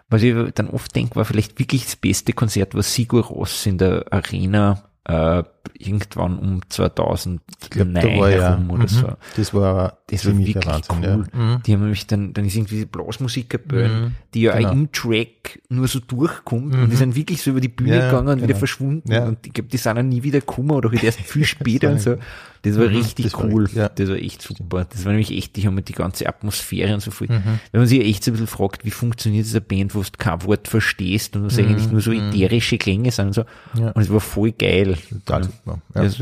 was 0.09 0.23
ich 0.23 0.35
dann 0.55 0.71
oft 0.71 0.95
denke, 0.95 1.17
war 1.17 1.25
vielleicht 1.25 1.59
wirklich 1.59 1.85
das 1.85 1.97
beste 1.97 2.33
Konzert, 2.33 2.75
was 2.75 2.95
Sigur 2.95 3.25
Ross 3.25 3.67
in 3.67 3.79
der 3.79 4.05
Arena 4.11 4.83
äh, 5.05 5.43
irgendwann 5.79 6.39
um 6.39 6.61
2009 6.69 7.41
Ich 7.63 7.71
glaube, 7.71 7.93
da 7.93 8.03
war 8.03 8.31
ja, 8.31 8.63
oder 8.69 8.83
mhm. 8.83 8.89
so. 8.89 9.13
das 9.37 9.55
war 9.55 9.99
Das 10.09 10.27
war 10.27 10.37
wirklich 10.39 10.57
Wahnsinn, 10.67 10.97
cool. 10.99 11.05
ja. 11.33 11.39
Mhm. 11.57 11.63
Die 11.65 11.73
haben 11.73 11.81
nämlich 11.81 12.07
dann, 12.07 12.33
dann 12.33 12.45
ist 12.47 12.55
irgendwie 12.57 12.79
die 12.81 12.87
Blasmusik 12.87 13.51
gebildet, 13.51 13.93
Mhm. 13.93 14.13
die 14.35 14.43
ja 14.43 14.57
Genau. 14.57 14.69
auch 14.69 14.73
im 14.73 14.93
Track 14.93 15.61
nur 15.69 15.89
so 15.89 16.01
durchkommt 16.01 16.75
Mhm. 16.75 16.83
und 16.85 16.91
die 16.91 16.97
sind 16.97 17.15
wirklich 17.17 17.43
so 17.43 17.51
über 17.51 17.61
die 17.61 17.69
Bühne 17.69 17.97
Ja, 17.99 18.07
gegangen 18.11 18.29
und 18.29 18.37
wieder 18.39 18.47
genau. 18.49 18.59
verschwunden 18.59 19.11
Ja. 19.13 19.25
und 19.25 19.47
ich 19.47 19.53
glaube, 19.53 19.69
die 19.71 19.77
sind 19.77 19.97
dann 19.97 20.09
nie 20.09 20.23
wieder 20.23 20.41
gekommen 20.41 20.71
oder 20.73 20.91
halt 20.91 21.03
erst 21.03 21.21
viel 21.25 21.45
später 21.45 21.91
und 21.91 22.01
so. 22.01 22.17
Das 22.65 22.79
war 22.79 22.89
Mhm, 22.89 22.97
richtig 22.97 23.25
das 23.25 23.35
war 23.35 23.45
cool. 23.47 23.69
ja. 23.75 23.89
Das 23.89 24.09
war 24.09 24.15
echt 24.17 24.41
super. 24.41 24.85
Das 24.89 25.05
war 25.05 25.11
nämlich 25.11 25.33
echt, 25.37 25.57
die 25.57 25.67
haben 25.67 25.75
mit 25.75 25.89
die 25.89 25.95
ganze 25.95 26.29
Atmosphäre 26.29 26.95
und 26.95 27.01
so 27.01 27.11
viel. 27.11 27.29
Mhm. 27.29 27.59
Wenn 27.73 27.81
man 27.81 27.89
sich 27.89 28.01
echt 28.01 28.23
so 28.23 28.31
ein 28.31 28.35
bisschen 28.35 28.47
fragt, 28.47 28.85
wie 28.85 28.93
funktioniert 28.93 29.47
diese 29.47 29.61
Band, 29.61 29.97
wo 29.97 30.01
du 30.03 30.09
kein 30.17 30.45
Wort 30.45 30.69
verstehst 30.69 31.35
und 31.35 31.45
was 31.47 31.57
Mhm, 31.57 31.65
eigentlich 31.65 31.91
nur 31.91 32.01
so 32.01 32.13
mhm. 32.13 32.29
ätherische 32.31 32.79
Klänge 32.79 33.11
sind 33.11 33.27
und 33.29 33.33
so. 33.33 33.45
Und 33.75 33.97
es 33.97 34.11
war 34.13 34.21
voll 34.21 34.53
geil. 34.53 34.97
Total 35.11 35.49
super. 35.65 35.81
Ja. 35.95 36.03
Das 36.03 36.21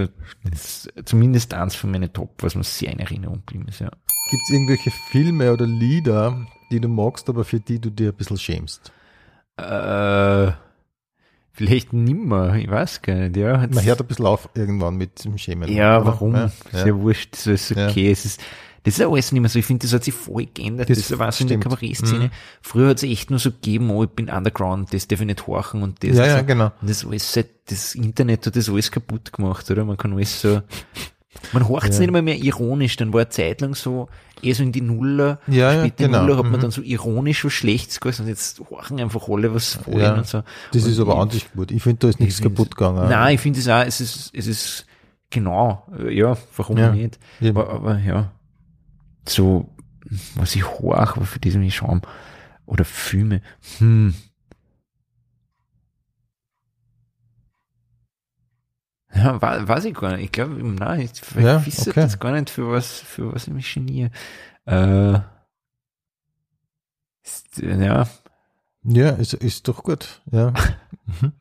ist 0.52 0.92
zumindest 1.04 1.54
eins 1.54 1.74
von 1.74 1.90
meinen 1.90 2.12
Top, 2.12 2.42
was 2.42 2.54
mir 2.54 2.64
sehr 2.64 2.92
in 2.92 2.98
Erinnerung 2.98 3.38
geblieben 3.46 3.66
ist, 3.68 3.80
ja. 3.80 3.90
Gibt 4.30 4.42
es 4.44 4.50
irgendwelche 4.50 4.90
Filme 4.90 5.52
oder 5.52 5.66
Lieder, 5.66 6.46
die 6.70 6.80
du 6.80 6.88
magst, 6.88 7.28
aber 7.28 7.44
für 7.44 7.58
die 7.60 7.80
du 7.80 7.90
dir 7.90 8.10
ein 8.10 8.14
bisschen 8.14 8.38
schämst? 8.38 8.92
Äh, 9.56 10.52
vielleicht 11.52 11.92
nimmer, 11.92 12.54
ich 12.54 12.70
weiß 12.70 13.02
gar 13.02 13.14
nicht, 13.16 13.36
ja. 13.36 13.58
Man 13.58 13.84
hört 13.84 14.00
ein 14.00 14.06
bisschen 14.06 14.26
auf 14.26 14.48
irgendwann 14.54 14.96
mit 14.96 15.24
dem 15.24 15.36
Schämen. 15.36 15.70
ja, 15.70 16.04
warum? 16.04 16.34
Ja, 16.34 16.44
Ist 16.44 16.86
ja 16.86 16.96
wurscht, 16.96 17.32
das 17.32 17.46
ist 17.46 17.72
okay. 17.72 18.10
Es 18.10 18.24
ist, 18.24 18.40
das 18.82 18.94
ist 18.94 18.98
ja 19.00 19.08
alles 19.08 19.30
nicht 19.32 19.40
mehr 19.40 19.50
so. 19.50 19.58
Ich 19.58 19.66
finde, 19.66 19.86
das 19.86 19.92
hat 19.92 20.04
sich 20.04 20.14
voll 20.14 20.46
geändert. 20.46 20.88
Das 20.88 20.98
Das, 21.08 21.18
war 21.18 21.30
so 21.32 21.42
in 21.44 21.48
der. 21.48 21.58
Kabarettszene. 21.60 22.24
Mhm. 22.26 22.30
Früher 22.62 22.88
hat 22.90 22.96
es 22.96 23.02
echt 23.02 23.30
nur 23.30 23.38
so 23.38 23.50
gegeben, 23.50 23.90
oh, 23.90 24.04
ich 24.04 24.10
bin 24.10 24.28
Underground, 24.30 24.92
das 24.94 25.06
darf 25.08 25.20
ich 25.20 25.26
nicht 25.26 25.46
horchen 25.46 25.82
und 25.82 26.02
das. 26.02 26.16
Ja, 26.16 26.22
und 26.24 26.28
ja, 26.30 26.42
genau. 26.42 26.72
Und 26.80 26.88
das 26.90 27.04
alles, 27.04 27.32
seit 27.32 27.48
das 27.70 27.94
Internet 27.94 28.46
hat 28.46 28.56
das 28.56 28.68
alles 28.68 28.90
kaputt 28.90 29.32
gemacht, 29.32 29.70
oder? 29.70 29.84
Man 29.84 29.96
kann 29.96 30.12
alles 30.14 30.40
so, 30.40 30.62
man 31.52 31.68
horcht 31.68 31.88
es 31.90 31.96
Ja. 31.96 32.00
nicht 32.02 32.10
mehr 32.10 32.22
mehr 32.22 32.36
ironisch, 32.36 32.96
dann 32.96 33.12
war 33.12 33.20
eine 33.20 33.28
Zeit 33.28 33.60
lang 33.60 33.74
so, 33.74 34.08
eher 34.42 34.54
so 34.54 34.62
in 34.62 34.72
die 34.72 34.80
Nuller, 34.80 35.38
Ja, 35.46 35.72
ja, 35.72 35.80
später 35.80 36.04
in 36.06 36.12
genau. 36.12 36.22
Nuller 36.22 36.36
hat 36.38 36.44
man 36.44 36.54
Mhm. 36.54 36.60
dann 36.62 36.70
so 36.70 36.82
ironisch 36.82 37.44
was 37.44 37.52
Schlechtes 37.52 38.00
gesagt 38.00 38.20
und 38.20 38.28
jetzt 38.28 38.60
horchen 38.70 38.98
einfach 38.98 39.28
alle 39.28 39.54
was 39.54 39.78
wollen 39.86 40.00
Ja. 40.00 40.14
und 40.14 40.26
so. 40.26 40.42
Das 40.72 40.84
und 40.84 40.90
ist 40.90 40.98
aber 40.98 41.16
an 41.18 41.30
sich 41.30 41.52
gut. 41.52 41.70
Ich 41.70 41.82
finde, 41.82 41.98
da 41.98 42.08
ist 42.08 42.18
nichts 42.18 42.40
kaputt 42.40 42.74
gegangen. 42.76 43.08
Nein, 43.08 43.34
ich 43.34 43.40
finde 43.40 43.60
es 43.60 43.68
auch, 43.68 43.84
es 43.84 44.00
ist, 44.00 44.34
es 44.34 44.46
ist 44.46 44.86
genau, 45.30 45.86
ja, 46.10 46.36
warum 46.56 46.78
Ja, 46.78 46.90
nicht? 46.92 47.18
Aber, 47.42 47.68
aber 47.70 47.98
ja, 47.98 48.32
so, 49.30 49.68
was 50.34 50.54
ich 50.56 50.66
hoch, 50.68 50.94
aber 50.94 51.24
für 51.24 51.38
das 51.40 51.54
mich 51.54 51.76
schauen, 51.76 52.02
oder 52.66 52.84
Filme, 52.84 53.42
hm. 53.78 54.14
Ja, 59.12 59.40
weiß 59.42 59.84
ich 59.86 59.94
gar 59.94 60.12
nicht. 60.12 60.24
Ich 60.26 60.32
glaube, 60.32 60.54
nein, 60.62 61.00
ich 61.00 61.12
Ja, 61.34 61.64
wisse 61.66 61.90
okay. 61.90 62.02
das 62.02 62.18
gar 62.18 62.32
nicht, 62.32 62.48
für 62.50 62.70
was, 62.70 63.00
für 63.00 63.32
was 63.34 63.48
ich 63.48 63.52
mich 63.52 63.74
geniere. 63.74 64.10
Äh, 64.66 65.18
ist, 67.24 67.60
äh, 67.60 67.84
ja, 67.84 68.08
Ja, 68.84 69.10
ist, 69.10 69.34
ist 69.34 69.68
doch 69.68 69.82
gut. 69.82 70.22
Ja. 70.30 70.52
Mhm. 71.22 71.32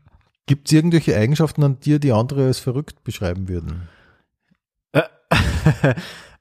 Gibt 0.47 0.67
es 0.67 0.73
irgendwelche 0.73 1.15
Eigenschaften 1.15 1.63
an 1.63 1.79
dir, 1.79 1.99
die 1.99 2.11
andere 2.11 2.47
als 2.47 2.57
verrückt 2.57 3.03
beschreiben 3.03 3.47
würden? 3.47 3.87
äh, 4.93 5.03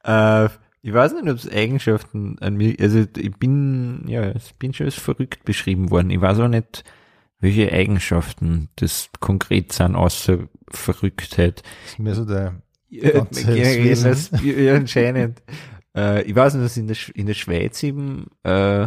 ich 0.82 0.92
weiß 0.92 1.12
nicht, 1.14 1.22
ob 1.28 1.36
es 1.36 1.50
Eigenschaften 1.50 2.38
an 2.40 2.56
mir, 2.56 2.74
also 2.80 3.04
ich 3.16 3.36
bin, 3.36 4.04
ja, 4.06 4.34
ich 4.34 4.54
bin 4.56 4.72
schon 4.72 4.86
als 4.86 4.94
verrückt 4.94 5.44
beschrieben 5.44 5.90
worden. 5.90 6.10
Ich 6.10 6.20
weiß 6.20 6.38
auch 6.40 6.48
nicht, 6.48 6.84
welche 7.40 7.72
Eigenschaften 7.72 8.68
das 8.76 9.10
konkret 9.20 9.72
sind, 9.72 9.94
außer 9.96 10.38
Verrücktheit. 10.70 11.62
Das 11.84 11.92
ist 11.92 11.98
mehr 11.98 12.14
so 12.14 12.24
der 12.24 12.60
Ja, 12.90 13.26
Wesen. 13.30 14.10
das- 14.10 14.30
ja, 14.42 14.74
anscheinend. 14.74 15.42
äh, 15.96 16.22
ich 16.22 16.34
weiß 16.34 16.54
nicht, 16.54 16.64
dass 16.64 16.76
in 16.76 16.86
der, 16.86 16.96
Sch- 16.96 17.12
in 17.14 17.26
der 17.26 17.34
Schweiz 17.34 17.82
eben, 17.82 18.26
äh, 18.44 18.86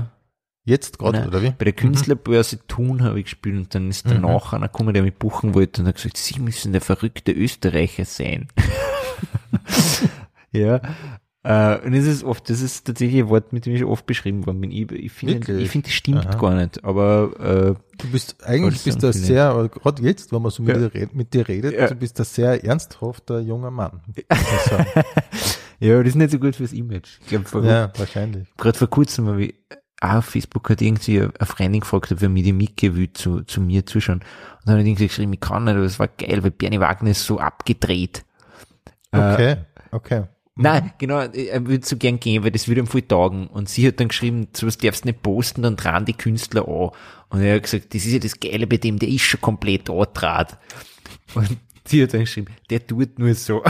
jetzt 0.63 0.99
gerade, 0.99 1.27
oder 1.27 1.41
wie? 1.41 1.49
bei 1.57 1.65
der 1.65 1.73
Künstlerbörse 1.73 2.65
Thun 2.67 3.03
habe 3.03 3.19
ich 3.19 3.25
gespielt 3.25 3.57
und 3.57 3.75
dann 3.75 3.89
ist 3.89 4.05
Mhm. 4.05 4.11
danach 4.21 4.53
einer 4.53 4.67
gekommen, 4.67 4.93
der 4.93 5.03
mich 5.03 5.15
buchen 5.15 5.53
wollte 5.55 5.81
und 5.81 5.87
hat 5.87 5.95
gesagt, 5.95 6.17
Sie 6.17 6.39
müssen 6.39 6.71
der 6.71 6.81
verrückte 6.81 7.31
Österreicher 7.31 8.05
sein. 8.05 8.47
ja. 10.51 10.81
Äh, 11.43 11.79
und 11.79 11.93
das 11.95 12.05
ist 12.05 12.23
oft, 12.23 12.47
das 12.51 12.61
ist 12.61 12.85
tatsächlich 12.85 13.21
ein 13.23 13.29
Wort, 13.29 13.51
mit 13.51 13.65
dem 13.65 13.73
ich 13.75 13.83
oft 13.83 14.05
beschrieben 14.05 14.45
worden 14.45 14.61
bin. 14.61 14.71
Ich, 14.71 14.91
ich 14.91 15.11
finde, 15.11 15.59
ich 15.59 15.69
finde, 15.71 15.87
das 15.87 15.93
stimmt 15.95 16.27
Aha. 16.27 16.37
gar 16.37 16.53
nicht, 16.55 16.83
aber 16.83 17.75
Du 17.97 18.07
bist 18.11 18.43
eigentlich 18.45 18.83
bist 18.83 19.01
du 19.01 19.11
sehr, 19.11 19.69
gerade 19.73 20.01
jetzt, 20.03 20.31
wenn 20.31 20.41
man 20.41 20.51
so 20.51 20.61
mit, 20.61 20.75
Ja. 20.79 20.89
dir, 20.89 21.09
mit 21.13 21.33
dir 21.33 21.47
redet, 21.47 21.73
Ja. 21.73 21.87
du 21.87 21.95
bist 21.95 22.19
ein 22.19 22.25
sehr 22.25 22.63
ernsthafter 22.63 23.39
junger 23.39 23.71
Mann. 23.71 24.01
äh, 24.15 24.23
ja, 25.79 25.97
das 25.99 26.09
ist 26.09 26.15
nicht 26.15 26.31
so 26.31 26.39
gut 26.39 26.55
fürs 26.55 26.73
Image. 26.73 27.19
Ich 27.21 27.27
glaube, 27.27 27.45
vor, 27.45 27.63
ja, 27.63 27.91
wahrscheinlich. 27.97 28.47
gerade 28.57 28.77
vor 28.77 28.89
kurzem 28.89 29.27
habe 29.27 29.45
ich, 29.45 29.55
auch 29.99 30.15
auf 30.15 30.25
Facebook 30.25 30.69
hat 30.69 30.81
irgendwie 30.81 31.21
eine 31.21 31.31
Freundin 31.43 31.81
gefragt, 31.81 32.11
ob 32.11 32.21
er 32.21 32.29
mir 32.29 32.43
die 32.43 32.53
Mieke 32.53 32.95
will 32.95 33.13
zu, 33.13 33.41
zu 33.41 33.61
mir 33.61 33.85
zuschauen. 33.85 34.19
Und 34.19 34.25
dann 34.65 34.73
habe 34.73 34.81
ich 34.81 34.87
irgendwie 34.87 35.07
geschrieben, 35.07 35.33
ich 35.33 35.39
kann 35.39 35.63
nicht, 35.65 35.75
aber 35.75 35.85
es 35.85 35.99
war 35.99 36.07
geil, 36.07 36.41
weil 36.43 36.51
Bernie 36.51 36.79
Wagner 36.79 37.11
ist 37.11 37.23
so 37.25 37.39
abgedreht. 37.39 38.25
Äh, 39.11 39.33
Okay, 39.33 39.55
okay. 39.91 40.23
Nein, 40.61 40.93
genau, 40.97 41.19
er 41.19 41.65
würde 41.67 41.85
so 41.85 41.97
gern 41.97 42.19
gehen, 42.19 42.43
weil 42.43 42.51
das 42.51 42.67
würde 42.67 42.81
ihm 42.81 42.87
voll 42.87 43.01
taugen. 43.01 43.47
Und 43.47 43.69
sie 43.69 43.87
hat 43.87 43.99
dann 43.99 44.07
geschrieben, 44.09 44.47
sowas 44.53 44.77
darfst 44.77 45.03
du 45.03 45.09
nicht 45.09 45.21
posten, 45.21 45.61
dann 45.63 45.75
dran 45.75 46.05
die 46.05 46.13
Künstler 46.13 46.67
an. 46.67 46.89
Und 47.29 47.41
er 47.41 47.55
hat 47.55 47.63
gesagt, 47.63 47.93
das 47.93 48.05
ist 48.05 48.13
ja 48.13 48.19
das 48.19 48.39
Geile 48.39 48.67
bei 48.67 48.77
dem, 48.77 48.99
der 48.99 49.09
ist 49.09 49.21
schon 49.21 49.41
komplett 49.41 49.89
angetrat. 49.89 50.57
Und 51.33 51.57
sie 51.85 52.03
hat 52.03 52.13
dann 52.13 52.21
geschrieben, 52.21 52.47
der 52.69 52.85
tut 52.85 53.17
nur 53.19 53.33
so. 53.35 53.63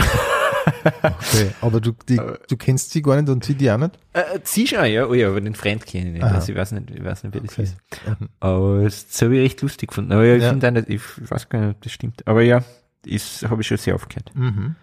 okay. 1.02 1.50
Aber 1.60 1.80
du, 1.80 1.92
die, 2.08 2.20
du 2.48 2.56
kennst 2.56 2.90
sie 2.90 3.02
gar 3.02 3.16
nicht 3.20 3.28
und 3.28 3.44
sie 3.44 3.54
die 3.54 3.70
auch 3.70 3.78
nicht? 3.78 3.98
Äh, 4.12 4.40
sie 4.44 4.66
schon, 4.66 4.84
ja, 4.86 5.06
oh 5.06 5.14
ja, 5.14 5.28
aber 5.28 5.40
den 5.40 5.54
Freund 5.54 5.84
kenne 5.86 6.06
ich 6.08 6.12
nicht. 6.14 6.22
Aha. 6.24 6.34
Also 6.36 6.52
ich 6.52 6.58
weiß 6.58 6.72
nicht, 6.72 6.90
ich 6.90 7.04
weiß 7.04 7.24
nicht, 7.24 7.34
wer 7.34 7.40
das 7.40 7.52
Okay. 7.52 7.62
ist. 7.62 7.76
Mhm. 8.20 8.28
Aber 8.40 8.82
das 8.84 9.22
habe 9.22 9.36
ich 9.36 9.42
recht 9.42 9.62
lustig 9.62 9.88
gefunden. 9.90 10.12
Aber 10.12 10.24
ja, 10.24 10.36
ich 10.36 10.42
Ja. 10.42 10.50
finde 10.50 10.68
auch 10.68 10.72
nicht, 10.72 10.88
ich 10.88 11.30
weiß 11.30 11.48
gar 11.48 11.60
nicht, 11.60 11.76
ob 11.76 11.82
das 11.82 11.92
stimmt. 11.92 12.26
Aber 12.26 12.42
ja, 12.42 12.64
ist, 13.04 13.48
habe 13.48 13.60
ich 13.62 13.66
schon 13.66 13.76
sehr 13.78 13.94
aufgehört. 13.94 14.30
Mhm. 14.34 14.76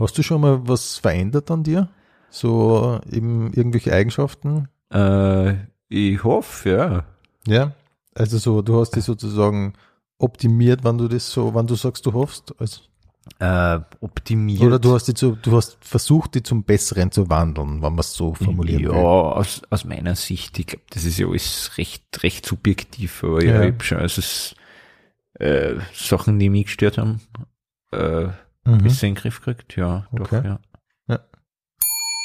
Hast 0.00 0.16
du 0.18 0.22
schon 0.22 0.40
mal 0.40 0.66
was 0.66 0.96
verändert 0.98 1.50
an 1.50 1.62
dir? 1.62 1.88
So 2.30 3.00
eben 3.10 3.52
irgendwelche 3.52 3.92
Eigenschaften? 3.92 4.68
Äh, 4.92 5.54
ich 5.88 6.22
hoffe, 6.24 6.68
ja. 6.70 7.04
Ja. 7.46 7.72
Also 8.14 8.38
so, 8.38 8.62
du 8.62 8.80
hast 8.80 8.92
die 8.96 9.00
sozusagen 9.00 9.74
optimiert, 10.18 10.80
wann 10.82 10.98
du 10.98 11.08
das 11.08 11.30
so, 11.30 11.54
wann 11.54 11.66
du 11.66 11.74
sagst, 11.74 12.06
du 12.06 12.12
hoffst. 12.12 12.54
Also, 12.58 12.82
Äh, 13.38 13.80
optimiert. 14.00 14.62
oder 14.62 14.78
du 14.78 14.94
hast 14.94 15.04
die 15.06 15.14
zu, 15.14 15.36
du 15.36 15.52
hast 15.56 15.76
versucht, 15.84 16.34
die 16.34 16.42
zum 16.42 16.64
Besseren 16.64 17.10
zu 17.12 17.28
wandeln, 17.28 17.74
wenn 17.82 17.92
man 17.92 17.98
es 17.98 18.14
so 18.14 18.34
formulieren 18.34 18.82
Ja, 18.84 18.90
will. 18.90 18.96
aus, 18.96 19.62
aus 19.70 19.84
meiner 19.84 20.16
Sicht, 20.16 20.58
ich 20.58 20.66
glaube, 20.66 20.84
das 20.90 21.04
ist 21.04 21.18
ja 21.18 21.26
alles 21.28 21.72
recht, 21.76 22.22
recht 22.22 22.46
subjektiv, 22.46 23.22
aber 23.22 23.44
ja, 23.44 23.56
Ja. 23.56 23.62
ich 23.68 23.74
hab 23.74 23.82
schon, 23.84 23.98
also 23.98 24.20
es, 24.20 24.54
äh, 25.34 25.74
Sachen, 25.94 26.38
die 26.38 26.48
mich 26.48 26.64
gestört 26.66 26.96
haben, 26.98 27.20
äh, 27.92 28.28
Mhm. 28.64 28.78
besser 28.78 29.06
in 29.06 29.14
den 29.14 29.20
Griff 29.20 29.40
gekriegt, 29.40 29.76
ja, 29.76 30.06
doch, 30.12 30.30
Okay. 30.32 30.44
ja. 30.44 30.60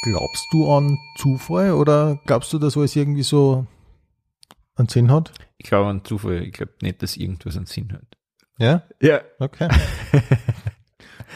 Glaubst 0.04 0.46
du 0.52 0.72
an 0.72 1.00
Zufall 1.18 1.72
oder 1.72 2.20
glaubst 2.28 2.54
du, 2.54 2.60
dass 2.60 2.78
alles 2.78 2.96
irgendwie 2.96 3.24
so 3.24 3.66
einen 4.76 4.88
Sinn 4.88 5.12
hat? 5.12 5.32
Ich 5.58 5.68
glaube 5.68 5.90
an 5.90 6.04
Zufall, 6.06 6.44
ich 6.44 6.52
glaube 6.54 6.74
nicht, 6.84 7.02
dass 7.02 7.18
irgendwas 7.18 7.58
einen 7.58 7.66
Sinn 7.66 7.92
hat. 7.92 8.06
Ja? 8.60 8.84
Ja. 9.02 9.22
Okay. 9.40 9.68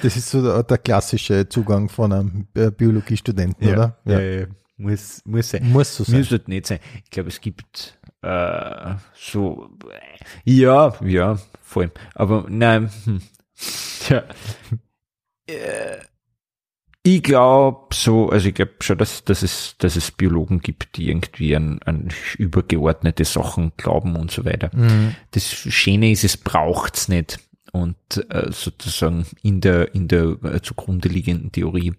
Das 0.01 0.15
ist 0.15 0.29
so 0.29 0.41
der, 0.41 0.63
der 0.63 0.77
klassische 0.77 1.49
Zugang 1.49 1.89
von 1.89 2.13
einem 2.13 2.47
äh, 2.53 2.71
Biologiestudenten, 2.71 3.67
Ja, 3.67 3.73
oder? 3.73 3.97
ja, 4.05 4.19
ja, 4.21 4.45
muss, 4.77 5.21
muss 5.25 5.49
sein. 5.49 5.69
Muss 5.73 5.93
so 5.93 6.05
sein. 6.05 6.19
Muss 6.19 6.31
halt 6.31 6.47
nicht 6.47 6.67
sein. 6.67 6.79
Ich 7.03 7.09
glaube, 7.09 7.27
es 7.27 7.41
gibt 7.41 7.99
äh, 8.21 8.95
so, 9.13 9.69
ja, 10.45 10.93
ja, 11.03 11.37
vor 11.61 11.81
allem. 11.81 11.91
Aber 12.15 12.45
nein, 12.47 12.89
hm, 13.03 13.21
ja. 14.07 14.23
Äh, 15.49 15.97
ich 17.03 17.23
glaube 17.23 17.87
so, 17.93 18.29
also 18.29 18.49
ich 18.49 18.55
glaube 18.55 18.73
schon, 18.81 18.97
dass, 18.97 19.23
dass, 19.23 19.41
es, 19.41 19.75
dass 19.77 19.95
es 19.95 20.11
Biologen 20.11 20.59
gibt, 20.59 20.97
die 20.97 21.09
irgendwie 21.09 21.55
an, 21.55 21.79
an 21.85 22.09
übergeordnete 22.37 23.23
Sachen 23.25 23.71
glauben 23.77 24.15
und 24.15 24.31
so 24.31 24.43
weiter. 24.45 24.69
Mhm. 24.73 25.15
Das 25.31 25.49
Schöne 25.49 26.11
ist, 26.11 26.23
es 26.23 26.35
braucht's 26.37 27.07
nicht. 27.07 27.39
Und 27.71 27.95
äh, 28.29 28.51
sozusagen 28.51 29.25
in 29.43 29.61
der, 29.61 29.93
in 29.95 30.07
der 30.07 30.37
äh, 30.43 30.61
zugrunde 30.61 31.07
liegenden 31.07 31.51
Theorie 31.51 31.93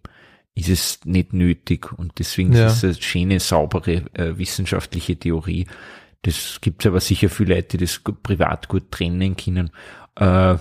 ist 0.54 0.68
es 0.68 1.00
nicht 1.04 1.32
nötig. 1.32 1.92
Und 1.92 2.12
deswegen 2.18 2.52
Ja. 2.52 2.66
ist 2.66 2.84
es 2.84 2.96
eine 2.96 3.02
schöne, 3.02 3.40
saubere 3.40 4.04
äh, 4.14 4.36
wissenschaftliche 4.36 5.16
Theorie. 5.16 5.66
Das 6.22 6.58
gibt 6.60 6.84
aber 6.84 7.00
sicher 7.00 7.30
viele 7.30 7.54
Leute, 7.54 7.78
die 7.78 7.84
das 7.84 8.02
privat 8.22 8.68
gut 8.68 8.90
trennen 8.90 9.36
können. 9.36 9.70
Äh, 10.16 10.56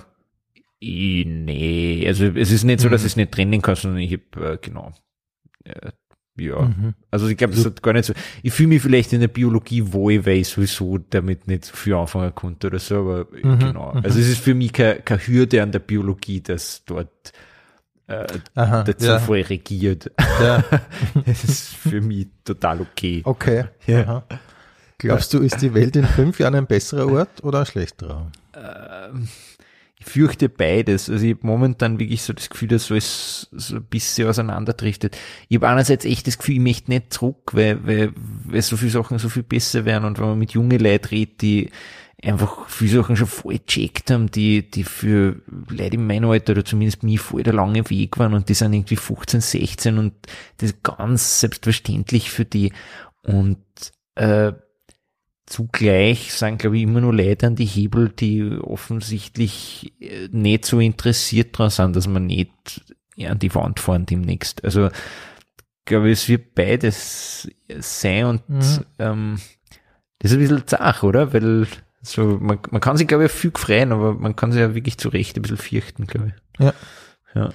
ich, 0.80 1.26
nee, 1.26 2.03
also 2.07 2.26
es 2.26 2.51
ist 2.51 2.64
nicht 2.64 2.80
so, 2.80 2.89
dass 2.89 3.01
ich 3.01 3.07
es 3.14 3.15
nicht 3.15 3.31
trennen 3.31 3.61
kann, 3.61 3.76
sondern 3.76 3.99
ich 4.01 4.14
habe, 4.14 4.53
äh, 4.53 4.57
genau, 4.61 4.93
äh, 5.65 5.91
ja, 6.39 6.61
Mhm. 6.61 6.93
also 7.11 7.27
ich 7.27 7.35
glaube, 7.35 7.53
das 7.53 7.65
hat 7.65 7.84
gar 7.84 7.91
nicht 7.91 8.06
so, 8.06 8.14
ich 8.43 8.53
fühle 8.53 8.69
mich 8.69 8.81
vielleicht 8.81 9.11
in 9.11 9.19
der 9.19 9.27
Biologie 9.27 9.91
wohl, 9.91 10.26
weil 10.26 10.38
ich 10.38 10.47
sowieso 10.47 10.97
damit 10.97 11.47
nicht 11.49 11.65
so 11.65 11.76
viel 11.76 11.95
anfangen 11.95 12.34
konnte 12.34 12.68
oder 12.68 12.80
so, 12.80 12.95
aber 12.95 13.27
äh, 13.34 13.45
Mhm, 13.45 13.60
genau, 13.60 13.89
also 13.89 14.19
es 14.19 14.27
ist 14.30 14.39
für 14.41 14.53
mich 14.53 14.72
keine, 14.72 15.01
keine 15.01 15.19
Hürde 15.27 15.61
an 15.61 15.73
der 15.73 15.80
Biologie, 15.80 16.39
dass 16.41 16.85
dort 16.85 17.34
äh, 18.07 18.26
Aha, 18.56 18.84
der 18.84 18.95
ja, 18.99 19.19
Zufall 19.19 19.41
regiert. 19.41 20.11
ja, 20.41 20.64
Das 21.26 21.43
ist 21.43 21.76
für 21.76 21.99
mich 22.01 22.27
total 22.45 22.80
okay. 22.81 23.22
okay. 23.26 23.65
Ja. 23.85 24.01
Aha. 24.03 24.23
Glaubst 24.97 25.34
du, 25.34 25.39
ist 25.39 25.61
die 25.61 25.73
Welt 25.73 25.95
in 25.95 26.06
fünf 26.06 26.39
Jahren 26.39 26.56
ein 26.56 26.68
besserer 26.68 27.11
Ort 27.11 27.43
oder 27.43 27.60
ein 27.60 27.65
schlechterer? 27.65 28.31
Ich 30.01 30.05
fürchte 30.05 30.47
beides. 30.47 31.09
Also 31.09 31.26
ich 31.26 31.35
habe 31.35 31.45
momentan 31.45 31.99
wirklich 31.99 32.21
so 32.21 32.31
das 32.31 32.49
Gefühl, 32.49 32.69
dass 32.69 32.89
alles 32.89 33.49
so 33.51 33.76
ein 33.76 33.84
bisschen 33.84 34.30
auseinanderdriftet. 34.30 35.17
Ich 35.49 35.57
habe 35.57 35.67
einerseits 35.67 36.05
echt 36.05 36.26
das 36.26 36.38
Gefühl, 36.38 36.55
ich 36.55 36.61
möchte 36.61 36.89
nicht 36.89 37.13
zurück, 37.13 37.51
weil, 37.53 37.85
weil, 37.85 38.13
weil 38.45 38.61
so 38.61 38.77
viele 38.77 38.91
Sachen 38.91 39.19
so 39.19 39.27
viel 39.27 39.43
besser 39.43 39.84
werden 39.84 40.05
und 40.05 40.17
wenn 40.17 40.27
man 40.27 40.39
mit 40.39 40.51
jungen 40.51 40.80
Leuten 40.80 41.07
redet, 41.07 41.41
die 41.41 41.69
einfach 42.23 42.67
viele 42.67 43.01
Sachen 43.01 43.15
schon 43.15 43.27
voll 43.27 43.59
gecheckt 43.59 44.11
haben, 44.11 44.30
die, 44.31 44.69
die 44.69 44.84
für 44.84 45.41
Leute 45.69 45.95
in 45.95 46.07
meinem 46.07 46.30
Alter 46.30 46.51
oder 46.51 46.65
zumindest 46.65 47.03
mir 47.03 47.19
voll 47.19 47.43
der 47.43 47.53
lange 47.53 47.89
Weg 47.89 48.17
waren 48.17 48.34
und 48.34 48.49
die 48.49 48.53
sind 48.53 48.73
irgendwie 48.73 48.97
15, 48.97 49.41
16 49.41 49.97
und 49.97 50.13
das 50.57 50.71
ist 50.71 50.84
ganz 50.84 51.39
selbstverständlich 51.39 52.30
für 52.31 52.45
die 52.45 52.73
und 53.23 53.57
äh, 54.15 54.53
Zugleich 55.49 56.31
sind, 56.34 56.59
glaube 56.59 56.77
ich, 56.77 56.84
immer 56.84 57.01
nur 57.01 57.13
Leute 57.13 57.47
an 57.47 57.55
die 57.55 57.65
Hebel, 57.65 58.09
die 58.09 58.43
offensichtlich 58.59 59.93
äh, 59.99 60.30
nicht 60.31 60.65
so 60.65 60.80
interessiert 60.80 61.57
dran 61.57 61.71
sind, 61.71 61.95
dass 61.95 62.07
man 62.07 62.27
nicht 62.27 62.51
an 63.27 63.39
die 63.39 63.53
Wand 63.55 63.80
fahren 63.80 64.05
demnächst. 64.05 64.63
Also, 64.63 64.89
glaube 65.85 66.07
ich, 66.09 66.19
es 66.19 66.30
wird 66.30 66.53
beides 66.55 67.49
sein 67.80 68.26
und 68.26 68.49
Mhm. 68.49 68.85
ähm, 68.99 69.39
das 70.19 70.31
ist 70.31 70.38
ein 70.38 70.41
bisschen 70.41 70.67
zach, 70.67 71.01
oder? 71.03 71.34
Weil 71.34 71.65
so, 72.01 72.38
man, 72.39 72.59
man 72.69 72.80
kann 72.81 72.95
sich, 72.97 73.07
glaube 73.07 73.26
ich, 73.26 73.31
viel 73.31 73.51
freuen, 73.55 73.91
aber 73.91 74.13
man 74.13 74.35
kann 74.35 74.51
sich 74.51 74.61
ja 74.61 74.76
wirklich 74.76 74.97
zu 74.99 75.09
Recht 75.09 75.35
ein 75.35 75.41
bisschen 75.41 75.57
fürchten, 75.57 76.05
glaube 76.05 76.34
ich. 76.59 76.63
Ja. 76.65 76.73
Ja. 77.34 77.49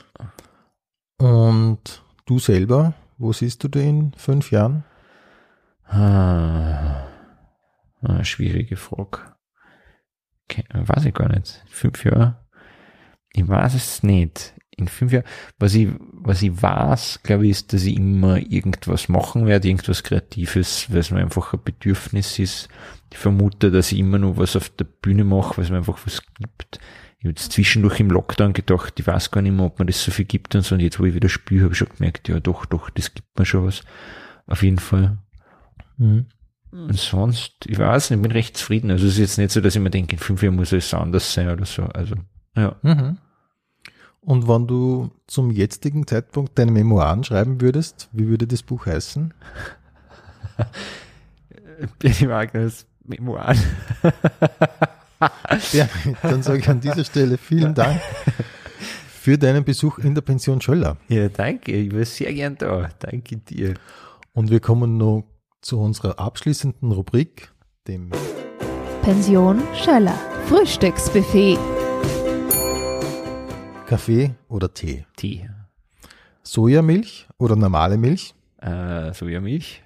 Und 1.19 2.03
du 2.27 2.39
selber, 2.39 2.95
wo 3.19 3.33
siehst 3.33 3.62
du 3.62 3.69
dich 3.69 3.85
in 3.85 4.12
fünf 4.16 4.51
Jahren? 4.51 4.85
Ah, 5.87 7.07
ah, 8.05 8.25
schwierige 8.25 8.77
Frage. 8.77 9.35
Okay, 10.49 10.65
weiß 10.73 11.05
ich 11.07 11.15
gar 11.15 11.29
nicht. 11.29 11.63
Fünf 11.69 12.05
Jahre? 12.05 12.45
Ich 13.33 13.47
weiß 13.49 13.75
es 13.75 14.03
nicht. 14.03 14.55
In 14.77 14.89
fünf 14.89 15.13
Jahren, 15.13 15.25
was 15.59 15.75
ich, 15.75 15.89
was 15.99 16.43
ich 16.43 16.61
weiß, 16.61 17.21
glaube 17.23 17.45
ich, 17.45 17.53
ist, 17.53 17.73
dass 17.73 17.85
ich 17.85 17.97
immer 17.97 18.39
irgendwas 18.39 19.09
machen 19.09 19.47
werde, 19.47 19.69
irgendwas 19.69 20.03
Kreatives, 20.03 20.91
weil 20.91 20.99
es 20.99 21.11
mir 21.13 21.21
einfach 21.21 21.53
ein 21.53 21.63
Bedürfnis 21.65 22.39
ist. 22.39 22.69
Ich 23.13 23.19
vermute, 23.19 23.71
dass 23.71 23.93
ich 23.93 24.01
immer 24.01 24.19
noch 24.19 24.37
was 24.37 24.57
auf 24.57 24.71
der 24.71 24.85
Bühne 24.85 25.23
mache, 25.23 25.57
weil 25.57 25.65
es 25.65 25.71
mir 25.71 25.77
einfach 25.77 26.01
was 26.05 26.23
gibt. 26.39 26.81
Ich 27.19 27.25
habe 27.25 27.31
jetzt 27.31 27.53
zwischendurch 27.53 28.01
im 28.01 28.11
Lockdown 28.11 28.53
gedacht, 28.53 28.99
ich 28.99 29.07
weiß 29.07 29.31
gar 29.31 29.43
nicht 29.43 29.53
mehr, 29.53 29.67
ob 29.67 29.79
man 29.79 29.87
das 29.87 30.03
so 30.03 30.11
viel 30.11 30.25
gibt 30.25 30.55
und 30.57 30.63
so. 30.63 30.75
Und 30.75 30.81
jetzt, 30.81 30.99
wo 30.99 31.05
ich 31.05 31.15
wieder 31.15 31.29
spiele, 31.29 31.63
habe 31.63 31.73
ich 31.73 31.79
schon 31.79 31.89
gemerkt, 31.97 32.29
ja 32.29 32.41
doch, 32.41 32.67
doch, 32.67 32.91
das 32.91 33.15
gibt 33.15 33.39
mir 33.39 33.47
schon 33.47 33.67
was. 33.67 33.83
Auf 34.47 34.63
jeden 34.63 34.79
Fall. 34.79 35.19
Mhm. 35.97 36.27
Und 36.75 36.99
sonst, 36.99 37.53
ich 37.67 37.79
weiß 37.79 38.11
nicht, 38.11 38.19
ich 38.19 38.23
bin 38.23 38.33
recht 38.33 38.57
zufrieden. 38.57 38.91
Also 38.91 39.07
es 39.07 39.13
ist 39.13 39.19
jetzt 39.19 39.39
nicht 39.39 39.53
so, 39.53 39.61
dass 39.61 39.77
ich 39.77 39.81
mir 39.81 39.91
denke, 39.91 40.17
in 40.17 40.19
fünf 40.19 40.43
Jahren 40.43 40.57
muss 40.57 40.73
es 40.73 40.93
anders 40.93 41.33
sein 41.33 41.49
oder 41.49 41.65
so. 41.65 41.85
Also, 41.85 42.17
ja. 42.57 42.75
Mhm. 42.83 43.19
Und 44.21 44.49
wenn 44.49 44.67
du 44.67 45.11
zum 45.27 45.51
jetzigen 45.51 46.07
Zeitpunkt 46.07 46.59
deine 46.59 46.73
Memoiren 46.73 47.23
schreiben 47.23 47.61
würdest, 47.61 48.09
wie 48.13 48.27
würde 48.27 48.47
das 48.47 48.63
Buch 48.63 48.87
heißen? 48.87 49.33
Benny 51.99 52.29
Wagners 52.29 52.87
Memoiren. 53.05 53.59
Ja, 55.73 55.89
dann 56.23 56.43
sage 56.43 56.59
ich 56.59 56.69
an 56.69 56.81
dieser 56.83 57.03
Stelle 57.03 57.39
vielen 57.39 57.75
Dank 57.75 57.99
für 59.09 59.39
deinen 59.39 59.65
Besuch 59.65 59.99
in 59.99 60.15
der 60.15 60.21
Pension 60.21 60.61
Schöller. 60.61 60.99
Ja, 61.09 61.31
danke. 61.31 61.73
Ich 61.73 61.95
war 61.95 62.05
sehr 62.05 62.35
gern 62.35 62.57
da. 62.59 62.91
Danke 62.99 63.39
dir. 63.39 63.75
Und 64.35 64.51
wir 64.51 64.61
kommen 64.61 64.99
noch 64.99 65.25
zu 65.65 65.81
unserer 65.81 66.19
abschließenden 66.19 66.93
Rubrik, 66.93 67.51
dem 67.89 68.11
Pension 69.03 69.62
Schöller. 69.74 70.19
Frühstücksbuffet. 70.47 71.59
Kaffee 73.86 74.35
oder 74.49 74.73
Tee. 74.73 75.07
Tee. 75.16 75.49
Sojamilch 76.43 77.28
oder 77.39 77.57
normale 77.57 77.97
Milch. 77.97 78.35
Äh, 78.59 79.15
Sojamilch. 79.15 79.82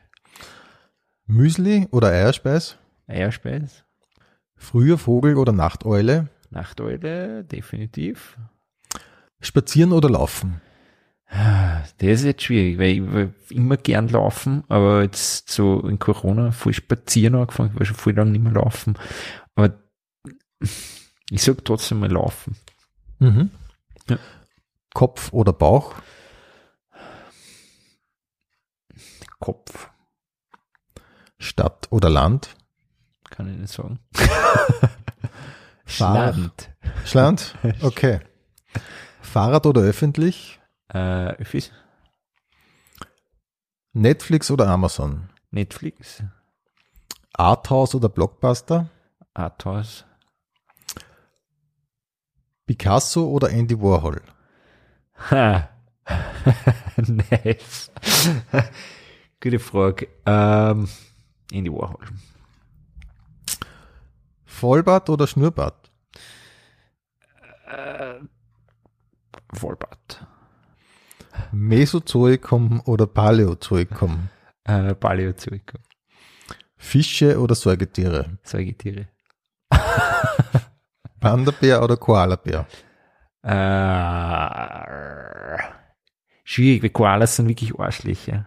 Müsli 1.27 1.87
oder 1.93 2.09
Eierspeis. 2.09 2.77
Eierspeis. 3.07 3.85
Früher 4.57 4.99
Vogel 4.99 5.37
oder 5.37 5.53
Nachteule. 5.53 6.29
Nachteule. 6.51 7.45
Definitiv. 7.45 8.37
Spazieren 9.41 9.93
oder 9.93 10.11
laufen. 10.11 10.61
Das 11.31 11.91
ist 11.99 12.25
jetzt 12.25 12.43
schwierig, 12.43 12.79
weil 12.79 12.89
ich 12.89 13.13
will 13.13 13.35
immer 13.51 13.77
gern 13.77 14.09
laufen, 14.09 14.65
aber 14.69 15.03
jetzt 15.03 15.51
so 15.51 15.81
in 15.81 15.99
Corona 15.99 16.53
voll 16.53 16.73
spazieren 16.73 17.35
angefangen, 17.35 17.73
ich 17.75 17.79
war 17.79 17.87
schon 17.87 17.97
voll 17.97 18.15
lange 18.15 18.31
nicht 18.31 18.43
mehr 18.43 18.53
laufen. 18.53 18.95
Aber 19.55 19.79
ich 21.31 21.43
sag 21.43 21.65
trotzdem 21.65 22.01
mal 22.01 22.11
laufen. 22.11 22.57
Mhm. 23.19 23.51
Ja. 24.09 24.19
Kopf 24.95 25.33
oder 25.33 25.53
Bauch. 25.53 25.97
Kopf, 29.39 29.91
Stadt 31.39 31.87
oder 31.91 32.11
Land. 32.11 32.57
kann 33.31 33.53
ich 33.53 33.59
nicht 33.59 33.73
sagen. 33.73 34.01
Fahrrad. 35.85 36.35
Schland. 36.35 36.71
Schland? 37.05 37.55
Okay. 37.83 38.21
Fahrrad 39.21 39.67
oder 39.67 39.83
öffentlich. 39.83 40.58
Äh, 40.89 41.35
Öffis. 41.37 41.73
Netflix 43.93 44.51
oder 44.51 44.69
Amazon. 44.69 45.29
Netflix. 45.51 46.23
Arthouse 47.35 47.95
oder 47.95 48.09
Blockbuster. 48.09 48.89
Arthouse. 49.35 50.05
Picasso 52.67 53.29
oder 53.29 53.51
Andy 53.51 53.81
Warhol. 53.81 54.23
Ha. 55.31 55.69
nice. 56.97 57.91
Gute 59.41 59.59
Frage. 59.59 60.09
Ähm, 60.27 60.89
Andy 61.53 61.73
Warhol. 61.73 62.07
Vollbart 64.45 65.09
oder 65.09 65.27
Schnurrbart. 65.27 65.91
Vollbart. 69.55 70.27
Mesozoikum 71.53 72.81
oder 72.85 73.07
Paläozoikum. 73.07 74.29
Äh, 74.65 74.95
Paläozoikum. 74.95 75.81
Fische 76.77 77.41
oder 77.41 77.55
Säugetiere. 77.55 78.39
Säugetiere. 78.43 79.09
Panda-Bär 81.21 81.83
oder 81.83 81.97
Koalabär. 81.97 82.67
Äh, 83.43 85.59
schwierig, 86.45 86.83
weil 86.83 86.91
Koalas 86.91 87.37
sind 87.37 87.49
wirklich 87.49 87.79
Arschlöcher. 87.79 88.47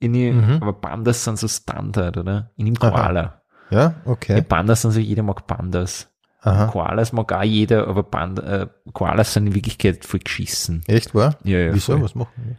Mhm. 0.00 0.58
Aber 0.60 0.72
Pandas 0.72 1.22
sind 1.22 1.38
so 1.38 1.46
Standard, 1.46 2.16
oder? 2.16 2.50
Nehme 2.56 2.76
Aha. 2.80 2.90
Koala. 2.90 3.42
Ja, 3.70 3.78
Ja, 3.78 3.94
okay. 4.04 4.42
Pandas 4.42 4.82
sind 4.82 4.90
so, 4.92 5.00
jeder 5.00 5.22
mag 5.22 5.46
Pandas. 5.46 6.11
Aha. 6.42 6.66
Koalas 6.66 7.12
mag 7.12 7.32
auch 7.32 7.42
jeder, 7.42 7.86
aber 7.88 8.02
Panda, 8.02 8.62
äh, 8.62 8.66
Koalas 8.92 9.32
sind 9.32 9.46
in 9.48 9.54
Wirklichkeit 9.54 10.04
voll 10.04 10.20
geschissen. 10.20 10.82
Echt 10.86 11.14
wahr? 11.14 11.38
Ja, 11.44 11.58
ja, 11.58 11.74
Wieso? 11.74 11.92
voll. 11.92 12.02
Was 12.02 12.14
machen 12.14 12.58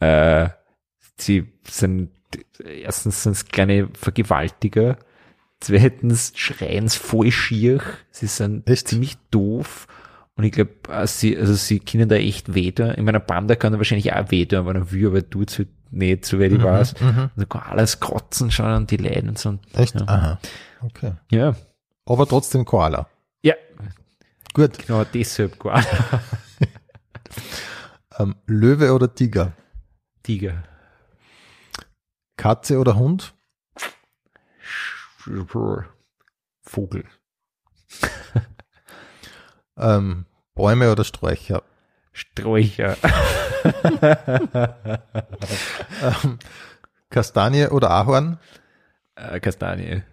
Äh, 0.00 0.50
sie 1.18 1.52
sind, 1.68 2.10
erstens 2.64 3.22
sind 3.22 3.32
es 3.32 3.46
kleine 3.46 3.88
Vergewaltiger, 3.94 4.98
Zweitens 5.60 6.32
schreien 6.36 6.88
sie 6.88 6.98
voll 6.98 7.32
schier. 7.32 7.80
Sie 8.10 8.26
sind 8.26 8.68
Echt? 8.68 8.88
ziemlich 8.88 9.16
doof. 9.30 9.86
Und 10.36 10.44
ich 10.44 10.52
glaube, 10.52 10.70
sie, 11.06 11.36
also 11.36 11.54
sie 11.54 11.80
können 11.80 12.10
da 12.10 12.16
echt 12.16 12.54
weh 12.54 12.72
tun. 12.72 12.90
In 12.90 13.06
meiner 13.06 13.20
Panda 13.20 13.56
kann 13.56 13.72
er 13.72 13.78
wahrscheinlich 13.78 14.12
auch 14.12 14.30
weh 14.30 14.44
tun, 14.44 14.66
wenn 14.66 14.76
er 14.76 14.92
will, 14.92 15.06
aber 15.06 15.28
tut's 15.28 15.56
halt 15.58 15.68
nicht, 15.90 16.26
soweit 16.26 16.52
ich 16.52 16.62
weiß. 16.62 17.00
Mhm. 17.00 17.08
Und 17.08 17.30
da 17.36 17.44
kann 17.46 17.62
alles 17.62 18.00
kratzen 18.00 18.50
schon 18.50 18.70
und 18.74 18.90
die 18.90 18.98
leiden 18.98 19.30
und 19.30 19.38
so. 19.38 19.58
Echt? 19.72 19.94
Ja. 19.94 20.06
Aha. 20.06 20.38
Okay. 20.82 21.12
ja. 21.30 21.54
Aber 22.06 22.26
trotzdem 22.26 22.64
Koala. 22.64 23.08
Ja, 23.42 23.54
Gut. 24.54 24.78
genau 24.78 25.04
deshalb 25.04 25.58
Koala. 25.58 25.84
Ähm, 28.18 28.34
Löwe 28.46 28.94
oder 28.94 29.14
Tiger? 29.14 29.52
Tiger. 30.22 30.64
Katze 32.38 32.78
oder 32.78 32.96
Hund? 32.96 33.34
Vogel. 36.62 37.04
Ähm, 39.76 40.24
Bäume 40.54 40.90
oder 40.90 41.04
Sträucher? 41.04 41.62
Sträucher. 42.12 42.96
Ähm, 46.02 46.38
Kastanie 47.10 47.66
oder 47.68 47.90
Ahorn? 47.90 48.38
Äh, 49.16 49.40
Kastanie. 49.40 50.04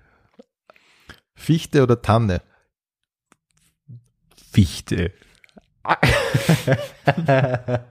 Fichte 1.43 1.83
oder 1.83 2.01
Tanne? 2.01 2.41
Fichte. 4.51 5.13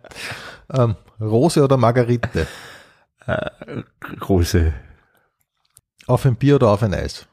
Ähm, 0.74 0.96
Rose 1.20 1.62
oder 1.62 1.76
Margarite? 1.76 2.46
Äh, 3.26 3.50
große 4.00 4.72
Auf 6.06 6.24
ein 6.24 6.36
Bier 6.36 6.54
oder 6.54 6.68
auf 6.68 6.82
ein 6.82 6.94
Eis? 6.94 7.28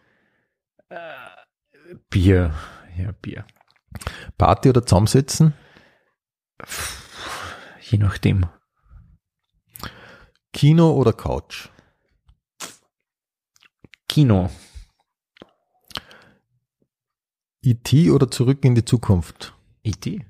Bier. 2.10 2.54
Ja, 2.98 3.14
Bier. 3.14 3.46
Party 4.38 4.70
oder 4.70 4.86
zusammensitzen? 4.86 5.54
Je 7.80 7.98
nachdem. 7.98 8.46
Kino 10.52 10.92
oder 10.92 11.14
Couch? 11.14 11.70
Kino. 14.10 14.50
E.T. 17.64 18.10
oder 18.12 18.32
Zurück 18.32 18.64
in 18.64 18.76
die 18.76 18.86
Zukunft? 18.86 19.54
E.T. 19.84 20.26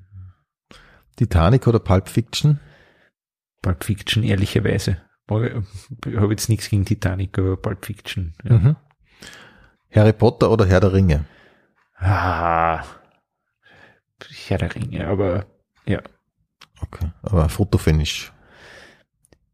Titanic 1.16 1.68
oder 1.68 1.80
Pulp 1.80 2.10
Fiction? 2.10 2.60
Pulp 3.62 3.84
Fiction, 3.84 4.24
ehrlicherweise. 4.24 5.02
Ich 5.30 6.16
habe 6.16 6.32
jetzt 6.32 6.50
nichts 6.50 6.70
gegen 6.70 6.86
Titanic, 6.86 7.38
aber 7.38 7.58
Pulp 7.58 7.86
Fiction. 7.86 8.34
Ja. 8.44 8.58
Mhm. 8.58 8.76
Harry 9.92 10.14
Potter 10.14 10.50
oder 10.50 10.66
Herr 10.66 10.80
der 10.80 10.94
Ringe? 10.94 11.26
Ah, 11.98 12.84
Herr 14.48 14.58
der 14.58 14.74
Ringe, 14.76 15.08
aber 15.08 15.46
ja. 15.86 16.02
Okay, 16.82 17.12
aber 17.22 17.50
Fotofinish. 17.50 18.32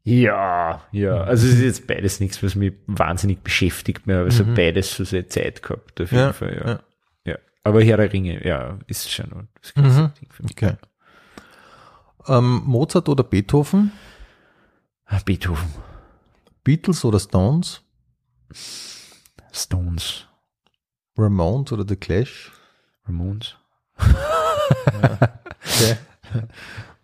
Ja, 0.04 0.82
ja. 0.92 1.24
Also 1.24 1.48
es 1.48 1.54
ist 1.54 1.62
jetzt 1.62 1.86
beides 1.88 2.20
nichts, 2.20 2.40
was 2.42 2.54
mich 2.54 2.74
wahnsinnig 2.86 3.40
beschäftigt 3.42 4.06
mehr, 4.06 4.20
aber 4.20 4.28
es 4.28 4.38
Mhm. 4.40 4.46
hat 4.50 4.54
beides 4.54 4.94
so 4.94 5.02
seine 5.04 5.26
Zeit 5.26 5.62
gehabt, 5.62 6.00
auf 6.00 6.12
jeden 6.12 6.22
Ja, 6.24 6.32
Fall, 6.32 6.54
ja. 6.54 6.68
ja. 6.74 6.80
Ja. 7.66 7.70
Aber 7.70 7.82
Herr 7.82 7.96
der 7.96 8.12
Ringe, 8.12 8.46
ja, 8.46 8.78
ist 8.86 9.10
schon 9.10 9.48
ganze 9.74 10.00
Mhm. 10.02 10.12
Ding 10.20 10.30
für 10.30 10.42
mich. 10.42 10.52
Okay. 10.52 10.76
Ähm, 12.28 12.62
Mozart 12.64 13.08
oder 13.08 13.24
Beethoven? 13.24 13.92
Ah, 15.04 15.20
Beethoven, 15.24 15.72
Beatles 16.64 17.04
oder 17.04 17.20
Stones? 17.20 17.82
Stones, 19.52 20.26
Ramones 21.16 21.72
oder 21.72 21.84
The 21.86 21.96
Clash? 21.96 22.52
Ramones. 23.06 23.56
Okay. 25.68 25.96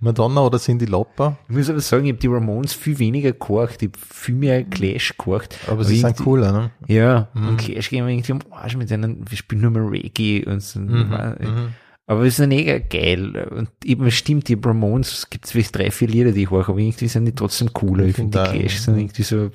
Madonna 0.02 0.40
oder 0.42 0.58
Cindy 0.58 0.84
Lauper? 0.86 1.38
Ich 1.48 1.54
muss 1.54 1.70
aber 1.70 1.80
sagen, 1.80 2.04
ich 2.06 2.10
habe 2.12 2.18
die 2.20 2.26
Ramones 2.26 2.72
viel 2.74 2.98
weniger 2.98 3.32
gehorcht, 3.32 3.82
ich 3.82 3.88
habe 3.88 3.98
viel 3.98 4.34
mehr 4.34 4.64
Clash 4.64 5.14
gehorcht. 5.16 5.56
Aber 5.68 5.84
sie 5.84 5.98
sind 5.98 6.16
cooler, 6.18 6.50
ne? 6.52 6.70
Ja, 6.88 7.28
Mhm. 7.34 7.48
und 7.48 7.56
Clash 7.58 7.88
gehen 7.88 8.04
wir 8.04 8.12
irgendwie 8.12 8.32
am 8.32 8.40
Arsch 8.50 8.76
mit 8.76 8.90
denen, 8.90 9.24
wir 9.30 9.38
spielen 9.38 9.62
nur 9.62 9.70
mehr 9.70 9.88
Reggae 9.90 10.44
und 10.44 10.60
so. 10.60 10.80
Mhm. 10.80 11.72
Aber 12.06 12.24
es 12.24 12.38
ist 12.40 12.46
mega 12.48 12.78
geil. 12.78 13.48
Und 13.56 13.70
eben, 13.84 14.04
es 14.06 14.14
stimmt, 14.14 14.48
die 14.48 14.58
Ramones, 14.62 15.12
es 15.12 15.30
gibt 15.30 15.46
vielleicht 15.46 15.76
drei, 15.78 15.90
vier 15.92 16.08
Lieder, 16.08 16.32
die 16.32 16.42
ich 16.42 16.50
höre, 16.50 16.68
aber 16.68 16.78
irgendwie 16.78 17.06
sind 17.06 17.24
die 17.26 17.34
trotzdem 17.34 17.72
cooler. 17.72 18.04
Ich 18.06 18.16
finde, 18.16 18.42
find 18.42 18.54
die 18.54 18.58
Clash 18.60 18.78
sind 18.80 18.98
irgendwie 18.98 19.22
so 19.22 19.36
ein 19.36 19.52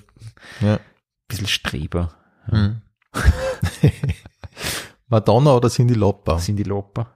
Ja. 0.61 0.79
bisschen 1.27 1.47
Streber. 1.47 2.13
Mhm. 2.49 2.81
Madonna 5.09 5.53
oder 5.55 5.69
Cindy 5.69 5.93
Lauper? 5.93 6.39
Sind 6.39 6.55
die 6.57 6.63
Loper? 6.63 7.07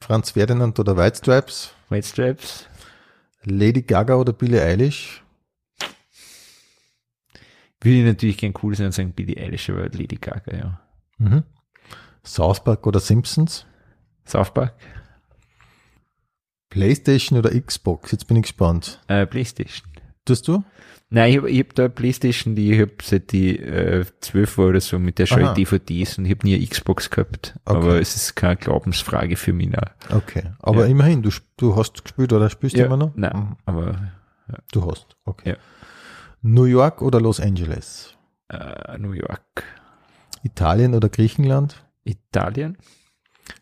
Franz 0.00 0.30
Ferdinand 0.30 0.78
oder 0.78 0.96
White 0.96 1.18
Stripes? 1.18 1.74
White 1.90 2.06
Stripes? 2.06 2.68
Lady 3.44 3.82
Gaga 3.82 4.14
oder 4.14 4.32
Billie 4.32 4.62
Eilish? 4.62 5.22
Würde 7.80 7.98
ich 7.98 8.04
natürlich 8.04 8.38
gern 8.38 8.54
cool 8.62 8.74
sein 8.76 8.86
und 8.86 8.92
sagen 8.92 9.12
Billie 9.12 9.36
Eilish, 9.36 9.70
aber 9.70 9.82
Lady 9.88 10.16
Gaga, 10.16 10.56
ja. 10.56 10.80
Mhm. 11.18 11.42
South 12.24 12.62
Park 12.62 12.86
oder 12.86 13.00
Simpsons? 13.00 13.66
South 14.24 14.54
Park? 14.54 14.74
Playstation 16.68 17.38
oder 17.38 17.50
Xbox? 17.58 18.12
Jetzt 18.12 18.28
bin 18.28 18.36
ich 18.36 18.42
gespannt. 18.44 19.00
Äh, 19.08 19.26
Playstation. 19.26 19.89
Tust 20.24 20.46
du? 20.48 20.62
Nein, 21.12 21.30
ich 21.32 21.36
habe 21.38 21.50
ich 21.50 21.58
hab 21.60 21.74
da 21.74 21.82
eine 21.84 21.90
Playstation, 21.90 22.54
die 22.54 22.72
ich 22.72 22.80
habe 22.80 22.92
seit 23.02 23.32
die 23.32 23.58
äh, 23.58 24.04
12 24.20 24.58
war 24.58 24.66
oder 24.68 24.80
so, 24.80 24.98
mit 24.98 25.18
der 25.18 25.26
schaue 25.26 25.42
ich 25.42 25.48
DVDs 25.50 26.18
und 26.18 26.24
ich 26.26 26.30
habe 26.32 26.46
nie 26.46 26.54
eine 26.54 26.64
Xbox 26.66 27.10
gehabt. 27.10 27.58
Okay. 27.64 27.76
Aber 27.78 28.00
es 28.00 28.14
ist 28.14 28.36
keine 28.36 28.56
Glaubensfrage 28.56 29.34
für 29.36 29.52
mich. 29.52 29.70
Nein. 29.70 29.90
Okay. 30.10 30.52
Aber 30.60 30.84
Ja. 30.84 30.90
immerhin, 30.90 31.22
du, 31.22 31.30
du 31.56 31.74
hast 31.74 32.04
gespielt 32.04 32.32
oder 32.32 32.48
spielst 32.48 32.76
du 32.76 32.84
immer 32.84 32.96
noch? 32.96 33.12
Nein, 33.16 33.32
Mhm. 33.34 33.56
aber 33.66 34.12
Du 34.72 34.88
hast. 34.90 35.16
Okay. 35.24 35.50
Ja. 35.50 35.56
New 36.42 36.64
York 36.64 37.02
oder 37.02 37.20
Los 37.20 37.40
Angeles? 37.40 38.14
äh, 38.48 38.98
New 38.98 39.12
York, 39.12 39.64
Italien 40.42 40.94
oder 40.94 41.08
Griechenland? 41.08 41.84
Italien, 42.04 42.76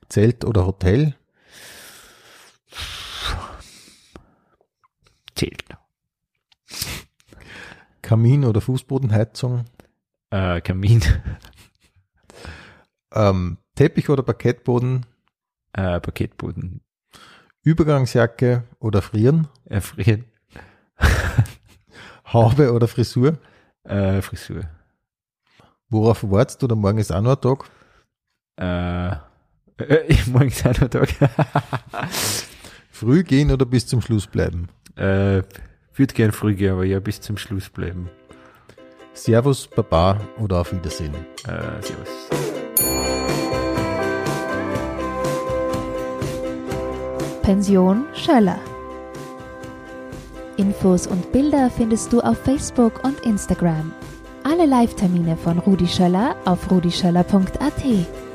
Zelt 0.09 0.45
oder 0.45 0.67
Hotel? 0.67 1.15
zählt. 5.35 5.65
Kamin 8.09 8.47
oder 8.47 8.63
Fußbodenheizung? 8.63 9.67
Äh, 10.31 10.63
Kamin, 10.63 11.03
Ähm, 13.13 13.59
Teppich 13.75 14.09
oder 14.09 14.23
Parkettboden? 14.23 15.05
äh, 15.75 16.01
Paketboden, 16.01 16.81
Übergangsjacke 17.63 18.65
oder 18.81 19.03
Frieren? 19.03 19.49
erfrieren, 19.67 20.25
Haube 22.33 22.73
oder 22.73 22.89
Frisur? 22.89 23.37
äh, 23.85 24.23
Frisur, 24.23 24.63
Worauf 25.91 26.23
wartest 26.31 26.63
du 26.63 26.67
oder 26.67 26.77
morgen 26.77 26.97
ist 26.99 27.13
auch 27.13 27.21
noch 27.21 27.37
ein 27.37 27.41
Tag? 27.43 27.71
äh, 28.59 29.11
äh, 29.85 30.17
morgen 30.27 30.49
ist 30.49 30.67
auch 30.67 30.81
noch 30.81 30.89
Tag. 30.89 31.11
Früh 32.91 33.23
gehen 33.23 33.51
oder 33.51 33.67
bis 33.67 33.87
zum 33.87 34.01
Schluss 34.01 34.27
bleiben? 34.27 34.69
äh, 34.97 35.43
würde 35.99 36.15
gern 36.15 36.33
früh 36.33 36.55
gehen, 36.55 36.73
aber 36.73 36.85
ja, 36.85 37.01
bis 37.01 37.21
zum 37.21 37.37
Schluss 37.37 37.69
bleiben. 37.69 38.09
Servus, 39.15 39.67
Baba 39.67 40.21
oder 40.39 40.61
auf 40.61 40.73
Wiedersehen. 40.73 41.15
Äh, 41.47 41.83
servus. 41.83 42.29
Pension 47.43 48.05
Schöller. 48.15 48.59
Infos 50.57 51.07
und 51.07 51.33
Bilder 51.33 51.71
findest 51.71 52.13
du 52.13 52.21
auf 52.21 52.37
Facebook 52.39 53.05
und 53.05 53.21
Instagram. 53.21 53.93
Alle 54.45 54.67
Live-Termine 54.67 55.37
von 55.37 55.59
Rudi 55.59 55.87
Schöller 55.87 56.37
auf 56.45 56.71
rudischöller.at. 56.71 58.28